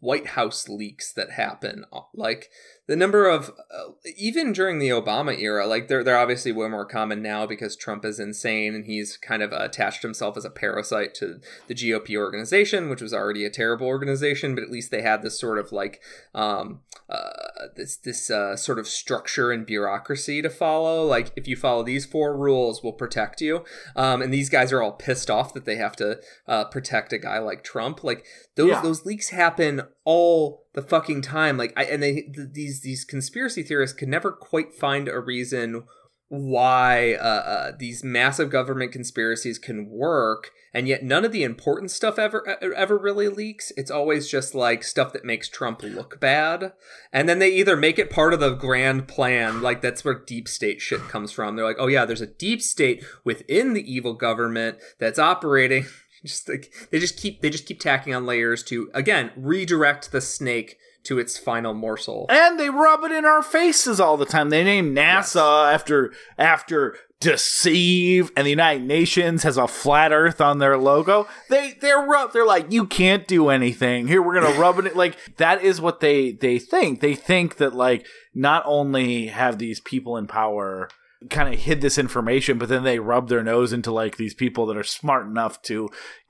White 0.00 0.28
House 0.28 0.68
leaks 0.68 1.12
that 1.12 1.32
happen, 1.32 1.84
uh, 1.92 2.00
like 2.14 2.48
the 2.86 2.96
number 2.96 3.26
of 3.26 3.50
uh, 3.74 3.92
even 4.16 4.52
during 4.52 4.78
the 4.78 4.90
Obama 4.90 5.38
era, 5.38 5.66
like 5.66 5.88
they're 5.88 6.04
they're 6.04 6.18
obviously 6.18 6.52
way 6.52 6.68
more 6.68 6.84
common 6.84 7.22
now 7.22 7.46
because 7.46 7.76
Trump 7.76 8.04
is 8.04 8.20
insane 8.20 8.74
and 8.74 8.84
he's 8.84 9.16
kind 9.16 9.42
of 9.42 9.52
attached 9.52 10.02
himself 10.02 10.36
as 10.36 10.44
a 10.44 10.50
parasite 10.50 11.14
to 11.14 11.40
the 11.66 11.74
GOP 11.74 12.16
organization, 12.16 12.90
which 12.90 13.00
was 13.00 13.14
already 13.14 13.44
a 13.44 13.50
terrible 13.50 13.86
organization, 13.86 14.54
but 14.54 14.62
at 14.64 14.70
least 14.70 14.90
they 14.90 15.02
had 15.02 15.22
this 15.22 15.38
sort 15.40 15.58
of 15.58 15.72
like 15.72 16.00
um 16.34 16.80
uh 17.08 17.30
this 17.76 17.96
this 17.96 18.30
uh, 18.30 18.54
sort 18.56 18.78
of 18.78 18.86
structure 18.86 19.50
and 19.50 19.64
bureaucracy 19.66 20.42
to 20.42 20.50
follow. 20.50 21.04
Like 21.04 21.32
if 21.36 21.48
you 21.48 21.56
follow 21.56 21.82
these 21.82 22.04
four 22.04 22.36
rules, 22.36 22.82
we'll 22.82 22.92
protect 22.92 23.40
you. 23.40 23.64
Um, 23.96 24.20
and 24.20 24.32
these 24.32 24.50
guys 24.50 24.72
are 24.72 24.82
all 24.82 24.92
pissed 24.92 25.30
off 25.30 25.54
that 25.54 25.64
they 25.64 25.76
have 25.76 25.96
to 25.96 26.20
uh, 26.46 26.64
protect 26.64 27.12
a 27.14 27.18
guy 27.18 27.38
like 27.38 27.64
Trump. 27.64 28.04
Like 28.04 28.26
those 28.56 28.68
Yeah. 28.70 28.82
those 28.82 29.06
leaks 29.06 29.30
happen 29.30 29.82
all 30.04 30.66
the 30.74 30.82
fucking 30.82 31.22
time. 31.22 31.56
Like 31.56 31.72
I 31.76 31.84
and 31.84 32.02
they 32.02 32.12
th- 32.12 32.48
these 32.52 32.80
these 32.82 33.04
conspiracy 33.04 33.62
theorists 33.62 33.96
can 33.96 34.10
never 34.10 34.32
quite 34.32 34.74
find 34.74 35.08
a 35.08 35.20
reason 35.20 35.84
why 36.28 37.14
uh, 37.14 37.22
uh, 37.22 37.72
these 37.78 38.02
massive 38.02 38.50
government 38.50 38.92
conspiracies 38.92 39.58
can 39.58 39.88
work 39.88 40.50
and 40.72 40.88
yet 40.88 41.04
none 41.04 41.24
of 41.24 41.30
the 41.30 41.44
important 41.44 41.90
stuff 41.90 42.18
ever 42.18 42.58
ever 42.60 42.98
really 42.98 43.28
leaks. 43.28 43.72
It's 43.76 43.90
always 43.90 44.28
just 44.28 44.54
like 44.54 44.82
stuff 44.82 45.12
that 45.12 45.24
makes 45.24 45.48
trump 45.48 45.82
look 45.82 46.18
bad. 46.18 46.72
And 47.12 47.28
then 47.28 47.38
they 47.38 47.50
either 47.50 47.76
make 47.76 47.98
it 47.98 48.10
part 48.10 48.34
of 48.34 48.40
the 48.40 48.54
grand 48.54 49.06
plan 49.06 49.62
like 49.62 49.80
that's 49.80 50.04
where 50.04 50.18
deep 50.18 50.48
state 50.48 50.80
shit 50.80 51.00
comes 51.02 51.30
from. 51.30 51.54
They're 51.54 51.64
like 51.64 51.76
oh 51.78 51.86
yeah 51.86 52.04
there's 52.04 52.20
a 52.20 52.26
deep 52.26 52.60
state 52.60 53.04
within 53.22 53.72
the 53.72 53.92
evil 53.92 54.14
government 54.14 54.78
that's 54.98 55.18
operating 55.18 55.86
just 56.24 56.48
like 56.48 56.72
they 56.90 56.98
just 56.98 57.16
keep 57.16 57.40
they 57.40 57.50
just 57.50 57.66
keep 57.66 57.80
tacking 57.80 58.14
on 58.14 58.26
layers 58.26 58.62
to 58.64 58.90
again 58.94 59.30
redirect 59.36 60.12
the 60.12 60.20
snake 60.20 60.78
to 61.04 61.18
its 61.18 61.36
final 61.36 61.74
morsel 61.74 62.26
and 62.30 62.58
they 62.58 62.70
rub 62.70 63.04
it 63.04 63.12
in 63.12 63.24
our 63.24 63.42
faces 63.42 64.00
all 64.00 64.16
the 64.16 64.24
time. 64.24 64.50
They 64.50 64.64
name 64.64 64.94
NASA 64.94 65.72
after 65.72 66.12
after 66.38 66.96
deceive, 67.24 68.30
and 68.36 68.46
the 68.46 68.50
United 68.50 68.84
Nations 68.84 69.42
has 69.44 69.56
a 69.56 69.66
flat 69.66 70.12
Earth 70.12 70.40
on 70.40 70.58
their 70.58 70.76
logo. 70.76 71.26
They 71.48 71.72
they're 71.80 72.04
rub. 72.04 72.32
They're 72.32 72.46
like, 72.46 72.70
you 72.70 72.86
can't 72.86 73.26
do 73.26 73.48
anything 73.48 74.06
here. 74.06 74.22
We're 74.22 74.40
gonna 74.40 74.58
rub 74.58 74.78
it. 74.78 74.94
Like 74.96 75.16
that 75.36 75.62
is 75.62 75.80
what 75.80 76.00
they 76.00 76.32
they 76.32 76.58
think. 76.58 77.00
They 77.00 77.14
think 77.14 77.56
that 77.56 77.74
like 77.74 78.06
not 78.34 78.62
only 78.66 79.28
have 79.28 79.58
these 79.58 79.80
people 79.80 80.16
in 80.16 80.26
power 80.26 80.88
kind 81.30 81.52
of 81.52 81.60
hid 81.60 81.80
this 81.80 81.98
information, 81.98 82.58
but 82.58 82.68
then 82.68 82.84
they 82.84 82.98
rub 82.98 83.28
their 83.28 83.42
nose 83.42 83.72
into 83.72 83.90
like 83.90 84.16
these 84.16 84.34
people 84.34 84.66
that 84.66 84.76
are 84.76 84.84
smart 84.84 85.26
enough 85.26 85.62
to 85.62 85.88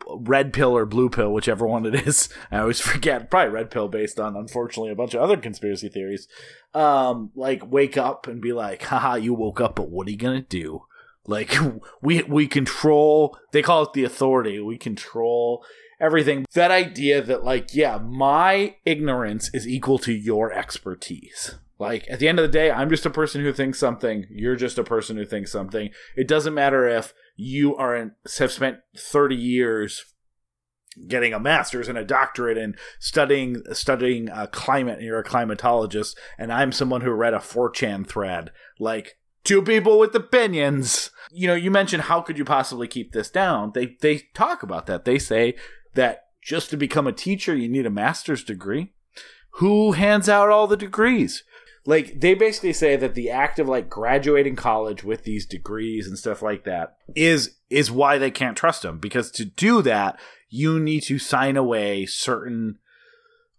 red 0.08 0.52
pill 0.52 0.76
or 0.76 0.86
blue 0.86 1.08
pill, 1.08 1.32
whichever 1.32 1.66
one 1.66 1.86
it 1.86 2.06
is. 2.06 2.28
I 2.50 2.58
always 2.58 2.80
forget. 2.80 3.30
Probably 3.30 3.52
red 3.52 3.70
pill, 3.70 3.88
based 3.88 4.20
on 4.20 4.36
unfortunately 4.36 4.92
a 4.92 4.96
bunch 4.96 5.14
of 5.14 5.22
other 5.22 5.36
conspiracy 5.36 5.88
theories. 5.88 6.28
Um, 6.72 7.30
like 7.34 7.70
wake 7.70 7.96
up 7.96 8.26
and 8.26 8.40
be 8.40 8.52
like, 8.52 8.82
haha, 8.82 9.14
you 9.14 9.34
woke 9.34 9.60
up, 9.60 9.76
but 9.76 9.90
what 9.90 10.06
are 10.08 10.10
you 10.10 10.16
gonna 10.16 10.42
do? 10.42 10.84
Like 11.26 11.54
we 12.02 12.22
we 12.22 12.46
control. 12.46 13.36
They 13.52 13.62
call 13.62 13.84
it 13.84 13.92
the 13.92 14.04
authority. 14.04 14.60
We 14.60 14.78
control 14.78 15.64
everything. 16.00 16.44
That 16.54 16.70
idea 16.70 17.22
that 17.22 17.44
like, 17.44 17.74
yeah, 17.74 17.98
my 17.98 18.76
ignorance 18.84 19.50
is 19.54 19.66
equal 19.66 19.98
to 19.98 20.12
your 20.12 20.52
expertise. 20.52 21.56
Like 21.78 22.06
at 22.08 22.18
the 22.18 22.28
end 22.28 22.38
of 22.38 22.44
the 22.44 22.52
day, 22.52 22.70
I'm 22.70 22.88
just 22.88 23.06
a 23.06 23.10
person 23.10 23.42
who 23.42 23.52
thinks 23.52 23.78
something. 23.78 24.26
You're 24.30 24.56
just 24.56 24.78
a 24.78 24.84
person 24.84 25.16
who 25.16 25.24
thinks 25.24 25.50
something. 25.50 25.90
It 26.16 26.28
doesn't 26.28 26.54
matter 26.54 26.86
if 26.86 27.12
you 27.36 27.74
are 27.76 27.96
in, 27.96 28.12
have 28.38 28.52
spent 28.52 28.78
30 28.96 29.34
years 29.34 30.04
getting 31.08 31.34
a 31.34 31.40
master's 31.40 31.88
and 31.88 31.98
a 31.98 32.04
doctorate 32.04 32.56
and 32.56 32.76
studying 33.00 33.62
studying 33.72 34.30
uh, 34.30 34.46
climate 34.46 34.98
and 34.98 35.06
you're 35.06 35.18
a 35.18 35.24
climatologist 35.24 36.14
and 36.38 36.52
I'm 36.52 36.70
someone 36.70 37.00
who 37.00 37.10
read 37.10 37.34
a 37.34 37.38
4chan 37.38 38.06
thread. 38.06 38.52
Like 38.78 39.18
two 39.42 39.62
people 39.62 39.98
with 39.98 40.14
opinions. 40.14 41.10
You 41.32 41.48
know 41.48 41.54
you 41.54 41.70
mentioned 41.70 42.04
how 42.04 42.20
could 42.20 42.38
you 42.38 42.44
possibly 42.44 42.86
keep 42.86 43.12
this 43.12 43.30
down? 43.30 43.72
They 43.74 43.96
they 44.00 44.22
talk 44.34 44.62
about 44.62 44.86
that. 44.86 45.04
They 45.04 45.18
say 45.18 45.54
that 45.94 46.26
just 46.42 46.70
to 46.70 46.76
become 46.76 47.06
a 47.06 47.12
teacher 47.12 47.56
you 47.56 47.68
need 47.68 47.86
a 47.86 47.90
master's 47.90 48.44
degree. 48.44 48.92
Who 49.58 49.92
hands 49.92 50.28
out 50.28 50.50
all 50.50 50.66
the 50.66 50.76
degrees 50.76 51.44
like 51.86 52.20
they 52.20 52.34
basically 52.34 52.72
say 52.72 52.96
that 52.96 53.14
the 53.14 53.30
act 53.30 53.58
of 53.58 53.68
like 53.68 53.90
graduating 53.90 54.56
college 54.56 55.04
with 55.04 55.24
these 55.24 55.46
degrees 55.46 56.06
and 56.06 56.18
stuff 56.18 56.42
like 56.42 56.64
that 56.64 56.96
is 57.14 57.56
is 57.68 57.90
why 57.90 58.18
they 58.18 58.30
can't 58.30 58.56
trust 58.56 58.82
them. 58.82 58.98
Because 58.98 59.30
to 59.32 59.44
do 59.44 59.82
that 59.82 60.18
you 60.48 60.78
need 60.78 61.00
to 61.00 61.18
sign 61.18 61.56
away 61.56 62.06
certain 62.06 62.78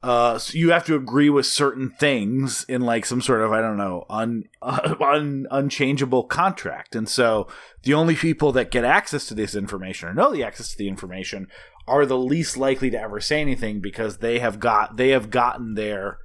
uh 0.01 0.38
so 0.38 0.57
you 0.57 0.71
have 0.71 0.86
to 0.86 0.95
agree 0.95 1.30
with 1.30 1.45
certain 1.45 1.89
things 1.89 2.63
in 2.69 2.82
like 2.82 3.05
some 3.05 3.21
sort 3.21 3.41
of 3.41 3.51
i 3.51 3.59
don't 3.59 3.78
know 3.78 4.05
un, 4.09 4.43
un 4.61 5.45
unchangeable 5.51 6.23
contract. 6.23 6.95
And 6.95 7.07
so 7.09 7.47
the 7.84 7.93
only 7.93 8.15
people 8.15 8.51
that 8.53 8.71
get 8.71 8.86
access 8.86 9.28
to 9.28 9.34
this 9.34 9.55
information 9.55 10.09
or 10.09 10.13
know 10.13 10.32
the 10.32 10.43
access 10.43 10.71
to 10.71 10.78
the 10.78 10.88
information 10.88 11.47
are 11.88 12.05
the 12.05 12.17
least 12.17 12.57
likely 12.57 12.89
to 12.89 12.99
ever 12.99 13.19
say 13.19 13.41
anything 13.41 13.82
because 13.82 14.17
they 14.17 14.39
have 14.39 14.59
got 14.59 14.97
they 14.97 15.09
have 15.09 15.30
gotten 15.30 15.76
their 15.76 16.19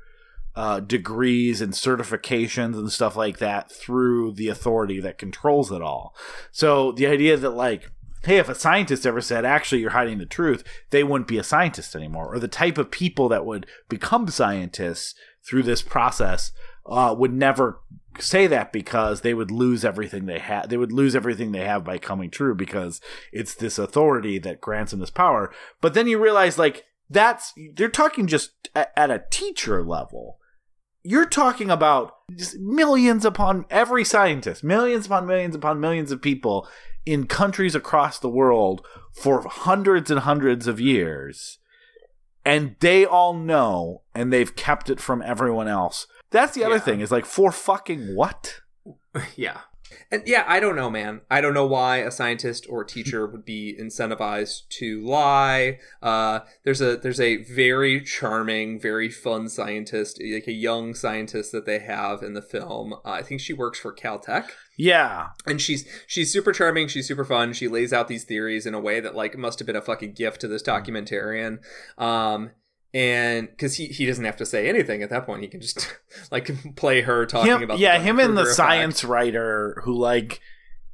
uh, 0.57 0.81
degrees 0.81 1.61
and 1.61 1.73
certifications 1.73 2.75
and 2.75 2.91
stuff 2.91 3.17
like 3.17 3.39
that 3.39 3.71
through 3.71 4.33
the 4.33 4.49
authority 4.49 5.01
that 5.01 5.19
controls 5.19 5.71
it 5.71 5.83
all. 5.83 6.15
So 6.51 6.93
the 6.93 7.07
idea 7.07 7.37
that 7.37 7.51
like, 7.51 7.91
hey, 8.25 8.39
if 8.39 8.49
a 8.49 8.55
scientist 8.55 9.07
ever 9.07 9.21
said 9.21 9.45
actually 9.45 9.81
you're 9.81 9.91
hiding 9.91 10.19
the 10.19 10.27
truth, 10.27 10.65
they 10.91 11.05
wouldn't 11.05 11.29
be 11.29 11.39
a 11.39 11.45
scientist 11.45 11.95
anymore, 11.95 12.35
or 12.35 12.39
the 12.39 12.49
type 12.49 12.79
of 12.79 12.91
people 12.91 13.29
that 13.29 13.47
would 13.47 13.67
become 13.89 14.29
scientists 14.29 15.15
through 15.43 15.63
this 15.63 15.83
process 15.83 16.53
uh, 16.87 17.15
would 17.17 17.33
never 17.33 17.81
say 18.19 18.47
that 18.47 18.73
because 18.73 19.21
they 19.21 19.33
would 19.33 19.51
lose 19.51 19.85
everything 19.85 20.27
they 20.27 20.41
had. 20.41 20.69
They 20.69 20.77
would 20.77 20.93
lose 20.93 21.15
everything 21.15 21.53
they 21.53 21.65
have 21.65 21.85
by 21.85 21.99
coming 21.99 22.31
true 22.31 22.55
because 22.55 23.01
it's 23.33 23.55
this 23.55 23.79
authority 23.79 24.39
that 24.41 24.61
grants 24.61 24.91
them 24.91 25.01
this 25.01 25.11
power. 25.11 25.53
But 25.81 25.95
then 25.95 26.09
you 26.09 26.23
realize 26.23 26.59
like 26.59 26.85
that's 27.09 27.55
they're 27.75 27.89
talking 27.89 28.27
just 28.27 28.69
at 28.75 29.11
a 29.11 29.25
teacher 29.31 29.83
level 29.83 30.40
you're 31.03 31.27
talking 31.29 31.71
about 31.71 32.15
just 32.37 32.59
millions 32.59 33.25
upon 33.25 33.65
every 33.71 34.05
scientist, 34.05 34.63
millions 34.63 35.07
upon 35.07 35.27
millions 35.27 35.55
upon 35.55 35.81
millions 35.81 36.13
of 36.13 36.21
people 36.23 36.69
in 37.07 37.27
countries 37.27 37.75
across 37.75 38.19
the 38.19 38.29
world 38.29 38.87
for 39.13 39.43
hundreds 39.43 40.11
and 40.11 40.21
hundreds 40.21 40.67
of 40.67 40.81
years. 40.81 41.59
And 42.45 42.77
they 42.81 43.05
all 43.05 43.35
know, 43.35 44.03
and 44.15 44.33
they've 44.33 44.55
kept 44.55 44.89
it 44.91 45.01
from 45.01 45.23
everyone 45.23 45.69
else. 45.69 46.07
That's 46.31 46.55
the 46.55 46.65
other 46.65 46.77
Yeah. 46.77 46.81
thing 46.81 47.01
is 47.01 47.11
like, 47.11 47.27
for 47.27 47.53
fucking 47.53 48.15
what? 48.15 48.61
yeah. 49.37 49.61
And 50.11 50.23
yeah, 50.27 50.45
I 50.47 50.61
don't 50.61 50.77
know, 50.77 50.91
man. 50.91 51.21
I 51.31 51.41
don't 51.41 51.55
know 51.55 51.67
why 51.67 51.99
a 51.99 52.11
scientist 52.11 52.67
or 52.69 52.85
teacher 52.85 53.27
would 53.27 53.45
be 53.45 53.77
incentivized 53.81 54.69
to 54.79 55.05
lie. 55.05 55.79
Uh, 56.03 56.41
there's 56.65 56.81
a 56.81 56.97
there's 56.97 57.21
a 57.21 57.39
very 57.45 58.01
charming, 58.01 58.81
very 58.81 59.09
fun 59.09 59.49
scientist, 59.49 60.21
like 60.23 60.47
a 60.49 60.53
young 60.53 60.95
scientist 60.95 61.53
that 61.53 61.67
they 61.67 61.79
have 61.79 62.23
in 62.23 62.35
the 62.35 62.43
film. 62.43 62.95
Uh, 63.05 63.11
I 63.11 63.23
think 63.23 63.41
she 63.41 63.53
works 63.53 63.79
for 63.79 63.95
Caltech. 63.95 64.51
Yeah. 64.77 65.29
and 65.47 65.61
she's 65.61 65.87
she's 66.07 66.33
super 66.33 66.53
charming 66.53 66.89
she's 66.89 67.07
super 67.07 67.25
fun 67.25 67.53
she 67.53 67.69
lays 67.69 67.93
out 67.93 68.09
these 68.09 68.25
theories 68.25 68.65
in 68.65 68.73
a 68.73 68.81
way 68.81 68.99
that 68.99 69.15
like 69.15 69.37
must 69.37 69.59
have 69.59 69.67
been 69.67 69.77
a 69.77 69.83
fucking 69.83 70.15
gift 70.15 70.41
to 70.41 70.49
this 70.49 70.63
documentarian 70.63 71.59
um 71.99 72.53
and 72.93 73.49
because 73.51 73.77
he, 73.77 73.87
he 73.87 74.05
doesn't 74.07 74.25
have 74.25 74.37
to 74.37 74.45
say 74.47 74.69
anything 74.69 75.03
at 75.03 75.11
that 75.11 75.25
point 75.27 75.43
he 75.43 75.49
can 75.49 75.61
just 75.61 75.97
like 76.31 76.51
play 76.77 77.03
her 77.03 77.25
talking 77.27 77.53
Him, 77.53 77.63
about 77.63 77.79
yeah, 77.79 77.99
him 77.99 78.19
and 78.19 78.37
the 78.37 78.47
science 78.47 79.05
writer 79.05 79.81
who 79.85 79.95
like 79.97 80.41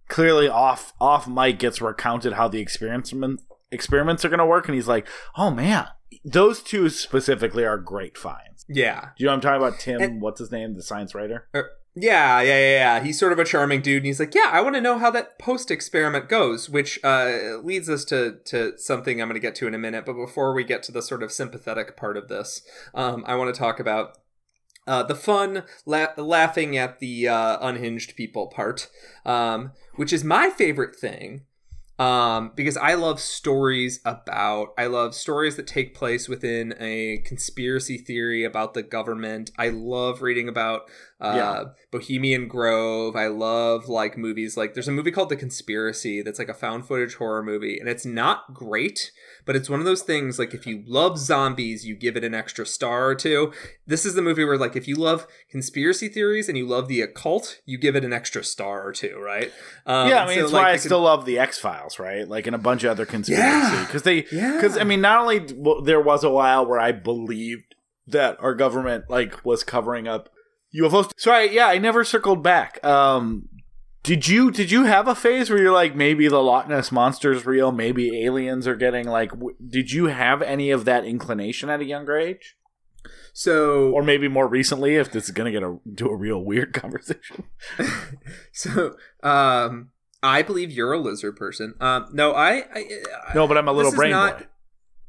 clearly 0.08 0.48
off 0.48 0.92
off 1.00 1.26
mic 1.26 1.58
gets 1.58 1.80
recounted 1.80 2.34
how 2.34 2.48
the 2.48 2.60
experiment 2.60 3.40
experiments 3.72 4.24
are 4.24 4.28
going 4.28 4.38
to 4.38 4.46
work 4.46 4.66
and 4.68 4.74
he's 4.74 4.86
like, 4.88 5.08
"Oh 5.36 5.50
man, 5.50 5.88
those 6.24 6.62
two 6.62 6.88
specifically 6.88 7.64
are 7.64 7.78
great 7.78 8.16
finds." 8.16 8.64
yeah 8.68 9.00
Do 9.16 9.24
you 9.24 9.26
know 9.26 9.32
what 9.32 9.34
I'm 9.36 9.40
talking 9.40 9.66
about? 9.68 9.80
Tim, 9.80 10.00
And- 10.00 10.20
what's 10.20 10.38
his 10.40 10.50
name? 10.52 10.74
The 10.74 10.82
science 10.82 11.14
writer? 11.14 11.48
Er, 11.54 11.70
yeah, 11.96 12.42
yeah, 12.42 12.58
yeah, 12.58 12.70
yeah. 12.98 13.00
He's 13.02 13.18
sort 13.18 13.32
of 13.32 13.38
a 13.38 13.44
charming 13.44 13.80
dude, 13.80 13.98
and 13.98 14.06
he's 14.06 14.20
like, 14.20 14.34
"Yeah, 14.34 14.50
I 14.52 14.60
want 14.60 14.74
to 14.74 14.82
know 14.82 14.98
how 14.98 15.10
that 15.12 15.38
post 15.38 15.70
experiment 15.70 16.28
goes," 16.28 16.68
which 16.68 17.00
uh, 17.02 17.58
leads 17.62 17.88
us 17.88 18.04
to 18.06 18.38
to 18.44 18.78
something 18.78 19.20
I'm 19.20 19.28
going 19.28 19.40
to 19.40 19.46
get 19.46 19.54
to 19.56 19.66
in 19.66 19.74
a 19.74 19.78
minute. 19.78 20.04
But 20.04 20.12
before 20.12 20.52
we 20.52 20.62
get 20.62 20.82
to 20.84 20.92
the 20.92 21.00
sort 21.00 21.22
of 21.22 21.32
sympathetic 21.32 21.96
part 21.96 22.18
of 22.18 22.28
this, 22.28 22.60
um, 22.94 23.24
I 23.26 23.34
want 23.36 23.54
to 23.54 23.58
talk 23.58 23.80
about 23.80 24.18
uh, 24.86 25.02
the 25.04 25.14
fun, 25.14 25.64
la- 25.86 26.12
laughing 26.16 26.76
at 26.76 26.98
the 27.00 27.28
uh, 27.28 27.58
unhinged 27.60 28.14
people 28.14 28.48
part, 28.48 28.88
um, 29.24 29.72
which 29.94 30.12
is 30.12 30.22
my 30.22 30.50
favorite 30.50 30.94
thing. 30.94 31.42
Um, 31.98 32.52
because 32.54 32.76
I 32.76 32.92
love 32.92 33.20
stories 33.20 34.00
about, 34.04 34.74
I 34.76 34.86
love 34.86 35.14
stories 35.14 35.56
that 35.56 35.66
take 35.66 35.94
place 35.94 36.28
within 36.28 36.74
a 36.78 37.22
conspiracy 37.24 37.96
theory 37.96 38.44
about 38.44 38.74
the 38.74 38.82
government. 38.82 39.50
I 39.56 39.70
love 39.70 40.20
reading 40.20 40.46
about 40.46 40.82
uh, 41.20 41.32
Yeah. 41.36 41.64
Bohemian 41.90 42.48
Grove. 42.48 43.16
I 43.16 43.28
love 43.28 43.88
like 43.88 44.18
movies 44.18 44.58
like 44.58 44.74
there's 44.74 44.88
a 44.88 44.92
movie 44.92 45.10
called 45.10 45.30
The 45.30 45.36
Conspiracy 45.36 46.20
that's 46.20 46.38
like 46.38 46.50
a 46.50 46.54
found 46.54 46.86
footage 46.86 47.14
horror 47.14 47.42
movie, 47.42 47.78
and 47.78 47.88
it's 47.88 48.04
not 48.04 48.52
great, 48.52 49.10
but 49.46 49.56
it's 49.56 49.70
one 49.70 49.78
of 49.80 49.86
those 49.86 50.02
things 50.02 50.38
like 50.38 50.52
if 50.52 50.66
you 50.66 50.82
love 50.86 51.18
zombies, 51.18 51.86
you 51.86 51.94
give 51.94 52.16
it 52.16 52.24
an 52.24 52.34
extra 52.34 52.66
star 52.66 53.06
or 53.08 53.14
two. 53.14 53.52
This 53.86 54.04
is 54.04 54.14
the 54.14 54.20
movie 54.20 54.44
where 54.44 54.58
like 54.58 54.76
if 54.76 54.86
you 54.86 54.96
love 54.96 55.26
conspiracy 55.50 56.08
theories 56.08 56.48
and 56.48 56.58
you 56.58 56.66
love 56.66 56.88
the 56.88 57.00
occult, 57.00 57.60
you 57.64 57.78
give 57.78 57.96
it 57.96 58.04
an 58.04 58.12
extra 58.12 58.44
star 58.44 58.86
or 58.86 58.92
two, 58.92 59.18
right? 59.24 59.50
Um, 59.86 60.08
yeah, 60.08 60.24
I 60.24 60.26
mean, 60.26 60.38
so, 60.38 60.44
it's 60.44 60.52
like, 60.52 60.64
why 60.64 60.70
I 60.72 60.76
still 60.76 61.00
love 61.00 61.24
the 61.24 61.38
X 61.38 61.58
Files, 61.58 61.98
right? 61.98 62.28
Like, 62.28 62.46
and 62.46 62.54
a 62.54 62.58
bunch 62.58 62.84
of 62.84 62.90
other 62.90 63.06
conspiracy 63.06 63.42
Yeah. 63.42 63.84
because 63.86 64.02
they, 64.02 64.26
Yeah. 64.32 64.52
because 64.54 64.76
I 64.76 64.84
mean, 64.84 65.00
not 65.00 65.20
only 65.20 65.46
well, 65.54 65.80
there 65.80 66.00
was 66.02 66.24
a 66.24 66.30
while 66.30 66.66
where 66.66 66.80
I 66.80 66.92
believed 66.92 67.74
that 68.08 68.36
our 68.40 68.54
government 68.54 69.04
like 69.08 69.44
was 69.44 69.62
covering 69.64 70.06
up 70.08 70.28
UFOs. 70.74 71.10
Sorry, 71.16 71.54
yeah, 71.54 71.68
I 71.68 71.78
never 71.78 72.04
circled 72.04 72.42
back. 72.42 72.84
Um, 72.84 73.48
did 74.06 74.28
you 74.28 74.50
did 74.50 74.70
you 74.70 74.84
have 74.84 75.08
a 75.08 75.14
phase 75.14 75.50
where 75.50 75.60
you're 75.60 75.72
like 75.72 75.94
maybe 75.94 76.28
the 76.28 76.40
Loch 76.42 76.68
Ness 76.68 76.90
monster 76.92 77.32
is 77.32 77.44
real, 77.44 77.72
maybe 77.72 78.24
aliens 78.24 78.66
are 78.66 78.76
getting 78.76 79.06
like? 79.06 79.30
W- 79.30 79.56
did 79.68 79.90
you 79.92 80.06
have 80.06 80.40
any 80.42 80.70
of 80.70 80.84
that 80.86 81.04
inclination 81.04 81.68
at 81.68 81.80
a 81.80 81.84
younger 81.84 82.16
age, 82.16 82.56
so 83.32 83.90
or 83.90 84.02
maybe 84.02 84.28
more 84.28 84.46
recently? 84.48 84.96
If 84.96 85.10
this 85.12 85.24
is 85.24 85.30
gonna 85.30 85.50
get 85.52 85.62
a 85.62 85.78
do 85.92 86.08
a 86.08 86.16
real 86.16 86.42
weird 86.44 86.72
conversation. 86.82 87.44
so 88.52 88.96
um 89.22 89.90
I 90.22 90.42
believe 90.42 90.70
you're 90.72 90.92
a 90.92 90.98
lizard 90.98 91.36
person. 91.36 91.74
Um 91.80 92.06
no, 92.12 92.32
I, 92.32 92.64
I 92.74 92.84
No, 93.34 93.46
but 93.46 93.58
I'm 93.58 93.68
a 93.68 93.72
little 93.72 93.92
brain 93.92 94.12
not- 94.12 94.38
boy. 94.38 94.46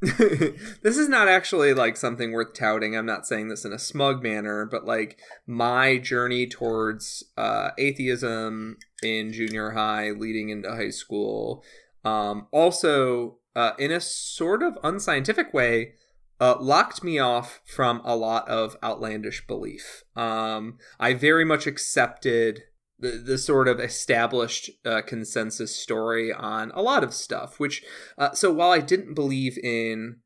this 0.00 0.96
is 0.96 1.08
not 1.08 1.26
actually 1.26 1.74
like 1.74 1.96
something 1.96 2.30
worth 2.30 2.54
touting. 2.54 2.96
I'm 2.96 3.06
not 3.06 3.26
saying 3.26 3.48
this 3.48 3.64
in 3.64 3.72
a 3.72 3.78
smug 3.78 4.22
manner, 4.22 4.64
but 4.64 4.84
like 4.84 5.18
my 5.46 5.98
journey 5.98 6.46
towards 6.46 7.24
uh, 7.36 7.70
atheism 7.78 8.76
in 9.02 9.32
junior 9.32 9.70
high, 9.70 10.10
leading 10.10 10.50
into 10.50 10.70
high 10.70 10.90
school, 10.90 11.64
um, 12.04 12.46
also 12.52 13.38
uh, 13.56 13.72
in 13.78 13.90
a 13.90 14.00
sort 14.00 14.62
of 14.62 14.78
unscientific 14.84 15.52
way, 15.52 15.94
uh, 16.40 16.54
locked 16.60 17.02
me 17.02 17.18
off 17.18 17.60
from 17.66 18.00
a 18.04 18.14
lot 18.14 18.48
of 18.48 18.76
outlandish 18.84 19.46
belief. 19.48 20.04
Um, 20.14 20.78
I 21.00 21.14
very 21.14 21.44
much 21.44 21.66
accepted 21.66 22.62
the, 22.98 23.10
the 23.10 23.38
sort 23.38 23.68
of 23.68 23.80
established 23.80 24.70
uh, 24.84 25.02
consensus 25.02 25.74
story 25.74 26.32
on 26.32 26.72
a 26.74 26.82
lot 26.82 27.04
of 27.04 27.14
stuff, 27.14 27.60
which 27.60 27.84
uh, 28.16 28.32
so 28.32 28.52
while 28.52 28.70
I 28.70 28.80
didn't 28.80 29.14
believe 29.14 29.58
in, 29.58 30.16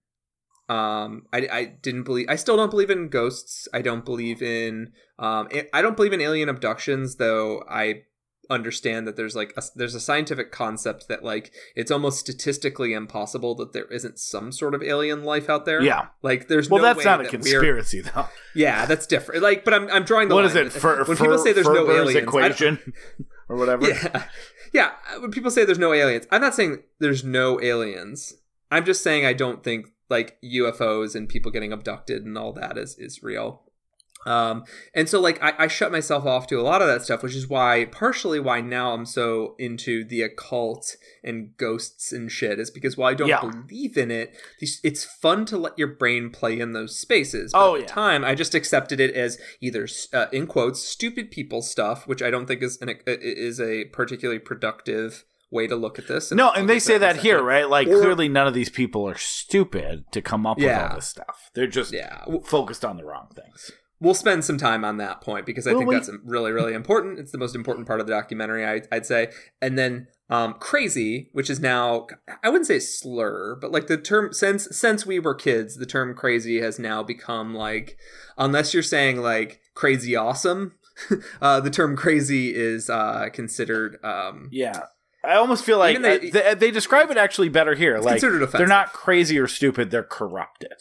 um, 0.68 1.26
I, 1.32 1.48
I 1.52 1.64
didn't 1.82 2.05
believe, 2.05 2.26
I 2.28 2.36
still 2.36 2.56
don't 2.56 2.70
believe 2.70 2.90
in 2.90 3.09
ghosts. 3.09 3.68
I 3.74 3.82
don't 3.82 4.05
believe 4.05 4.42
in, 4.42 4.92
um, 5.18 5.48
I 5.52 5.68
I 5.72 5.82
don't 5.82 5.97
believe 5.97 6.12
in 6.12 6.20
alien 6.20 6.48
abductions, 6.48 7.16
though 7.16 7.62
I 7.68 8.05
understand 8.51 9.06
that 9.06 9.16
there's 9.16 9.35
like 9.36 9.55
a, 9.56 9.62
there's 9.77 9.94
a 9.94 10.01
scientific 10.01 10.51
concept 10.52 11.09
that 11.09 11.23
like 11.24 11.52
it's 11.77 11.90
almost 11.90 12.19
statistically 12.19 12.93
impossible 12.93 13.55
that 13.55 13.73
there 13.73 13.85
isn't 13.86 14.19
some 14.19 14.52
sort 14.52 14.74
of 14.74 14.82
alien 14.82 15.24
life 15.24 15.48
out 15.48 15.64
there. 15.64 15.81
Yeah. 15.82 16.06
Like 16.23 16.48
there's 16.48 16.69
Well, 16.69 16.82
no 16.82 16.89
that's 16.94 17.05
not 17.05 17.20
a 17.20 17.23
that 17.24 17.32
we're- 17.32 17.43
conspiracy, 17.43 18.01
though. 18.02 18.28
Yeah, 18.55 18.85
that's 18.86 19.06
different. 19.06 19.43
Like, 19.43 19.64
but 19.64 19.73
I'm 19.74 19.89
I'm 19.90 20.05
drawing 20.05 20.28
the 20.28 20.35
What 20.35 20.44
line. 20.44 20.66
is 20.66 20.74
it? 20.74 20.81
For, 20.81 21.05
when 21.05 21.16
people 21.16 21.39
say 21.39 21.52
there's 21.52 21.66
no 21.66 21.90
aliens, 21.90 22.16
equation 22.16 22.93
or 23.48 23.56
whatever. 23.56 23.89
yeah, 23.89 24.24
yeah. 24.73 24.90
When 25.20 25.31
people 25.31 25.51
say 25.51 25.64
there's 25.64 25.78
no 25.78 25.93
aliens, 25.93 26.27
I'm 26.31 26.40
not 26.40 26.55
saying 26.55 26.82
there's 26.98 27.24
no 27.24 27.60
aliens. 27.60 28.35
I'm 28.70 28.85
just 28.85 29.02
saying 29.02 29.24
I 29.24 29.32
don't 29.35 29.62
think 29.62 29.86
like 30.10 30.36
UFOs 30.43 31.14
and 31.14 31.28
people 31.28 31.51
getting 31.52 31.73
abducted 31.73 32.24
and 32.24 32.36
all 32.36 32.52
that 32.55 32.77
is 32.77 32.97
is 32.98 33.23
real. 33.23 33.62
Um, 34.24 34.65
and 34.94 35.09
so 35.09 35.20
like 35.20 35.43
I, 35.43 35.53
I 35.59 35.66
shut 35.66 35.90
myself 35.90 36.24
off 36.27 36.47
to 36.49 36.61
a 36.61 36.62
lot 36.62 36.81
of 36.82 36.89
that 36.89 37.03
stuff, 37.03 37.23
which 37.23 37.35
is 37.35 37.49
why 37.49 37.86
partially 37.90 38.39
why 38.39 38.61
now 38.61 38.93
I'm 38.93 39.05
so 39.07 39.55
into 39.59 40.05
the 40.05 40.23
occult 40.23 40.97
and 41.24 41.57
ghosts 41.57 42.12
and 42.12 42.31
shit 42.31 42.59
is 42.61 42.70
because 42.70 42.97
while 42.97 43.11
I 43.11 43.15
don't 43.15 43.28
Yeah. 43.28 43.40
believe 43.40 43.97
in 43.97 44.11
it, 44.11 44.35
it's 44.61 45.05
fun 45.05 45.44
to 45.47 45.59
let 45.59 45.77
your 45.78 45.89
brain 45.89 46.31
play 46.31 46.59
in 46.61 46.73
those 46.73 46.97
spaces. 46.99 47.53
But 47.53 47.59
Oh, 47.61 47.74
at 47.74 47.81
yeah. 47.81 47.86
the 47.86 47.93
time, 47.93 48.24
I 48.24 48.35
just 48.35 48.55
accepted 48.55 49.01
it 49.01 49.15
as 49.15 49.39
either 49.61 49.89
uh, 50.12 50.27
in 50.32 50.47
quotes 50.47 50.81
stupid 50.82 51.31
people 51.31 51.62
stuff, 51.62 52.07
which 52.07 52.23
I 52.23 52.31
don't 52.31 52.47
think 52.47 52.62
is 52.62 52.78
an, 52.81 52.94
is 53.07 53.61
a 53.61 53.86
particularly 53.86 54.39
productive 54.39 55.24
way 55.51 55.66
to 55.66 55.77
look 55.77 55.99
at 55.99 56.09
this. 56.09 56.32
No, 56.32 56.51
and 56.53 56.66
they 56.69 56.78
say 56.78 56.94
to 56.94 56.99
that 57.01 57.16
here, 57.16 57.43
right? 57.43 57.69
Like 57.69 57.86
Or- 57.89 58.01
clearly 58.01 58.28
none 58.28 58.47
of 58.47 58.55
these 58.55 58.70
people 58.70 59.07
are 59.09 59.19
stupid 59.19 60.05
to 60.12 60.23
come 60.23 60.47
up 60.47 60.59
with 60.59 60.73
all 60.73 60.94
this 60.94 61.09
stuff. 61.09 61.51
They're 61.55 61.66
just 61.66 61.93
Yeah, 61.93 62.24
focused 62.44 62.85
on 62.85 62.97
the 62.97 63.05
wrong 63.05 63.28
things. 63.35 63.70
We'll 64.02 64.14
spend 64.14 64.44
some 64.44 64.58
time 64.58 64.84
on 64.84 64.96
that 64.98 65.20
point 65.20 65.46
because 65.46 65.66
I 65.66 65.72
Will 65.72 65.78
think 65.80 65.88
we? 65.90 65.94
that's 65.94 66.10
really, 66.24 66.50
really 66.52 66.74
important. 66.74 67.18
It's 67.18 67.32
the 67.32 67.38
most 67.38 67.54
important 67.54 67.86
part 67.86 68.00
of 68.00 68.06
the 68.06 68.12
documentary, 68.12 68.66
I, 68.66 68.82
I'd 68.90 69.06
say. 69.06 69.30
And 69.62 69.78
then 69.78 70.08
um, 70.28 70.54
crazy, 70.54 71.30
which 71.32 71.48
is 71.48 71.60
now 71.60 72.08
I 72.42 72.48
wouldn't 72.48 72.66
say 72.66 72.80
slur, 72.80 73.56
but 73.60 73.70
like 73.70 73.86
the 73.86 73.96
term 73.96 74.32
since 74.32 74.68
since 74.76 75.06
we 75.06 75.18
were 75.18 75.34
kids, 75.34 75.76
the 75.76 75.86
term 75.86 76.14
crazy 76.14 76.60
has 76.60 76.78
now 76.78 77.02
become 77.02 77.54
like 77.54 77.96
unless 78.36 78.74
you're 78.74 78.82
saying 78.82 79.22
like 79.22 79.60
crazy 79.74 80.14
awesome. 80.16 80.74
Uh, 81.40 81.58
the 81.58 81.70
term 81.70 81.96
crazy 81.96 82.54
is 82.54 82.90
uh, 82.90 83.28
considered 83.32 83.96
um, 84.04 84.48
Yeah. 84.52 84.82
I 85.24 85.36
almost 85.36 85.64
feel 85.64 85.78
like 85.78 86.00
they- 86.02 86.28
uh, 86.28 86.32
they, 86.32 86.54
they 86.54 86.70
describe 86.70 87.10
it 87.10 87.16
actually 87.16 87.48
better 87.48 87.74
here. 87.74 87.98
Like 87.98 88.20
considered 88.20 88.46
they're 88.52 88.66
not 88.66 88.92
crazy 88.92 89.38
or 89.38 89.46
stupid; 89.46 89.90
they're 89.90 90.02
corrupted. 90.02 90.74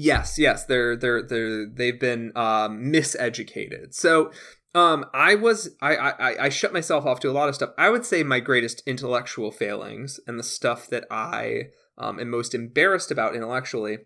Yes, 0.00 0.38
yes, 0.38 0.64
they're 0.64 0.96
they're 0.96 1.22
they're 1.22 1.66
they've 1.66 1.98
been 1.98 2.30
um, 2.36 2.92
miseducated. 2.92 3.94
So 3.94 4.30
um, 4.72 5.04
I 5.12 5.34
was 5.34 5.70
I, 5.82 5.96
I 5.96 6.44
I 6.44 6.48
shut 6.50 6.72
myself 6.72 7.04
off 7.04 7.18
to 7.20 7.30
a 7.30 7.32
lot 7.32 7.48
of 7.48 7.56
stuff. 7.56 7.70
I 7.76 7.90
would 7.90 8.06
say 8.06 8.22
my 8.22 8.38
greatest 8.38 8.80
intellectual 8.86 9.50
failings 9.50 10.20
and 10.26 10.38
the 10.38 10.44
stuff 10.44 10.86
that 10.88 11.04
I 11.10 11.70
um, 11.98 12.20
am 12.20 12.30
most 12.30 12.54
embarrassed 12.54 13.10
about 13.10 13.34
intellectually 13.34 13.98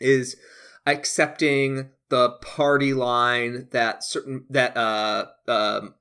is 0.00 0.36
accepting 0.86 1.90
the 2.08 2.30
party 2.42 2.92
line 2.92 3.68
that 3.70 4.02
certain 4.02 4.44
that 4.50 4.76
uh 4.76 5.26
um 5.48 5.94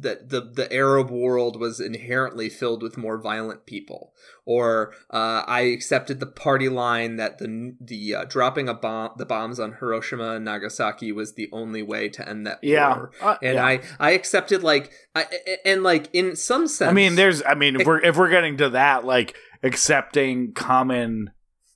that 0.00 0.30
the 0.30 0.40
the 0.40 0.72
Arab 0.72 1.10
world 1.10 1.58
was 1.58 1.80
inherently 1.80 2.48
filled 2.48 2.82
with 2.82 2.96
more 2.96 3.20
violent 3.20 3.66
people, 3.66 4.12
or 4.44 4.92
uh, 5.10 5.42
I 5.46 5.62
accepted 5.62 6.20
the 6.20 6.26
party 6.26 6.68
line 6.68 7.16
that 7.16 7.38
the 7.38 7.76
the 7.80 8.14
uh, 8.14 8.24
dropping 8.24 8.68
a 8.68 8.74
bomb 8.74 9.12
the 9.16 9.26
bombs 9.26 9.58
on 9.58 9.76
Hiroshima 9.80 10.32
and 10.36 10.44
Nagasaki 10.44 11.12
was 11.12 11.34
the 11.34 11.48
only 11.52 11.82
way 11.82 12.08
to 12.10 12.28
end 12.28 12.46
that 12.46 12.58
Yeah, 12.62 12.96
war. 12.96 13.10
Uh, 13.20 13.36
And 13.42 13.54
yeah. 13.54 13.66
I 13.66 13.80
I 13.98 14.10
accepted 14.10 14.62
like 14.62 14.92
I 15.14 15.26
and 15.64 15.82
like 15.82 16.08
in 16.12 16.36
some 16.36 16.68
sense 16.68 16.90
I 16.90 16.94
mean, 16.94 17.14
there's. 17.14 17.42
I 17.44 17.54
mean, 17.54 17.80
if 17.80 17.86
we're 17.86 18.00
if 18.00 18.16
we're 18.16 18.30
getting 18.30 18.56
to 18.58 18.70
that, 18.70 19.04
like 19.04 19.36
accepting 19.62 20.52
common 20.52 21.30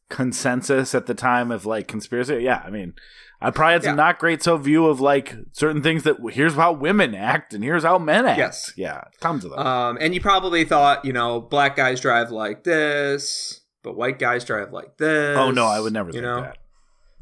consensus 0.08 0.94
at 0.94 1.06
the 1.06 1.14
time 1.14 1.50
of 1.50 1.64
like 1.64 1.88
conspiracy. 1.88 2.42
Yeah, 2.42 2.62
I 2.64 2.70
mean, 2.70 2.94
I 3.42 3.50
probably 3.50 3.72
had 3.74 3.82
some 3.84 3.92
Yeah. 3.92 4.04
not 4.04 4.18
great 4.18 4.42
so 4.42 4.56
view 4.58 4.86
of 4.86 5.00
like 5.00 5.34
certain 5.52 5.82
things 5.82 6.02
that 6.02 6.16
here's 6.32 6.54
how 6.54 6.72
women 6.72 7.14
act 7.14 7.54
and 7.54 7.64
here's 7.64 7.82
how 7.84 7.98
men 7.98 8.26
act. 8.26 8.38
Yes. 8.38 8.72
yeah, 8.76 9.02
tons 9.20 9.44
of 9.44 9.50
them. 9.52 9.60
Um, 9.66 9.98
and 10.00 10.14
you 10.14 10.20
probably 10.20 10.64
thought, 10.64 11.04
you 11.04 11.12
know, 11.12 11.40
black 11.40 11.74
guys 11.76 12.00
drive 12.00 12.30
like 12.30 12.64
this, 12.64 13.60
but 13.82 13.96
white 13.96 14.18
guys 14.18 14.44
drive 14.44 14.72
like 14.72 14.98
this. 14.98 15.36
oh 15.38 15.50
no, 15.50 15.64
I 15.66 15.80
would 15.80 15.92
never 15.94 16.08
you 16.08 16.14
think 16.14 16.24
know? 16.24 16.40
that. 16.42 16.58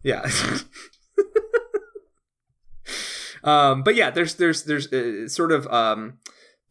Yeah. 0.02 0.28
um, 3.44 3.82
but 3.82 3.94
yeah, 3.94 4.10
there's 4.10 4.34
there's 4.36 4.64
there's 4.64 4.92
uh, 4.92 5.28
sort 5.28 5.52
of 5.52 5.66
um, 5.68 6.18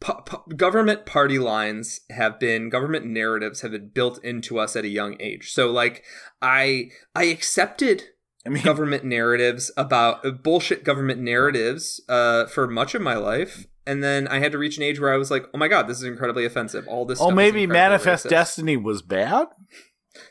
pu- 0.00 0.20
pu- 0.26 0.54
government 0.56 1.06
party 1.06 1.38
lines 1.38 2.00
have 2.10 2.38
been 2.38 2.68
government 2.68 3.06
narratives 3.06 3.60
have 3.62 3.70
been 3.72 3.88
built 3.88 4.22
into 4.24 4.58
us 4.58 4.76
at 4.76 4.84
a 4.84 4.88
young 4.88 5.16
age. 5.20 5.52
So 5.52 5.70
like 5.70 6.04
I 6.42 6.90
I 7.14 7.24
accepted 7.24 8.04
I 8.46 8.50
mean, 8.50 8.62
government 8.62 9.04
narratives 9.04 9.70
about 9.76 10.24
uh, 10.24 10.30
bullshit 10.30 10.84
government 10.84 11.20
narratives 11.20 12.00
uh, 12.08 12.46
for 12.46 12.66
much 12.66 12.94
of 12.94 13.02
my 13.02 13.14
life. 13.14 13.66
And 13.86 14.04
then 14.04 14.28
I 14.28 14.38
had 14.38 14.52
to 14.52 14.58
reach 14.58 14.76
an 14.76 14.82
age 14.82 15.00
where 15.00 15.12
I 15.12 15.16
was 15.16 15.30
like, 15.30 15.46
"Oh 15.54 15.58
my 15.58 15.68
god, 15.68 15.88
this 15.88 15.96
is 15.96 16.04
incredibly 16.04 16.44
offensive." 16.44 16.86
All 16.88 17.04
this. 17.06 17.20
oh, 17.20 17.26
stuff 17.26 17.34
maybe 17.34 17.66
Manifest 17.66 18.26
racist. 18.26 18.30
Destiny 18.30 18.76
was 18.76 19.02
bad. 19.02 19.48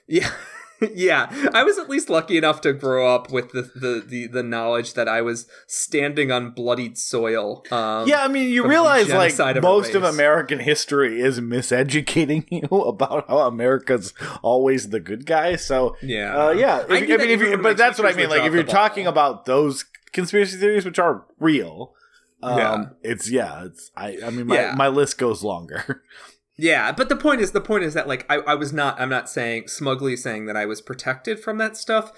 Yeah. 0.06 0.30
yeah. 0.94 1.50
I 1.54 1.64
was 1.64 1.78
at 1.78 1.90
least 1.90 2.10
lucky 2.10 2.38
enough 2.38 2.62
to 2.62 2.74
grow 2.74 3.14
up 3.14 3.32
with 3.32 3.52
the 3.52 3.64
the 3.76 4.04
the, 4.06 4.28
the 4.28 4.44
knowledge 4.44 4.94
that 4.94 5.08
I 5.08 5.22
was 5.22 5.48
standing 5.68 6.32
on 6.32 6.52
bloodied 6.52 6.98
soil. 6.98 7.64
Um, 7.72 8.08
yeah, 8.08 8.24
I 8.24 8.28
mean, 8.28 8.50
you 8.50 8.68
realize 8.68 9.10
like 9.10 9.38
of 9.40 9.64
most 9.64 9.96
of. 9.96 10.04
American 10.04 10.60
history 10.60 11.20
is 11.22 11.40
miseducating 11.40 12.46
you 12.52 12.68
about 12.82 13.28
how 13.28 13.40
America's 13.40 14.14
always 14.42 14.90
the 14.90 15.00
good 15.00 15.26
guy. 15.26 15.56
So 15.56 15.96
Yeah. 16.02 16.36
Uh, 16.48 16.52
yeah, 16.52 16.82
if, 16.82 16.92
I 16.92 16.98
I, 16.98 17.02
mean, 17.02 17.30
if 17.30 17.42
you, 17.42 17.58
but 17.58 17.78
that's 17.78 18.00
what 18.00 18.12
I 18.12 18.16
mean. 18.16 18.30
Like, 18.30 18.44
if 18.44 18.54
you're 18.54 18.64
talking 18.64 19.06
ball. 19.06 19.12
about 19.12 19.46
those 19.46 19.86
conspiracy 20.14 20.58
theories, 20.58 20.86
which 20.86 21.00
are 21.00 21.26
real, 21.40 21.94
um, 22.42 22.58
Yeah. 22.58 22.86
it's 23.02 23.30
yeah, 23.30 23.66
it's 23.66 23.92
I. 23.96 24.18
I 24.26 24.30
mean, 24.30 24.48
my, 24.48 24.56
Yeah. 24.56 24.76
my 24.78 24.88
list 24.88 25.18
goes 25.18 25.44
longer. 25.44 26.04
Yeah, 26.58 26.92
but 26.92 27.08
the 27.08 27.16
point 27.16 27.42
is, 27.42 27.52
the 27.52 27.62
point 27.62 27.84
is 27.84 27.94
that 27.94 28.08
like 28.08 28.26
I, 28.30 28.38
I 28.38 28.56
was 28.56 28.74
not. 28.74 29.00
I'm 29.00 29.10
not 29.10 29.30
saying 29.30 29.68
smugly 29.68 30.16
saying 30.16 30.48
that 30.48 30.58
I 30.58 30.66
was 30.66 30.82
protected 30.82 31.40
from 31.40 31.58
that 31.60 31.78
stuff. 31.78 32.12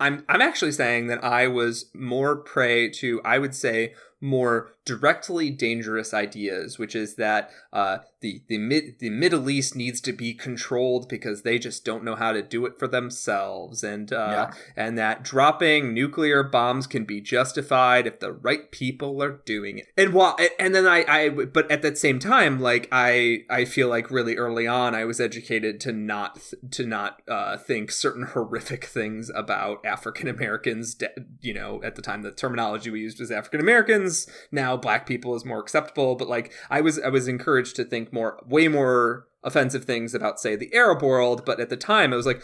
I'm 0.00 0.24
I'm 0.28 0.42
actually 0.42 0.72
saying 0.72 1.08
that 1.08 1.22
I 1.22 1.46
was 1.46 1.90
more 1.94 2.36
prey 2.36 2.88
to. 2.90 3.20
I 3.22 3.38
would 3.38 3.54
say 3.54 3.94
more 4.20 4.72
directly 4.86 5.50
dangerous 5.50 6.14
ideas, 6.14 6.78
which 6.78 6.96
is 6.96 7.16
that 7.16 7.50
uh, 7.72 7.98
the 8.20 8.42
the 8.48 8.58
mid 8.58 8.98
the 8.98 9.10
Middle 9.10 9.50
East 9.50 9.76
needs 9.76 10.00
to 10.02 10.12
be 10.12 10.32
controlled 10.32 11.08
because 11.08 11.42
they 11.42 11.58
just 11.58 11.84
don't 11.84 12.02
know 12.04 12.14
how 12.14 12.32
to 12.32 12.42
do 12.42 12.64
it 12.66 12.78
for 12.78 12.86
themselves, 12.88 13.84
and 13.84 14.12
uh, 14.12 14.16
Yeah. 14.16 14.54
and 14.76 14.96
that 14.98 15.22
dropping 15.22 15.92
nuclear 15.92 16.42
bombs 16.42 16.86
can 16.86 17.04
be 17.04 17.20
justified 17.20 18.06
if 18.06 18.20
the 18.20 18.32
right 18.32 18.70
people 18.70 19.22
are 19.22 19.40
doing 19.44 19.78
it. 19.78 19.86
And 19.96 20.12
while 20.12 20.36
and 20.58 20.74
then 20.74 20.86
I 20.86 21.04
I 21.08 21.28
but 21.28 21.70
at 21.70 21.82
that 21.82 21.98
same 21.98 22.18
time, 22.18 22.58
like 22.60 22.88
I 22.90 23.44
I 23.50 23.64
feel 23.64 23.88
like 23.88 24.10
really 24.10 24.36
early 24.36 24.66
on 24.66 24.94
I 24.94 25.04
was 25.04 25.20
educated 25.20 25.80
to 25.80 25.92
not 25.92 26.38
to 26.72 26.86
not 26.86 27.20
uh, 27.28 27.56
think 27.58 27.90
certain 27.92 28.22
horrific 28.34 28.84
things 28.86 29.30
about 29.34 29.84
African 29.84 30.28
Americans. 30.28 30.96
You 31.40 31.54
know, 31.54 31.82
at 31.84 31.96
the 31.96 32.02
time 32.02 32.22
the 32.22 32.32
terminology 32.32 32.90
we 32.90 33.00
used 33.00 33.20
was 33.20 33.30
African 33.30 33.60
Americans. 33.60 34.26
Now 34.50 34.76
black 34.76 35.06
people 35.06 35.34
is 35.34 35.44
more 35.44 35.60
acceptable, 35.60 36.14
but 36.14 36.28
like 36.28 36.52
I 36.70 36.80
was 36.80 36.98
I 36.98 37.08
was 37.08 37.28
encouraged 37.28 37.76
to 37.76 37.84
think 37.84 38.05
more 38.12 38.40
way 38.46 38.68
more 38.68 39.26
offensive 39.42 39.84
things 39.84 40.14
about 40.14 40.40
say 40.40 40.56
the 40.56 40.72
Arab 40.74 41.02
world, 41.02 41.44
but 41.44 41.60
at 41.60 41.68
the 41.70 41.76
time 41.76 42.12
I 42.12 42.16
was 42.16 42.26
like 42.26 42.40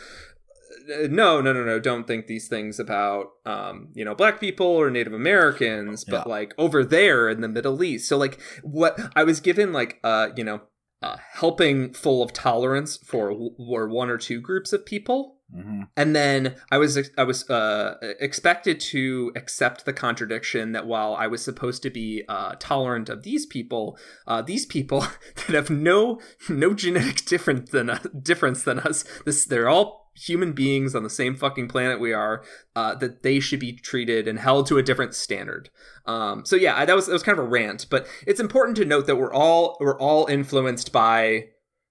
uh, 0.92 1.06
no 1.10 1.40
no 1.40 1.52
no 1.52 1.64
no 1.64 1.78
don't 1.78 2.06
think 2.06 2.26
these 2.26 2.48
things 2.48 2.80
about 2.80 3.26
um 3.46 3.88
you 3.94 4.04
know 4.04 4.14
black 4.14 4.40
people 4.40 4.66
or 4.66 4.90
native 4.90 5.12
americans 5.12 6.04
but 6.04 6.26
Yeah. 6.26 6.32
like 6.32 6.54
over 6.58 6.82
there 6.84 7.28
in 7.28 7.40
the 7.40 7.48
middle 7.48 7.82
east 7.84 8.08
so 8.08 8.16
like 8.16 8.40
what 8.62 8.98
i 9.14 9.22
was 9.22 9.38
given 9.38 9.72
like 9.72 10.00
uh 10.02 10.30
you 10.34 10.42
know 10.42 10.62
uh, 11.02 11.16
helping 11.34 11.92
full 11.92 12.22
of 12.22 12.32
tolerance 12.32 12.96
for 12.96 13.30
or 13.58 13.88
one 13.88 14.08
or 14.08 14.16
two 14.18 14.40
groups 14.40 14.72
of 14.72 14.86
people 14.86 15.36
Mhm. 15.54 15.88
and 15.96 16.16
then 16.16 16.54
I 16.70 16.78
was 16.78 17.10
I 17.18 17.24
was 17.24 17.48
uh, 17.50 17.96
expected 18.20 18.80
to 18.80 19.32
accept 19.36 19.84
the 19.84 19.92
contradiction 19.92 20.72
that 20.72 20.86
while 20.86 21.14
I 21.14 21.26
was 21.26 21.42
supposed 21.42 21.82
to 21.82 21.90
be 21.90 22.24
uh, 22.28 22.54
tolerant 22.58 23.08
of 23.10 23.22
these 23.22 23.44
people, 23.44 23.98
uh, 24.26 24.40
these 24.42 24.64
people 24.64 25.00
that 25.36 25.54
have 25.54 25.68
no 25.70 26.20
no 26.48 26.72
genetic 26.74 27.24
different 27.26 27.70
than 27.70 27.98
difference 28.22 28.62
than 28.62 28.78
us, 28.80 29.04
this 29.26 29.44
they're 29.44 29.68
all 29.68 30.10
human 30.14 30.52
beings 30.52 30.94
on 30.94 31.02
the 31.02 31.10
same 31.10 31.34
fucking 31.34 31.68
planet 31.68 31.98
we 32.00 32.12
are. 32.12 32.42
Uh, 32.76 32.94
that 32.94 33.22
they 33.22 33.38
should 33.40 33.60
be 33.60 33.72
treated 33.72 34.26
and 34.28 34.38
held 34.38 34.66
to 34.66 34.78
a 34.78 34.82
different 34.82 35.14
standard. 35.14 35.68
Um, 36.06 36.44
so 36.46 36.56
yeah, 36.56 36.84
that 36.84 36.94
was 36.96 37.06
that 37.06 37.12
was 37.12 37.22
kind 37.22 37.38
of 37.38 37.44
a 37.44 37.48
rant, 37.48 37.86
but 37.90 38.06
it's 38.26 38.40
important 38.40 38.76
to 38.78 38.84
note 38.86 39.06
that 39.06 39.16
we're 39.16 39.32
all 39.34 39.76
we're 39.80 39.98
all 39.98 40.26
influenced 40.26 40.92
by 40.92 41.48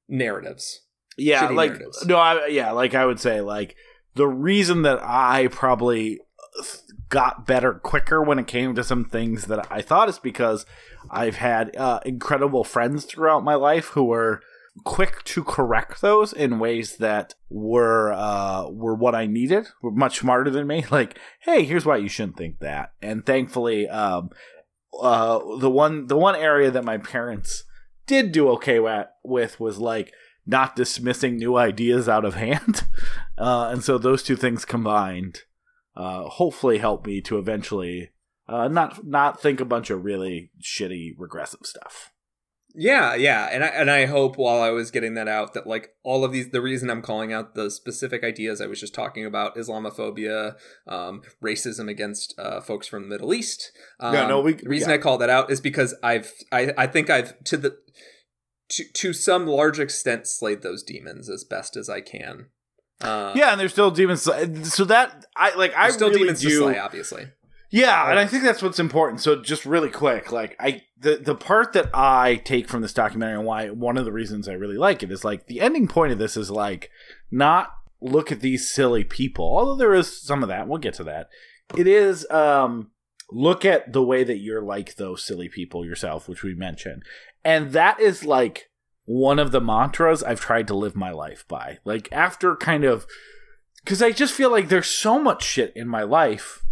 narratives. 0.10 0.82
Yeah, 1.22 1.48
Shitty 1.48 1.56
like 1.56 1.72
narratives. 1.72 2.06
no, 2.06 2.18
I, 2.18 2.48
yeah, 2.48 2.72
like 2.72 2.96
I 2.96 3.06
would 3.06 3.20
say, 3.20 3.42
like 3.42 3.76
the 4.16 4.28
reason 4.28 4.82
that 4.84 5.00
I 5.02 5.48
probably 5.48 6.20
got 7.10 7.46
better 7.46 7.74
quicker 7.74 8.22
when 8.22 8.40
it 8.40 8.48
came 8.48 8.74
to 8.76 8.84
some 8.84 9.06
things 9.06 9.46
that 9.46 9.72
I 9.72 9.82
thought 9.82 10.10
is 10.10 10.20
because 10.20 10.66
I've 11.10 11.36
had 11.36 11.76
uh, 11.76 12.00
incredible 12.06 12.64
friends 12.64 13.06
throughout 13.06 13.44
my 13.44 13.56
life 13.56 13.88
who 13.88 14.06
were 14.06 14.42
quick 14.86 15.24
to 15.26 15.44
correct 15.44 16.02
those 16.02 16.32
in 16.32 16.58
ways 16.60 16.98
that 16.98 17.36
were 17.50 18.14
uh, 18.14 18.70
were 18.70 18.96
what 18.96 19.16
I 19.16 19.26
needed. 19.28 19.68
Were 19.82 19.92
much 19.92 20.20
smarter 20.20 20.50
than 20.50 20.68
me. 20.68 20.86
Like, 20.92 21.18
hey, 21.42 21.64
here's 21.64 21.86
why 21.86 21.98
you 21.98 22.10
shouldn't 22.10 22.38
think 22.38 22.60
that. 22.60 22.94
And 23.02 23.26
thankfully, 23.26 23.88
um, 23.88 24.30
uh, 25.00 25.40
the 25.60 25.70
one 25.70 26.08
the 26.08 26.18
one 26.18 26.36
area 26.36 26.72
that 26.72 26.86
my 26.86 26.98
parents 26.98 27.64
did 28.08 28.32
do 28.32 28.50
okay 28.50 28.80
with 29.24 29.60
was 29.60 29.78
like 29.78 30.14
not 30.46 30.76
dismissing 30.76 31.38
new 31.38 31.56
ideas 31.58 32.08
out 32.10 32.26
of 32.26 32.36
hand. 32.36 32.84
Uh, 33.38 33.70
and 33.72 33.84
so 33.84 33.98
those 33.98 34.22
two 34.22 34.36
things 34.36 34.66
combined 34.66 35.40
uh, 35.96 36.26
hopefully 36.26 36.78
help 36.78 37.08
me 37.08 37.20
to 37.22 37.40
eventually 37.40 38.12
uh, 38.48 38.68
not 38.68 39.04
not 39.04 39.42
think 39.42 39.60
a 39.60 39.66
bunch 39.66 39.90
of 39.90 40.04
really 40.06 40.52
shitty 40.62 41.14
regressive 41.18 41.62
stuff. 41.64 42.12
Yeah, 42.76 43.16
yeah, 43.16 43.50
and 43.52 43.64
I 43.64 43.68
and 43.68 43.90
I 43.90 44.06
hope 44.06 44.38
while 44.38 44.62
I 44.62 44.70
was 44.70 44.92
getting 44.92 45.16
that 45.16 45.28
out 45.28 45.54
that 45.56 45.66
like 45.66 45.90
all 46.04 46.24
of 46.24 46.32
these, 46.32 46.52
the 46.52 46.62
reason 46.62 46.90
I'm 46.92 47.02
calling 47.02 47.34
out 47.34 47.56
the 47.56 47.72
specific 47.72 48.24
ideas 48.24 48.62
I 48.62 48.68
was 48.68 48.80
just 48.80 48.94
talking 48.94 49.26
about, 49.26 49.56
Islamophobia, 49.56 50.56
um, 50.88 51.22
racism 51.44 51.90
against 51.90 52.36
uh, 52.38 52.62
folks 52.62 52.88
from 52.88 53.04
the 53.04 53.10
Middle 53.10 53.34
East. 53.34 53.72
Um, 54.00 54.14
Yeah, 54.14 54.28
no, 54.28 54.40
we- 54.42 54.54
the 54.54 54.70
reason 54.70 54.90
yeah. 54.90 54.96
I 54.96 55.00
call 55.00 55.18
that 55.18 55.30
out 55.32 55.50
is 55.52 55.60
because 55.60 55.96
I've 56.04 56.32
I 56.52 56.74
I 56.78 56.86
think 56.88 57.10
I've 57.10 57.44
to 57.46 57.58
the 57.58 57.78
to 58.72 58.84
to 58.94 59.14
some 59.14 59.48
large 59.48 59.80
extent 59.80 60.28
slayed 60.28 60.62
those 60.62 60.84
demons 60.84 61.30
as 61.30 61.44
best 61.44 61.76
as 61.76 61.90
I 61.90 62.02
can. 62.02 62.48
Uh, 63.02 63.34
yeah, 63.36 63.52
and 63.52 63.60
there's 63.60 63.72
still 63.74 63.92
demons. 63.92 64.22
So 64.22 64.86
that 64.86 65.26
I 65.36 65.56
like. 65.56 65.74
I 65.76 65.90
still 65.90 66.10
really 66.10 66.22
demons 66.22 66.42
do. 66.42 66.50
to 66.50 66.58
slay, 66.58 66.80
obviously. 66.80 67.28
Yeah, 67.72 68.10
and 68.10 68.20
I 68.20 68.28
think 68.28 68.44
that's 68.44 68.62
what's 68.62 68.80
important. 68.80 69.22
So 69.22 69.42
just 69.42 69.66
really 69.66 69.90
quick, 69.90 70.32
like 70.32 70.56
I 70.60 70.84
the 70.98 71.18
the 71.18 71.36
part 71.36 71.74
that 71.74 71.90
I 71.94 72.36
take 72.44 72.68
from 72.68 72.82
this 72.82 72.94
documentary 72.94 73.38
and 73.38 73.46
why 73.46 73.70
one 73.70 73.98
of 73.98 74.06
the 74.06 74.12
reasons 74.12 74.48
I 74.48 74.54
really 74.54 74.78
like 74.78 75.04
it 75.04 75.12
is 75.12 75.24
like 75.24 75.48
the 75.48 75.62
ending 75.62 75.88
point 75.88 76.12
of 76.12 76.20
this 76.20 76.36
is 76.36 76.52
like 76.52 76.90
not 77.32 77.72
look 78.02 78.32
at 78.32 78.42
these 78.42 78.70
silly 78.70 79.04
people. 79.04 79.46
Although 79.46 79.76
there 79.76 79.94
is 79.94 80.22
some 80.22 80.44
of 80.44 80.50
that, 80.50 80.68
we'll 80.68 80.80
get 80.80 80.96
to 80.96 81.06
that. 81.06 81.30
It 81.78 81.88
is 81.88 82.30
um 82.30 82.92
look 83.32 83.64
at 83.64 83.94
the 83.94 84.04
way 84.04 84.26
that 84.26 84.40
you're 84.40 84.62
like 84.62 84.96
those 84.96 85.24
silly 85.24 85.48
people 85.48 85.86
yourself, 85.86 86.28
which 86.28 86.44
we 86.44 86.54
mentioned. 86.54 87.04
And 87.44 87.72
that 87.74 88.00
is 88.00 88.24
like 88.26 88.70
one 89.06 89.40
of 89.40 89.52
the 89.52 89.62
mantras 89.62 90.24
I've 90.24 90.42
tried 90.42 90.68
to 90.68 90.76
live 90.76 90.96
my 90.96 91.12
life 91.12 91.46
by. 91.48 91.80
Like 91.84 92.10
after 92.12 92.56
kind 92.56 92.84
of 92.84 93.06
cuz 93.86 94.02
I 94.02 94.12
just 94.12 94.34
feel 94.34 94.52
like 94.52 94.70
there's 94.70 94.90
so 94.90 95.20
much 95.20 95.44
shit 95.44 95.74
in 95.76 95.88
my 95.88 96.04
life 96.04 96.64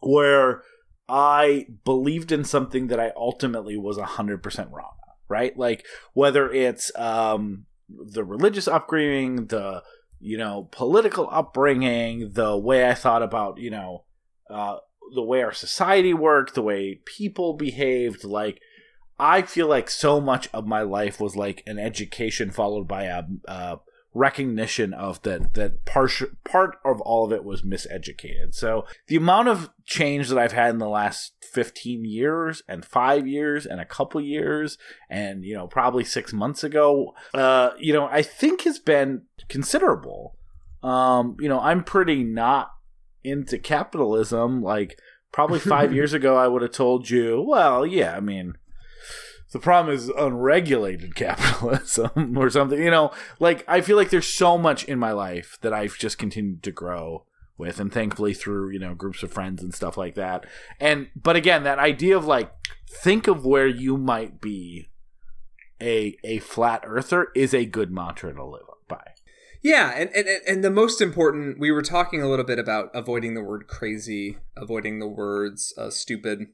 where 0.00 0.62
I 1.08 1.66
believed 1.84 2.32
in 2.32 2.44
something 2.44 2.86
that 2.86 2.98
I 2.98 3.12
ultimately 3.16 3.76
was 3.76 3.98
100% 3.98 4.72
wrong 4.72 4.94
right? 5.32 5.56
Like 5.56 5.84
whether 6.12 6.52
it's 6.52 6.92
um 6.96 7.64
the 7.88 8.22
religious 8.22 8.68
upbringing, 8.68 9.46
the 9.46 9.82
you 10.20 10.38
know, 10.38 10.68
political 10.70 11.28
upbringing, 11.32 12.34
the 12.34 12.56
way 12.56 12.88
I 12.88 12.94
thought 12.94 13.22
about, 13.22 13.58
you 13.58 13.70
know, 13.70 14.04
uh 14.50 14.76
the 15.14 15.22
way 15.22 15.42
our 15.42 15.52
society 15.52 16.14
worked, 16.14 16.54
the 16.54 16.62
way 16.62 17.00
people 17.04 17.54
behaved, 17.54 18.24
like 18.24 18.60
I 19.22 19.42
feel 19.42 19.68
like 19.68 19.88
so 19.88 20.20
much 20.20 20.48
of 20.52 20.66
my 20.66 20.82
life 20.82 21.20
was 21.20 21.36
like 21.36 21.62
an 21.64 21.78
education 21.78 22.50
followed 22.50 22.88
by 22.88 23.04
a, 23.04 23.22
a 23.44 23.78
recognition 24.14 24.92
of 24.92 25.22
that 25.22 25.54
that 25.54 25.84
part 25.84 26.10
part 26.44 26.76
of 26.84 27.00
all 27.02 27.24
of 27.24 27.32
it 27.32 27.44
was 27.44 27.62
miseducated. 27.62 28.52
So 28.52 28.84
the 29.06 29.14
amount 29.14 29.46
of 29.46 29.70
change 29.84 30.28
that 30.28 30.38
I've 30.38 30.52
had 30.52 30.70
in 30.70 30.78
the 30.78 30.88
last 30.88 31.34
15 31.52 32.04
years 32.04 32.64
and 32.68 32.84
5 32.84 33.28
years 33.28 33.64
and 33.64 33.80
a 33.80 33.84
couple 33.84 34.20
years 34.20 34.76
and 35.08 35.44
you 35.44 35.54
know 35.54 35.68
probably 35.68 36.02
6 36.02 36.32
months 36.32 36.64
ago 36.64 37.14
uh 37.32 37.70
you 37.78 37.92
know 37.92 38.06
I 38.06 38.22
think 38.22 38.62
has 38.62 38.80
been 38.80 39.22
considerable. 39.48 40.36
Um 40.82 41.36
you 41.38 41.48
know 41.48 41.60
I'm 41.60 41.84
pretty 41.84 42.24
not 42.24 42.72
into 43.22 43.56
capitalism 43.56 44.62
like 44.62 44.98
probably 45.30 45.60
5 45.60 45.92
years 45.94 46.12
ago 46.12 46.36
I 46.36 46.48
would 46.48 46.62
have 46.62 46.72
told 46.72 47.08
you 47.08 47.40
well 47.40 47.86
yeah 47.86 48.16
I 48.16 48.20
mean 48.20 48.56
the 49.52 49.58
problem 49.58 49.94
is 49.94 50.08
unregulated 50.08 51.14
capitalism 51.16 52.36
or 52.36 52.50
something 52.50 52.82
you 52.82 52.90
know? 52.90 53.12
Like 53.38 53.64
i 53.68 53.80
feel 53.80 53.96
like 53.96 54.10
there's 54.10 54.26
so 54.26 54.58
much 54.58 54.84
in 54.84 54.98
my 54.98 55.12
life 55.12 55.58
that 55.62 55.72
i've 55.72 55.96
just 55.96 56.18
continued 56.18 56.62
to 56.64 56.72
grow 56.72 57.24
with 57.62 57.78
and 57.78 57.92
thankfully 57.92 58.34
through 58.34 58.70
you 58.70 58.78
know 58.78 58.94
groups 58.94 59.22
of 59.22 59.32
friends 59.32 59.62
and 59.62 59.74
stuff 59.74 59.96
like 59.96 60.14
that. 60.16 60.44
And 60.80 61.08
but 61.14 61.36
again 61.36 61.62
that 61.62 61.78
idea 61.78 62.16
of 62.16 62.26
like 62.26 62.52
think 62.90 63.26
of 63.26 63.44
where 63.44 63.66
you 63.66 63.96
might 63.96 64.40
be 64.40 64.90
a 65.80 66.16
a 66.24 66.38
flat 66.38 66.82
earther 66.84 67.28
is 67.34 67.54
a 67.54 67.64
good 67.64 67.90
mantra 67.90 68.34
to 68.34 68.44
live 68.44 68.62
by. 68.88 69.02
Yeah, 69.62 69.92
and, 69.96 70.10
and 70.10 70.26
and 70.46 70.64
the 70.64 70.70
most 70.70 71.00
important, 71.00 71.60
we 71.60 71.70
were 71.70 71.82
talking 71.82 72.20
a 72.20 72.28
little 72.28 72.44
bit 72.44 72.58
about 72.58 72.90
avoiding 72.94 73.34
the 73.34 73.44
word 73.44 73.68
crazy, 73.68 74.38
avoiding 74.56 74.98
the 74.98 75.06
words 75.06 75.72
uh, 75.78 75.88
stupid, 75.90 76.48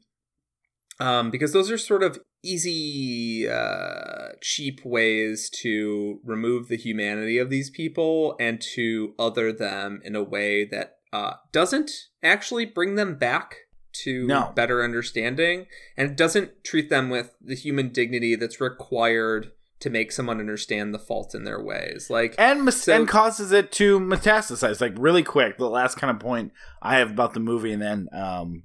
um, 1.00 1.30
because 1.30 1.52
those 1.52 1.70
are 1.70 1.78
sort 1.78 2.02
of 2.02 2.18
easy, 2.42 3.48
uh, 3.48 4.28
cheap 4.40 4.80
ways 4.84 5.50
to 5.50 6.20
remove 6.24 6.68
the 6.68 6.76
humanity 6.76 7.38
of 7.38 7.50
these 7.50 7.70
people 7.70 8.36
and 8.38 8.60
to 8.60 9.14
other 9.18 9.52
them 9.52 10.00
in 10.04 10.14
a 10.16 10.22
way 10.22 10.64
that 10.64 10.96
uh, 11.12 11.34
doesn't 11.52 11.90
actually 12.22 12.64
bring 12.64 12.94
them 12.96 13.16
back 13.16 13.56
to 13.92 14.26
No. 14.26 14.52
better 14.54 14.84
understanding, 14.84 15.66
and 15.96 16.10
it 16.10 16.16
doesn't 16.16 16.62
treat 16.64 16.90
them 16.90 17.10
with 17.10 17.34
the 17.40 17.54
human 17.56 17.88
dignity 17.88 18.36
that's 18.36 18.60
required 18.60 19.52
to 19.80 19.90
make 19.90 20.12
someone 20.12 20.40
understand 20.40 20.92
the 20.92 20.98
fault 20.98 21.34
in 21.34 21.44
their 21.44 21.62
ways. 21.62 22.08
Like 22.10 22.34
and 22.38 22.64
mis- 22.64 22.82
So- 22.82 22.94
and 22.94 23.08
causes 23.08 23.50
it 23.52 23.72
to 23.72 23.98
metastasize 24.00 24.80
like 24.80 24.94
really 24.98 25.22
quick 25.22 25.56
the 25.56 25.68
last 25.70 25.96
kind 25.96 26.10
of 26.10 26.18
point 26.20 26.52
i 26.82 26.96
have 26.98 27.10
about 27.10 27.32
the 27.34 27.40
movie 27.40 27.72
and 27.72 27.80
then 27.80 28.08
um 28.12 28.64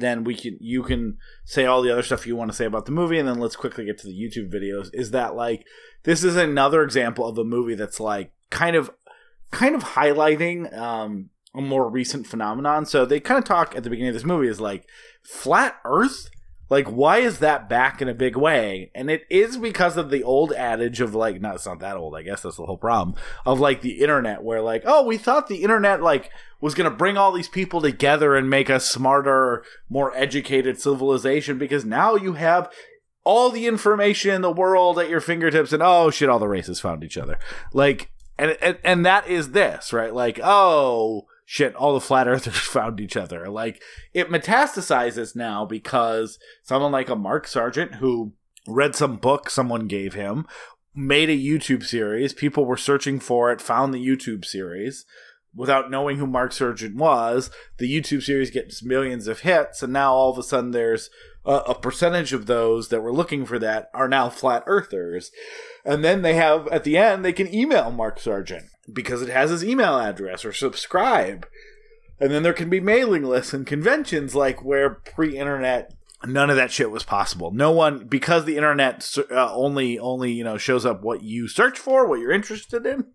then 0.00 0.24
we 0.24 0.34
can 0.34 0.56
you 0.60 0.82
can 0.82 1.18
say 1.44 1.64
all 1.64 1.82
the 1.82 1.90
other 1.90 2.02
stuff 2.02 2.26
you 2.26 2.36
want 2.36 2.50
to 2.50 2.56
say 2.56 2.64
about 2.64 2.86
the 2.86 2.92
movie 2.92 3.18
and 3.18 3.28
then 3.28 3.38
let's 3.38 3.56
quickly 3.56 3.84
get 3.84 3.98
to 3.98 4.06
the 4.06 4.12
youtube 4.12 4.52
videos. 4.52 4.90
Is 4.92 5.10
that 5.10 5.34
like 5.34 5.66
this 6.04 6.24
is 6.24 6.36
another 6.36 6.82
example 6.82 7.26
of 7.26 7.38
a 7.38 7.44
movie 7.44 7.74
that's 7.74 8.00
like 8.00 8.32
kind 8.50 8.76
of 8.76 8.90
kind 9.50 9.74
of 9.74 9.82
highlighting 9.82 10.72
um 10.76 11.30
a 11.54 11.60
more 11.60 11.88
recent 11.88 12.26
phenomenon. 12.26 12.86
So 12.86 13.04
they 13.04 13.20
kind 13.20 13.38
of 13.38 13.44
talk 13.44 13.76
at 13.76 13.84
the 13.84 13.90
beginning 13.90 14.08
of 14.08 14.14
this 14.14 14.24
movie 14.24 14.48
is 14.48 14.60
like 14.60 14.88
flat 15.22 15.76
earth 15.84 16.30
like 16.72 16.86
why 16.86 17.18
is 17.18 17.40
that 17.40 17.68
back 17.68 18.00
in 18.00 18.08
a 18.08 18.14
big 18.14 18.34
way? 18.34 18.90
And 18.94 19.10
it 19.10 19.26
is 19.28 19.58
because 19.58 19.98
of 19.98 20.08
the 20.08 20.22
old 20.22 20.54
adage 20.54 21.02
of 21.02 21.14
like 21.14 21.38
no 21.38 21.52
it's 21.52 21.66
not 21.66 21.80
that 21.80 21.98
old 21.98 22.16
i 22.16 22.22
guess 22.22 22.40
that's 22.40 22.56
the 22.56 22.64
whole 22.64 22.78
problem 22.78 23.14
of 23.44 23.60
like 23.60 23.82
the 23.82 24.00
internet 24.00 24.42
where 24.42 24.62
like 24.62 24.82
oh 24.86 25.04
we 25.04 25.18
thought 25.18 25.48
the 25.48 25.62
internet 25.62 26.00
like 26.00 26.30
was 26.62 26.74
going 26.74 26.90
to 26.90 26.96
bring 26.96 27.18
all 27.18 27.30
these 27.30 27.48
people 27.48 27.82
together 27.82 28.34
and 28.34 28.48
make 28.48 28.70
a 28.70 28.80
smarter 28.80 29.62
more 29.90 30.16
educated 30.16 30.80
civilization 30.80 31.58
because 31.58 31.84
now 31.84 32.14
you 32.14 32.32
have 32.34 32.72
all 33.22 33.50
the 33.50 33.66
information 33.66 34.34
in 34.34 34.40
the 34.40 34.50
world 34.50 34.98
at 34.98 35.10
your 35.10 35.20
fingertips 35.20 35.74
and 35.74 35.82
oh 35.82 36.10
shit 36.10 36.30
all 36.30 36.38
the 36.38 36.48
races 36.48 36.80
found 36.80 37.04
each 37.04 37.18
other. 37.18 37.38
Like 37.74 38.10
and 38.38 38.56
and, 38.62 38.78
and 38.82 39.04
that 39.04 39.26
is 39.28 39.50
this 39.50 39.92
right? 39.92 40.14
Like 40.14 40.40
oh 40.42 41.26
shit 41.44 41.74
all 41.74 41.94
the 41.94 42.00
flat 42.00 42.28
earthers 42.28 42.56
found 42.58 43.00
each 43.00 43.16
other. 43.16 43.48
Like 43.48 43.82
it 44.12 44.30
metastasizes 44.30 45.36
now 45.36 45.64
because 45.64 46.38
someone 46.62 46.92
like 46.92 47.08
a 47.08 47.16
mark 47.16 47.46
sargent 47.46 47.96
who 47.96 48.32
read 48.66 48.94
some 48.94 49.16
book 49.16 49.50
someone 49.50 49.88
gave 49.88 50.14
him 50.14 50.46
made 50.94 51.30
a 51.30 51.36
youtube 51.36 51.84
series. 51.84 52.34
People 52.34 52.64
were 52.64 52.76
searching 52.76 53.18
for 53.18 53.50
it 53.50 53.60
found 53.60 53.92
the 53.92 54.06
youtube 54.06 54.44
series. 54.44 55.04
Without 55.54 55.90
knowing 55.90 56.16
who 56.16 56.26
mark 56.26 56.52
sargent 56.52 56.96
was 56.96 57.50
the 57.76 57.92
youtube 57.92 58.22
series 58.22 58.50
gets 58.50 58.82
millions 58.82 59.26
of 59.26 59.40
hits 59.40 59.82
and 59.82 59.92
now 59.92 60.14
all 60.14 60.30
of 60.30 60.38
a 60.38 60.42
sudden 60.42 60.70
there's 60.70 61.10
a, 61.44 61.56
a 61.56 61.74
percentage 61.78 62.32
of 62.32 62.46
those 62.46 62.88
that 62.88 63.02
were 63.02 63.12
looking 63.12 63.44
for 63.44 63.58
that 63.58 63.90
are 63.92 64.08
now 64.08 64.30
flat 64.30 64.62
earthers. 64.66 65.30
And 65.84 66.04
then 66.04 66.22
they 66.22 66.34
have 66.34 66.68
at 66.68 66.84
the 66.84 66.96
end 66.96 67.24
they 67.24 67.32
can 67.32 67.52
email 67.52 67.90
mark 67.90 68.18
sargent 68.18 68.71
because 68.90 69.22
it 69.22 69.28
has 69.28 69.50
his 69.50 69.64
email 69.64 69.98
address 69.98 70.44
or 70.44 70.52
subscribe. 70.52 71.46
And 72.20 72.30
then 72.30 72.42
there 72.42 72.52
can 72.52 72.70
be 72.70 72.80
mailing 72.80 73.24
lists 73.24 73.52
and 73.52 73.66
conventions 73.66 74.34
like 74.34 74.64
where 74.64 74.90
pre-internet 74.90 75.94
none 76.24 76.50
of 76.50 76.56
that 76.56 76.70
shit 76.70 76.90
was 76.90 77.02
possible. 77.02 77.50
No 77.50 77.72
one 77.72 78.06
because 78.06 78.44
the 78.44 78.56
internet 78.56 79.16
uh, 79.30 79.52
only 79.54 79.98
only 79.98 80.32
you 80.32 80.44
know 80.44 80.56
shows 80.56 80.86
up 80.86 81.02
what 81.02 81.22
you 81.22 81.48
search 81.48 81.78
for 81.78 82.06
what 82.06 82.20
you're 82.20 82.32
interested 82.32 82.86
in. 82.86 83.06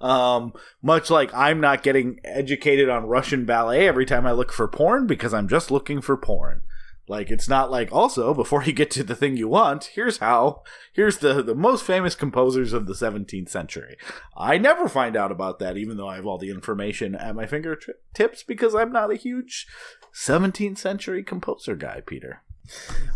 Um 0.00 0.52
much 0.82 1.10
like 1.10 1.34
i'm 1.34 1.60
not 1.60 1.82
getting 1.82 2.20
educated 2.22 2.88
on 2.88 3.06
russian 3.06 3.44
ballet 3.44 3.88
every 3.88 4.06
time 4.06 4.24
i 4.24 4.30
look 4.30 4.52
for 4.52 4.68
porn 4.68 5.06
because 5.06 5.34
i'm 5.34 5.48
just 5.48 5.70
looking 5.70 6.00
for 6.00 6.16
porn 6.16 6.62
Like 7.06 7.30
it's 7.30 7.48
not 7.48 7.70
like 7.70 7.92
also 7.92 8.32
before 8.32 8.64
you 8.64 8.72
get 8.72 8.90
to 8.92 9.04
the 9.04 9.14
thing 9.14 9.36
you 9.36 9.48
want, 9.48 9.90
here's 9.94 10.18
how 10.18 10.62
here's 10.92 11.18
the 11.18 11.42
the 11.42 11.54
most 11.54 11.84
famous 11.84 12.14
composers 12.14 12.72
of 12.72 12.86
the 12.86 12.94
17th 12.94 13.48
century. 13.48 13.96
I 14.36 14.56
never 14.58 14.88
find 14.88 15.16
out 15.16 15.30
about 15.30 15.58
that 15.58 15.76
even 15.76 15.96
though 15.96 16.08
I 16.08 16.16
have 16.16 16.26
all 16.26 16.38
the 16.38 16.50
information 16.50 17.14
at 17.14 17.34
my 17.34 17.46
fingertips 17.46 18.42
because 18.42 18.74
I'm 18.74 18.92
not 18.92 19.12
a 19.12 19.16
huge 19.16 19.66
17th 20.14 20.78
century 20.78 21.22
composer 21.22 21.76
guy, 21.76 22.00
Peter. 22.06 22.42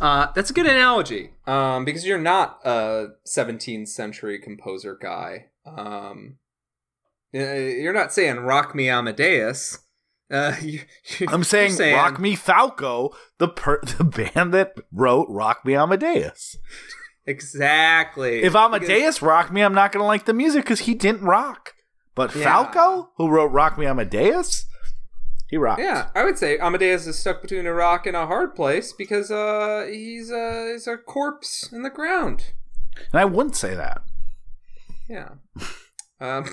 Uh, 0.00 0.26
that's 0.34 0.50
a 0.50 0.52
good 0.52 0.66
analogy 0.66 1.30
um, 1.46 1.84
because 1.84 2.06
you're 2.06 2.18
not 2.18 2.60
a 2.64 3.06
17th 3.26 3.88
century 3.88 4.38
composer 4.38 4.98
guy. 5.00 5.46
Um, 5.64 6.36
uh, 7.34 7.38
you're 7.38 7.94
not 7.94 8.12
saying 8.12 8.40
"Rock 8.40 8.74
Me 8.74 8.88
Amadeus." 8.88 9.78
Uh, 10.30 10.54
you, 10.62 10.80
I'm 11.26 11.40
you're 11.40 11.44
saying, 11.44 11.94
Rock 11.94 12.18
Me 12.20 12.34
Falco, 12.34 13.10
the 13.38 13.48
per- 13.48 13.80
the 13.98 14.04
band 14.04 14.52
that 14.54 14.74
wrote 14.92 15.26
Rock 15.30 15.64
Me 15.64 15.74
Amadeus. 15.74 16.56
exactly. 17.26 18.42
If 18.42 18.54
Amadeus 18.54 19.22
rocked 19.22 19.52
me, 19.52 19.62
I'm 19.62 19.74
not 19.74 19.92
going 19.92 20.02
to 20.02 20.06
like 20.06 20.24
the 20.26 20.34
music 20.34 20.64
because 20.64 20.80
he 20.80 20.94
didn't 20.94 21.22
rock. 21.22 21.74
But 22.14 22.34
Yeah. 22.34 22.44
Falco, 22.44 23.10
who 23.16 23.28
wrote 23.28 23.46
Rock 23.52 23.78
Me 23.78 23.86
Amadeus, 23.86 24.66
he 25.48 25.56
rocked. 25.56 25.80
Yeah, 25.80 26.08
I 26.14 26.24
would 26.24 26.36
say 26.36 26.58
Amadeus 26.58 27.06
is 27.06 27.18
stuck 27.18 27.40
between 27.40 27.66
a 27.66 27.72
rock 27.72 28.06
and 28.06 28.16
a 28.16 28.26
hard 28.26 28.54
place 28.54 28.92
because 28.92 29.30
uh, 29.30 29.86
he's 29.88 30.30
a 30.30 30.72
he's 30.72 30.86
a 30.86 30.96
corpse 30.98 31.70
in 31.72 31.82
the 31.82 31.90
ground. 31.90 32.52
And 33.12 33.20
I 33.20 33.24
wouldn't 33.24 33.56
say 33.56 33.74
that. 33.74 34.02
Yeah. 35.08 35.30
Um, 36.20 36.48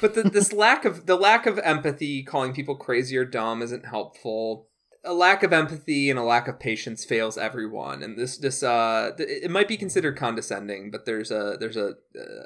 but 0.00 0.14
the, 0.14 0.22
this 0.22 0.52
lack 0.52 0.84
of 0.84 1.06
the 1.06 1.16
lack 1.16 1.46
of 1.46 1.58
empathy, 1.60 2.22
calling 2.22 2.52
people 2.52 2.76
crazy 2.76 3.16
or 3.16 3.24
dumb, 3.24 3.62
isn't 3.62 3.86
helpful. 3.86 4.68
A 5.04 5.14
lack 5.14 5.42
of 5.42 5.52
empathy 5.52 6.10
and 6.10 6.18
a 6.18 6.24
lack 6.24 6.48
of 6.48 6.58
patience 6.58 7.04
fails 7.04 7.38
everyone. 7.38 8.02
And 8.02 8.18
this 8.18 8.36
this 8.36 8.62
uh, 8.62 9.12
th- 9.16 9.28
it 9.44 9.50
might 9.50 9.68
be 9.68 9.76
considered 9.76 10.16
condescending, 10.16 10.90
but 10.90 11.06
there's 11.06 11.30
a 11.30 11.56
there's 11.58 11.76
a 11.76 11.94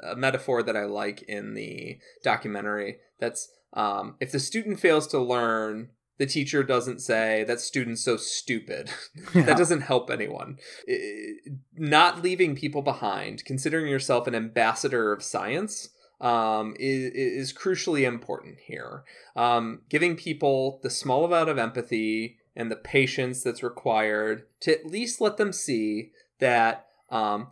a 0.03 0.15
metaphor 0.15 0.63
that 0.63 0.77
I 0.77 0.85
like 0.85 1.23
in 1.23 1.55
the 1.55 1.97
documentary. 2.23 2.97
That's 3.19 3.49
um, 3.73 4.15
if 4.19 4.31
the 4.31 4.39
student 4.39 4.79
fails 4.79 5.07
to 5.07 5.19
learn. 5.19 5.89
The 6.19 6.27
teacher 6.27 6.61
doesn't 6.63 7.01
say 7.01 7.43
that 7.45 7.59
student's 7.59 8.03
so 8.05 8.17
stupid. 8.17 8.91
Yeah. 9.33 9.41
that 9.45 9.57
doesn't 9.57 9.81
help 9.81 10.11
anyone. 10.11 10.57
Not 11.75 12.21
leaving 12.21 12.55
people 12.55 12.83
behind, 12.83 13.43
considering 13.45 13.87
yourself 13.87 14.27
an 14.27 14.35
ambassador 14.35 15.11
of 15.11 15.23
science, 15.23 15.89
um, 16.23 16.73
is, 16.79 17.11
is 17.13 17.53
crucially 17.53 18.07
important 18.07 18.57
here. 18.65 19.03
Um, 19.35 19.81
giving 19.89 20.15
people 20.15 20.79
the 20.81 20.89
small 20.89 21.25
amount 21.25 21.49
of 21.49 21.57
empathy 21.57 22.37
and 22.55 22.71
the 22.71 22.77
patience 22.77 23.43
that's 23.43 23.61
required 23.61 24.45
to 24.61 24.71
at 24.71 24.85
least 24.85 25.19
let 25.19 25.35
them 25.35 25.51
see 25.51 26.11
that 26.39 26.85
um, 27.09 27.49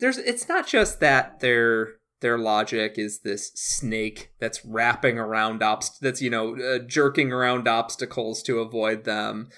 there's. 0.00 0.16
It's 0.16 0.48
not 0.48 0.66
just 0.66 1.00
that 1.00 1.40
their 1.40 1.96
their 2.20 2.38
logic 2.38 2.94
is 2.96 3.20
this 3.20 3.52
snake 3.54 4.32
that's 4.40 4.64
wrapping 4.64 5.18
around 5.18 5.60
obst 5.60 5.98
that's 6.00 6.22
you 6.22 6.30
know 6.30 6.56
uh, 6.56 6.78
jerking 6.78 7.30
around 7.30 7.68
obstacles 7.68 8.42
to 8.44 8.60
avoid 8.60 9.04
them. 9.04 9.50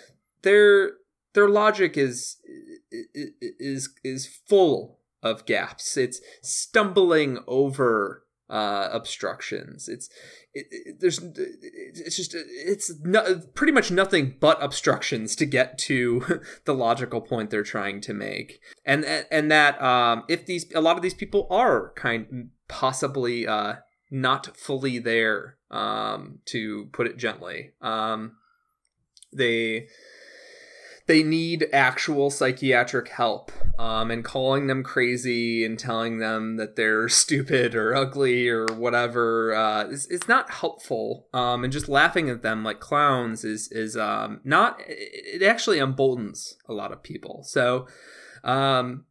Their 0.42 0.92
their 1.34 1.48
logic 1.48 1.96
is 1.96 2.38
is 2.90 3.90
is 4.02 4.26
full 4.26 4.98
of 5.22 5.46
gaps. 5.46 5.96
It's 5.96 6.20
stumbling 6.42 7.38
over 7.46 8.25
uh, 8.48 8.88
obstructions. 8.92 9.88
It's 9.88 10.08
it, 10.54 10.66
it- 10.70 11.00
there's 11.00 11.20
it's 11.22 12.16
just 12.16 12.34
it's 12.34 12.92
no, 13.02 13.40
pretty 13.54 13.72
much 13.72 13.90
nothing 13.90 14.36
but 14.40 14.62
obstructions 14.62 15.34
to 15.36 15.46
get 15.46 15.78
to 15.78 16.40
the 16.64 16.74
logical 16.74 17.20
point 17.20 17.50
they're 17.50 17.62
trying 17.62 18.00
to 18.02 18.14
make. 18.14 18.60
And 18.84 19.04
and 19.04 19.50
that 19.50 19.80
um, 19.82 20.24
if 20.28 20.46
these 20.46 20.70
a 20.74 20.80
lot 20.80 20.96
of 20.96 21.02
these 21.02 21.14
people 21.14 21.46
are 21.50 21.92
kind 21.96 22.50
possibly 22.68 23.46
uh, 23.46 23.74
not 24.10 24.56
fully 24.56 24.98
there 24.98 25.56
um, 25.70 26.38
to 26.46 26.88
put 26.92 27.06
it 27.06 27.16
gently. 27.16 27.72
Um, 27.80 28.36
they 29.32 29.88
they 31.06 31.22
need 31.22 31.68
actual 31.72 32.30
psychiatric 32.30 33.08
help 33.08 33.52
um, 33.78 34.10
and 34.10 34.24
calling 34.24 34.66
them 34.66 34.82
crazy 34.82 35.64
and 35.64 35.78
telling 35.78 36.18
them 36.18 36.56
that 36.56 36.76
they're 36.76 37.08
stupid 37.08 37.74
or 37.74 37.94
ugly 37.94 38.48
or 38.48 38.66
whatever 38.66 39.54
uh, 39.54 39.84
is, 39.84 40.06
is 40.06 40.28
not 40.28 40.50
helpful. 40.50 41.28
Um, 41.32 41.64
and 41.64 41.72
just 41.72 41.88
laughing 41.88 42.28
at 42.28 42.42
them 42.42 42.64
like 42.64 42.80
clowns 42.80 43.44
is 43.44 43.70
is 43.70 43.96
um, 43.96 44.40
not 44.44 44.80
it 44.86 45.42
actually 45.42 45.78
emboldens 45.78 46.56
a 46.68 46.72
lot 46.72 46.92
of 46.92 47.02
people. 47.02 47.44
So 47.44 47.86
um, 48.42 49.04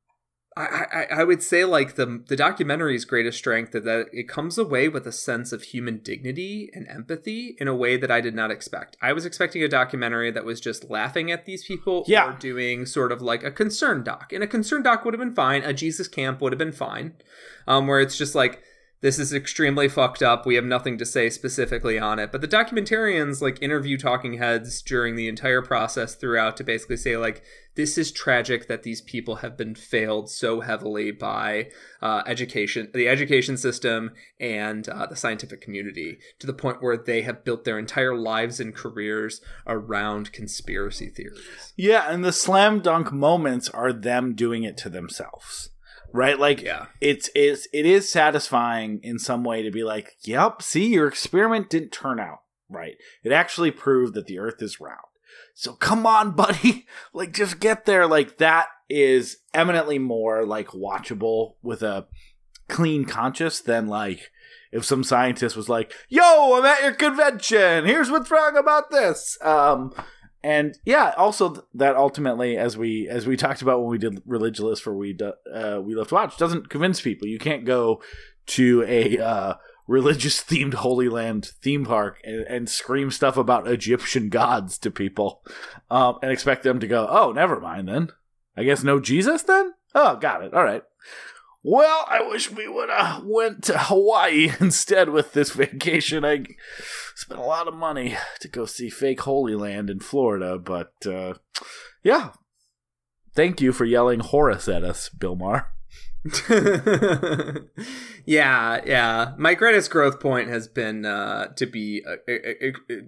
I, 0.58 0.86
I, 1.12 1.20
I 1.20 1.24
would 1.26 1.44
say 1.44 1.66
like 1.66 1.96
the 1.96 2.24
the 2.28 2.36
documentary's 2.38 3.04
greatest 3.04 3.38
strength 3.38 3.76
is 3.76 3.84
that 3.84 4.08
it 4.14 4.30
comes 4.30 4.58
away 4.58 4.88
with 4.88 5.06
a 5.06 5.12
sense 5.12 5.52
of 5.52 5.64
human 5.64 5.98
dignity 5.98 6.70
and 6.74 6.88
empathy 6.88 7.58
in 7.60 7.68
a 7.68 7.76
way 7.76 7.98
that 7.98 8.10
I 8.10 8.22
did 8.22 8.34
not 8.34 8.52
expect. 8.52 8.96
I 9.02 9.12
was 9.12 9.26
expecting 9.26 9.64
a 9.64 9.68
documentary 9.68 10.32
that 10.32 10.46
was 10.46 10.62
just 10.62 10.90
laughing 10.90 11.30
at 11.30 11.46
these 11.46 11.66
people 11.66 12.06
Yeah. 12.08 12.30
or 12.30 12.38
doing 12.40 12.86
sort 12.86 13.12
of 13.12 13.22
like 13.22 13.44
a 13.44 13.52
concern 13.52 14.04
doc. 14.04 14.32
And 14.32 14.44
a 14.44 14.48
concern 14.48 14.82
doc 14.84 15.04
would 15.04 15.14
have 15.14 15.20
been 15.20 15.36
fine. 15.36 15.62
A 15.64 15.74
Jesus 15.74 16.08
camp 16.08 16.40
would 16.40 16.54
have 16.54 16.60
been 16.60 16.72
fine. 16.72 17.16
Um, 17.68 17.88
where 17.88 18.00
it's 18.00 18.18
just 18.18 18.34
like 18.36 18.62
this 19.06 19.20
is 19.20 19.34
extremely 19.34 19.88
fucked 19.88 20.24
up. 20.24 20.48
We 20.48 20.56
have 20.56 20.66
nothing 20.66 20.98
to 20.98 21.06
say 21.06 21.30
specifically 21.30 22.00
on 22.00 22.18
it. 22.18 22.32
But 22.32 22.42
the 22.42 22.48
documentarians 22.48 23.40
like 23.40 23.62
interview 23.62 24.00
talking 24.00 24.40
heads 24.40 24.82
during 24.82 25.16
the 25.16 25.28
entire 25.28 25.62
process 25.62 26.16
throughout 26.16 26.58
to 26.58 26.64
basically 26.64 26.98
say 26.98 27.16
like 27.16 27.44
this 27.76 28.00
is 28.00 28.12
tragic 28.12 28.68
that 28.68 28.82
these 28.82 29.02
people 29.02 29.36
have 29.36 29.56
been 29.56 29.76
failed 29.76 30.32
so 30.32 30.62
heavily 30.62 31.12
by 31.12 31.70
uh, 32.02 32.24
education, 32.26 32.90
the 32.96 33.08
education 33.08 33.58
system, 33.58 34.10
and 34.40 34.90
uh, 34.90 35.06
the 35.06 35.16
scientific 35.16 35.62
community 35.62 36.18
to 36.40 36.48
the 36.48 36.54
point 36.54 36.82
where 36.82 36.98
they 36.98 37.22
have 37.22 37.44
built 37.44 37.64
their 37.64 37.78
entire 37.78 38.18
lives 38.18 38.60
and 38.60 38.74
careers 38.74 39.40
around 39.68 40.32
conspiracy 40.32 41.10
theories. 41.10 41.74
Yeah, 41.76 42.12
and 42.12 42.26
the 42.26 42.34
slam 42.34 42.80
dunk 42.80 43.12
moments 43.12 43.70
are 43.70 43.94
them 43.94 44.34
doing 44.34 44.64
it 44.64 44.78
to 44.78 44.90
themselves. 44.90 45.70
Right? 46.16 46.40
Like 46.40 46.62
Yeah. 46.62 46.86
it's 47.02 47.30
it's 47.36 47.68
it 47.74 47.86
is 47.86 48.08
satisfying 48.10 49.00
in 49.04 49.20
some 49.20 49.44
way 49.44 49.62
to 49.64 49.72
be 49.72 49.84
like, 49.84 50.16
"Yep, 50.24 50.62
see 50.62 50.88
your 50.94 51.08
experiment 51.08 51.70
didn't 51.70 51.92
turn 51.92 52.20
out 52.20 52.40
right. 52.70 52.96
It 53.24 53.32
actually 53.34 53.72
proved 53.72 54.14
that 54.14 54.26
the 54.26 54.40
earth 54.40 54.62
is 54.62 54.80
round." 54.80 55.00
So 55.54 55.74
come 55.74 56.06
on, 56.06 56.32
buddy. 56.36 56.86
Like 57.14 57.34
just 57.34 57.60
get 57.60 57.86
there 57.86 58.08
like 58.08 58.38
that 58.38 58.68
is 58.90 59.38
eminently 59.54 60.00
more 60.00 60.46
like 60.46 60.70
watchable 60.70 61.56
with 61.62 61.82
a 61.84 62.08
clean 62.70 63.04
conscience 63.06 63.60
than 63.60 63.88
like 63.88 64.32
if 64.72 64.84
some 64.86 65.04
scientist 65.04 65.56
was 65.58 65.68
like, 65.70 65.92
"Yo, 66.08 66.58
I'm 66.58 66.66
at 66.66 66.82
your 66.82 66.94
convention. 66.94 67.86
Here's 67.86 68.10
what's 68.10 68.32
wrong 68.32 68.56
about 68.58 68.90
this." 68.90 69.38
Um 69.42 69.94
and 70.46 70.78
yeah, 70.86 71.12
also 71.18 71.54
th- 71.54 71.66
that 71.74 71.96
ultimately, 71.96 72.56
as 72.56 72.78
we 72.78 73.10
as 73.10 73.26
we 73.26 73.36
talked 73.46 73.64
about 73.64 73.82
when 73.82 73.90
we 73.90 73.98
did 73.98 74.24
Religulous 74.26 74.80
for 74.80 74.96
we 74.96 75.14
Do- 75.14 75.34
uh, 75.52 75.82
we 75.84 75.96
to 75.96 76.14
watch, 76.14 76.38
doesn't 76.38 76.70
convince 76.70 77.02
people. 77.02 77.28
You 77.28 77.40
can't 77.40 77.66
go 77.66 78.00
to 78.48 78.86
a 78.88 79.18
uh, 79.18 79.54
religious 79.88 80.44
themed 80.48 80.76
Holy 80.76 81.10
Land 81.10 81.50
theme 81.64 81.84
park 81.84 82.22
and, 82.24 82.42
and 82.42 82.70
scream 82.70 83.10
stuff 83.10 83.38
about 83.38 83.68
Egyptian 83.68 84.30
gods 84.30 84.78
to 84.78 84.92
people 84.92 85.42
um, 85.90 86.20
and 86.22 86.32
expect 86.32 86.62
them 86.62 86.80
to 86.80 86.88
go, 86.88 87.08
"Oh, 87.10 87.32
never 87.32 87.60
mind 87.60 87.88
then. 87.88 88.10
I 88.56 88.66
guess 88.66 88.84
no 88.84 89.00
Jesus 89.00 89.42
then." 89.42 89.74
Oh, 89.96 90.16
got 90.18 90.44
it. 90.44 90.54
All 90.54 90.64
right. 90.64 90.84
Well, 91.64 92.06
I 92.08 92.22
wish 92.22 92.52
we 92.52 92.68
would 92.68 92.92
have 92.92 93.24
went 93.26 93.64
to 93.64 93.80
Hawaii 93.80 94.52
instead 94.60 95.10
with 95.10 95.34
this 95.34 95.50
vacation. 95.50 96.24
I 96.24 96.46
spent 97.16 97.40
a 97.40 97.44
lot 97.44 97.68
of 97.68 97.74
money 97.74 98.16
to 98.42 98.48
go 98.48 98.66
see 98.66 98.90
fake 98.90 99.22
Holy 99.22 99.56
Land 99.56 99.90
in 99.90 100.00
Florida, 100.00 100.60
but 100.60 100.94
uh, 101.08 101.36
yeah. 102.04 102.32
Thank 103.34 103.60
you 103.60 103.74
for 103.74 103.86
yelling 103.86 104.20
Horus 104.20 104.68
at 104.68 104.84
us, 104.84 105.10
Bill 105.10 105.36
Maher. 105.36 105.72
yeah, 108.26 108.82
yeah. 108.86 109.34
My 109.38 109.54
greatest 109.54 109.92
growth 109.92 110.20
point 110.20 110.50
has 110.50 110.68
been 110.68 111.06
uh, 111.06 111.54
to 111.56 111.66
be 111.66 112.04
uh, 112.08 112.16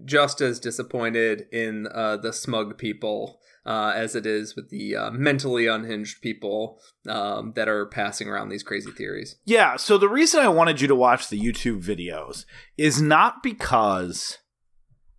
just 0.06 0.42
as 0.42 0.60
disappointed 0.60 1.46
in 1.52 1.88
uh, 1.88 2.18
the 2.18 2.32
smug 2.32 2.78
people 2.78 3.40
uh, 3.68 3.92
as 3.94 4.16
it 4.16 4.26
is 4.26 4.56
with 4.56 4.70
the 4.70 4.96
uh, 4.96 5.12
mentally 5.12 5.68
unhinged 5.68 6.22
people 6.22 6.80
um, 7.08 7.52
that 7.56 7.68
are 7.68 7.86
passing 7.86 8.30
around 8.30 8.48
these 8.50 8.64
crazy 8.64 8.92
theories. 8.92 9.36
Yeah, 9.46 9.76
so 9.76 9.98
the 9.98 10.08
reason 10.08 10.40
I 10.40 10.48
wanted 10.48 10.80
you 10.80 10.88
to 10.88 10.96
watch 10.96 11.28
the 11.28 11.40
YouTube 11.40 11.84
videos 11.84 12.46
is 12.78 13.02
not 13.02 13.44
because 13.44 14.38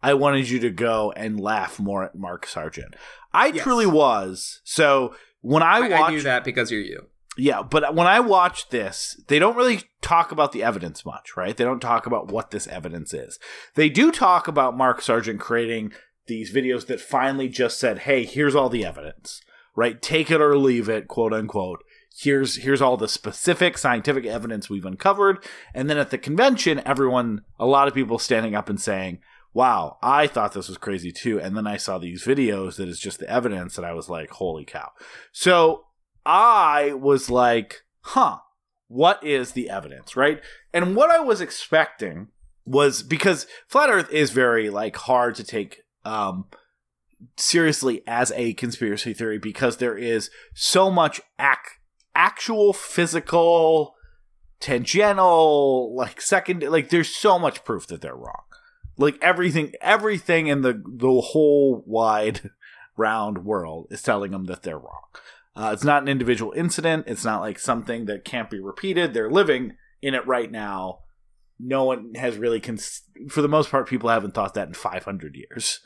I 0.03 0.15
wanted 0.15 0.49
you 0.49 0.59
to 0.61 0.70
go 0.70 1.12
and 1.12 1.39
laugh 1.39 1.79
more 1.79 2.05
at 2.05 2.15
Mark 2.15 2.47
Sargent. 2.47 2.97
I 3.35 3.49
Yes. 3.49 3.62
truly 3.62 3.87
was. 3.87 4.62
So 4.65 5.15
when 5.43 5.62
I, 5.62 5.77
I, 5.77 5.81
watched 5.89 6.03
I 6.03 6.11
knew 6.11 6.23
that 6.23 6.45
because 6.45 6.70
you're 6.70 6.81
you. 6.81 7.07
Yeah, 7.37 7.62
but 7.62 7.95
when 7.95 8.09
I 8.09 8.19
watch 8.19 8.70
this, 8.70 9.23
they 9.29 9.39
don't 9.39 9.57
really 9.57 9.83
talk 10.01 10.33
about 10.33 10.51
the 10.51 10.65
evidence 10.65 11.05
much, 11.05 11.37
right? 11.37 11.57
They 11.57 11.62
don't 11.62 11.79
talk 11.81 12.05
about 12.05 12.33
what 12.33 12.51
this 12.51 12.66
evidence 12.66 13.15
is. 13.15 13.39
They 13.75 13.89
do 13.89 14.11
talk 14.11 14.49
about 14.49 14.77
Mark 14.77 15.01
Sargent 15.03 15.39
creating 15.39 15.93
these 16.29 16.53
videos 16.53 16.87
that 16.87 17.01
finally 17.01 17.49
just 17.49 17.79
said, 17.79 18.01
"Hey, 18.01 18.25
here's 18.25 18.55
all 18.55 18.69
the 18.69 18.85
evidence." 18.85 19.43
Right? 19.75 20.03
Take 20.03 20.31
it 20.31 20.41
or 20.41 20.57
leave 20.57 20.89
it, 20.89 21.07
quote 21.07 21.33
unquote. 21.33 21.85
Here's 22.17 22.57
here's 22.57 22.83
all 22.83 22.97
the 22.97 23.09
specific 23.09 23.79
scientific 23.79 24.27
evidence 24.27 24.69
we've 24.69 24.85
uncovered. 24.85 25.45
And 25.73 25.89
then 25.89 25.99
at 25.99 26.11
the 26.11 26.19
convention, 26.19 26.83
everyone 26.85 27.43
a 27.59 27.67
lot 27.67 27.87
of 27.87 27.95
people 27.95 28.19
standing 28.19 28.55
up 28.57 28.69
and 28.69 28.81
saying, 28.81 29.21
Wow, 29.55 29.99
I 30.03 30.27
thought 30.27 30.53
this 30.53 30.69
was 30.69 30.79
crazy 30.79 31.11
too. 31.11 31.41
And 31.41 31.57
then 31.57 31.67
I 31.67 31.79
saw 31.79 31.99
these 31.99 32.25
videos 32.25 32.77
that 32.77 32.89
is 32.89 33.01
just 33.01 33.19
the 33.19 33.31
evidence 33.31 33.77
and 33.77 33.87
I 33.87 33.93
was 33.93 34.09
like, 34.09 34.31
holy 34.31 34.65
cow. 34.65 34.91
So 35.33 35.87
I 36.25 36.93
was 36.93 37.31
like, 37.31 37.83
huh, 38.03 38.39
what 38.89 39.25
is 39.25 39.53
the 39.53 39.71
evidence, 39.71 40.17
right? 40.17 40.41
And 40.73 40.95
what 40.95 41.11
I 41.11 41.21
was 41.21 41.41
expecting 41.41 42.29
was 42.65 43.03
because 43.03 43.47
flat 43.67 43.89
earth 43.89 44.13
is 44.13 44.31
very 44.31 44.69
like 44.71 44.97
hard 44.97 45.35
to 45.37 45.45
take 45.45 45.83
um 46.09 46.47
seriously 47.36 48.02
as 48.06 48.32
a 48.35 48.55
conspiracy 48.55 49.12
theory 49.12 49.39
because 49.39 49.76
there 49.76 49.97
is 49.97 50.30
so 50.55 50.90
much 50.90 51.20
ac- 51.40 51.78
actual 52.14 52.72
physical 52.72 53.94
tangential 54.60 55.94
like 55.94 56.20
second 56.20 56.62
like 56.64 56.90
there's 56.90 57.14
so 57.14 57.39
much 57.39 57.64
proof 57.64 57.86
that 57.86 58.01
they're 58.01 58.14
wrong. 58.14 58.43
Like 58.97 59.18
everything 59.22 59.72
everything 59.80 60.48
in 60.48 60.62
the 60.62 60.82
the 60.86 61.20
whole 61.20 61.85
wide 61.86 62.51
round 62.97 63.44
world 63.44 63.89
is 63.90 64.02
telling 64.02 64.32
them 64.32 64.47
that 64.47 64.62
they're 64.62 64.78
wrong. 64.78 65.05
Uh, 65.55 65.70
it's 65.72 65.85
not 65.85 66.02
an 66.02 66.09
individual 66.09 66.52
incident. 66.52 67.05
It's 67.09 67.24
not 67.24 67.40
like 67.40 67.59
something 67.59 68.06
that 68.06 68.24
can't 68.24 68.51
be 68.51 68.60
repeated. 68.60 69.12
They're 69.12 69.30
living 69.30 69.74
in 70.01 70.14
it 70.14 70.26
right 70.26 70.51
now 70.51 71.01
no 71.59 71.85
one 71.85 72.14
has 72.14 72.36
really 72.36 72.60
cons- 72.60 73.02
for 73.28 73.43
the 73.43 73.48
most 73.48 73.70
part 73.70 73.89
people 73.89 74.09
haven't 74.09 74.35
thought 74.35 74.55
that 74.55 74.68
in 74.68 74.74
500 74.74 75.36
years. 75.36 75.80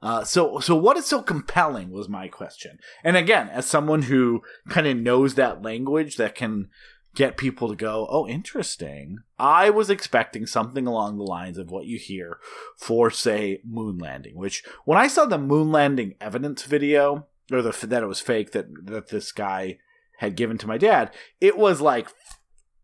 Uh, 0.00 0.24
so 0.24 0.58
so 0.60 0.76
what 0.76 0.96
is 0.96 1.06
so 1.06 1.22
compelling 1.22 1.90
was 1.90 2.08
my 2.08 2.28
question. 2.28 2.78
And 3.04 3.16
again 3.16 3.48
as 3.48 3.66
someone 3.66 4.02
who 4.02 4.42
kind 4.68 4.86
of 4.86 4.96
knows 4.96 5.34
that 5.34 5.62
language 5.62 6.16
that 6.16 6.34
can 6.34 6.68
get 7.14 7.36
people 7.36 7.68
to 7.68 7.76
go 7.76 8.06
oh 8.10 8.26
interesting. 8.28 9.18
I 9.38 9.70
was 9.70 9.90
expecting 9.90 10.46
something 10.46 10.86
along 10.86 11.18
the 11.18 11.24
lines 11.24 11.58
of 11.58 11.70
what 11.70 11.86
you 11.86 11.98
hear 11.98 12.38
for 12.76 13.10
say 13.10 13.60
moon 13.66 13.98
landing 13.98 14.36
which 14.36 14.62
when 14.84 14.98
i 14.98 15.08
saw 15.08 15.24
the 15.24 15.38
moon 15.38 15.72
landing 15.72 16.14
evidence 16.20 16.62
video 16.62 17.26
or 17.50 17.62
the 17.62 17.86
that 17.86 18.02
it 18.02 18.06
was 18.06 18.20
fake 18.20 18.52
that 18.52 18.66
that 18.84 19.08
this 19.08 19.32
guy 19.32 19.78
had 20.18 20.36
given 20.36 20.58
to 20.58 20.66
my 20.66 20.78
dad 20.78 21.12
it 21.40 21.56
was 21.56 21.80
like 21.80 22.08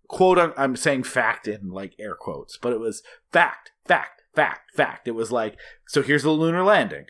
quote 0.09 0.39
un- 0.39 0.55
I'm 0.57 0.77
saying 0.77 1.05
fact 1.05 1.49
in 1.49 1.71
like 1.71 1.95
air 1.99 2.15
quotes, 2.15 2.57
but 2.57 2.73
it 2.73 2.81
was 2.81 3.03
fact, 3.33 3.73
fact, 3.87 4.23
fact, 4.35 4.71
fact. 4.75 5.09
It 5.09 5.13
was 5.13 5.33
like 5.33 5.57
so 5.87 6.03
here's 6.03 6.23
the 6.23 6.31
lunar 6.31 6.63
landing. 6.63 7.07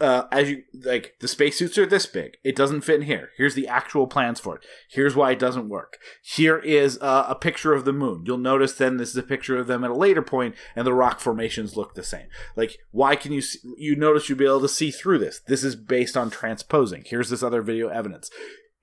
Uh, 0.00 0.26
as 0.32 0.50
you 0.50 0.64
like 0.82 1.14
the 1.20 1.28
spacesuits 1.28 1.78
are 1.78 1.86
this 1.86 2.06
big. 2.06 2.36
It 2.42 2.56
doesn't 2.56 2.80
fit 2.80 3.00
in 3.00 3.06
here. 3.06 3.30
Here's 3.36 3.54
the 3.54 3.68
actual 3.68 4.08
plans 4.08 4.40
for 4.40 4.56
it. 4.56 4.66
Here's 4.90 5.14
why 5.14 5.30
it 5.30 5.38
doesn't 5.38 5.68
work. 5.68 5.98
Here 6.24 6.58
is 6.58 6.98
uh, 7.00 7.26
a 7.28 7.36
picture 7.36 7.72
of 7.72 7.84
the 7.84 7.92
moon. 7.92 8.24
You'll 8.26 8.38
notice 8.38 8.72
then 8.72 8.96
this 8.96 9.10
is 9.10 9.16
a 9.16 9.22
picture 9.22 9.56
of 9.58 9.68
them 9.68 9.84
at 9.84 9.92
a 9.92 9.94
later 9.94 10.22
point, 10.22 10.56
and 10.74 10.84
the 10.84 10.92
rock 10.92 11.20
formations 11.20 11.76
look 11.76 11.94
the 11.94 12.02
same. 12.02 12.26
Like 12.56 12.78
why 12.90 13.14
can 13.14 13.30
you 13.30 13.42
see, 13.42 13.60
you 13.76 13.94
notice 13.94 14.28
you'll 14.28 14.38
be 14.38 14.44
able 14.44 14.62
to 14.62 14.68
see 14.68 14.90
through 14.90 15.18
this? 15.18 15.40
This 15.46 15.62
is 15.62 15.76
based 15.76 16.16
on 16.16 16.30
transposing. 16.30 17.04
Here's 17.06 17.30
this 17.30 17.44
other 17.44 17.62
video 17.62 17.86
evidence. 17.86 18.28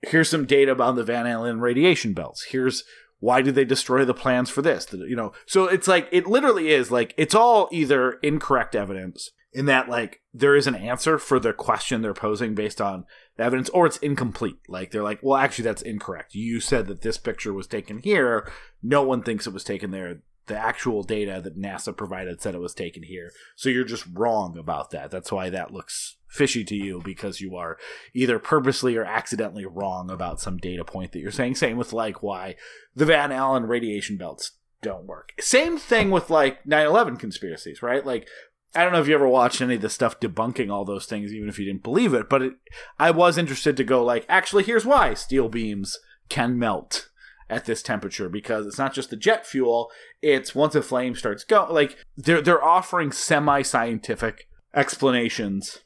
Here's 0.00 0.30
some 0.30 0.46
data 0.46 0.72
about 0.72 0.96
the 0.96 1.04
Van 1.04 1.26
Allen 1.26 1.60
radiation 1.60 2.14
belts. 2.14 2.44
Here's 2.44 2.84
why 3.20 3.42
did 3.42 3.54
they 3.54 3.64
destroy 3.64 4.04
the 4.04 4.14
plans 4.14 4.50
for 4.50 4.62
this? 4.62 4.86
You 4.92 5.16
know 5.16 5.32
so 5.46 5.66
it's 5.66 5.88
like 5.88 6.08
it 6.10 6.26
literally 6.26 6.70
is 6.70 6.90
like 6.90 7.14
it's 7.16 7.34
all 7.34 7.68
either 7.70 8.12
incorrect 8.22 8.74
evidence 8.74 9.30
in 9.52 9.66
that 9.66 9.88
like 9.88 10.20
there 10.32 10.54
is 10.54 10.66
an 10.66 10.74
answer 10.74 11.18
for 11.18 11.38
the 11.38 11.52
question 11.52 12.02
they're 12.02 12.14
posing 12.14 12.54
based 12.54 12.80
on 12.80 13.04
the 13.36 13.44
evidence 13.44 13.68
or 13.70 13.86
it's 13.86 13.98
incomplete. 13.98 14.58
Like 14.68 14.90
they're 14.90 15.02
like 15.02 15.20
well 15.22 15.36
actually 15.36 15.64
that's 15.64 15.82
incorrect. 15.82 16.34
You 16.34 16.60
said 16.60 16.86
that 16.88 17.02
this 17.02 17.18
picture 17.18 17.52
was 17.52 17.66
taken 17.66 17.98
here. 17.98 18.50
No 18.82 19.02
one 19.02 19.22
thinks 19.22 19.46
it 19.46 19.54
was 19.54 19.64
taken 19.64 19.90
there. 19.90 20.22
The 20.46 20.58
actual 20.58 21.04
data 21.04 21.40
that 21.44 21.58
nasa 21.58 21.96
provided 21.96 22.40
said 22.40 22.54
it 22.54 22.60
was 22.60 22.74
taken 22.74 23.04
here. 23.04 23.30
So 23.54 23.68
you're 23.68 23.84
just 23.84 24.06
wrong 24.12 24.58
about 24.58 24.90
that. 24.90 25.10
That's 25.10 25.30
why 25.30 25.48
that 25.50 25.72
looks 25.72 26.16
fishy 26.30 26.64
to 26.64 26.76
you 26.76 27.02
because 27.04 27.40
you 27.40 27.56
are 27.56 27.76
either 28.14 28.38
purposely 28.38 28.96
or 28.96 29.04
accidentally 29.04 29.66
wrong 29.66 30.10
about 30.10 30.40
some 30.40 30.56
data 30.56 30.84
point 30.84 31.12
that 31.12 31.18
you're 31.18 31.30
saying 31.30 31.54
same 31.54 31.76
with 31.76 31.92
like 31.92 32.22
why 32.22 32.54
the 32.94 33.04
van 33.04 33.32
allen 33.32 33.66
radiation 33.66 34.16
belts 34.16 34.52
don't 34.80 35.06
work 35.06 35.32
same 35.40 35.76
thing 35.76 36.10
with 36.10 36.30
like 36.30 36.62
9-11 36.64 37.18
conspiracies 37.18 37.82
right 37.82 38.06
like 38.06 38.26
I 38.74 38.84
don't 38.84 38.92
know 38.92 39.00
if 39.00 39.08
you 39.08 39.14
ever 39.14 39.26
watched 39.26 39.60
any 39.60 39.74
of 39.74 39.80
the 39.80 39.90
stuff 39.90 40.20
debunking 40.20 40.70
all 40.70 40.84
those 40.84 41.06
things, 41.06 41.32
even 41.32 41.48
if 41.48 41.58
you 41.58 41.64
didn't 41.64 41.82
believe 41.82 42.14
it. 42.14 42.28
But 42.28 42.42
it, 42.42 42.52
I 43.00 43.10
was 43.10 43.36
interested 43.36 43.76
to 43.76 43.82
go 43.82 44.04
like, 44.04 44.24
actually, 44.28 44.62
here's 44.62 44.86
why 44.86 45.14
steel 45.14 45.48
beams 45.48 45.98
can 46.28 46.56
melt 46.56 47.08
at 47.48 47.64
this 47.64 47.82
temperature 47.82 48.28
because 48.28 48.66
it's 48.66 48.78
not 48.78 48.94
just 48.94 49.10
the 49.10 49.16
jet 49.16 49.44
fuel; 49.44 49.90
it's 50.22 50.54
once 50.54 50.76
a 50.76 50.82
flame 50.82 51.16
starts 51.16 51.42
going. 51.42 51.74
Like 51.74 51.96
they're 52.16 52.40
they're 52.40 52.62
offering 52.62 53.10
semi-scientific 53.10 54.46
explanations 54.72 55.80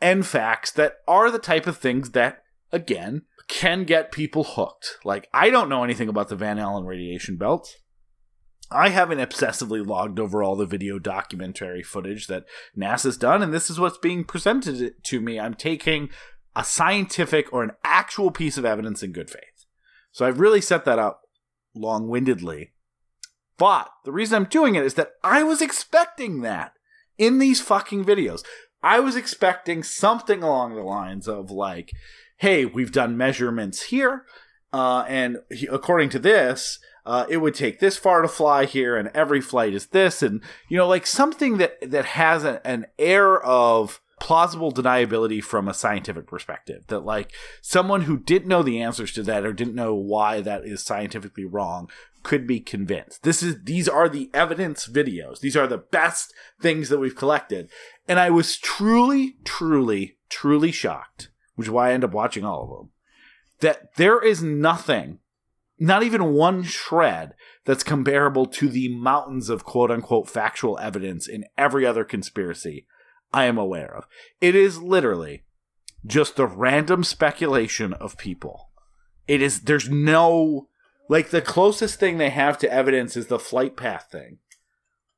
and 0.00 0.26
facts 0.26 0.70
that 0.72 0.98
are 1.06 1.30
the 1.30 1.38
type 1.38 1.66
of 1.66 1.76
things 1.76 2.10
that, 2.10 2.42
again, 2.72 3.22
can 3.48 3.84
get 3.84 4.12
people 4.12 4.44
hooked. 4.44 4.98
Like 5.04 5.28
I 5.32 5.50
don't 5.50 5.68
know 5.68 5.84
anything 5.84 6.08
about 6.08 6.28
the 6.28 6.36
Van 6.36 6.58
Allen 6.58 6.84
radiation 6.84 7.36
belt. 7.36 7.76
I 8.70 8.90
haven't 8.90 9.18
obsessively 9.18 9.84
logged 9.84 10.20
over 10.20 10.42
all 10.42 10.54
the 10.54 10.64
video 10.64 11.00
documentary 11.00 11.82
footage 11.82 12.28
that 12.28 12.44
NASA's 12.78 13.16
done, 13.16 13.42
and 13.42 13.52
this 13.52 13.68
is 13.68 13.80
what's 13.80 13.98
being 13.98 14.22
presented 14.22 14.94
to 15.02 15.20
me. 15.20 15.40
I'm 15.40 15.54
taking 15.54 16.08
a 16.54 16.62
scientific 16.62 17.52
or 17.52 17.64
an 17.64 17.72
actual 17.82 18.30
piece 18.30 18.56
of 18.56 18.64
evidence 18.64 19.02
in 19.02 19.10
good 19.10 19.28
faith. 19.28 19.66
So 20.12 20.24
I've 20.24 20.38
really 20.38 20.60
set 20.60 20.84
that 20.84 21.00
up 21.00 21.22
long 21.74 22.06
windedly. 22.06 22.72
But 23.58 23.90
the 24.04 24.12
reason 24.12 24.36
I'm 24.36 24.48
doing 24.48 24.76
it 24.76 24.84
is 24.84 24.94
that 24.94 25.12
I 25.24 25.42
was 25.42 25.60
expecting 25.60 26.42
that 26.42 26.72
in 27.18 27.38
these 27.38 27.60
fucking 27.60 28.04
videos. 28.04 28.42
I 28.82 29.00
was 29.00 29.16
expecting 29.16 29.82
something 29.82 30.42
along 30.42 30.74
the 30.74 30.82
lines 30.82 31.28
of 31.28 31.50
like, 31.50 31.92
hey, 32.38 32.64
we've 32.64 32.92
done 32.92 33.16
measurements 33.16 33.84
here, 33.84 34.24
uh, 34.72 35.04
and 35.08 35.38
he, 35.50 35.66
according 35.66 36.08
to 36.10 36.18
this, 36.18 36.78
uh, 37.04 37.26
it 37.28 37.38
would 37.38 37.54
take 37.54 37.80
this 37.80 37.96
far 37.96 38.22
to 38.22 38.28
fly 38.28 38.64
here, 38.64 38.96
and 38.96 39.10
every 39.14 39.40
flight 39.40 39.74
is 39.74 39.86
this, 39.88 40.22
and 40.22 40.42
you 40.68 40.76
know, 40.76 40.86
like 40.86 41.06
something 41.06 41.58
that 41.58 41.90
that 41.90 42.04
has 42.04 42.44
a, 42.44 42.66
an 42.66 42.86
air 42.98 43.40
of 43.42 44.00
plausible 44.20 44.70
deniability 44.70 45.42
from 45.42 45.66
a 45.66 45.74
scientific 45.74 46.26
perspective. 46.26 46.84
That 46.88 47.00
like 47.00 47.32
someone 47.62 48.02
who 48.02 48.18
didn't 48.18 48.48
know 48.48 48.62
the 48.62 48.80
answers 48.80 49.12
to 49.12 49.22
that 49.24 49.44
or 49.44 49.52
didn't 49.52 49.74
know 49.74 49.94
why 49.94 50.40
that 50.42 50.64
is 50.64 50.84
scientifically 50.84 51.44
wrong 51.44 51.90
could 52.22 52.46
be 52.46 52.60
convinced. 52.60 53.22
This 53.22 53.42
is 53.42 53.64
these 53.64 53.88
are 53.88 54.08
the 54.08 54.30
evidence 54.34 54.86
videos. 54.86 55.40
These 55.40 55.56
are 55.56 55.66
the 55.66 55.78
best 55.78 56.34
things 56.60 56.90
that 56.90 56.98
we've 56.98 57.16
collected. 57.16 57.70
And 58.10 58.18
I 58.18 58.28
was 58.28 58.56
truly, 58.56 59.36
truly, 59.44 60.16
truly 60.28 60.72
shocked, 60.72 61.30
which 61.54 61.68
is 61.68 61.70
why 61.70 61.90
I 61.90 61.92
end 61.92 62.02
up 62.02 62.10
watching 62.10 62.44
all 62.44 62.64
of 62.64 62.70
them, 62.70 62.90
that 63.60 63.94
there 63.94 64.20
is 64.20 64.42
nothing, 64.42 65.20
not 65.78 66.02
even 66.02 66.32
one 66.32 66.64
shred, 66.64 67.34
that's 67.64 67.84
comparable 67.84 68.46
to 68.46 68.68
the 68.68 68.88
mountains 68.88 69.48
of 69.48 69.62
quote 69.62 69.92
unquote 69.92 70.28
factual 70.28 70.76
evidence 70.80 71.28
in 71.28 71.44
every 71.56 71.86
other 71.86 72.02
conspiracy 72.02 72.84
I 73.32 73.44
am 73.44 73.58
aware 73.58 73.94
of. 73.94 74.08
It 74.40 74.56
is 74.56 74.82
literally 74.82 75.44
just 76.04 76.34
the 76.34 76.48
random 76.48 77.04
speculation 77.04 77.92
of 77.92 78.18
people. 78.18 78.70
It 79.28 79.40
is, 79.40 79.60
there's 79.60 79.88
no, 79.88 80.66
like 81.08 81.30
the 81.30 81.40
closest 81.40 82.00
thing 82.00 82.18
they 82.18 82.30
have 82.30 82.58
to 82.58 82.72
evidence 82.72 83.16
is 83.16 83.28
the 83.28 83.38
flight 83.38 83.76
path 83.76 84.08
thing 84.10 84.38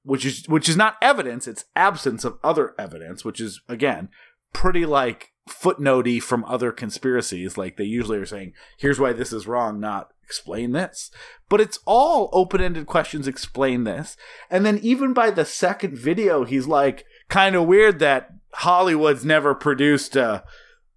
which 0.05 0.25
is 0.25 0.49
which 0.49 0.69
is 0.69 0.77
not 0.77 0.97
evidence 1.01 1.47
it's 1.47 1.65
absence 1.77 2.25
of 2.25 2.39
other 2.43 2.75
evidence 2.79 3.25
which 3.25 3.41
is 3.41 3.61
again 3.69 4.09
pretty 4.53 4.85
like 4.85 5.33
footnotey 5.49 6.23
from 6.23 6.45
other 6.45 6.73
conspiracies. 6.73 7.59
Like 7.59 7.77
they 7.77 7.85
usually 7.85 8.19
are 8.19 8.27
saying 8.27 8.53
here's 8.79 9.01
why 9.01 9.13
this 9.13 9.33
is 9.33 9.47
wrong 9.47 9.81
not 9.81 10.11
explain 10.23 10.73
this. 10.73 11.11
But 11.49 11.61
it's 11.61 11.81
all 11.85 12.31
open-ended 12.33 12.87
questions 12.87 13.27
explain 13.27 13.85
this. 13.85 14.17
And 14.51 14.65
then 14.65 14.79
even 14.79 15.13
by 15.13 15.31
the 15.31 15.45
second 15.45 15.97
video 15.97 16.45
he's 16.45 16.67
like 16.67 17.05
kind 17.29 17.57
of 17.57 17.67
weird 17.67 17.99
that 17.99 18.31
hollywood's 18.57 19.25
never 19.25 19.55
produced 19.55 20.15
a 20.17 20.45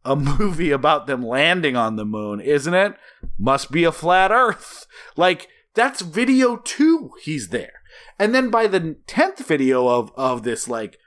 a 0.03 0.15
movie 0.15 0.69
about 0.69 1.07
them 1.07 1.25
landing 1.25 1.75
on 1.75 1.95
the 1.95 2.05
moon 2.05 2.39
isn't 2.39 2.73
it? 2.73 2.93
Must 3.39 3.71
be 3.71 3.83
a 3.83 3.91
flat 3.91 4.31
earth. 4.31 4.85
Like 5.17 5.47
that's 5.73 6.01
video 6.01 6.57
2 6.57 7.11
he's 7.23 7.49
there 7.49 7.81
and 8.17 8.33
then 8.33 8.49
by 8.49 8.67
the 8.67 8.97
10th 9.07 9.45
video 9.45 9.87
of, 9.87 10.11
of 10.15 10.43
this 10.43 10.67
like 10.67 10.97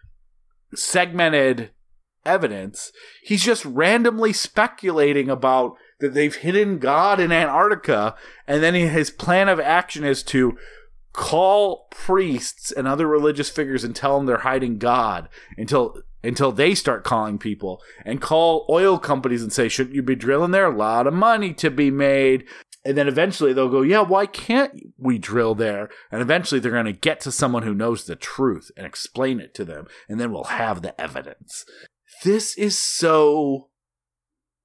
segmented 0.74 1.70
evidence, 2.24 2.92
he's 3.22 3.44
just 3.44 3.64
randomly 3.64 4.32
speculating 4.32 5.30
about 5.30 5.76
that 6.00 6.14
they've 6.14 6.34
hidden 6.34 6.78
God 6.78 7.18
in 7.18 7.32
Antarctica. 7.32 8.14
And 8.46 8.62
then 8.62 8.74
his 8.74 9.10
plan 9.10 9.48
of 9.48 9.58
action 9.58 10.04
is 10.04 10.22
to 10.24 10.56
call 11.12 11.88
priests 11.90 12.70
and 12.70 12.86
other 12.86 13.06
religious 13.06 13.50
figures 13.50 13.82
and 13.82 13.96
tell 13.96 14.16
them 14.16 14.26
they're 14.26 14.38
hiding 14.38 14.78
God 14.78 15.28
until 15.56 16.02
until 16.22 16.50
they 16.50 16.74
start 16.74 17.04
calling 17.04 17.38
people 17.38 17.80
and 18.04 18.20
call 18.20 18.66
oil 18.68 18.98
companies 18.98 19.42
and 19.42 19.52
say, 19.52 19.68
shouldn't 19.68 19.94
you 19.94 20.02
be 20.02 20.16
drilling 20.16 20.50
there? 20.50 20.66
A 20.66 20.76
lot 20.76 21.06
of 21.06 21.14
money 21.14 21.54
to 21.54 21.70
be 21.70 21.90
made. 21.92 22.44
And 22.88 22.96
then 22.96 23.06
eventually 23.06 23.52
they'll 23.52 23.68
go, 23.68 23.82
yeah, 23.82 24.00
why 24.00 24.24
can't 24.24 24.72
we 24.96 25.18
drill 25.18 25.54
there? 25.54 25.90
And 26.10 26.22
eventually 26.22 26.58
they're 26.58 26.72
going 26.72 26.86
to 26.86 26.92
get 26.94 27.20
to 27.20 27.30
someone 27.30 27.62
who 27.62 27.74
knows 27.74 28.04
the 28.04 28.16
truth 28.16 28.70
and 28.78 28.86
explain 28.86 29.40
it 29.40 29.52
to 29.56 29.64
them. 29.66 29.88
And 30.08 30.18
then 30.18 30.32
we'll 30.32 30.44
have 30.44 30.80
the 30.80 30.98
evidence. 30.98 31.66
This 32.24 32.56
is 32.56 32.78
so 32.78 33.68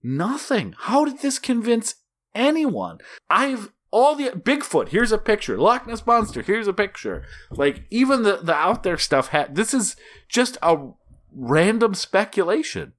nothing. 0.02 0.74
How 0.78 1.04
did 1.04 1.20
this 1.20 1.38
convince 1.38 1.96
anyone? 2.34 3.00
I've 3.30 3.74
all 3.92 4.16
the 4.16 4.30
Bigfoot. 4.30 4.88
Here's 4.88 5.12
a 5.12 5.18
picture. 5.18 5.58
Loch 5.58 5.86
Ness 5.86 6.08
monster. 6.08 6.44
Here's 6.44 6.70
a 6.70 6.74
picture. 6.74 7.26
Like 7.52 7.84
even 7.90 8.24
the 8.24 8.38
the 8.38 8.56
out 8.56 8.84
there 8.84 8.98
stuff. 8.98 9.28
Ha- 9.32 9.50
this 9.52 9.74
is 9.74 9.98
just 10.30 10.58
a 10.62 10.78
random 11.36 11.94
speculation. 11.94 12.94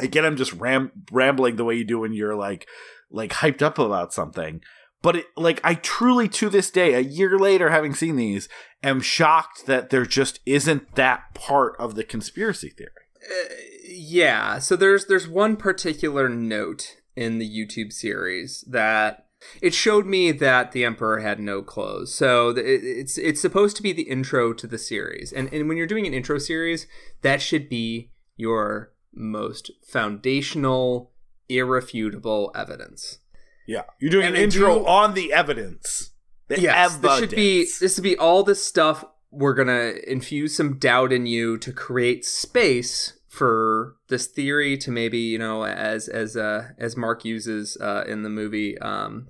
Again, 0.00 0.24
I'm 0.24 0.36
just 0.36 0.52
ram- 0.54 0.90
rambling 1.12 1.54
the 1.54 1.64
way 1.64 1.76
you 1.76 1.84
do 1.84 2.00
when 2.00 2.12
you're 2.12 2.34
like 2.34 2.66
like 3.14 3.32
hyped 3.32 3.62
up 3.62 3.78
about 3.78 4.12
something. 4.12 4.60
But 5.02 5.16
it, 5.16 5.26
like 5.36 5.60
I 5.62 5.74
truly 5.74 6.28
to 6.30 6.48
this 6.48 6.70
day, 6.70 6.94
a 6.94 7.00
year 7.00 7.38
later, 7.38 7.70
having 7.70 7.94
seen 7.94 8.16
these, 8.16 8.48
am 8.82 9.00
shocked 9.00 9.66
that 9.66 9.90
there 9.90 10.06
just 10.06 10.40
isn't 10.46 10.94
that 10.94 11.34
part 11.34 11.76
of 11.78 11.94
the 11.94 12.04
conspiracy 12.04 12.70
theory. 12.70 12.90
Uh, 13.22 13.54
yeah 13.94 14.58
so 14.58 14.76
there's 14.76 15.06
there's 15.06 15.28
one 15.28 15.56
particular 15.56 16.28
note 16.28 16.96
in 17.16 17.38
the 17.38 17.48
youtube 17.48 17.92
series 17.92 18.64
that 18.68 19.26
it 19.60 19.74
showed 19.74 20.06
me 20.06 20.32
that 20.32 20.72
the 20.72 20.84
emperor 20.84 21.20
had 21.20 21.38
no 21.38 21.62
clothes 21.62 22.12
so 22.12 22.50
it's 22.56 23.16
it's 23.18 23.40
supposed 23.40 23.76
to 23.76 23.82
be 23.82 23.92
the 23.92 24.02
intro 24.02 24.52
to 24.52 24.66
the 24.66 24.78
series 24.78 25.32
and 25.32 25.52
and 25.52 25.68
when 25.68 25.76
you're 25.76 25.86
doing 25.86 26.06
an 26.06 26.14
intro 26.14 26.38
series 26.38 26.86
that 27.22 27.40
should 27.40 27.68
be 27.68 28.10
your 28.36 28.92
most 29.14 29.70
foundational 29.86 31.12
irrefutable 31.48 32.50
evidence. 32.54 33.18
Yeah, 33.66 33.82
you're 34.00 34.10
doing 34.10 34.26
And 34.26 34.36
an 34.36 34.42
intro 34.42 34.80
do- 34.80 34.86
on 34.86 35.14
the 35.14 35.32
evidence. 35.32 36.10
The 36.48 36.60
yes 36.60 36.96
this 36.98 37.18
should 37.18 37.30
be 37.30 37.66
this 37.80 37.94
should 37.94 38.04
be 38.04 38.18
all 38.18 38.42
this 38.42 38.62
stuff 38.62 39.04
we're 39.30 39.54
gonna 39.54 39.94
infuse 40.06 40.54
some 40.54 40.78
doubt 40.78 41.12
in 41.12 41.24
you 41.26 41.56
to 41.58 41.72
create 41.72 42.24
space 42.24 43.18
for 43.28 43.96
this 44.08 44.26
theory 44.26 44.76
to 44.78 44.90
maybe 44.90 45.18
you 45.18 45.38
know 45.38 45.64
as 45.64 46.06
as 46.08 46.36
uh 46.36 46.68
as 46.78 46.96
mark 46.96 47.24
uses 47.24 47.76
uh 47.80 48.04
in 48.06 48.22
the 48.22 48.28
movie 48.28 48.76
um 48.78 49.28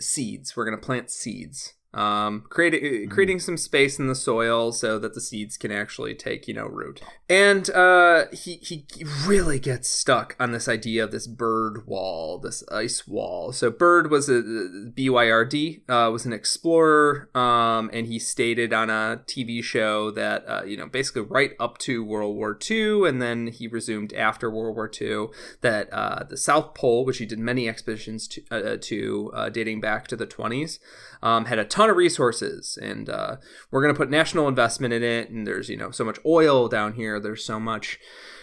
seeds. 0.00 0.56
We're 0.56 0.64
gonna 0.64 0.78
plant 0.78 1.10
seeds 1.10 1.74
um 1.94 2.44
creating 2.48 3.08
creating 3.08 3.38
some 3.38 3.56
space 3.56 3.98
in 3.98 4.06
the 4.06 4.14
soil 4.14 4.72
so 4.72 4.98
that 4.98 5.14
the 5.14 5.20
seeds 5.20 5.56
can 5.56 5.70
actually 5.70 6.14
take 6.14 6.48
you 6.48 6.54
know 6.54 6.66
root. 6.66 7.02
And 7.28 7.68
uh 7.70 8.26
he 8.32 8.56
he 8.56 8.86
really 9.26 9.58
gets 9.58 9.88
stuck 9.88 10.34
on 10.40 10.52
this 10.52 10.68
idea 10.68 11.04
of 11.04 11.10
this 11.10 11.26
bird 11.26 11.86
wall 11.86 12.38
this 12.38 12.64
ice 12.70 13.06
wall. 13.06 13.52
So 13.52 13.70
bird 13.70 14.10
was 14.10 14.28
a 14.28 14.42
byrd 14.42 15.54
uh 15.88 16.10
was 16.10 16.26
an 16.26 16.32
explorer 16.32 17.28
um 17.34 17.90
and 17.92 18.06
he 18.06 18.18
stated 18.18 18.72
on 18.72 18.90
a 18.90 19.20
tv 19.26 19.62
show 19.62 20.10
that 20.10 20.44
uh 20.48 20.62
you 20.64 20.76
know 20.76 20.86
basically 20.86 21.22
right 21.22 21.52
up 21.60 21.78
to 21.78 22.04
world 22.04 22.36
war 22.36 22.58
ii 22.70 23.08
and 23.08 23.20
then 23.20 23.48
he 23.48 23.66
resumed 23.68 24.12
after 24.12 24.50
world 24.50 24.76
war 24.76 24.90
ii 25.00 25.26
that 25.60 25.92
uh 25.92 26.24
the 26.24 26.36
south 26.36 26.74
pole 26.74 27.04
which 27.04 27.18
he 27.18 27.26
did 27.26 27.38
many 27.38 27.68
expeditions 27.68 28.28
to 28.28 28.42
uh, 28.50 28.76
to 28.80 29.30
uh, 29.34 29.48
dating 29.48 29.80
back 29.80 30.06
to 30.08 30.16
the 30.16 30.26
20s 30.26 30.78
um, 31.22 31.46
had 31.46 31.58
a 31.58 31.64
ton 31.64 31.88
of 31.88 31.96
resources 31.96 32.78
and 32.80 33.08
uh, 33.08 33.36
we're 33.70 33.82
going 33.82 33.94
to 33.94 33.98
put 33.98 34.10
national 34.10 34.48
investment 34.48 34.92
in 34.92 35.02
it 35.02 35.30
and 35.30 35.46
there's 35.46 35.68
you 35.68 35.76
know 35.76 35.90
so 35.90 36.04
much 36.04 36.18
oil 36.26 36.68
down 36.68 36.94
here 36.94 37.20
there's 37.20 37.44
so 37.44 37.60
much 37.60 37.98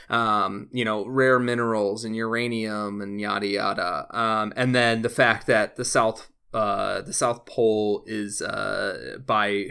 um, 0.09 0.69
you 0.71 0.83
know 0.83 1.05
rare 1.05 1.39
minerals 1.39 2.03
and 2.03 2.15
uranium 2.15 3.01
and 3.01 3.21
yada 3.21 3.47
yada. 3.47 4.07
Um, 4.17 4.53
and 4.55 4.73
then 4.73 5.01
the 5.01 5.09
fact 5.09 5.47
that 5.47 5.75
the 5.75 5.85
south 5.85 6.29
uh, 6.53 7.01
the 7.01 7.13
south 7.13 7.45
pole 7.45 8.03
is 8.07 8.41
uh, 8.41 9.17
by 9.25 9.67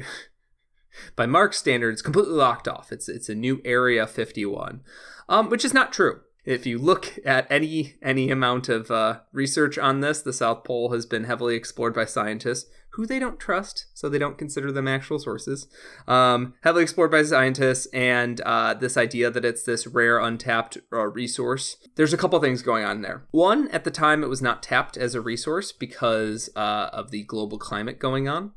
by 1.16 1.26
Mark's 1.26 1.58
standards 1.58 2.02
completely 2.02 2.34
locked 2.34 2.68
off. 2.68 2.92
It's 2.92 3.08
it's 3.08 3.28
a 3.28 3.34
new 3.34 3.60
area 3.64 4.06
51 4.06 4.82
um, 5.28 5.50
which 5.50 5.64
is 5.64 5.74
not 5.74 5.92
true. 5.92 6.20
If 6.44 6.64
you 6.64 6.78
look 6.78 7.18
at 7.26 7.46
any 7.50 7.96
any 8.00 8.30
amount 8.30 8.68
of 8.68 8.90
uh, 8.90 9.20
research 9.32 9.76
on 9.76 10.00
this, 10.00 10.22
the 10.22 10.32
South 10.32 10.64
Pole 10.64 10.92
has 10.92 11.04
been 11.04 11.24
heavily 11.24 11.56
explored 11.56 11.94
by 11.94 12.04
scientists 12.04 12.70
who 12.98 13.06
they 13.06 13.20
don't 13.20 13.38
trust, 13.38 13.86
so 13.94 14.08
they 14.08 14.18
don't 14.18 14.36
consider 14.36 14.72
them 14.72 14.88
actual 14.88 15.20
sources. 15.20 15.68
Um, 16.08 16.54
heavily 16.62 16.82
explored 16.82 17.12
by 17.12 17.22
scientists, 17.22 17.86
and 17.94 18.40
uh, 18.40 18.74
this 18.74 18.96
idea 18.96 19.30
that 19.30 19.44
it's 19.44 19.62
this 19.62 19.86
rare, 19.86 20.18
untapped 20.18 20.78
uh, 20.92 21.06
resource. 21.06 21.76
There's 21.94 22.12
a 22.12 22.16
couple 22.16 22.40
things 22.40 22.60
going 22.60 22.84
on 22.84 23.02
there. 23.02 23.24
One, 23.30 23.68
at 23.68 23.84
the 23.84 23.92
time, 23.92 24.24
it 24.24 24.28
was 24.28 24.42
not 24.42 24.64
tapped 24.64 24.96
as 24.96 25.14
a 25.14 25.20
resource 25.20 25.70
because 25.70 26.50
uh, 26.56 26.90
of 26.92 27.12
the 27.12 27.22
global 27.22 27.56
climate 27.56 28.00
going 28.00 28.26
on. 28.26 28.50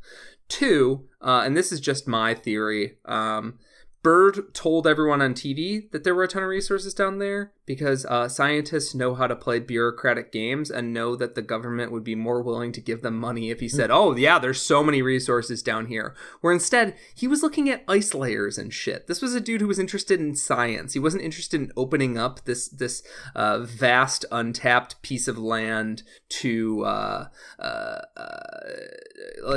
Two, 0.50 1.08
uh, 1.22 1.44
and 1.46 1.56
this 1.56 1.72
is 1.72 1.80
just 1.80 2.08
my 2.08 2.34
theory. 2.34 2.98
Um, 3.06 3.60
Byrd 4.02 4.56
told 4.56 4.88
everyone 4.88 5.22
on 5.22 5.36
TV 5.36 5.92
that 5.92 6.04
there 6.04 6.16
were 6.16 6.24
a 6.24 6.28
ton 6.28 6.42
of 6.42 6.50
resources 6.50 6.96
down 6.96 7.20
there 7.20 7.54
because 7.72 8.06
uh, 8.08 8.28
scientists 8.28 8.94
know 8.94 9.16
how 9.16 9.28
to 9.28 9.36
play 9.36 9.58
bureaucratic 9.58 10.30
games 10.30 10.70
and 10.70 10.94
know 10.94 11.16
that 11.16 11.36
the 11.36 11.42
government 11.42 11.90
would 11.90 12.04
be 12.04 12.16
more 12.16 12.42
willing 12.42 12.74
to 12.74 12.82
give 12.82 13.02
them 13.02 13.18
money 13.18 13.50
if 13.50 13.62
he 13.62 13.70
said, 13.70 13.90
"Oh 13.90 14.14
yeah, 14.14 14.40
there's 14.40 14.62
so 14.62 14.84
many 14.84 15.02
resources 15.02 15.64
down 15.64 15.86
here." 15.86 16.14
Where 16.42 16.52
instead 16.52 16.98
he 17.16 17.30
was 17.30 17.42
looking 17.42 17.70
at 17.70 17.86
ice 17.88 18.14
layers 18.14 18.58
and 18.58 18.74
shit. 18.74 19.08
This 19.08 19.22
was 19.22 19.34
a 19.34 19.40
dude 19.40 19.62
who 19.62 19.70
was 19.70 19.80
interested 19.80 20.20
in 20.20 20.36
science. 20.36 20.92
He 20.92 21.00
wasn't 21.00 21.24
interested 21.24 21.62
in 21.62 21.72
opening 21.78 22.18
up 22.18 22.44
this 22.44 22.68
this 22.68 23.04
uh, 23.36 23.60
vast 23.60 24.26
untapped 24.34 25.02
piece 25.02 25.30
of 25.30 25.38
land 25.38 26.04
to 26.42 26.84
uh, 26.84 27.28
uh, 27.58 28.02
uh, 28.18 29.54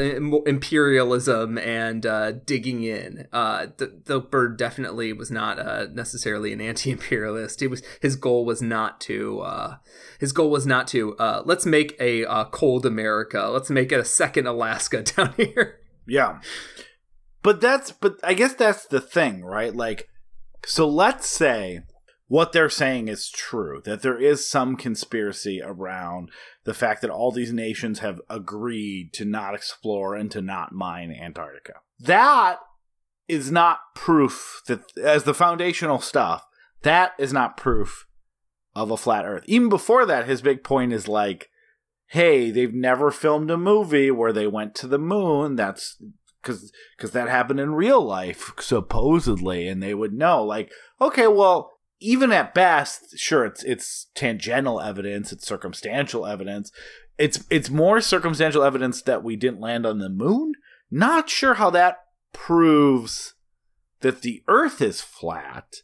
imperialism 0.46 1.58
and 1.58 2.06
uh, 2.06 2.30
digging 2.30 2.84
in. 2.84 3.26
Uh, 3.32 3.66
the, 3.76 4.00
the 4.04 4.20
Byrd 4.20 4.56
definitely 4.56 5.12
was 5.12 5.32
not 5.32 5.58
uh, 5.58 5.86
necessarily 5.92 6.52
an 6.52 6.60
anti-imperialist. 6.60 7.60
He 7.60 7.66
was 7.66 7.82
his 8.04 8.16
goal 8.16 8.44
was 8.44 8.60
not 8.60 9.00
to 9.00 9.40
uh, 9.40 9.76
his 10.20 10.32
goal 10.32 10.50
was 10.50 10.66
not 10.66 10.86
to 10.88 11.16
uh, 11.16 11.40
let's 11.46 11.64
make 11.64 11.96
a 11.98 12.26
uh, 12.26 12.44
cold 12.44 12.84
America. 12.84 13.48
Let's 13.48 13.70
make 13.70 13.92
it 13.92 13.98
a 13.98 14.04
second 14.04 14.46
Alaska 14.46 15.02
down 15.16 15.32
here. 15.38 15.80
Yeah. 16.06 16.40
But 17.42 17.62
that's 17.62 17.92
but 17.92 18.16
I 18.22 18.34
guess 18.34 18.52
that's 18.52 18.86
the 18.86 19.00
thing, 19.00 19.42
right? 19.42 19.74
Like 19.74 20.10
so 20.66 20.86
let's 20.86 21.26
say 21.26 21.80
what 22.28 22.52
they're 22.52 22.68
saying 22.68 23.08
is 23.08 23.30
true, 23.30 23.80
that 23.86 24.02
there 24.02 24.20
is 24.20 24.46
some 24.46 24.76
conspiracy 24.76 25.62
around 25.64 26.30
the 26.64 26.74
fact 26.74 27.00
that 27.00 27.10
all 27.10 27.30
these 27.30 27.54
nations 27.54 28.00
have 28.00 28.20
agreed 28.28 29.14
to 29.14 29.24
not 29.24 29.54
explore 29.54 30.14
and 30.14 30.30
to 30.30 30.42
not 30.42 30.72
mine 30.72 31.10
Antarctica. 31.10 31.76
That 31.98 32.58
is 33.28 33.50
not 33.50 33.78
proof 33.94 34.60
that 34.66 34.82
as 35.02 35.24
the 35.24 35.32
foundational 35.32 36.00
stuff, 36.00 36.44
that 36.84 37.12
is 37.18 37.32
not 37.32 37.56
proof 37.56 38.06
of 38.74 38.90
a 38.90 38.96
flat 38.96 39.24
earth. 39.24 39.44
Even 39.46 39.68
before 39.68 40.06
that, 40.06 40.26
his 40.26 40.42
big 40.42 40.64
point 40.64 40.92
is 40.92 41.08
like, 41.08 41.50
hey, 42.08 42.50
they've 42.50 42.74
never 42.74 43.10
filmed 43.10 43.50
a 43.50 43.56
movie 43.56 44.10
where 44.10 44.32
they 44.32 44.46
went 44.46 44.74
to 44.76 44.86
the 44.86 44.98
moon. 44.98 45.56
That's 45.56 46.00
because 46.42 46.72
because 46.96 47.12
that 47.12 47.28
happened 47.28 47.60
in 47.60 47.74
real 47.74 48.00
life 48.00 48.52
supposedly, 48.58 49.68
and 49.68 49.82
they 49.82 49.94
would 49.94 50.12
know. 50.12 50.44
Like, 50.44 50.70
okay, 51.00 51.26
well, 51.26 51.72
even 52.00 52.32
at 52.32 52.54
best, 52.54 53.18
sure, 53.18 53.44
it's 53.44 53.64
it's 53.64 54.06
tangential 54.14 54.80
evidence, 54.80 55.32
it's 55.32 55.46
circumstantial 55.46 56.26
evidence. 56.26 56.70
It's 57.16 57.44
it's 57.50 57.70
more 57.70 58.00
circumstantial 58.00 58.64
evidence 58.64 59.02
that 59.02 59.22
we 59.22 59.36
didn't 59.36 59.60
land 59.60 59.86
on 59.86 59.98
the 59.98 60.08
moon. 60.08 60.52
Not 60.90 61.30
sure 61.30 61.54
how 61.54 61.70
that 61.70 61.98
proves 62.32 63.34
that 64.00 64.20
the 64.20 64.42
Earth 64.48 64.82
is 64.82 65.00
flat. 65.00 65.76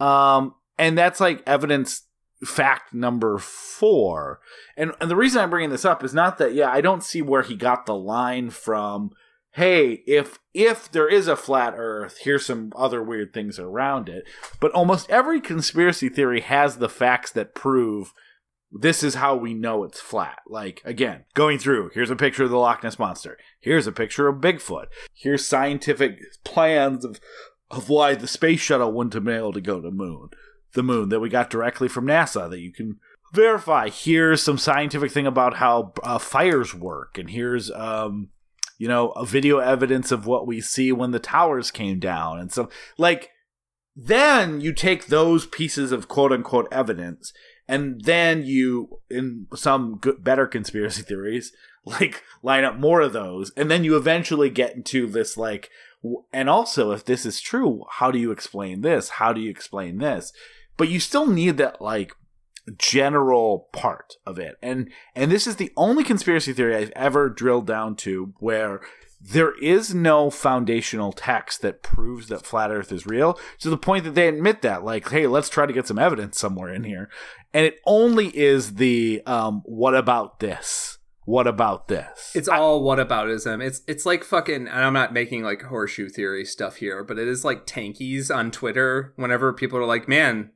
Um, 0.00 0.54
and 0.78 0.96
that's 0.96 1.20
like 1.20 1.42
evidence 1.46 2.02
fact 2.44 2.94
number 2.94 3.38
four. 3.38 4.40
And, 4.76 4.92
and 5.00 5.10
the 5.10 5.16
reason 5.16 5.42
I'm 5.42 5.50
bringing 5.50 5.70
this 5.70 5.84
up 5.84 6.04
is 6.04 6.14
not 6.14 6.38
that, 6.38 6.54
yeah, 6.54 6.70
I 6.70 6.80
don't 6.80 7.02
see 7.02 7.22
where 7.22 7.42
he 7.42 7.56
got 7.56 7.86
the 7.86 7.96
line 7.96 8.50
from. 8.50 9.10
Hey, 9.52 10.02
if 10.06 10.38
if 10.54 10.90
there 10.92 11.08
is 11.08 11.26
a 11.26 11.34
flat 11.34 11.74
Earth, 11.76 12.18
here's 12.22 12.46
some 12.46 12.72
other 12.76 13.02
weird 13.02 13.32
things 13.32 13.58
around 13.58 14.08
it. 14.08 14.24
But 14.60 14.70
almost 14.72 15.10
every 15.10 15.40
conspiracy 15.40 16.08
theory 16.08 16.42
has 16.42 16.76
the 16.76 16.88
facts 16.88 17.32
that 17.32 17.54
prove 17.54 18.12
this 18.70 19.02
is 19.02 19.14
how 19.14 19.34
we 19.34 19.54
know 19.54 19.84
it's 19.84 20.00
flat. 20.00 20.40
Like, 20.46 20.82
again, 20.84 21.24
going 21.34 21.58
through, 21.58 21.90
here's 21.94 22.10
a 22.10 22.16
picture 22.16 22.44
of 22.44 22.50
the 22.50 22.58
Loch 22.58 22.82
Ness 22.82 22.98
Monster. 22.98 23.38
Here's 23.60 23.86
a 23.86 23.92
picture 23.92 24.28
of 24.28 24.42
Bigfoot. 24.42 24.86
Here's 25.14 25.46
scientific 25.46 26.18
plans 26.44 27.04
of, 27.04 27.18
of 27.70 27.88
why 27.88 28.14
the 28.14 28.26
space 28.26 28.60
shuttle 28.60 28.92
wouldn't 28.92 29.14
have 29.14 29.24
been 29.24 29.36
able 29.36 29.52
to 29.52 29.60
go 29.60 29.80
to 29.80 29.90
moon. 29.90 30.30
The 30.72 30.82
moon 30.82 31.08
that 31.08 31.20
we 31.20 31.28
got 31.28 31.50
directly 31.50 31.88
from 31.88 32.06
NASA 32.06 32.48
that 32.50 32.60
you 32.60 32.72
can 32.72 32.98
verify. 33.32 33.88
Here's 33.88 34.42
some 34.42 34.58
scientific 34.58 35.12
thing 35.12 35.26
about 35.26 35.56
how 35.56 35.92
uh, 36.02 36.18
fires 36.18 36.74
work. 36.74 37.18
And 37.18 37.30
here's, 37.30 37.70
um, 37.72 38.28
you 38.78 38.88
know, 38.88 39.10
a 39.10 39.26
video 39.26 39.58
evidence 39.58 40.12
of 40.12 40.26
what 40.26 40.46
we 40.46 40.60
see 40.60 40.92
when 40.92 41.10
the 41.10 41.18
towers 41.18 41.70
came 41.70 41.98
down. 41.98 42.38
And 42.38 42.52
so, 42.52 42.70
like, 42.96 43.30
then 44.00 44.60
you 44.60 44.72
take 44.72 45.06
those 45.06 45.46
pieces 45.46 45.90
of 45.90 46.06
quote 46.06 46.30
unquote 46.32 46.68
evidence 46.70 47.32
and 47.66 48.00
then 48.04 48.44
you 48.44 49.00
in 49.10 49.48
some 49.56 49.98
good, 49.98 50.22
better 50.22 50.46
conspiracy 50.46 51.02
theories 51.02 51.52
like 51.84 52.22
line 52.42 52.62
up 52.62 52.78
more 52.78 53.00
of 53.00 53.12
those 53.12 53.50
and 53.56 53.68
then 53.68 53.82
you 53.82 53.96
eventually 53.96 54.50
get 54.50 54.76
into 54.76 55.08
this 55.08 55.36
like 55.36 55.68
and 56.32 56.48
also 56.48 56.92
if 56.92 57.04
this 57.04 57.26
is 57.26 57.40
true 57.40 57.84
how 57.90 58.10
do 58.10 58.18
you 58.18 58.30
explain 58.30 58.82
this? 58.82 59.10
How 59.10 59.32
do 59.32 59.40
you 59.40 59.50
explain 59.50 59.98
this? 59.98 60.32
But 60.76 60.88
you 60.88 61.00
still 61.00 61.26
need 61.26 61.56
that 61.56 61.80
like 61.80 62.12
general 62.76 63.68
part 63.72 64.14
of 64.26 64.38
it. 64.38 64.56
And 64.62 64.90
and 65.14 65.30
this 65.30 65.46
is 65.46 65.56
the 65.56 65.72
only 65.76 66.04
conspiracy 66.04 66.52
theory 66.52 66.76
i've 66.76 66.92
ever 66.94 67.28
drilled 67.28 67.66
down 67.66 67.96
to 67.96 68.34
where 68.38 68.80
there 69.20 69.58
is 69.58 69.92
no 69.94 70.30
foundational 70.30 71.12
text 71.12 71.60
that 71.62 71.82
proves 71.82 72.28
that 72.28 72.46
flat 72.46 72.70
earth 72.70 72.92
is 72.92 73.04
real 73.04 73.36
to 73.58 73.68
the 73.68 73.76
point 73.76 74.04
that 74.04 74.14
they 74.14 74.28
admit 74.28 74.62
that 74.62 74.84
like 74.84 75.08
hey 75.08 75.26
let's 75.26 75.48
try 75.48 75.66
to 75.66 75.72
get 75.72 75.86
some 75.86 75.98
evidence 75.98 76.38
somewhere 76.38 76.72
in 76.72 76.84
here. 76.84 77.08
And 77.52 77.64
it 77.64 77.78
only 77.86 78.36
is 78.36 78.74
the 78.74 79.22
um 79.26 79.62
what 79.64 79.94
about 79.94 80.40
this 80.40 80.97
what 81.28 81.46
about 81.46 81.88
this 81.88 82.32
It's 82.34 82.48
all 82.48 82.82
what 82.82 82.98
whataboutism. 82.98 83.62
It's 83.62 83.82
it's 83.86 84.06
like 84.06 84.24
fucking. 84.24 84.66
And 84.66 84.84
I'm 84.84 84.94
not 84.94 85.12
making 85.12 85.42
like 85.42 85.60
horseshoe 85.60 86.08
theory 86.08 86.46
stuff 86.46 86.76
here, 86.76 87.04
but 87.04 87.18
it 87.18 87.28
is 87.28 87.44
like 87.44 87.66
tankies 87.66 88.34
on 88.34 88.50
Twitter. 88.50 89.12
Whenever 89.16 89.52
people 89.52 89.78
are 89.78 89.84
like, 89.84 90.08
"Man, 90.08 90.52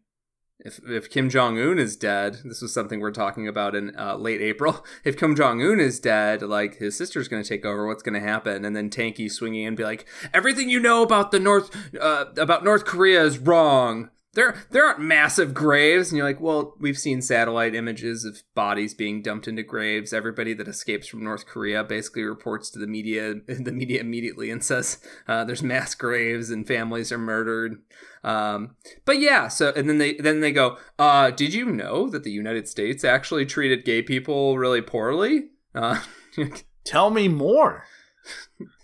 if 0.61 0.81
if 0.89 1.11
Kim 1.11 1.29
Jong 1.29 1.59
Un 1.59 1.79
is 1.79 1.95
dead," 1.95 2.39
this 2.45 2.63
was 2.63 2.73
something 2.73 3.01
we're 3.01 3.11
talking 3.11 3.47
about 3.47 3.75
in 3.75 3.95
uh, 3.99 4.17
late 4.17 4.41
April. 4.41 4.83
If 5.05 5.19
Kim 5.19 5.37
Jong 5.37 5.61
Un 5.61 5.79
is 5.79 6.01
dead, 6.01 6.41
like 6.41 6.77
his 6.77 6.97
sister's 6.97 7.29
going 7.29 7.43
to 7.43 7.49
take 7.49 7.67
over. 7.67 7.87
What's 7.87 8.03
going 8.03 8.19
to 8.19 8.27
happen? 8.27 8.65
And 8.65 8.75
then 8.75 8.89
Tanky 8.89 9.31
swinging 9.31 9.63
in 9.63 9.69
and 9.69 9.77
be 9.77 9.85
like, 9.85 10.07
"Everything 10.33 10.71
you 10.71 10.81
know 10.81 11.03
about 11.03 11.33
the 11.33 11.41
North 11.41 11.71
uh, 12.01 12.27
about 12.39 12.65
North 12.65 12.87
Korea 12.87 13.23
is 13.23 13.39
wrong." 13.39 14.09
There, 14.35 14.57
there 14.71 14.87
aren't 14.87 15.01
massive 15.01 15.53
graves, 15.53 16.11
and 16.11 16.17
you're 16.17 16.27
like, 16.27 16.41
well, 16.41 16.75
we've 16.81 16.97
seen 16.97 17.21
satellite 17.21 17.75
images 17.75 18.25
of 18.25 18.43
bodies 18.55 18.95
being 18.95 19.21
dumped 19.21 19.47
into 19.47 19.63
graves. 19.63 20.15
Everybody 20.15 20.55
that 20.55 20.69
escapes 20.69 21.07
from 21.07 21.23
North 21.23 21.45
Korea 21.45 21.85
basically 21.85 22.23
reports 22.23 22.71
to 22.71 22.79
the 22.79 22.87
media. 22.87 23.35
The 23.63 23.71
media 23.71 24.01
immediately 24.01 24.51
and 24.51 24.65
says 24.65 24.99
uh, 25.29 25.45
there's 25.45 25.63
mass 25.63 25.95
graves 25.95 26.51
and 26.51 26.67
families 26.67 27.13
are 27.13 27.19
murdered. 27.19 27.83
Um, 28.25 28.77
but 29.05 29.21
yeah, 29.21 29.49
so 29.49 29.73
and 29.77 29.89
then 29.89 29.99
they 29.99 30.15
then 30.15 30.41
they 30.41 30.51
go, 30.53 30.79
uh, 30.99 31.31
did 31.31 31.53
you 31.55 31.67
know 31.67 32.09
that 32.09 32.25
the 32.25 32.31
United 32.31 32.67
States 32.69 33.05
actually 33.05 33.45
treated 33.47 33.85
gay 33.85 34.03
people 34.03 34.59
really 34.59 34.81
poorly? 34.81 35.51
Uh, 35.75 36.01
tell 36.85 37.11
me 37.11 37.29
more 37.29 37.85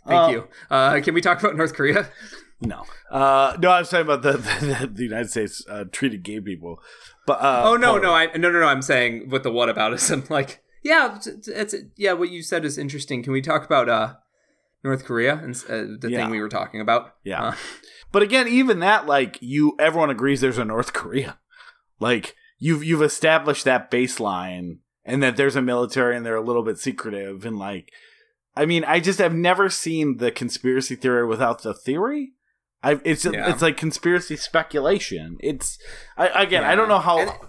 Uh, 0.06 0.28
you. 0.30 0.48
Uh, 0.70 1.00
can 1.00 1.14
we 1.14 1.20
talk 1.20 1.40
about 1.40 1.56
North 1.56 1.74
Korea? 1.74 2.08
no 2.60 2.84
uh 3.10 3.56
no 3.60 3.70
i 3.70 3.78
was 3.80 3.88
talking 3.88 4.04
about 4.04 4.22
the 4.22 4.32
the, 4.82 4.90
the 4.92 5.02
united 5.04 5.30
states 5.30 5.64
uh 5.68 5.84
treated 5.92 6.22
gay 6.22 6.40
people 6.40 6.80
but 7.26 7.40
uh 7.40 7.62
oh 7.66 7.76
no, 7.76 7.98
no, 7.98 8.14
I 8.14 8.26
no 8.36 8.50
no 8.50 8.60
no. 8.60 8.66
I'm 8.66 8.80
saying 8.82 9.28
with 9.28 9.42
the 9.42 9.50
whataboutism, 9.50 10.30
like 10.38 10.62
yeah, 10.82 11.16
it's, 11.16 11.26
it's 11.46 11.74
yeah. 11.96 12.14
What 12.14 12.30
you 12.30 12.42
said 12.42 12.64
is 12.64 12.78
interesting. 12.78 13.22
Can 13.22 13.34
we 13.34 13.42
talk 13.42 13.66
about 13.66 13.88
uh 13.90 14.14
North 14.82 15.04
Korea 15.04 15.34
and 15.34 15.54
uh, 15.68 15.98
the 16.00 16.08
Yeah. 16.08 16.22
thing 16.22 16.30
we 16.30 16.40
were 16.40 16.48
talking 16.48 16.80
about? 16.80 17.14
Yeah. 17.24 17.42
Uh, 17.48 17.54
But 18.12 18.22
again, 18.22 18.48
even 18.48 18.78
that, 18.80 19.04
like 19.06 19.36
you, 19.42 19.76
everyone 19.78 20.08
agrees 20.08 20.40
there's 20.40 20.56
a 20.56 20.64
North 20.64 20.94
Korea. 20.94 21.38
Like 22.00 22.34
you've 22.58 22.82
you've 22.82 23.02
established 23.02 23.66
that 23.66 23.90
baseline, 23.90 24.78
and 25.04 25.22
that 25.22 25.36
there's 25.36 25.56
a 25.56 25.60
military, 25.60 26.16
and 26.16 26.24
they're 26.24 26.34
a 26.34 26.40
little 26.40 26.62
bit 26.62 26.78
secretive, 26.78 27.44
and 27.44 27.58
like, 27.58 27.92
I 28.56 28.64
mean, 28.64 28.84
I 28.84 29.00
just 29.00 29.18
have 29.18 29.34
never 29.34 29.68
seen 29.68 30.16
the 30.16 30.30
conspiracy 30.30 30.94
theory 30.96 31.26
without 31.26 31.62
the 31.62 31.74
theory. 31.74 32.32
I 32.82 33.00
it's 33.04 33.24
Yeah. 33.24 33.50
it's 33.50 33.62
like 33.62 33.76
conspiracy 33.76 34.36
speculation. 34.36 35.36
It's 35.40 35.78
I, 36.16 36.28
again, 36.42 36.64
I 36.64 36.74
don't 36.74 36.88
know 36.88 36.98
how. 37.00 37.40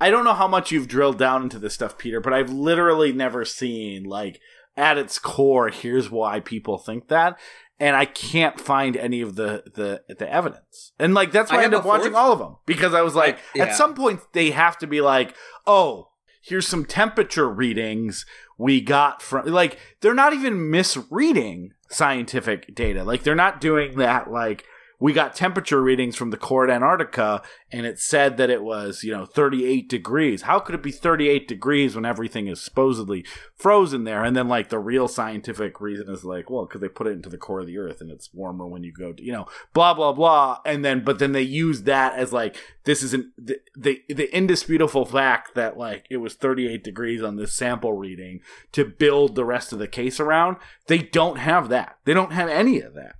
I 0.00 0.10
don't 0.10 0.24
know 0.24 0.34
how 0.34 0.48
much 0.48 0.72
you've 0.72 0.88
drilled 0.88 1.18
down 1.18 1.44
into 1.44 1.58
this 1.58 1.72
stuff, 1.74 1.96
Peter, 1.96 2.20
but 2.20 2.32
I've 2.32 2.50
literally 2.50 3.12
never 3.12 3.44
seen 3.44 4.04
like 4.04 4.40
at 4.76 4.98
its 4.98 5.18
core, 5.20 5.68
here's 5.68 6.10
why 6.10 6.40
people 6.40 6.78
think 6.78 7.06
that, 7.08 7.38
and 7.78 7.94
I 7.94 8.04
can't 8.04 8.60
find 8.60 8.96
any 8.96 9.20
of 9.20 9.36
the 9.36 9.62
the 9.74 10.02
the 10.18 10.30
evidence. 10.30 10.92
And 10.98 11.14
like 11.14 11.30
that's 11.30 11.50
why 11.52 11.58
I 11.58 11.60
I, 11.60 11.64
ended 11.64 11.78
up 11.80 11.86
watching 11.86 12.06
fourth- 12.12 12.16
all 12.16 12.32
of 12.32 12.38
them 12.40 12.56
because 12.66 12.92
I 12.92 13.02
was 13.02 13.14
like, 13.14 13.36
I- 13.36 13.40
yeah. 13.54 13.64
at 13.66 13.74
some 13.76 13.94
point 13.94 14.20
they 14.32 14.50
have 14.50 14.76
to 14.78 14.88
be 14.88 15.00
like, 15.00 15.34
oh, 15.66 16.10
here's 16.42 16.66
some 16.66 16.84
temperature 16.84 17.48
readings 17.48 18.26
we 18.58 18.80
got 18.80 19.22
from 19.22 19.46
like 19.46 19.78
they're 20.00 20.12
not 20.14 20.32
even 20.32 20.70
misreading 20.70 21.70
scientific 21.94 22.74
data. 22.74 23.04
Like 23.04 23.22
they're 23.22 23.34
not 23.34 23.60
doing 23.60 23.96
that 23.98 24.30
like 24.30 24.64
we 25.04 25.12
got 25.12 25.36
temperature 25.36 25.82
readings 25.82 26.16
from 26.16 26.30
the 26.30 26.38
core 26.38 26.64
at 26.64 26.74
Antarctica 26.74 27.42
and 27.70 27.84
it 27.84 27.98
said 27.98 28.38
that 28.38 28.48
it 28.48 28.62
was, 28.62 29.04
you 29.04 29.12
know, 29.12 29.26
38 29.26 29.86
degrees. 29.86 30.40
How 30.40 30.58
could 30.58 30.74
it 30.74 30.82
be 30.82 30.92
38 30.92 31.46
degrees 31.46 31.94
when 31.94 32.06
everything 32.06 32.46
is 32.46 32.62
supposedly 32.62 33.22
frozen 33.54 34.04
there? 34.04 34.24
And 34.24 34.34
then, 34.34 34.48
like, 34.48 34.70
the 34.70 34.78
real 34.78 35.06
scientific 35.06 35.78
reason 35.78 36.08
is 36.08 36.24
like, 36.24 36.48
well, 36.48 36.64
because 36.64 36.80
they 36.80 36.88
put 36.88 37.06
it 37.06 37.10
into 37.10 37.28
the 37.28 37.36
core 37.36 37.60
of 37.60 37.66
the 37.66 37.76
earth 37.76 38.00
and 38.00 38.10
it's 38.10 38.32
warmer 38.32 38.66
when 38.66 38.82
you 38.82 38.94
go 38.94 39.12
to, 39.12 39.22
you 39.22 39.30
know, 39.30 39.44
blah, 39.74 39.92
blah, 39.92 40.14
blah. 40.14 40.60
And 40.64 40.82
then, 40.82 41.04
but 41.04 41.18
then 41.18 41.32
they 41.32 41.42
use 41.42 41.82
that 41.82 42.14
as 42.14 42.32
like, 42.32 42.56
this 42.84 43.02
isn't 43.02 43.26
the, 43.36 43.58
the, 43.76 44.00
the 44.08 44.34
indisputable 44.34 45.04
fact 45.04 45.54
that, 45.54 45.76
like, 45.76 46.06
it 46.08 46.16
was 46.16 46.32
38 46.32 46.82
degrees 46.82 47.22
on 47.22 47.36
this 47.36 47.52
sample 47.52 47.92
reading 47.92 48.40
to 48.72 48.86
build 48.86 49.34
the 49.34 49.44
rest 49.44 49.70
of 49.70 49.78
the 49.78 49.86
case 49.86 50.18
around. 50.18 50.56
They 50.86 50.96
don't 50.96 51.36
have 51.36 51.68
that. 51.68 51.98
They 52.06 52.14
don't 52.14 52.32
have 52.32 52.48
any 52.48 52.80
of 52.80 52.94
that. 52.94 53.16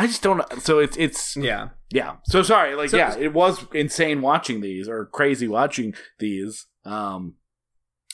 I 0.00 0.06
just 0.06 0.22
don't. 0.22 0.42
So 0.62 0.78
it's 0.78 0.96
it's 0.96 1.36
yeah, 1.36 1.68
yeah. 1.90 2.16
So 2.24 2.42
sorry. 2.42 2.74
Like 2.74 2.90
So- 2.90 2.96
yeah, 2.96 3.16
it 3.16 3.32
was 3.32 3.66
insane 3.74 4.22
watching 4.22 4.60
these 4.60 4.88
or 4.88 5.06
crazy 5.06 5.46
watching 5.48 5.94
these. 6.18 6.66
Um, 6.84 7.34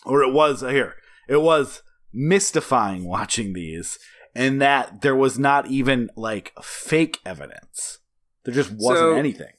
or 0.05 0.23
it 0.23 0.33
was 0.33 0.61
here. 0.63 0.95
It 1.29 1.43
was 1.43 1.83
mystifying 2.13 3.05
watching 3.07 3.53
these, 3.53 3.99
and 4.35 4.61
that 4.61 5.03
there 5.03 5.15
was 5.17 5.39
not 5.39 5.69
even 5.69 6.11
like 6.17 6.53
fake 6.63 7.19
evidence. 7.25 7.99
There 8.45 8.55
just 8.55 8.71
wasn't 8.73 8.99
So- 9.13 9.17
anything. 9.17 9.53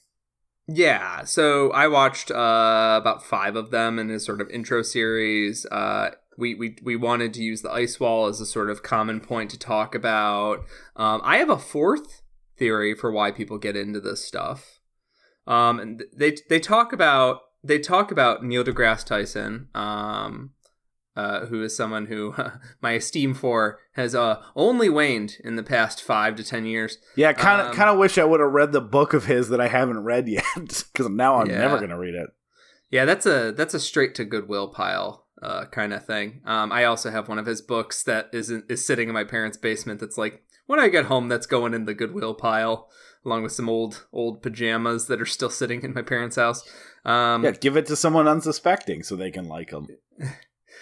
yeah. 0.68 1.24
So 1.24 1.72
I 1.72 1.88
watched 1.88 2.30
uh 2.32 3.00
about 3.02 3.26
five 3.26 3.56
of 3.56 3.72
them 3.72 4.00
in 4.00 4.10
his 4.10 4.26
sort 4.26 4.42
of 4.42 4.50
intro 4.50 4.82
series. 4.82 5.66
Uh, 5.72 6.10
we 6.38 6.56
we 6.56 6.78
we 6.84 6.96
wanted 6.96 7.34
to 7.34 7.42
use 7.42 7.62
the 7.62 7.72
ice 7.72 8.00
wall 8.00 8.28
as 8.28 8.40
a 8.40 8.46
sort 8.46 8.70
of 8.70 8.84
common 8.84 9.20
point 9.20 9.50
to 9.52 9.60
talk 9.60 9.96
about. 9.96 10.60
Um, 10.96 11.22
I 11.24 11.38
have 11.38 11.50
a 11.50 11.58
fourth 11.58 12.22
theory 12.58 12.94
for 12.96 13.12
why 13.12 13.32
people 13.32 13.58
get 13.58 13.76
into 13.76 14.00
this 14.00 14.26
stuff. 14.26 14.80
Um, 15.46 15.80
and 15.80 16.04
they 16.16 16.36
they 16.50 16.60
talk 16.60 16.94
about 16.94 17.40
they 17.64 17.80
talk 17.80 18.12
about 18.12 18.44
Neil 18.44 18.64
deGrasse 18.64 19.06
Tyson, 19.06 19.70
um, 19.74 20.52
uh, 21.16 21.46
who 21.48 21.64
is 21.64 21.76
someone 21.76 22.06
who 22.08 22.36
my 22.82 22.92
esteem 22.94 23.34
for 23.34 23.80
has 23.94 24.14
uh, 24.14 24.42
only 24.56 24.90
waned 24.90 25.38
in 25.44 25.56
the 25.56 25.64
past 25.64 26.04
five 26.04 26.36
to 26.36 26.44
ten 26.44 26.66
years. 26.66 26.98
Yeah, 27.16 27.34
kind 27.34 27.62
of 27.62 27.68
Um, 27.68 27.74
kind 27.74 27.90
of 27.90 27.98
wish 27.98 28.18
I 28.18 28.26
would 28.26 28.40
have 28.42 28.52
read 28.52 28.72
the 28.74 28.82
book 28.82 29.14
of 29.14 29.26
his 29.26 29.50
that 29.50 29.62
I 29.62 29.68
haven't 29.70 30.04
read 30.04 30.28
yet 30.28 30.44
because 30.56 31.10
now 31.10 31.40
I'm 31.40 31.50
Yeah. 31.50 31.60
never 31.60 31.80
gonna 31.80 31.98
read 31.98 32.16
it. 32.16 32.30
Yeah, 32.92 33.06
that's 33.06 33.26
a 33.26 33.52
that's 33.52 33.74
a 33.74 33.80
straight 33.80 34.16
to 34.16 34.26
Goodwill 34.26 34.68
pile 34.70 35.27
uh, 35.42 35.66
kind 35.66 35.94
of 35.94 36.06
thing. 36.06 36.42
Um, 36.46 36.72
I 36.72 36.84
also 36.86 37.12
have 37.12 37.28
one 37.30 37.40
of 37.40 37.46
his 37.46 37.62
books 37.62 38.04
that 38.04 38.30
is 38.34 38.50
is 38.50 38.86
sitting 38.86 39.08
in 39.08 39.14
my 39.14 39.24
parents' 39.24 39.58
basement. 39.58 40.00
That's 40.00 40.18
like 40.18 40.44
when 40.66 40.80
I 40.80 40.90
get 40.90 41.06
home, 41.06 41.28
that's 41.28 41.46
going 41.48 41.74
in 41.74 41.86
the 41.86 41.94
Goodwill 41.94 42.34
pile, 42.34 42.90
along 43.26 43.44
with 43.44 43.52
some 43.52 43.70
old 43.70 44.06
old 44.12 44.42
pajamas 44.42 45.08
that 45.08 45.22
are 45.22 45.26
still 45.26 45.50
sitting 45.50 45.82
in 45.84 45.94
my 45.94 46.02
parents' 46.02 46.36
house. 46.36 46.64
Um, 47.06 47.44
Yeah, 47.44 47.52
give 47.52 47.78
it 47.78 47.86
to 47.88 47.96
someone 47.96 48.28
unsuspecting 48.28 49.04
so 49.04 49.16
they 49.16 49.32
can 49.32 49.48
like 49.48 49.70
them. 49.70 49.88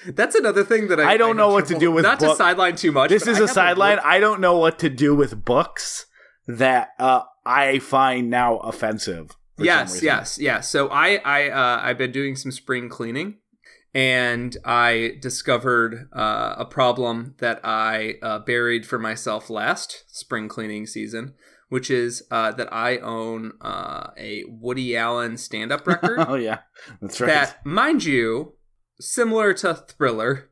That's 0.07 0.35
another 0.35 0.63
thing 0.63 0.87
that 0.89 0.99
I 0.99 1.13
I 1.13 1.17
don't 1.17 1.29
have 1.29 1.37
know 1.37 1.49
what 1.49 1.67
to 1.67 1.79
do 1.79 1.91
with 1.91 2.03
Not 2.03 2.19
to 2.19 2.35
sideline 2.35 2.75
too 2.75 2.91
much. 2.91 3.09
This 3.09 3.27
is 3.27 3.39
I 3.39 3.45
a 3.45 3.47
sideline. 3.47 3.97
book- 3.97 4.05
I 4.05 4.19
don't 4.19 4.39
know 4.41 4.57
what 4.57 4.79
to 4.79 4.89
do 4.89 5.15
with 5.15 5.43
books 5.45 6.05
that 6.47 6.89
uh, 6.99 7.21
I 7.45 7.79
find 7.79 8.29
now 8.29 8.57
offensive. 8.57 9.31
yes, 9.57 10.03
yes, 10.03 10.37
yes. 10.39 10.69
So 10.69 10.89
I, 10.89 11.15
I, 11.23 11.49
uh, 11.49 11.79
I've 11.83 11.97
been 11.97 12.11
doing 12.11 12.35
some 12.35 12.51
spring 12.51 12.89
cleaning, 12.89 13.37
and 13.95 14.57
I 14.65 15.13
discovered 15.21 16.09
uh, 16.11 16.55
a 16.57 16.65
problem 16.65 17.35
that 17.37 17.61
I 17.63 18.15
uh, 18.21 18.39
buried 18.39 18.85
for 18.85 18.99
myself 18.99 19.49
last 19.49 20.03
spring 20.07 20.49
cleaning 20.49 20.85
season, 20.85 21.33
which 21.69 21.89
is 21.89 22.21
uh, 22.29 22.51
that 22.51 22.71
I 22.73 22.97
own 22.97 23.53
uh, 23.61 24.09
a 24.17 24.43
Woody 24.49 24.97
Allen 24.97 25.37
stand-up 25.37 25.87
record 25.87 26.25
oh 26.27 26.35
yeah, 26.35 26.59
that's 27.01 27.21
right. 27.21 27.27
that, 27.27 27.65
mind 27.65 28.03
you, 28.03 28.55
similar 28.99 29.53
to 29.55 29.73
Thriller, 29.73 30.49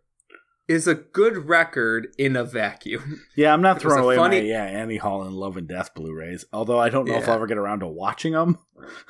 is 0.68 0.88
a 0.88 0.96
good 0.96 1.50
record 1.50 2.08
in 2.18 2.36
a 2.36 2.44
vacuum. 2.44 3.22
yeah, 3.36 3.54
I'm 3.54 3.62
not 3.62 3.82
throwing 3.82 4.04
away 4.04 4.16
funny- 4.16 4.42
my 4.42 4.48
yeah 4.48 4.64
Annie 4.64 4.98
Hall 4.98 5.24
and 5.24 5.36
Love 5.36 5.58
and 5.58 5.68
Death 5.68 5.94
Blu-rays. 5.94 6.46
Although 6.54 6.80
I 6.80 6.90
don't 6.90 7.08
know 7.08 7.18
if 7.18 7.28
I'll 7.28 7.36
ever 7.36 7.48
get 7.48 7.58
around 7.58 7.80
to 7.80 7.88
watching 7.88 8.34
them. 8.34 8.60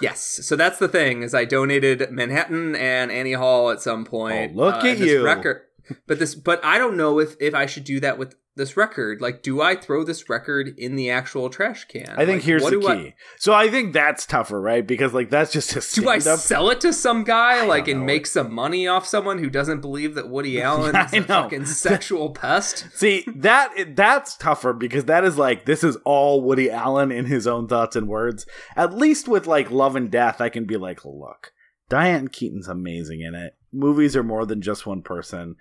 Yes, 0.02 0.22
so 0.22 0.56
that's 0.56 0.80
the 0.80 0.88
thing 0.88 1.24
is 1.24 1.34
I 1.34 1.46
donated 1.46 2.12
Manhattan 2.12 2.76
and 2.76 3.12
Annie 3.12 3.34
Hall 3.34 3.70
at 3.70 3.82
some 3.82 4.06
point. 4.06 4.52
Oh, 4.54 4.58
look 4.58 4.76
uh, 4.76 4.88
at 4.88 4.98
this 4.98 5.10
you. 5.10 5.24
Record, 5.24 5.62
but 6.08 6.20
this, 6.20 6.36
but 6.36 6.64
I 6.64 6.78
don't 6.78 6.98
know 6.98 7.20
if 7.20 7.36
if 7.40 7.54
I 7.54 7.66
should 7.66 7.84
do 7.84 8.00
that 8.00 8.18
with 8.18 8.36
this 8.56 8.78
record. 8.78 9.20
Like, 9.22 9.42
do 9.42 9.62
I 9.62 9.76
throw 9.76 10.04
this 10.04 10.30
record 10.30 10.74
in 10.78 10.96
the 10.96 11.10
actual 11.10 11.50
trash 11.50 11.86
can? 11.86 12.10
I 12.10 12.26
think 12.26 12.38
Like, 12.38 12.44
here's 12.44 12.62
what 12.64 12.72
the 12.72 12.80
key. 12.80 12.86
I- 12.88 13.14
so 13.38 13.54
I 13.54 13.68
think 13.70 13.94
that's 13.94 14.26
tougher, 14.26 14.62
right? 14.62 14.86
Because 14.86 15.14
like 15.14 15.30
that's 15.30 15.52
just 15.52 15.76
a 15.76 16.02
do 16.02 16.08
I 16.10 16.20
sell 16.20 16.70
it 16.70 16.80
to 16.82 16.94
some 16.94 17.24
guy 17.24 17.66
like 17.66 17.88
and 17.88 18.02
know. 18.02 18.06
make 18.06 18.28
some 18.28 18.54
money 18.54 18.88
off 18.88 19.08
someone 19.08 19.40
who 19.40 19.50
doesn't 19.50 19.82
believe 19.82 20.16
that 20.16 20.30
Woody 20.30 20.62
Allen 20.62 20.96
is 20.96 21.14
a 21.14 21.22
fucking 21.24 21.66
sexual 21.66 22.30
pest? 22.32 22.88
See 22.94 23.26
that 23.36 23.96
that's 23.96 24.38
tougher 24.38 24.74
because 24.74 25.06
that 25.06 25.24
is 25.24 25.38
like 25.38 25.66
this 25.66 25.84
is 25.84 25.98
all 26.06 26.42
Woody 26.42 26.70
Allen 26.70 27.12
in 27.12 27.26
his 27.26 27.48
own 27.48 27.68
thoughts 27.68 27.96
and 27.96 28.08
words. 28.08 28.46
At 28.76 28.94
least 28.94 29.28
with 29.28 29.48
like 29.48 29.72
Love 29.72 29.96
and 29.96 30.12
Death, 30.12 30.40
I 30.42 30.50
can 30.50 30.66
be 30.66 30.78
like, 30.78 31.04
look, 31.04 31.52
Diane 31.90 32.28
Keaton's 32.28 32.68
amazing 32.68 33.22
in 33.22 33.34
it. 33.36 33.56
Movies 33.72 34.16
are 34.16 34.24
more 34.24 34.46
than 34.46 34.62
just 34.62 34.86
one 34.86 35.02
person. 35.02 35.56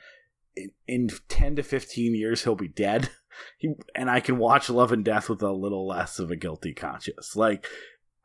In, 0.57 0.70
in 0.87 1.11
ten 1.29 1.57
to 1.57 1.62
fifteen 1.62 2.15
years, 2.15 2.45
he'll 2.45 2.55
be 2.57 2.69
dead. 2.69 3.11
He, 3.57 3.73
and 3.95 4.11
I 4.11 4.20
can 4.20 4.37
watch 4.37 4.69
Love 4.69 4.93
and 4.93 5.03
Death 5.03 5.31
with 5.31 5.41
a 5.43 5.51
little 5.51 5.87
less 5.87 6.19
of 6.19 6.31
a 6.31 6.37
guilty 6.37 6.74
conscience. 6.74 7.35
Like, 7.35 7.66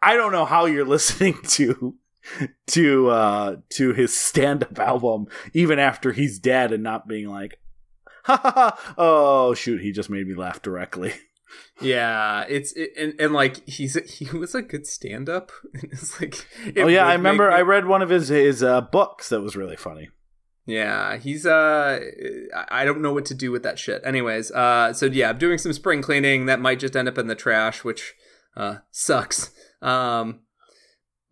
I 0.01 0.15
don't 0.15 0.33
know 0.33 0.43
how 0.43 0.65
you're 0.65 0.85
listening 0.97 1.37
to 1.43 1.95
to 2.67 3.07
uh 3.09 3.55
to 3.69 3.93
his 3.93 4.13
stand-up 4.13 4.77
album 4.79 5.27
even 5.53 5.79
after 5.79 6.11
he's 6.11 6.39
dead 6.39 6.73
and 6.73 6.83
not 6.83 7.07
being 7.07 7.27
like 7.29 7.59
ha 8.25 8.35
ha 8.35 8.51
ha 8.51 8.93
oh 8.97 9.53
shoot 9.53 9.81
he 9.81 9.93
just 9.93 10.09
made 10.09 10.27
me 10.27 10.35
laugh 10.35 10.61
directly 10.61 11.13
Yeah, 11.79 12.43
it's 12.49 12.73
it, 12.73 12.91
and, 12.97 13.13
and 13.19 13.33
like 13.33 13.65
he's 13.67 13.97
he 14.11 14.25
was 14.37 14.53
a 14.53 14.61
good 14.61 14.85
stand 14.85 15.29
up. 15.29 15.51
It's 15.75 16.19
like 16.19 16.45
it 16.65 16.81
oh 16.81 16.87
yeah 16.87 17.05
i 17.07 17.13
remember 17.13 17.49
me- 17.49 17.55
i 17.55 17.61
read 17.61 17.85
one 17.85 18.01
of 18.01 18.09
his 18.09 18.27
his 18.27 18.61
uh 18.61 18.81
books 18.81 19.29
that 19.29 19.39
was 19.41 19.55
really 19.55 19.77
funny 19.77 20.09
Yeah, 20.67 21.15
he's 21.17 21.45
uh 21.45 21.99
I- 22.69 22.83
don't 22.85 23.01
know 23.01 23.13
what 23.13 23.25
to 23.27 23.33
do 23.33 23.51
with 23.51 23.63
that 23.63 23.79
shit. 23.79 24.01
Anyways, 24.05 24.51
uh 24.51 24.91
so 24.93 25.05
yeah, 25.05 25.29
I'm 25.29 25.37
doing 25.37 25.57
some 25.57 25.71
spring 25.73 26.01
cleaning 26.01 26.45
that 26.47 26.59
might 26.59 26.79
just 26.79 26.95
end 26.95 27.07
up 27.07 27.17
in 27.17 27.27
the 27.27 27.35
trash, 27.35 27.83
which 27.85 28.13
uh 28.55 28.79
sucks. 28.91 29.51
Um 29.81 30.41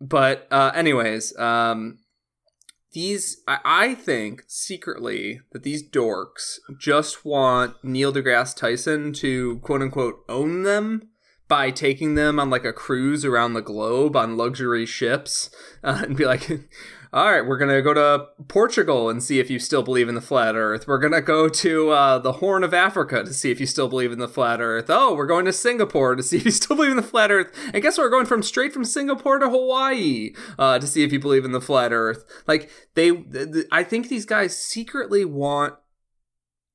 but 0.00 0.48
uh 0.50 0.72
anyways, 0.74 1.36
um 1.38 1.98
these 2.94 3.42
I, 3.46 3.58
I 3.64 3.94
think 3.94 4.44
secretly 4.48 5.42
that 5.52 5.62
these 5.64 5.86
dorks 5.86 6.58
just 6.80 7.26
want 7.26 7.76
Neil 7.84 8.14
deGrasse 8.14 8.56
Tyson 8.56 9.12
to 9.14 9.58
quote 9.58 9.82
unquote 9.82 10.20
own 10.30 10.62
them 10.62 11.10
by 11.46 11.70
taking 11.70 12.14
them 12.14 12.40
on 12.40 12.48
like 12.48 12.64
a 12.64 12.72
cruise 12.72 13.24
around 13.24 13.52
the 13.52 13.60
globe 13.60 14.16
on 14.16 14.36
luxury 14.38 14.86
ships 14.86 15.50
uh, 15.84 16.04
and 16.04 16.16
be 16.16 16.24
like 16.24 16.48
all 17.12 17.30
right 17.30 17.46
we're 17.46 17.58
gonna 17.58 17.82
go 17.82 17.94
to 17.94 18.26
portugal 18.48 19.08
and 19.08 19.22
see 19.22 19.38
if 19.38 19.50
you 19.50 19.58
still 19.58 19.82
believe 19.82 20.08
in 20.08 20.14
the 20.14 20.20
flat 20.20 20.54
earth. 20.54 20.86
We're 20.86 20.98
gonna 20.98 21.20
go 21.20 21.48
to 21.48 21.90
uh, 21.90 22.18
the 22.18 22.32
horn 22.32 22.64
of 22.64 22.74
africa 22.74 23.24
to 23.24 23.32
see 23.32 23.50
if 23.50 23.60
you 23.60 23.66
still 23.66 23.88
believe 23.88 24.12
in 24.12 24.18
the 24.18 24.28
flat 24.28 24.60
earth. 24.60 24.86
Oh 24.88 25.14
we're 25.14 25.26
going 25.26 25.44
to 25.46 25.52
singapore 25.52 26.14
to 26.16 26.22
see 26.22 26.38
if 26.38 26.44
you 26.44 26.50
still 26.50 26.76
believe 26.76 26.90
in 26.90 26.96
the 26.96 27.02
flat 27.02 27.30
earth. 27.30 27.52
And 27.72 27.82
guess 27.82 27.98
what? 27.98 28.04
We're 28.04 28.10
going 28.10 28.26
from 28.26 28.42
straight 28.42 28.72
from 28.72 28.84
singapore 28.84 29.38
to 29.38 29.48
hawaii 29.48 30.32
uh, 30.58 30.78
to 30.78 30.86
see 30.86 31.04
if 31.04 31.12
you 31.12 31.18
believe 31.18 31.44
in 31.44 31.52
the 31.52 31.60
flat 31.60 31.92
earth. 31.92 32.24
Like 32.46 32.70
they 32.94 33.10
th- 33.10 33.52
th- 33.52 33.66
i 33.72 33.82
think 33.82 34.08
these 34.08 34.26
guys 34.26 34.56
secretly 34.56 35.24
want 35.24 35.74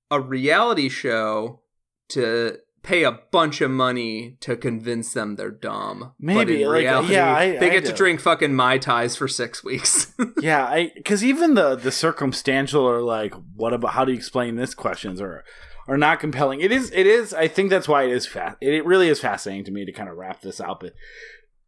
a 0.10 0.20
reality 0.20 0.90
show 0.90 1.62
to 2.10 2.58
pay 2.84 3.04
a 3.04 3.12
bunch 3.12 3.62
of 3.62 3.70
money 3.70 4.38
to 4.40 4.56
convince 4.56 5.14
them 5.14 5.36
they're 5.36 5.52
dumb. 5.52 6.00
but 6.00 6.14
Maybe, 6.20 6.66
like, 6.66 6.80
reality, 6.80 7.14
yeah, 7.14 7.34
I- 7.36 7.58
they 7.58 7.68
I 7.70 7.74
get 7.74 7.86
to 7.86 7.94
drink 7.94 8.20
fucking 8.20 8.56
mai 8.56 8.78
tais 8.80 9.16
for 9.16 9.28
six 9.28 9.64
weeks. 9.64 10.14
yeah 10.42 10.66
i 10.66 10.92
because 10.96 11.24
even 11.24 11.54
the 11.54 11.76
the 11.76 11.92
circumstantial 11.92 12.82
or 12.84 13.02
like 13.02 13.34
what 13.56 13.74
about 13.74 13.92
how 13.92 14.04
do 14.06 14.12
you 14.12 14.18
explain 14.18 14.56
this 14.56 14.74
questions 14.74 15.22
are 15.22 15.44
are 15.88 15.98
not 15.98 16.20
compelling 16.20 16.62
it 16.62 16.72
is 16.72 16.92
it 16.92 17.06
is 17.08 17.34
i 17.34 17.48
think 17.48 17.70
that's 17.70 17.88
why 17.88 18.04
it 18.04 18.12
is 18.12 18.26
fast 18.28 18.58
it, 18.62 18.74
it 18.74 18.86
really 18.86 19.10
is 19.10 19.20
fascinating 19.20 19.66
to 19.66 19.72
me 19.72 19.86
to 19.86 19.92
kind 19.92 20.10
of 20.10 20.16
wrap 20.18 20.42
this 20.42 20.60
up 20.60 20.84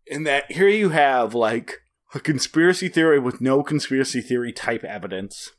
in 0.07 0.23
that 0.23 0.51
here 0.51 0.67
you 0.67 0.89
have 0.89 1.33
like 1.33 1.79
a 2.15 2.19
conspiracy 2.19 2.89
theory 2.89 3.19
with 3.19 3.41
no 3.41 3.63
conspiracy 3.63 4.21
theory 4.21 4.53
type 4.53 4.83
evidence 4.83 5.51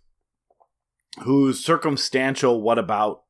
whose 1.25 1.65
circumstantial 1.65 2.63
what 2.63 2.79
about 2.79 3.24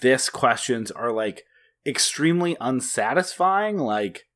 this 0.00 0.28
questions 0.28 0.90
are 0.90 1.12
like 1.12 1.44
extremely 1.86 2.56
unsatisfying 2.60 3.78
like 3.78 4.26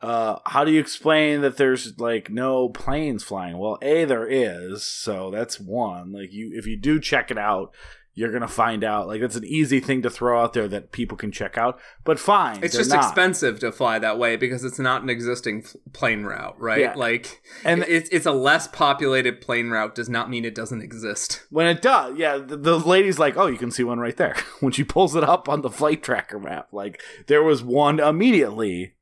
uh 0.00 0.38
how 0.46 0.64
do 0.64 0.70
you 0.70 0.78
explain 0.80 1.40
that 1.40 1.56
there's 1.56 1.98
like 1.98 2.30
no 2.30 2.68
planes 2.68 3.24
flying? 3.24 3.58
Well 3.58 3.78
a 3.82 4.04
there 4.04 4.26
is 4.26 4.84
so 4.84 5.30
that's 5.30 5.58
one. 5.58 6.12
Like 6.12 6.32
you 6.32 6.52
if 6.54 6.66
you 6.66 6.76
do 6.76 7.00
check 7.00 7.30
it 7.30 7.38
out 7.38 7.74
you're 8.14 8.32
gonna 8.32 8.46
find 8.48 8.84
out 8.84 9.06
like 9.06 9.20
that's 9.20 9.36
an 9.36 9.44
easy 9.44 9.80
thing 9.80 10.02
to 10.02 10.10
throw 10.10 10.40
out 10.40 10.52
there 10.52 10.68
that 10.68 10.92
people 10.92 11.16
can 11.16 11.32
check 11.32 11.58
out 11.58 11.78
but 12.04 12.18
fine 12.18 12.62
it's 12.62 12.76
just 12.76 12.90
not. 12.90 13.04
expensive 13.04 13.58
to 13.58 13.72
fly 13.72 13.98
that 13.98 14.18
way 14.18 14.36
because 14.36 14.64
it's 14.64 14.78
not 14.78 15.02
an 15.02 15.10
existing 15.10 15.64
plane 15.92 16.24
route, 16.24 16.54
right? 16.60 16.80
Yeah. 16.80 16.94
Like, 16.94 17.42
And- 17.64 17.82
it's 17.84 18.08
it's 18.10 18.26
a 18.26 18.32
less 18.32 18.68
populated 18.68 19.40
plane 19.40 19.70
route 19.70 19.94
does 19.94 20.08
not 20.08 20.28
mean 20.30 20.44
it 20.44 20.54
doesn't 20.54 20.82
exist. 20.82 21.44
When 21.50 21.66
it 21.66 21.82
does, 21.82 22.16
yeah, 22.18 22.38
the, 22.38 22.56
the 22.56 22.78
lady's 22.78 23.18
like, 23.18 23.36
"Oh, 23.36 23.46
you 23.46 23.56
can 23.58 23.70
see 23.70 23.84
one 23.84 23.98
right 23.98 24.16
there." 24.16 24.34
when 24.60 24.72
she 24.72 24.84
pulls 24.84 25.16
it 25.16 25.24
up 25.24 25.48
on 25.48 25.62
the 25.62 25.70
flight 25.70 26.02
tracker 26.02 26.38
map, 26.38 26.68
like 26.72 27.00
there 27.26 27.42
was 27.42 27.62
one 27.62 28.00
immediately 28.00 28.94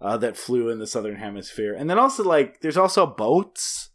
uh, 0.00 0.16
that 0.18 0.36
flew 0.36 0.68
in 0.68 0.78
the 0.78 0.86
southern 0.86 1.16
hemisphere, 1.16 1.74
and 1.74 1.88
then 1.88 1.98
also 1.98 2.22
like 2.24 2.60
there's 2.60 2.76
also 2.76 3.06
boats 3.06 3.90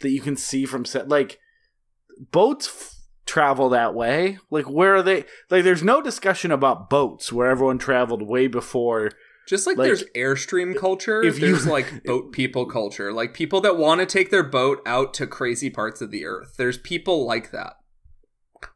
that 0.00 0.10
you 0.10 0.20
can 0.20 0.36
see 0.36 0.64
from 0.64 0.84
set. 0.84 1.08
Like 1.08 1.38
boats 2.30 2.99
travel 3.30 3.68
that 3.70 3.94
way. 3.94 4.38
Like 4.50 4.68
where 4.68 4.96
are 4.96 5.02
they? 5.02 5.24
Like 5.48 5.64
there's 5.64 5.82
no 5.84 6.02
discussion 6.02 6.50
about 6.50 6.90
boats 6.90 7.32
where 7.32 7.48
everyone 7.48 7.78
traveled 7.78 8.22
way 8.22 8.48
before. 8.48 9.10
Just 9.48 9.66
like, 9.66 9.78
Like, 9.78 9.86
there's 9.86 10.04
airstream 10.16 10.76
culture, 10.76 11.22
if 11.22 11.38
you- 11.38 11.46
there's 11.48 11.66
like 11.76 12.04
boat 12.04 12.32
people 12.32 12.66
culture, 12.66 13.12
like 13.12 13.32
people 13.34 13.60
that 13.62 13.76
want 13.78 14.00
to 14.00 14.06
take 14.06 14.30
their 14.30 14.42
boat 14.44 14.80
out 14.84 15.14
to 15.14 15.26
crazy 15.26 15.70
parts 15.70 16.00
of 16.00 16.10
the 16.10 16.24
earth. 16.24 16.54
There's 16.56 16.78
people 16.78 17.24
like 17.26 17.50
that. 17.52 17.74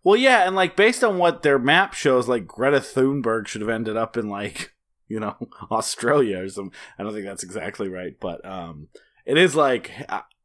Well, 0.02 0.16
yeah, 0.16 0.46
and 0.46 0.56
like 0.56 0.76
based 0.76 1.04
on 1.04 1.18
what 1.18 1.42
their 1.42 1.58
map 1.58 1.92
shows, 1.94 2.28
like 2.28 2.46
Greta 2.46 2.78
Thunberg 2.78 3.46
should 3.46 3.60
have 3.60 3.70
ended 3.70 3.96
up 3.96 4.16
in 4.16 4.28
like 4.28 4.72
you 5.08 5.20
know 5.20 5.36
Australia 5.70 6.42
or 6.44 6.48
some. 6.48 6.70
I 6.98 7.02
don't 7.02 7.12
think 7.12 7.26
that's 7.26 7.44
exactly 7.44 7.88
right, 7.88 8.14
but 8.20 8.44
um, 8.46 8.88
it 9.26 9.36
is 9.36 9.54
like 9.54 9.90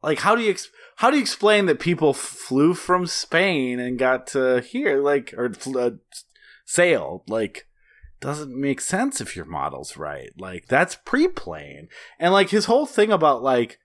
like 0.02 0.20
how 0.20 0.36
do 0.36 0.42
you 0.42 0.52
ex- 0.52 0.70
how 0.98 1.10
do 1.10 1.18
you 1.18 1.22
explain 1.22 1.66
that 1.66 1.80
people 1.80 2.14
flew 2.14 2.74
from 2.74 3.08
Spain 3.08 3.80
and 3.80 4.00
got 4.00 4.28
to 4.28 4.62
here 4.62 5.02
like 5.02 5.34
or 5.38 5.52
uh, 5.78 5.92
sailed 6.66 7.24
like 7.28 7.68
doesn't 8.20 8.60
make 8.60 8.82
sense 8.82 9.22
if 9.22 9.36
your 9.36 9.46
model's 9.46 9.98
right. 9.98 10.32
Like 10.38 10.68
that's 10.68 10.96
pre-plane, 10.96 11.88
and 12.20 12.34
like 12.34 12.50
his 12.50 12.66
whole 12.66 12.86
thing 12.86 13.12
about 13.12 13.44
like. 13.44 13.80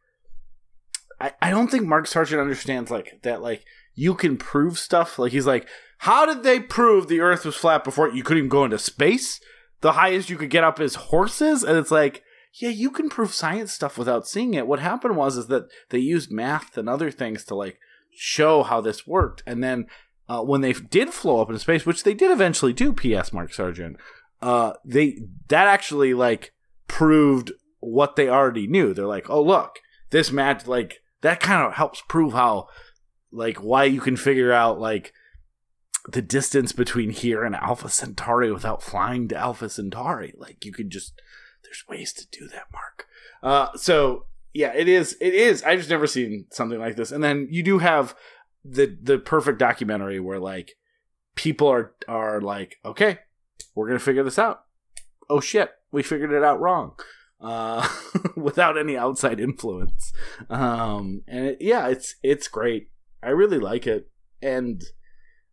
I, 1.20 1.32
I 1.40 1.50
don't 1.50 1.70
think 1.70 1.84
Mark 1.84 2.08
Sargent 2.08 2.40
understands 2.40 2.90
like 2.90 3.20
that 3.22 3.40
like 3.40 3.64
you 3.94 4.14
can 4.14 4.36
prove 4.36 4.78
stuff. 4.78 5.18
Like 5.18 5.30
he's 5.30 5.46
like, 5.46 5.68
how 5.98 6.26
did 6.26 6.42
they 6.42 6.58
prove 6.58 7.06
the 7.06 7.20
Earth 7.20 7.44
was 7.44 7.54
flat 7.54 7.84
before 7.84 8.10
you 8.10 8.24
couldn't 8.24 8.38
even 8.38 8.48
go 8.48 8.64
into 8.64 8.78
space? 8.78 9.40
The 9.80 9.92
highest 9.92 10.28
you 10.28 10.36
could 10.36 10.50
get 10.50 10.64
up 10.64 10.80
is 10.80 10.94
horses, 10.96 11.62
and 11.62 11.78
it's 11.78 11.90
like, 11.90 12.22
yeah, 12.60 12.70
you 12.70 12.90
can 12.90 13.08
prove 13.08 13.32
science 13.32 13.72
stuff 13.72 13.98
without 13.98 14.28
seeing 14.28 14.54
it. 14.54 14.66
What 14.66 14.78
happened 14.78 15.16
was 15.16 15.36
is 15.36 15.48
that 15.48 15.66
they 15.90 15.98
used 15.98 16.30
math 16.30 16.78
and 16.78 16.88
other 16.88 17.10
things 17.10 17.44
to 17.46 17.54
like 17.54 17.78
show 18.14 18.62
how 18.62 18.80
this 18.80 19.06
worked, 19.06 19.42
and 19.46 19.62
then 19.62 19.86
uh, 20.28 20.42
when 20.42 20.60
they 20.60 20.72
did 20.72 21.12
flow 21.12 21.42
up 21.42 21.48
into 21.48 21.58
space, 21.58 21.84
which 21.84 22.04
they 22.04 22.14
did 22.14 22.30
eventually 22.30 22.72
do, 22.72 22.92
P.S. 22.92 23.32
Mark 23.32 23.52
Sargent, 23.52 23.96
uh, 24.40 24.74
they 24.84 25.18
that 25.48 25.66
actually 25.66 26.14
like 26.14 26.52
proved 26.86 27.52
what 27.80 28.16
they 28.16 28.28
already 28.28 28.66
knew. 28.66 28.94
They're 28.94 29.06
like, 29.06 29.28
oh 29.28 29.42
look, 29.42 29.80
this 30.10 30.30
match 30.30 30.66
like 30.66 31.00
that 31.22 31.40
kind 31.40 31.66
of 31.66 31.74
helps 31.74 32.02
prove 32.08 32.34
how 32.34 32.68
like 33.32 33.56
why 33.56 33.84
you 33.84 34.00
can 34.00 34.16
figure 34.16 34.52
out 34.52 34.78
like 34.78 35.12
the 36.06 36.22
distance 36.22 36.72
between 36.72 37.10
here 37.10 37.42
and 37.44 37.56
Alpha 37.56 37.88
Centauri 37.88 38.52
without 38.52 38.82
flying 38.82 39.26
to 39.28 39.36
Alpha 39.36 39.68
Centauri. 39.68 40.34
Like 40.36 40.64
you 40.64 40.72
could 40.72 40.90
just 40.90 41.20
there's 41.74 41.88
ways 41.88 42.12
to 42.12 42.26
do 42.30 42.48
that, 42.48 42.66
Mark. 42.72 43.06
Uh 43.42 43.76
so 43.76 44.26
yeah, 44.52 44.72
it 44.74 44.88
is 44.88 45.16
it 45.20 45.34
is 45.34 45.62
I 45.62 45.76
just 45.76 45.90
never 45.90 46.06
seen 46.06 46.46
something 46.50 46.78
like 46.78 46.96
this. 46.96 47.12
And 47.12 47.22
then 47.22 47.48
you 47.50 47.62
do 47.62 47.78
have 47.78 48.14
the 48.64 48.96
the 49.02 49.18
perfect 49.18 49.58
documentary 49.58 50.20
where 50.20 50.38
like 50.38 50.76
people 51.34 51.68
are 51.68 51.94
are 52.08 52.40
like, 52.40 52.76
okay, 52.84 53.18
we're 53.74 53.88
gonna 53.88 53.98
figure 53.98 54.22
this 54.22 54.38
out. 54.38 54.64
Oh 55.28 55.40
shit, 55.40 55.70
we 55.90 56.02
figured 56.02 56.32
it 56.32 56.44
out 56.44 56.60
wrong. 56.60 56.92
Uh, 57.40 57.86
without 58.36 58.78
any 58.78 58.96
outside 58.96 59.38
influence. 59.38 60.14
Um, 60.48 61.22
and 61.26 61.46
it, 61.46 61.58
yeah, 61.60 61.88
it's 61.88 62.14
it's 62.22 62.48
great. 62.48 62.90
I 63.22 63.30
really 63.30 63.58
like 63.58 63.86
it, 63.86 64.10
and 64.40 64.82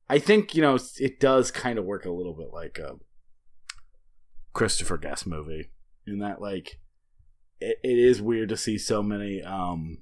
I 0.09 0.19
think 0.19 0.55
you 0.55 0.61
know 0.61 0.77
it 0.99 1.19
does 1.19 1.51
kind 1.51 1.77
of 1.77 1.83
work 1.83 2.05
a 2.05 2.11
little 2.11 2.33
bit 2.33 2.53
like 2.53 2.77
a 2.77 2.97
Christopher 4.53 4.97
Guest 4.97 5.27
movie 5.27 5.69
in 6.11 6.19
that 6.19 6.41
like 6.41 6.79
it, 7.59 7.77
it 7.83 7.97
is 7.97 8.21
weird 8.21 8.49
to 8.49 8.57
see 8.57 8.77
so 8.77 9.01
many 9.01 9.41
um 9.43 9.99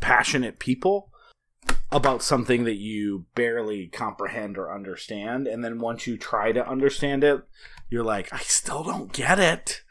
passionate 0.00 0.58
people 0.58 1.10
about 1.90 2.22
something 2.22 2.64
that 2.64 2.76
you 2.76 3.26
barely 3.34 3.86
comprehend 3.86 4.58
or 4.58 4.74
understand 4.74 5.46
and 5.46 5.64
then 5.64 5.78
once 5.78 6.06
you 6.06 6.16
try 6.16 6.52
to 6.52 6.68
understand 6.68 7.22
it 7.22 7.42
you're 7.88 8.04
like 8.04 8.32
i 8.32 8.38
still 8.38 8.82
don't 8.82 9.12
get 9.12 9.38
it 9.38 9.82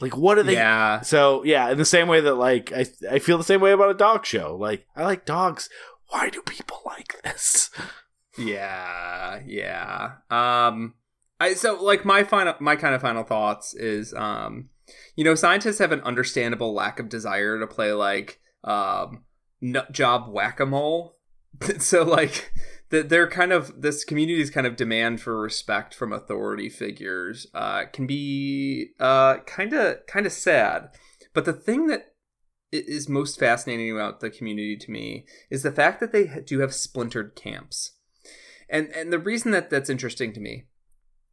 like 0.00 0.16
what 0.16 0.38
are 0.38 0.44
they 0.44 0.54
yeah. 0.54 1.00
so 1.00 1.42
yeah 1.44 1.70
in 1.70 1.78
the 1.78 1.84
same 1.84 2.06
way 2.06 2.20
that 2.20 2.34
like 2.34 2.72
i, 2.72 2.86
I 3.10 3.18
feel 3.18 3.38
the 3.38 3.44
same 3.44 3.60
way 3.60 3.72
about 3.72 3.90
a 3.90 3.94
dog 3.94 4.24
show 4.24 4.56
like 4.56 4.86
i 4.94 5.04
like 5.04 5.24
dogs 5.24 5.68
why 6.08 6.30
do 6.30 6.40
people 6.42 6.80
like 6.86 7.20
this 7.22 7.70
Yeah, 8.38 9.40
yeah. 9.44 10.12
Um 10.30 10.94
I 11.40 11.54
so 11.54 11.82
like 11.82 12.04
my 12.04 12.24
final 12.24 12.54
my 12.60 12.76
kind 12.76 12.94
of 12.94 13.00
final 13.00 13.22
thoughts 13.22 13.74
is 13.74 14.12
um 14.14 14.70
you 15.16 15.24
know, 15.24 15.34
scientists 15.34 15.78
have 15.78 15.92
an 15.92 16.00
understandable 16.00 16.72
lack 16.72 16.98
of 16.98 17.08
desire 17.08 17.58
to 17.58 17.66
play 17.66 17.92
like 17.92 18.40
um 18.64 19.24
nut 19.60 19.92
job 19.92 20.28
whack-a-mole. 20.28 21.16
so 21.78 22.02
like 22.02 22.52
they're 22.90 23.28
kind 23.28 23.52
of 23.52 23.82
this 23.82 24.04
community's 24.04 24.50
kind 24.50 24.66
of 24.66 24.76
demand 24.76 25.20
for 25.20 25.38
respect 25.38 25.94
from 25.94 26.12
authority 26.12 26.70
figures 26.70 27.46
uh 27.54 27.84
can 27.92 28.06
be 28.06 28.90
kind 28.98 29.72
of 29.72 30.06
kind 30.06 30.26
of 30.26 30.32
sad. 30.32 30.88
But 31.34 31.44
the 31.44 31.52
thing 31.52 31.86
that 31.88 32.14
is 32.70 33.08
most 33.08 33.38
fascinating 33.38 33.90
about 33.90 34.20
the 34.20 34.30
community 34.30 34.76
to 34.76 34.90
me 34.90 35.24
is 35.50 35.62
the 35.62 35.72
fact 35.72 36.00
that 36.00 36.12
they 36.12 36.42
do 36.44 36.60
have 36.60 36.74
splintered 36.74 37.34
camps. 37.34 37.92
And 38.68 38.88
and 38.88 39.12
the 39.12 39.18
reason 39.18 39.52
that 39.52 39.70
that's 39.70 39.88
interesting 39.88 40.32
to 40.34 40.40
me 40.40 40.64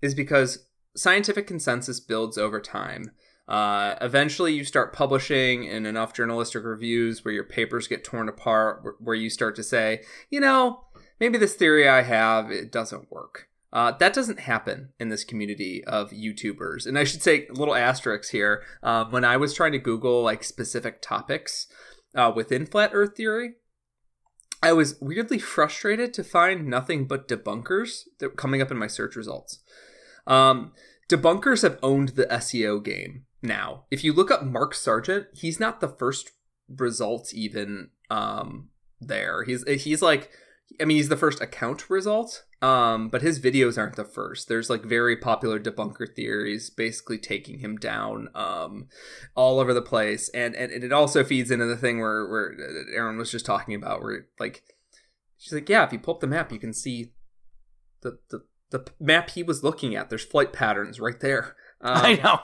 is 0.01 0.13
because 0.13 0.67
scientific 0.95 1.47
consensus 1.47 1.99
builds 1.99 2.37
over 2.37 2.59
time. 2.59 3.11
Uh, 3.47 3.95
eventually, 4.01 4.53
you 4.53 4.63
start 4.63 4.93
publishing 4.93 5.65
in 5.65 5.85
enough 5.85 6.13
journalistic 6.13 6.63
reviews 6.63 7.23
where 7.23 7.33
your 7.33 7.43
papers 7.43 7.87
get 7.87 8.03
torn 8.03 8.27
apart, 8.27 8.95
where, 8.99 9.15
you 9.15 9.29
start 9.29 9.55
to 9.55 9.63
say, 9.63 10.01
you 10.31 10.39
know, 10.39 10.85
maybe 11.19 11.37
this 11.37 11.53
theory 11.53 11.87
I 11.87 12.01
have 12.01 12.49
it 12.49 12.71
doesn't 12.71 13.11
work. 13.11 13.47
Uh, 13.71 13.91
that 13.91 14.13
doesn't 14.13 14.39
happen 14.39 14.93
in 14.99 15.09
this 15.09 15.23
community 15.23 15.83
of 15.85 16.11
YouTubers, 16.11 16.87
and 16.87 16.97
I 16.97 17.03
should 17.03 17.21
say 17.21 17.45
little 17.51 17.75
asterisk 17.75 18.31
here. 18.31 18.63
Uh, 18.81 19.05
when 19.05 19.25
I 19.25 19.37
was 19.37 19.53
trying 19.53 19.73
to 19.73 19.79
Google 19.79 20.23
like 20.23 20.43
specific 20.43 21.01
topics 21.01 21.67
uh, 22.15 22.31
within 22.33 22.65
flat 22.65 22.91
Earth 22.93 23.15
theory, 23.15 23.55
I 24.63 24.71
was 24.73 24.95
weirdly 25.01 25.39
frustrated 25.39 26.13
to 26.13 26.23
find 26.23 26.67
nothing 26.67 27.05
but 27.05 27.27
debunkers 27.27 28.03
that 28.19 28.37
coming 28.37 28.61
up 28.61 28.71
in 28.71 28.77
my 28.77 28.87
search 28.87 29.15
results. 29.15 29.59
Um, 30.27 30.73
debunkers 31.09 31.61
have 31.61 31.79
owned 31.83 32.09
the 32.09 32.25
SEO 32.25 32.83
game 32.83 33.25
now. 33.41 33.85
If 33.91 34.03
you 34.03 34.13
look 34.13 34.31
up 34.31 34.43
Mark 34.43 34.73
Sargent, 34.73 35.27
he's 35.33 35.59
not 35.59 35.79
the 35.79 35.87
first 35.87 36.31
result 36.67 37.33
even 37.33 37.89
um, 38.09 38.69
there. 38.99 39.43
He's 39.43 39.63
he's 39.83 40.01
like, 40.01 40.31
I 40.81 40.85
mean, 40.85 40.97
he's 40.97 41.09
the 41.09 41.17
first 41.17 41.41
account 41.41 41.89
result. 41.89 42.43
Um, 42.61 43.09
but 43.09 43.21
his 43.21 43.39
videos 43.39 43.77
aren't 43.77 43.95
the 43.95 44.03
first. 44.03 44.47
There's 44.47 44.71
like 44.71 44.83
very 44.83 45.15
popular 45.15 45.59
debunker 45.59 46.07
theories 46.15 46.71
basically 46.71 47.19
taking 47.19 47.59
him 47.59 47.77
down 47.77 48.29
um, 48.33 48.87
all 49.35 49.59
over 49.59 49.71
the 49.71 49.83
place, 49.83 50.29
and, 50.29 50.55
and 50.55 50.71
and 50.71 50.83
it 50.83 50.91
also 50.91 51.23
feeds 51.23 51.51
into 51.51 51.65
the 51.65 51.77
thing 51.77 51.99
where 51.99 52.27
where 52.27 52.55
Aaron 52.91 53.17
was 53.17 53.29
just 53.29 53.45
talking 53.45 53.75
about, 53.75 54.01
where 54.01 54.25
like 54.39 54.63
she's 55.37 55.53
like, 55.53 55.69
yeah, 55.69 55.85
if 55.85 55.93
you 55.93 55.99
pull 55.99 56.15
up 56.15 56.21
the 56.21 56.27
map, 56.27 56.51
you 56.51 56.57
can 56.57 56.73
see 56.73 57.11
the 58.01 58.17
the 58.31 58.45
the 58.75 58.91
map 58.99 59.29
he 59.31 59.43
was 59.43 59.63
looking 59.63 59.95
at. 59.95 60.09
There's 60.09 60.25
flight 60.25 60.51
patterns 60.51 60.99
right 60.99 61.19
there. 61.19 61.55
Um, 61.81 61.97
i 61.97 62.15
know 62.15 62.39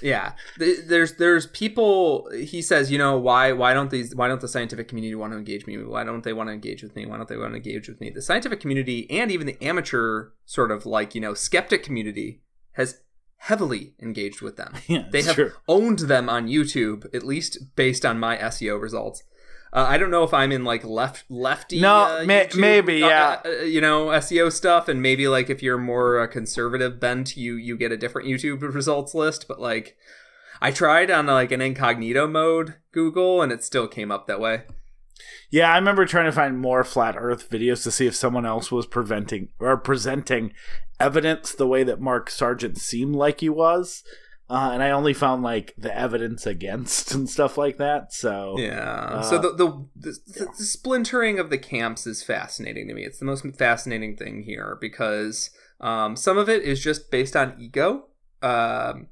yeah 0.00 0.32
there's 0.56 1.14
there's 1.14 1.48
people 1.48 2.30
he 2.32 2.62
says 2.62 2.92
you 2.92 2.96
know 2.96 3.18
why 3.18 3.52
why 3.52 3.74
don't 3.74 3.90
these 3.90 4.14
why 4.14 4.28
don't 4.28 4.40
the 4.40 4.48
scientific 4.48 4.86
community 4.86 5.16
want 5.16 5.32
to 5.32 5.36
engage 5.36 5.66
me 5.66 5.76
why 5.78 6.04
don't 6.04 6.22
they 6.22 6.32
want 6.32 6.48
to 6.48 6.52
engage 6.52 6.82
with 6.84 6.94
me 6.94 7.04
why 7.04 7.16
don't 7.16 7.28
they 7.28 7.36
want 7.36 7.52
to 7.52 7.56
engage 7.56 7.88
with 7.88 8.00
me 8.00 8.08
the 8.08 8.22
scientific 8.22 8.60
community 8.60 9.10
and 9.10 9.32
even 9.32 9.48
the 9.48 9.60
amateur 9.60 10.28
sort 10.46 10.70
of 10.70 10.86
like 10.86 11.14
you 11.14 11.20
know 11.20 11.34
skeptic 11.34 11.82
community 11.82 12.40
has 12.74 13.00
heavily 13.38 13.94
engaged 14.00 14.40
with 14.40 14.56
them 14.56 14.72
yeah 14.86 15.06
they 15.10 15.22
have 15.22 15.34
true. 15.34 15.52
owned 15.66 15.98
them 15.98 16.28
on 16.28 16.46
youtube 16.46 17.12
at 17.12 17.24
least 17.24 17.74
based 17.74 18.06
on 18.06 18.18
my 18.18 18.36
seo 18.36 18.80
results 18.80 19.24
uh, 19.72 19.86
I 19.88 19.98
don't 19.98 20.10
know 20.10 20.22
if 20.22 20.32
I'm 20.32 20.52
in 20.52 20.64
like 20.64 20.84
left 20.84 21.24
lefty. 21.28 21.80
No, 21.80 22.20
uh, 22.20 22.24
may- 22.24 22.46
YouTube, 22.46 22.60
maybe, 22.60 23.02
uh, 23.02 23.08
yeah. 23.08 23.40
uh, 23.44 23.50
you 23.62 23.80
know 23.80 24.06
SEO 24.06 24.50
stuff, 24.52 24.88
and 24.88 25.02
maybe 25.02 25.28
like 25.28 25.50
if 25.50 25.62
you're 25.62 25.78
more 25.78 26.20
uh, 26.20 26.26
conservative 26.26 26.98
bent, 26.98 27.36
you 27.36 27.54
you 27.54 27.76
get 27.76 27.92
a 27.92 27.96
different 27.96 28.28
YouTube 28.28 28.62
results 28.74 29.14
list. 29.14 29.46
But 29.48 29.60
like, 29.60 29.96
I 30.60 30.70
tried 30.70 31.10
on 31.10 31.26
like 31.26 31.52
an 31.52 31.60
incognito 31.60 32.26
mode 32.26 32.74
Google, 32.92 33.42
and 33.42 33.52
it 33.52 33.62
still 33.62 33.88
came 33.88 34.10
up 34.10 34.26
that 34.26 34.40
way. 34.40 34.62
Yeah, 35.50 35.72
I 35.72 35.76
remember 35.76 36.04
trying 36.04 36.26
to 36.26 36.32
find 36.32 36.58
more 36.58 36.84
flat 36.84 37.16
Earth 37.18 37.48
videos 37.48 37.82
to 37.84 37.90
see 37.90 38.06
if 38.06 38.14
someone 38.14 38.44
else 38.44 38.70
was 38.70 38.86
preventing 38.86 39.48
or 39.58 39.76
presenting 39.76 40.52
evidence 41.00 41.52
the 41.52 41.66
way 41.66 41.82
that 41.84 42.00
Mark 42.00 42.28
Sargent 42.30 42.76
seemed 42.78 43.16
like 43.16 43.40
he 43.40 43.48
was, 43.48 44.04
uh, 44.50 44.70
and 44.72 44.82
I 44.82 44.90
only 44.90 45.12
found 45.12 45.42
like 45.42 45.74
the 45.76 45.96
evidence 45.96 46.46
against 46.46 47.12
and 47.14 47.28
stuff 47.28 47.58
like 47.58 47.76
that. 47.78 48.12
So 48.12 48.56
Yeah. 48.58 49.20
so 49.22 49.36
Uh, 49.36 49.40
the 49.40 49.52
the, 49.52 49.88
the 49.96 50.46
the 50.58 50.64
splintering 50.64 51.38
of 51.38 51.50
the 51.50 51.58
camps 51.58 52.06
is 52.06 52.22
fascinating 52.22 52.88
to 52.88 52.94
me. 52.94 53.04
It's 53.04 53.18
the 53.18 53.26
most 53.26 53.44
fascinating 53.56 54.16
thing 54.16 54.42
here 54.42 54.78
because 54.80 55.50
um, 55.80 56.16
some 56.16 56.38
of 56.38 56.48
it 56.48 56.62
is 56.62 56.82
just 56.82 57.10
based 57.10 57.36
on 57.36 57.54
ego, 57.58 58.06
um, 58.42 59.08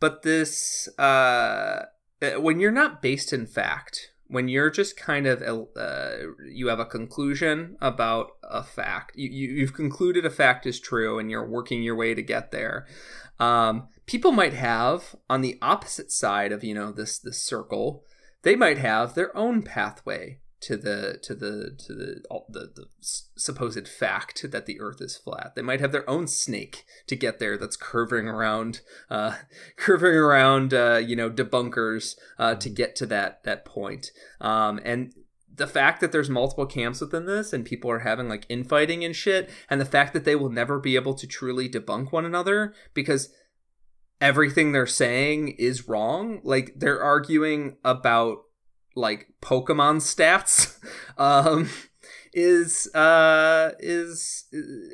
but 0.00 0.22
this 0.22 0.88
uh, 0.98 1.84
when 2.38 2.58
you're 2.58 2.72
not 2.72 3.02
based 3.02 3.32
in 3.32 3.46
fact, 3.46 4.12
when 4.26 4.48
you're 4.48 4.70
just 4.70 4.96
kind 4.96 5.26
of 5.26 5.42
uh, 5.42 6.10
you 6.50 6.68
have 6.68 6.80
a 6.80 6.84
conclusion 6.84 7.76
about 7.80 8.32
a 8.42 8.62
fact, 8.62 9.12
you, 9.16 9.28
you 9.30 9.54
you've 9.54 9.74
concluded 9.74 10.24
a 10.24 10.30
fact 10.30 10.66
is 10.66 10.80
true, 10.80 11.18
and 11.18 11.30
you're 11.30 11.48
working 11.48 11.82
your 11.82 11.96
way 11.96 12.14
to 12.14 12.22
get 12.22 12.52
there. 12.52 12.86
Um, 13.38 13.88
people 14.06 14.32
might 14.32 14.54
have 14.54 15.14
on 15.30 15.42
the 15.42 15.58
opposite 15.62 16.10
side 16.10 16.52
of 16.52 16.64
you 16.64 16.74
know 16.74 16.92
this 16.92 17.18
this 17.18 17.42
circle 17.42 18.04
they 18.42 18.56
might 18.56 18.78
have 18.78 19.14
their 19.14 19.36
own 19.36 19.62
pathway 19.62 20.38
to 20.60 20.76
the 20.76 21.18
to 21.22 21.34
the 21.34 21.70
to 21.78 21.94
the 21.94 22.22
the, 22.48 22.70
the 22.74 22.86
supposed 23.36 23.86
fact 23.86 24.50
that 24.50 24.66
the 24.66 24.80
earth 24.80 25.00
is 25.00 25.16
flat. 25.16 25.52
They 25.54 25.62
might 25.62 25.80
have 25.80 25.92
their 25.92 26.08
own 26.10 26.26
snake 26.26 26.84
to 27.06 27.14
get 27.14 27.38
there 27.38 27.56
that's 27.56 27.76
curving 27.76 28.26
around 28.26 28.80
uh 29.08 29.36
curving 29.76 30.14
around 30.14 30.74
uh 30.74 30.96
you 30.96 31.14
know 31.14 31.30
debunkers 31.30 32.16
uh 32.38 32.56
to 32.56 32.68
get 32.68 32.96
to 32.96 33.06
that 33.06 33.44
that 33.44 33.64
point. 33.64 34.10
Um 34.40 34.80
and 34.84 35.12
the 35.58 35.66
fact 35.66 36.00
that 36.00 36.12
there's 36.12 36.30
multiple 36.30 36.66
camps 36.66 37.00
within 37.00 37.26
this 37.26 37.52
and 37.52 37.64
people 37.64 37.90
are 37.90 38.00
having 38.00 38.28
like 38.28 38.46
infighting 38.48 39.04
and 39.04 39.14
shit 39.14 39.50
and 39.68 39.80
the 39.80 39.84
fact 39.84 40.12
that 40.14 40.24
they 40.24 40.36
will 40.36 40.50
never 40.50 40.78
be 40.78 40.96
able 40.96 41.14
to 41.14 41.26
truly 41.26 41.68
debunk 41.68 42.12
one 42.12 42.24
another 42.24 42.72
because 42.94 43.30
everything 44.20 44.72
they're 44.72 44.86
saying 44.86 45.48
is 45.58 45.88
wrong 45.88 46.40
like 46.42 46.72
they're 46.76 47.02
arguing 47.02 47.76
about 47.84 48.38
like 48.96 49.28
pokemon 49.42 49.96
stats 49.96 50.78
um 51.18 51.68
is 52.32 52.92
uh 52.94 53.72
is 53.78 54.46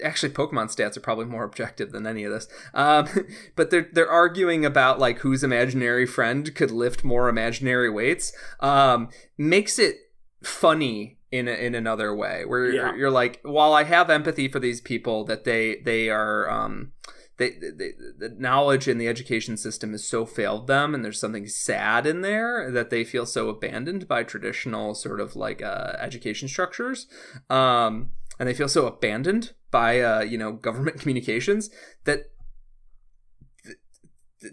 actually 0.03 0.33
pokemon 0.33 0.67
stats 0.75 0.97
are 0.97 1.01
probably 1.01 1.25
more 1.25 1.45
objective 1.45 1.91
than 1.93 2.07
any 2.07 2.25
of 2.25 2.33
this 2.33 2.49
um 2.75 3.09
but 3.57 3.71
they're 3.71 3.89
they're 3.93 4.11
arguing 4.11 4.65
about 4.65 4.99
like 4.99 5.19
whose 5.19 5.43
imaginary 5.43 6.07
friend 6.07 6.55
could 6.55 6.71
lift 6.71 7.05
more 7.05 7.29
imaginary 7.29 7.91
weights 7.91 8.33
um 8.61 9.09
makes 9.37 9.79
it 9.79 9.97
funny 10.45 11.19
in 11.31 11.49
in 11.49 11.75
another 11.75 12.15
way 12.15 12.45
where 12.45 12.71
Yeah. 12.71 12.95
you're 12.95 13.11
like 13.11 13.41
while 13.43 13.73
i 13.73 13.85
have 13.85 14.09
empathy 14.11 14.47
for 14.47 14.61
these 14.61 14.81
people 14.81 15.25
that 15.25 15.45
they 15.45 15.77
they 15.85 16.09
are 16.11 16.49
um 16.51 16.93
they, 17.37 17.51
they, 17.51 17.91
the 18.17 18.33
knowledge 18.39 18.87
in 18.87 18.99
the 18.99 19.09
education 19.09 19.57
system 19.57 19.91
has 19.91 20.07
so 20.07 20.25
failed 20.25 20.69
them 20.69 20.95
and 20.95 21.05
there's 21.05 21.19
something 21.19 21.49
sad 21.49 22.07
in 22.07 22.21
there 22.21 22.71
that 22.71 22.91
they 22.91 23.03
feel 23.03 23.27
so 23.27 23.49
abandoned 23.49 24.07
by 24.07 24.23
traditional 24.23 24.95
sort 24.95 25.19
of 25.21 25.35
like 25.35 25.61
uh, 25.61 25.95
education 25.99 26.47
structures 26.47 27.09
um, 27.51 28.11
and 28.39 28.49
they 28.49 28.55
feel 28.55 28.69
so 28.69 28.87
abandoned 28.87 29.53
by 29.73 30.01
uh, 30.01 30.21
you 30.21 30.39
know 30.39 30.53
government 30.53 31.01
communications 31.01 31.71
that 32.05 32.27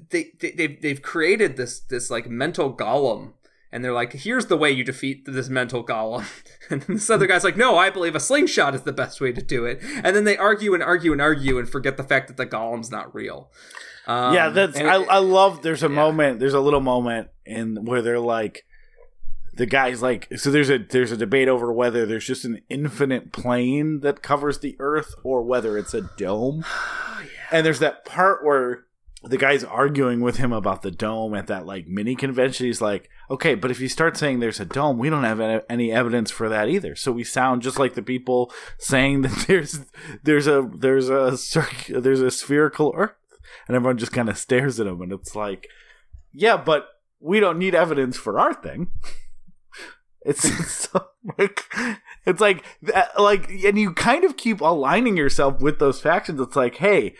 they, 0.09 0.31
they 0.39 0.51
they've, 0.51 0.81
they've 0.81 1.01
created 1.01 1.57
this 1.57 1.81
this 1.81 2.09
like 2.09 2.27
mental 2.29 2.75
golem 2.75 3.33
and 3.71 3.83
they're 3.83 3.93
like 3.93 4.13
here's 4.13 4.47
the 4.47 4.57
way 4.57 4.69
you 4.71 4.83
defeat 4.83 5.25
this 5.25 5.49
mental 5.49 5.83
golem 5.83 6.25
and 6.69 6.81
this 6.83 7.09
other 7.09 7.27
guy's 7.27 7.43
like 7.43 7.57
no 7.57 7.77
i 7.77 7.89
believe 7.89 8.15
a 8.15 8.19
slingshot 8.19 8.75
is 8.75 8.81
the 8.81 8.91
best 8.93 9.21
way 9.21 9.31
to 9.31 9.41
do 9.41 9.65
it 9.65 9.79
and 10.03 10.15
then 10.15 10.23
they 10.23 10.37
argue 10.37 10.73
and 10.73 10.83
argue 10.83 11.11
and 11.11 11.21
argue 11.21 11.57
and 11.57 11.69
forget 11.69 11.97
the 11.97 12.03
fact 12.03 12.27
that 12.27 12.37
the 12.37 12.45
golem's 12.45 12.91
not 12.91 13.13
real 13.13 13.51
um, 14.07 14.33
yeah, 14.33 14.49
that's 14.49 14.77
I, 14.77 15.01
it- 15.01 15.09
I 15.09 15.17
love. 15.19 15.61
There's 15.61 15.83
a 15.83 15.87
yeah. 15.87 15.95
moment. 15.95 16.39
There's 16.39 16.53
a 16.53 16.59
little 16.59 16.79
moment 16.79 17.29
in 17.45 17.85
where 17.85 18.01
they're 18.01 18.19
like, 18.19 18.65
the 19.53 19.65
guy's 19.65 20.01
like, 20.01 20.27
so 20.37 20.49
there's 20.49 20.69
a 20.69 20.79
there's 20.79 21.11
a 21.11 21.17
debate 21.17 21.47
over 21.47 21.71
whether 21.71 22.05
there's 22.05 22.25
just 22.25 22.45
an 22.45 22.61
infinite 22.69 23.31
plane 23.31 23.99
that 23.99 24.23
covers 24.23 24.59
the 24.59 24.75
Earth 24.79 25.13
or 25.23 25.43
whether 25.43 25.77
it's 25.77 25.93
a 25.93 26.01
dome. 26.17 26.65
And 27.53 27.65
there's 27.65 27.79
that 27.79 28.05
part 28.05 28.45
where 28.45 28.85
the 29.23 29.37
guy's 29.37 29.63
arguing 29.63 30.21
with 30.21 30.37
him 30.37 30.51
about 30.51 30.81
the 30.81 30.89
dome 30.89 31.35
at 31.35 31.47
that 31.47 31.65
like 31.65 31.87
mini 31.87 32.15
convention. 32.15 32.65
He's 32.65 32.81
like, 32.81 33.09
okay, 33.29 33.53
but 33.53 33.69
if 33.69 33.79
you 33.79 33.87
start 33.87 34.17
saying 34.17 34.39
there's 34.39 34.59
a 34.59 34.65
dome, 34.65 34.97
we 34.97 35.09
don't 35.09 35.23
have 35.23 35.63
any 35.69 35.91
evidence 35.91 36.31
for 36.31 36.49
that 36.49 36.69
either. 36.69 36.95
So 36.95 37.11
we 37.11 37.23
sound 37.23 37.61
just 37.61 37.77
like 37.77 37.93
the 37.93 38.01
people 38.01 38.51
saying 38.79 39.21
that 39.21 39.45
there's 39.47 39.79
there's 40.23 40.47
a 40.47 40.69
there's 40.75 41.09
a 41.09 41.37
circ- 41.37 41.87
there's 41.87 42.21
a 42.21 42.31
spherical 42.31 42.93
Earth, 42.95 43.13
and 43.67 43.75
everyone 43.75 43.97
just 43.97 44.13
kind 44.13 44.29
of 44.29 44.37
stares 44.37 44.79
at 44.79 44.87
him, 44.87 45.01
and 45.01 45.13
it's 45.13 45.35
like, 45.35 45.67
yeah, 46.33 46.57
but 46.57 46.87
we 47.19 47.39
don't 47.39 47.59
need 47.59 47.75
evidence 47.75 48.17
for 48.17 48.39
our 48.39 48.53
thing. 48.53 48.87
It's, 50.23 50.67
so, 50.91 51.07
like 51.37 51.65
it's 52.25 52.41
like 52.41 52.63
uh, 52.93 53.05
like 53.17 53.49
and 53.49 53.77
you 53.77 53.93
kind 53.93 54.23
of 54.23 54.37
keep 54.37 54.61
aligning 54.61 55.17
yourself 55.17 55.61
with 55.61 55.79
those 55.79 55.99
factions. 55.99 56.39
It's 56.39 56.55
like, 56.55 56.75
hey, 56.75 57.15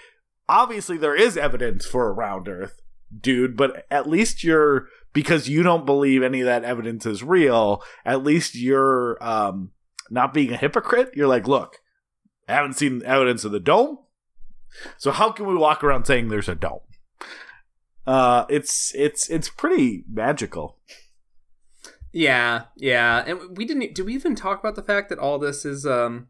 obviously 0.52 0.98
there 0.98 1.16
is 1.16 1.38
evidence 1.38 1.86
for 1.86 2.08
a 2.08 2.12
round 2.12 2.48
Earth, 2.48 2.82
dude, 3.18 3.56
but 3.56 3.88
at 3.90 4.08
least 4.08 4.44
you're 4.44 4.88
because 5.14 5.50
you 5.50 5.64
don't 5.64 5.86
believe 5.86 6.22
any 6.22 6.42
of 6.42 6.46
that 6.46 6.64
evidence 6.64 7.06
is 7.06 7.24
real. 7.24 7.82
At 8.06 8.24
least 8.24 8.54
you're 8.54 9.18
um 9.24 9.72
not 10.10 10.34
being 10.34 10.52
a 10.52 10.58
hypocrite. 10.58 11.12
You're 11.16 11.28
like, 11.28 11.48
look, 11.48 11.78
I 12.48 12.54
haven't 12.54 12.74
seen 12.74 13.02
evidence 13.06 13.46
of 13.46 13.54
the 13.54 13.60
dome, 13.60 14.00
so 14.98 15.12
how 15.12 15.32
can 15.32 15.48
we 15.48 15.56
walk 15.56 15.84
around 15.84 16.06
saying 16.06 16.28
there's 16.28 16.50
a 16.50 16.56
dome? 16.56 16.82
Uh, 18.06 18.46
it's 18.50 18.94
it's 18.94 19.30
it's 19.30 19.50
pretty 19.50 20.04
magical. 20.12 20.78
Yeah, 22.12 22.66
yeah, 22.76 23.24
and 23.26 23.58
we 23.58 23.64
didn't. 23.64 23.96
Do 23.96 24.04
we 24.04 24.14
even 24.14 24.36
talk 24.36 24.60
about 24.60 24.76
the 24.76 24.84
fact 24.84 25.08
that 25.10 25.20
all 25.20 25.40
this 25.40 25.64
is 25.64 25.86
um 25.86 26.28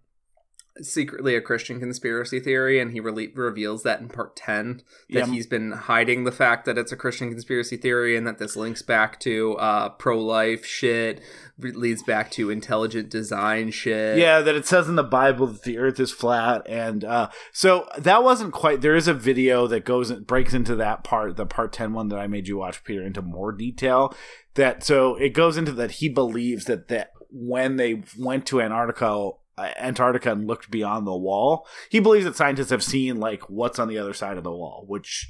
secretly 0.79 1.35
a 1.35 1.41
Christian 1.41 1.79
conspiracy 1.79 2.39
theory, 2.39 2.79
and 2.79 2.91
he 2.91 3.01
rele- 3.01 3.35
reveals 3.35 3.83
that 3.83 3.99
in 3.99 4.07
part 4.07 4.35
ten 4.35 4.81
that 5.09 5.19
Yeah. 5.19 5.25
he's 5.27 5.45
been 5.47 5.71
hiding 5.71 6.23
the 6.23 6.31
fact 6.31 6.65
that 6.65 6.77
it's 6.77 6.91
a 6.91 6.95
Christian 6.97 7.29
conspiracy 7.29 7.77
theory, 7.77 8.15
and 8.15 8.25
that 8.25 8.37
this 8.37 8.55
links 8.55 8.81
back 8.81 9.19
to 9.21 9.55
uh 9.55 9.89
pro-life 9.89 10.65
shit, 10.65 11.21
leads 11.59 12.03
back 12.03 12.31
to 12.31 12.49
intelligent 12.49 13.09
design 13.09 13.71
shit. 13.71 14.17
Yeah, 14.17 14.41
that 14.41 14.55
it 14.55 14.65
says 14.65 14.87
in 14.87 14.95
the 14.95 15.03
Bible 15.03 15.47
that 15.47 15.63
the 15.63 15.77
Earth 15.77 15.99
is 15.99 16.11
flat, 16.11 16.61
and 16.67 17.03
uh, 17.03 17.29
so 17.51 17.87
that 17.97 18.23
wasn't 18.23 18.53
quite. 18.53 18.81
There 18.81 18.95
is 18.95 19.07
a 19.07 19.13
video 19.13 19.67
that 19.67 19.85
goes 19.85 20.09
and 20.09 20.25
breaks 20.25 20.53
into 20.53 20.75
that 20.77 21.03
part, 21.03 21.35
the 21.35 21.45
part 21.45 21.73
ten 21.73 21.93
one 21.93 22.07
that 22.07 22.17
I 22.19 22.27
made 22.27 22.47
you 22.47 22.57
watch, 22.57 22.83
Peter, 22.83 23.03
into 23.03 23.21
more 23.21 23.51
detail. 23.51 24.15
That 24.55 24.83
so 24.83 25.15
it 25.15 25.29
goes 25.33 25.57
into 25.57 25.71
that 25.73 25.91
he 25.91 26.09
believes 26.09 26.65
that 26.65 26.87
that 26.87 27.11
when 27.29 27.75
they 27.75 28.03
went 28.17 28.45
to 28.47 28.61
Antarctica. 28.61 29.31
Uh, 29.61 29.73
Antarctica 29.77 30.31
and 30.31 30.47
looked 30.47 30.71
beyond 30.71 31.05
the 31.05 31.15
wall. 31.15 31.67
He 31.89 31.99
believes 31.99 32.25
that 32.25 32.35
scientists 32.35 32.69
have 32.69 32.83
seen 32.83 33.19
like 33.19 33.49
what's 33.49 33.79
on 33.79 33.87
the 33.87 33.97
other 33.97 34.13
side 34.13 34.37
of 34.37 34.43
the 34.43 34.51
wall, 34.51 34.85
which 34.87 35.29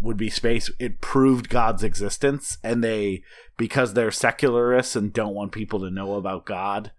would 0.00 0.16
be 0.16 0.30
space. 0.30 0.70
It 0.78 1.00
proved 1.00 1.48
God's 1.48 1.82
existence, 1.82 2.58
and 2.64 2.82
they 2.82 3.22
because 3.56 3.94
they're 3.94 4.10
secularists 4.10 4.96
and 4.96 5.12
don't 5.12 5.34
want 5.34 5.52
people 5.52 5.80
to 5.80 5.90
know 5.90 6.14
about 6.14 6.46
God. 6.46 6.92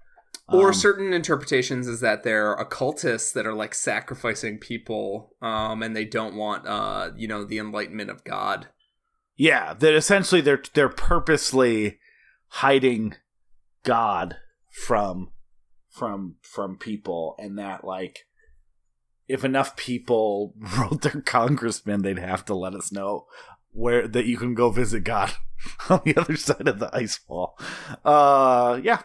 Or 0.47 0.67
um, 0.67 0.73
certain 0.73 1.13
interpretations 1.13 1.87
is 1.87 2.01
that 2.01 2.23
they're 2.23 2.53
occultists 2.53 3.31
that 3.33 3.45
are 3.45 3.53
like 3.53 3.73
sacrificing 3.73 4.57
people, 4.57 5.35
um, 5.41 5.81
and 5.81 5.95
they 5.95 6.05
don't 6.05 6.35
want, 6.35 6.67
uh, 6.67 7.11
you 7.15 7.27
know, 7.27 7.43
the 7.43 7.57
enlightenment 7.57 8.09
of 8.09 8.23
God. 8.23 8.67
Yeah, 9.35 9.73
that 9.73 9.95
essentially 9.95 10.41
they're 10.41 10.61
they're 10.73 10.89
purposely 10.89 11.99
hiding 12.47 13.15
God 13.83 14.37
from 14.69 15.31
from 15.91 16.35
from 16.41 16.77
people 16.77 17.35
and 17.37 17.59
that 17.59 17.83
like 17.83 18.25
if 19.27 19.43
enough 19.43 19.75
people 19.75 20.55
wrote 20.77 21.01
their 21.01 21.21
congressman 21.21 22.01
they'd 22.01 22.17
have 22.17 22.45
to 22.45 22.55
let 22.55 22.73
us 22.73 22.91
know 22.91 23.25
where 23.71 24.07
that 24.07 24.25
you 24.25 24.37
can 24.37 24.53
go 24.53 24.69
visit 24.69 25.03
God 25.03 25.33
on 25.89 26.01
the 26.05 26.17
other 26.17 26.35
side 26.35 26.67
of 26.67 26.79
the 26.79 26.89
ice 26.95 27.19
wall. 27.27 27.57
Uh 28.03 28.79
yeah. 28.83 29.03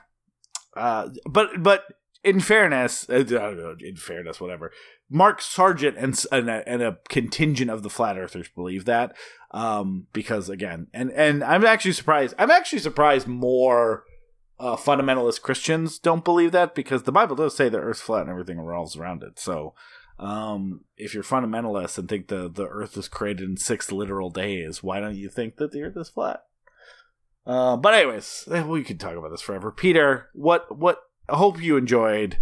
Uh 0.77 1.11
but 1.29 1.63
but 1.63 1.85
in 2.25 2.41
fairness, 2.41 3.09
uh, 3.09 3.23
know, 3.29 3.77
in 3.79 3.95
fairness, 3.95 4.41
whatever. 4.41 4.73
Mark 5.09 5.41
Sargent 5.41 5.97
and 5.97 6.21
and 6.33 6.51
a, 6.51 6.69
and 6.69 6.83
a 6.83 6.99
contingent 7.09 7.71
of 7.71 7.85
the 7.85 7.91
flat 7.91 8.19
earthers 8.19 8.49
believe 8.49 8.85
that 8.87 9.17
um, 9.53 10.09
because 10.13 10.49
again, 10.49 10.89
and 10.93 11.13
and 11.13 11.45
I'm 11.45 11.65
actually 11.65 11.93
surprised. 11.93 12.35
I'm 12.39 12.51
actually 12.51 12.81
surprised 12.81 13.29
more 13.29 14.05
uh, 14.59 14.77
fundamentalist 14.77 15.43
Christians 15.43 15.99
don't 15.99 16.25
believe 16.25 16.53
that 16.53 16.75
because 16.75 17.03
the 17.03 17.13
Bible 17.13 17.37
does 17.37 17.57
say 17.57 17.69
the 17.69 17.79
Earth's 17.79 18.01
flat 18.01 18.23
and 18.23 18.31
everything 18.31 18.59
revolves 18.59 18.97
around 18.97 19.23
it. 19.23 19.39
So, 19.39 19.75
um, 20.19 20.81
if 20.97 21.13
you're 21.13 21.23
fundamentalist 21.23 21.99
and 21.99 22.09
think 22.09 22.29
the 22.29 22.49
the 22.49 22.67
Earth 22.67 22.97
was 22.97 23.09
created 23.09 23.49
in 23.49 23.57
six 23.57 23.93
literal 23.93 24.31
days, 24.31 24.83
why 24.83 25.01
don't 25.01 25.17
you 25.17 25.29
think 25.29 25.57
that 25.57 25.73
the 25.73 25.83
Earth 25.83 25.97
is 25.97 26.09
flat? 26.09 26.45
Uh, 27.47 27.77
but 27.77 27.95
anyways, 27.95 28.49
eh, 28.51 28.63
we 28.63 28.83
could 28.83 28.99
talk 28.99 29.17
about 29.17 29.31
this 29.31 29.43
forever. 29.43 29.71
Peter, 29.71 30.31
what 30.33 30.77
what? 30.77 31.01
I 31.29 31.37
hope 31.37 31.63
you 31.63 31.77
enjoyed. 31.77 32.39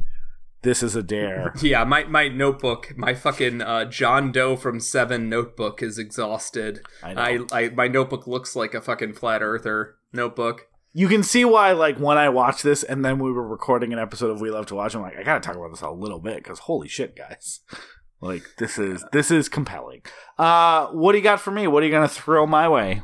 This 0.63 0.83
is 0.83 0.97
a 0.97 1.03
dare. 1.03 1.53
Yeah, 1.61 1.85
my, 1.85 2.05
my 2.05 2.29
notebook, 2.29 2.95
my 2.97 3.13
fucking 3.13 3.61
uh, 3.61 3.85
John 3.85 4.33
Doe 4.33 4.57
from 4.57 4.81
Seven 4.81 5.29
notebook 5.29 5.83
is 5.83 5.99
exhausted. 5.99 6.81
I 7.03 7.13
know. 7.13 7.47
I, 7.53 7.65
I 7.65 7.69
my 7.69 7.87
notebook 7.87 8.27
looks 8.27 8.57
like 8.57 8.73
a 8.73 8.81
fucking 8.81 9.13
flat 9.13 9.43
earther 9.43 9.97
notebook. 10.11 10.69
You 10.97 11.09
can 11.09 11.23
see 11.23 11.45
why 11.45 11.73
like 11.73 11.99
when 11.99 12.17
i 12.17 12.29
watched 12.29 12.63
this 12.63 12.83
and 12.83 13.05
then 13.05 13.19
we 13.19 13.31
were 13.33 13.47
recording 13.47 13.93
an 13.93 13.99
episode 13.99 14.31
of 14.31 14.41
we 14.41 14.51
love 14.51 14.65
to 14.67 14.75
watch 14.75 14.95
i'm 14.95 15.03
like 15.03 15.17
i 15.19 15.23
gotta 15.23 15.41
talk 15.41 15.57
about 15.57 15.71
this 15.71 15.81
a 15.83 15.91
little 15.91 16.21
bit 16.21 16.37
because 16.37 16.61
holy 16.61 16.89
shit 16.89 17.15
guys 17.17 17.61
like 18.21 18.43
this 18.59 18.79
is 18.79 19.05
this 19.13 19.31
is 19.31 19.49
compelling 19.49 20.01
uh 20.39 20.87
what 20.89 21.13
do 21.13 21.19
you 21.19 21.25
got 21.25 21.41
for 21.41 21.51
me 21.51 21.67
what 21.67 21.83
are 21.83 21.87
you 21.87 21.93
gonna 21.93 22.09
throw 22.09 22.47
my 22.47 22.69
way 22.69 23.03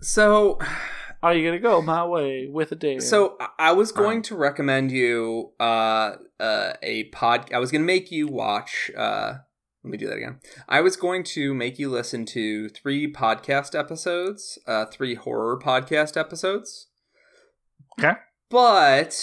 So 0.00 0.58
are 1.22 1.34
you 1.34 1.44
gonna 1.46 1.58
go 1.60 1.82
my 1.82 2.04
way 2.06 2.48
with 2.50 2.70
a 2.72 2.76
date 2.76 3.02
So 3.02 3.36
I- 3.58 3.72
was 3.72 3.92
going 3.92 4.22
to 4.22 4.36
recommend 4.36 4.90
you 4.92 5.52
uh, 5.60 6.16
uh, 6.40 6.72
a 6.82 7.04
pod. 7.04 7.52
I 7.52 7.58
was 7.58 7.70
going 7.72 7.82
to 7.82 7.86
make 7.86 8.10
you 8.12 8.28
watch. 8.28 8.90
Uh, 8.96 9.34
let 9.84 9.90
me 9.90 9.98
do 9.98 10.06
that 10.08 10.16
again. 10.16 10.38
I 10.68 10.80
was 10.80 10.96
going 10.96 11.24
to 11.24 11.54
make 11.54 11.78
you 11.78 11.88
listen 11.90 12.24
to 12.26 12.68
three 12.68 13.12
podcast 13.12 13.76
episodes, 13.78 14.58
uh, 14.66 14.86
three 14.86 15.14
horror 15.16 15.58
podcast 15.58 16.16
episodes. 16.16 16.87
Okay. 17.98 18.18
But 18.50 19.18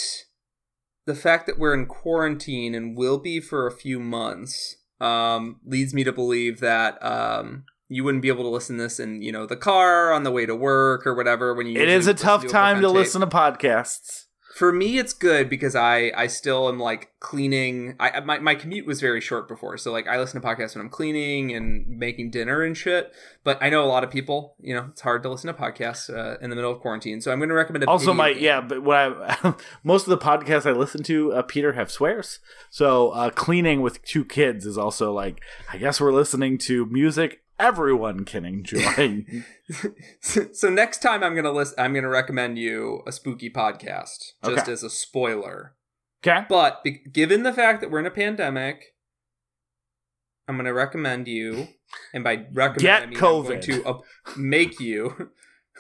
the 1.06 1.16
fact 1.16 1.46
that 1.48 1.58
we're 1.58 1.74
in 1.74 1.86
quarantine 1.86 2.76
and 2.76 2.98
will 2.98 3.18
be 3.18 3.40
for 3.40 3.68
a 3.68 3.72
few 3.72 4.00
months 4.00 4.78
um, 5.00 5.60
leads 5.66 5.94
me 5.94 6.04
to 6.04 6.12
believe 6.12 6.60
that 6.60 7.04
um, 7.04 7.66
you 7.88 8.04
wouldn't 8.04 8.22
be 8.22 8.28
able 8.28 8.44
to 8.44 8.50
listen 8.50 8.78
to 8.78 8.84
this 8.84 9.00
in 9.00 9.22
you 9.22 9.32
know 9.32 9.46
the 9.46 9.56
car 9.56 10.12
on 10.12 10.24
the 10.24 10.32
way 10.32 10.46
to 10.46 10.56
work 10.56 11.06
or 11.06 11.14
whatever. 11.14 11.54
When 11.54 11.68
you 11.68 11.82
it 11.82 11.90
is 11.90 12.08
a 12.08 12.14
tough 12.14 12.48
time 12.48 12.82
to 12.82 12.88
tape 12.88 12.96
listen 12.96 13.22
to 13.22 13.28
podcasts 13.28 14.25
for 14.56 14.72
me 14.72 14.98
it's 14.98 15.12
good 15.12 15.50
because 15.50 15.76
i 15.76 16.14
i 16.16 16.28
still 16.28 16.70
am 16.70 16.80
like 16.80 17.12
cleaning. 17.20 17.96
I 18.00 18.20
my, 18.20 18.38
my 18.38 18.54
commute 18.54 18.86
was 18.86 19.02
very 19.02 19.20
short 19.20 19.48
before. 19.48 19.78
So 19.78 19.92
like 19.92 20.08
i 20.08 20.18
listen 20.20 20.40
to 20.40 20.48
podcasts 20.48 20.76
when 20.76 20.86
i'm 20.86 20.90
cleaning 20.90 21.54
and 21.54 21.86
making 21.88 22.30
dinner 22.30 22.62
and 22.62 22.78
shit. 22.78 23.12
But 23.44 23.58
i 23.62 23.70
know 23.70 23.84
a 23.84 23.88
lot 23.88 24.04
of 24.04 24.12
people 24.12 24.56
you 24.62 24.74
know 24.76 24.88
it's 24.92 25.02
hard 25.02 25.24
to 25.24 25.30
listen 25.30 25.54
to 25.54 25.60
podcasts 25.60 26.08
uh, 26.10 26.38
in 26.40 26.52
the 26.52 26.56
middle 26.56 26.72
of 26.72 26.80
quarantine. 26.80 27.20
So 27.20 27.32
i'm 27.32 27.40
going 27.40 27.50
to 27.50 27.56
recommend 27.56 27.84
a 27.84 27.90
also 27.90 28.14
my 28.14 28.32
game. 28.32 28.44
yeah 28.44 28.62
but 28.62 28.84
what 28.84 28.96
i 28.98 29.56
most 29.84 30.08
of 30.08 30.12
the 30.12 30.24
podcasts 30.24 30.66
i 30.66 30.72
listen 30.72 31.04
to 31.04 31.34
uh, 31.34 31.42
peter 31.42 31.74
have 31.74 31.92
swears. 31.92 32.40
So 32.70 33.10
uh 33.10 33.32
cleaning 33.32 33.82
with 33.82 34.04
two 34.04 34.24
kids 34.24 34.66
is 34.66 34.78
also 34.78 35.12
like 35.12 35.42
i 35.74 35.78
guess 35.78 36.00
we're 36.00 36.14
listening 36.14 36.58
to 36.60 36.86
music 36.86 37.42
everyone 37.60 38.26
can 38.26 38.44
enjoy 38.46 39.26
so 40.52 40.70
next 40.70 41.00
time 41.02 41.24
i'm 41.24 41.34
going 41.34 41.46
to 41.46 41.52
list 41.52 41.74
i'm 41.78 41.94
to 42.04 42.10
recommend 42.10 42.58
you 42.60 43.02
a 43.08 43.12
spooky 43.12 43.50
podcast 43.50 44.34
just 44.44 44.64
Okay. 44.64 44.72
as 44.72 44.84
a 44.84 44.90
spoiler 44.90 45.76
okay 46.26 46.46
But 46.50 46.84
be- 46.84 47.02
given 47.12 47.44
the 47.44 47.54
fact 47.54 47.82
that 47.82 47.90
we're 47.92 48.00
in 48.00 48.06
a 48.06 48.12
pandemic, 48.12 48.96
I'm 50.48 50.56
going 50.58 50.66
to 50.66 50.74
recommend 50.74 51.28
you, 51.28 51.68
and 52.14 52.24
by 52.24 52.46
recommend 52.54 52.82
Get 52.82 53.04
I 53.04 53.06
mean 53.08 53.16
I'm 53.16 53.20
going 53.22 53.46
COVID. 53.60 53.62
to 53.64 53.86
uh, 53.86 54.00
make 54.38 54.80
you 54.80 55.30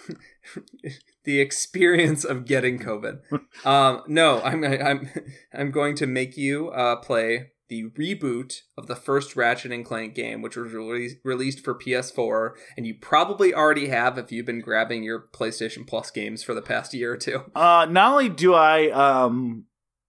the 1.23 1.39
experience 1.39 2.23
of 2.23 2.45
getting 2.45 2.79
COVID. 2.79 3.19
Um, 3.65 4.01
no, 4.07 4.41
I'm 4.41 4.63
I'm 4.63 5.09
I'm 5.53 5.71
going 5.71 5.95
to 5.95 6.05
make 6.07 6.37
you 6.37 6.69
uh, 6.69 6.97
play 6.97 7.51
the 7.67 7.85
reboot 7.97 8.61
of 8.77 8.87
the 8.87 8.95
first 8.95 9.35
Ratchet 9.35 9.71
and 9.71 9.83
Clank 9.85 10.13
game, 10.13 10.41
which 10.41 10.55
was 10.55 10.71
released 10.73 11.17
released 11.23 11.63
for 11.63 11.73
PS4, 11.75 12.51
and 12.77 12.85
you 12.85 12.95
probably 13.01 13.53
already 13.53 13.87
have 13.87 14.17
if 14.17 14.31
you've 14.31 14.45
been 14.45 14.61
grabbing 14.61 15.03
your 15.03 15.27
PlayStation 15.33 15.87
Plus 15.87 16.11
games 16.11 16.43
for 16.43 16.53
the 16.53 16.61
past 16.61 16.93
year 16.93 17.13
or 17.13 17.17
two. 17.17 17.43
Uh, 17.55 17.85
not 17.89 18.11
only 18.11 18.29
do 18.29 18.53
I 18.53 18.89
um 18.91 19.65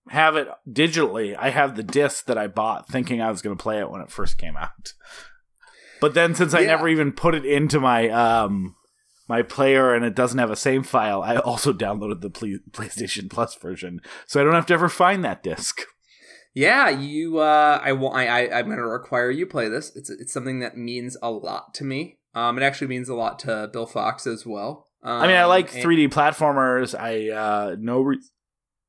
have 0.09 0.37
it 0.37 0.49
digitally, 0.69 1.35
I 1.39 1.51
have 1.51 1.75
the 1.77 1.83
disc 1.83 2.27
that 2.27 2.39
I 2.39 2.47
bought 2.47 2.89
thinking 2.89 3.21
I 3.21 3.31
was 3.31 3.43
going 3.43 3.57
to 3.57 3.63
play 3.63 3.79
it 3.81 3.91
when 3.91 4.01
it 4.01 4.11
first 4.11 4.39
came 4.39 4.57
out. 4.57 4.93
But 6.01 6.15
then 6.15 6.35
since 6.35 6.55
I 6.55 6.61
Yeah. 6.61 6.67
never 6.69 6.89
even 6.89 7.13
put 7.13 7.35
it 7.35 7.45
into 7.47 7.81
my 7.81 8.09
um 8.11 8.77
my 9.29 9.43
player 9.43 9.93
and 9.95 10.05
it 10.05 10.15
doesn't 10.15 10.39
have 10.39 10.51
a 10.53 10.57
save 10.57 10.87
file, 10.87 11.23
I 11.23 11.37
also 11.39 11.73
downloaded 11.73 12.21
the 12.21 12.31
Play- 12.31 12.61
PlayStation 12.71 13.29
Plus 13.29 13.57
version, 13.57 14.01
so 14.27 14.41
I 14.41 14.45
don't 14.45 14.55
have 14.55 14.67
to 14.67 14.75
ever 14.75 14.89
find 14.89 15.25
that 15.25 15.43
disc. 15.43 15.81
Yeah, 16.57 16.89
you. 16.89 17.39
Uh, 17.39 17.79
I 17.83 17.93
want. 17.93 18.17
I. 18.17 18.27
I 18.27 18.59
I'm 18.59 18.65
going 18.67 18.79
to 18.79 18.87
require 18.87 19.31
you 19.31 19.47
play 19.47 19.69
this. 19.69 19.95
It's 19.95 20.09
it's 20.09 20.33
something 20.33 20.61
that 20.61 20.75
means 20.75 21.15
a 21.21 21.31
lot 21.31 21.75
to 21.75 21.85
me. 21.85 22.19
Um, 22.35 22.57
it 22.57 22.63
actually 22.63 22.87
means 22.89 23.11
a 23.11 23.15
lot 23.15 23.39
to 23.41 23.69
Bill 23.71 23.85
Fox 23.85 24.27
as 24.27 24.47
well. 24.47 24.87
Um, 25.03 25.23
I 25.23 25.27
mean, 25.27 25.37
I 25.37 25.45
like 25.45 25.75
and- 25.75 25.85
3D 25.85 26.09
platformers. 26.09 26.99
I 26.99 27.31
uh 27.31 27.77
no 27.79 28.01
re- 28.01 28.23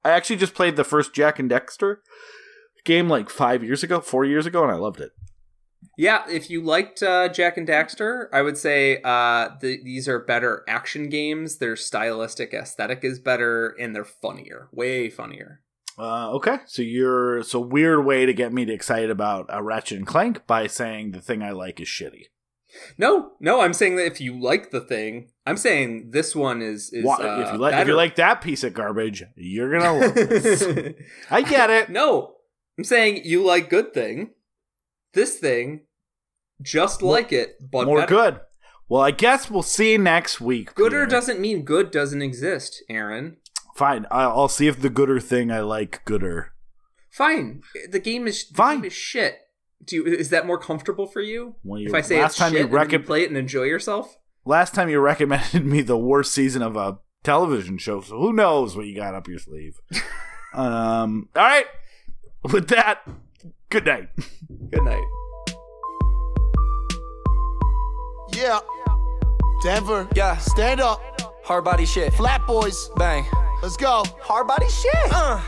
I 0.05 0.11
actually 0.11 0.37
just 0.37 0.53
played 0.53 0.77
the 0.77 0.85
first 0.85 1.13
Jak 1.13 1.39
and 1.39 1.51
Daxter 1.51 1.97
game 2.85 3.09
like 3.09 3.29
5 3.29 3.65
years 3.65 3.83
ago, 3.83 3.99
4 3.99 4.23
years 4.23 4.45
ago 4.45 4.63
and 4.63 4.71
I 4.71 4.75
loved 4.75 5.01
it. 5.01 5.11
Yeah, 5.97 6.23
if 6.29 6.49
you 6.49 6.61
liked 6.61 7.03
uh, 7.03 7.27
Jak 7.27 7.57
and 7.57 7.67
Daxter, 7.67 8.27
I 8.31 8.41
would 8.41 8.57
say 8.57 9.01
uh, 9.03 9.49
the, 9.59 9.81
these 9.83 10.07
are 10.07 10.19
better 10.19 10.63
action 10.67 11.09
games. 11.09 11.57
Their 11.57 11.75
stylistic 11.75 12.53
aesthetic 12.53 12.99
is 13.03 13.19
better, 13.19 13.75
and 13.79 13.95
they're 13.95 14.05
funnier, 14.05 14.69
way 14.71 15.09
funnier. 15.09 15.61
Uh, 15.99 16.31
okay, 16.33 16.57
so 16.67 16.81
you're 16.83 17.41
so 17.43 17.59
weird 17.59 18.05
way 18.05 18.25
to 18.25 18.33
get 18.33 18.53
me 18.53 18.65
to 18.65 18.73
excited 18.73 19.09
about 19.09 19.47
a 19.49 19.63
Ratchet 19.63 19.97
and 19.97 20.05
Clank 20.07 20.45
by 20.45 20.67
saying 20.67 21.11
the 21.11 21.21
thing 21.21 21.41
I 21.41 21.51
like 21.51 21.79
is 21.79 21.87
shitty. 21.87 22.25
No, 22.97 23.31
no, 23.39 23.61
I'm 23.61 23.73
saying 23.73 23.95
that 23.95 24.05
if 24.05 24.21
you 24.21 24.39
like 24.39 24.69
the 24.71 24.81
thing, 24.81 25.29
I'm 25.45 25.57
saying 25.57 26.09
this 26.11 26.35
one 26.35 26.61
is 26.61 26.91
is 26.93 27.05
uh, 27.05 27.43
if 27.47 27.53
you 27.53 27.57
like 27.57 27.73
if 27.81 27.87
you 27.87 27.95
like 27.95 28.15
that 28.17 28.41
piece 28.41 28.63
of 28.63 28.73
garbage, 28.73 29.23
you're 29.35 29.71
gonna 29.71 29.97
love 29.99 30.13
this. 30.15 30.63
I 31.31 31.41
get 31.41 31.69
it. 31.71 31.89
no, 31.89 32.35
I'm 32.77 32.83
saying 32.83 33.21
you 33.23 33.43
like 33.43 33.69
good 33.69 33.93
thing. 33.93 34.31
This 35.13 35.37
thing, 35.39 35.85
just 36.61 37.01
like 37.01 37.31
it, 37.31 37.55
but 37.71 37.85
More 37.87 37.99
better. 38.01 38.09
good. 38.13 38.39
Well, 38.89 39.01
I 39.01 39.11
guess 39.11 39.49
we'll 39.49 39.63
see 39.63 39.97
next 39.97 40.39
week. 40.39 40.75
Gooder 40.75 41.05
Peter. 41.05 41.05
doesn't 41.07 41.39
mean 41.39 41.63
good 41.63 41.89
doesn't 41.91 42.21
exist, 42.21 42.83
Aaron. 42.89 43.37
Fine. 43.77 44.07
I- 44.09 44.23
I'll 44.23 44.47
see 44.49 44.67
if 44.67 44.81
the 44.81 44.89
gooder 44.89 45.19
thing 45.19 45.51
I 45.51 45.59
like 45.61 46.03
gooder. 46.05 46.51
Fine. 47.11 47.61
The 47.89 47.99
game 47.99 48.27
is 48.27 48.47
the 48.49 48.55
Fine. 48.55 48.77
game 48.77 48.85
is 48.85 48.93
shit. 48.93 49.37
Do 49.85 49.95
you, 49.95 50.05
is 50.05 50.29
that 50.31 50.47
more 50.47 50.57
comfortable 50.57 51.05
for 51.05 51.21
you? 51.21 51.55
Well, 51.63 51.79
you- 51.79 51.87
if 51.87 51.93
I 51.93 52.01
say 52.01 52.19
last 52.19 52.31
it's 52.31 52.39
time 52.39 52.51
shit, 52.53 52.69
you 52.69 52.77
and 52.77 52.91
you 52.91 52.99
play 52.99 53.21
it 53.23 53.29
and 53.29 53.37
enjoy 53.37 53.63
yourself. 53.63 54.17
Last 54.45 54.73
time 54.73 54.89
you 54.89 54.99
recommended 54.99 55.63
me 55.73 55.81
the 55.83 55.97
worst 55.97 56.33
season 56.33 56.63
of 56.63 56.75
a 56.75 56.97
television 57.23 57.77
show, 57.77 58.01
so 58.01 58.17
who 58.19 58.33
knows 58.33 58.75
what 58.75 58.87
you 58.87 58.95
got 58.95 59.13
up 59.13 59.27
your 59.27 59.37
sleeve. 59.39 59.79
um. 60.53 61.29
All 61.35 61.43
right. 61.43 61.65
With 62.51 62.69
that, 62.69 63.01
good 63.69 63.85
night. 63.85 64.09
Good 64.71 64.83
night. 64.83 65.03
Yeah. 68.33 68.59
Denver. 69.61 70.07
Yeah. 70.15 70.37
Stand 70.37 70.79
up. 70.81 71.01
Hard 71.43 71.63
body 71.63 71.85
shit. 71.85 72.13
Flat 72.13 72.45
boys. 72.47 72.89
Bang. 72.95 73.25
Let's 73.61 73.77
go. 73.77 74.03
Hard 74.21 74.47
body 74.47 74.69
shit. 74.69 74.93
Uh. 75.11 75.41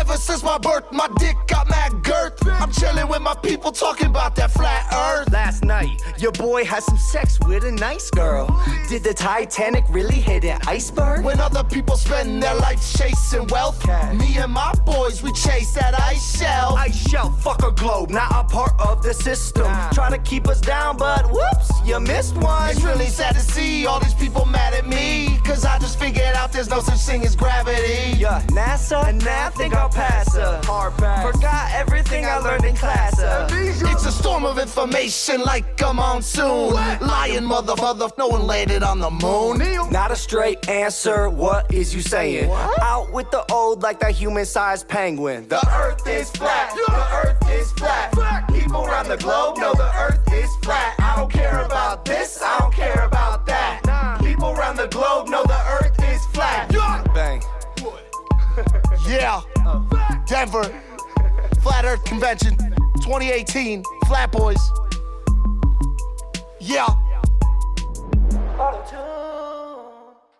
Ever 0.00 0.16
since 0.16 0.42
my 0.42 0.56
birth, 0.56 0.90
my 0.92 1.08
dick 1.18 1.36
got 1.46 1.68
mad 1.68 2.02
girth. 2.02 2.32
I'm 2.46 2.72
chilling 2.72 3.06
with 3.06 3.20
my 3.20 3.34
people 3.34 3.70
talking 3.70 4.06
about 4.06 4.34
that 4.36 4.50
flat 4.50 4.90
earth. 4.90 5.30
Last 5.30 5.62
night, 5.62 6.00
your 6.16 6.32
boy 6.32 6.64
had 6.64 6.82
some 6.82 6.96
sex 6.96 7.38
with 7.40 7.64
a 7.64 7.72
nice 7.72 8.10
girl. 8.10 8.46
Did 8.88 9.04
the 9.04 9.12
Titanic 9.12 9.84
really 9.90 10.14
hit 10.14 10.42
an 10.46 10.58
iceberg? 10.66 11.22
When 11.22 11.38
other 11.38 11.62
people 11.64 11.96
spend 11.96 12.42
their 12.42 12.54
life 12.54 12.80
chasing 12.96 13.46
wealth, 13.48 13.82
Cash. 13.82 14.16
me 14.18 14.38
and 14.38 14.50
my 14.50 14.72
boys, 14.86 15.22
we 15.22 15.32
chase 15.34 15.74
that 15.74 15.92
ice 16.00 16.38
shell. 16.38 16.76
Ice 16.78 16.96
shelf, 17.10 17.42
fuck 17.42 17.62
a 17.62 17.70
globe, 17.70 18.08
not 18.08 18.30
a 18.32 18.44
part 18.44 18.72
of 18.80 19.02
the 19.02 19.12
system. 19.12 19.70
Trying 19.92 20.12
to 20.12 20.30
keep 20.30 20.48
us 20.48 20.62
down, 20.62 20.96
but 20.96 21.30
whoops, 21.30 21.70
you 21.84 22.00
missed 22.00 22.36
one. 22.36 22.70
It's 22.70 22.82
really 22.82 23.06
sad 23.06 23.34
to 23.34 23.40
see 23.40 23.84
all 23.84 24.00
these 24.00 24.14
people 24.14 24.46
mad 24.46 24.72
at 24.72 24.86
me. 24.86 25.38
Cause 25.44 25.66
I 25.66 25.78
just 25.78 25.98
figured 25.98 26.34
out 26.36 26.52
there's 26.52 26.70
no 26.70 26.80
such 26.80 27.00
thing 27.00 27.22
as 27.22 27.36
gravity. 27.36 28.16
Yeah, 28.18 28.40
NASA, 28.48 29.06
and 29.06 29.22
I 29.22 29.50
think 29.50 29.74
I'll 29.74 29.89
pass 29.92 30.34
her. 30.34 30.60
Hard 30.64 30.94
pass. 30.98 31.24
Forgot 31.34 31.70
everything 31.72 32.24
I 32.24 32.38
learned 32.38 32.64
in 32.64 32.74
class. 32.76 33.18
uh. 33.18 33.48
It's 33.50 34.06
a 34.06 34.12
storm 34.12 34.44
of 34.44 34.58
information 34.58 35.42
like 35.42 35.80
a 35.82 35.92
monsoon. 35.92 36.72
Lying 37.00 37.44
mother, 37.44 37.74
mother, 37.76 38.08
no 38.18 38.28
one 38.28 38.46
landed 38.46 38.82
on 38.82 38.98
the 38.98 39.10
moon. 39.10 39.58
Not 39.90 40.10
a 40.10 40.16
straight 40.16 40.68
answer, 40.68 41.28
what 41.28 41.72
is 41.72 41.94
you 41.94 42.00
saying? 42.00 42.50
Out 42.80 43.12
with 43.12 43.30
the 43.30 43.44
old 43.52 43.82
like 43.82 44.00
that 44.00 44.12
human 44.12 44.44
sized 44.46 44.88
penguin. 44.88 45.48
The 45.48 45.66
earth 45.76 46.06
is 46.06 46.30
flat. 46.30 46.74
The 46.74 47.28
earth 47.28 47.50
is 47.50 47.72
flat. 47.72 48.48
People 48.52 48.84
around 48.84 49.08
the 49.08 49.16
globe 49.16 49.58
know 49.58 49.74
the 49.74 49.90
earth 49.98 50.20
is 50.32 50.50
flat. 50.62 50.94
I 50.98 51.16
don't 51.16 51.30
care 51.32 51.64
about 51.64 52.04
this. 52.04 52.40
I 52.42 52.58
don't 52.58 52.72
care 52.74 53.04
about 53.04 53.46
that. 53.46 54.20
People 54.22 54.50
around 54.50 54.76
the 54.76 54.88
globe 54.88 55.28
know 55.28 55.42
the 55.44 55.60
earth 55.80 55.98
is 56.12 56.24
flat. 56.26 56.70
Bang. 57.14 57.42
Yeah. 59.10 59.40
Denver. 60.24 60.62
Flat 61.62 61.84
Earth 61.84 62.04
Convention 62.04 62.56
2018. 63.02 63.82
Flat 64.06 64.30
Boys. 64.30 64.70
Yeah. 66.60 66.86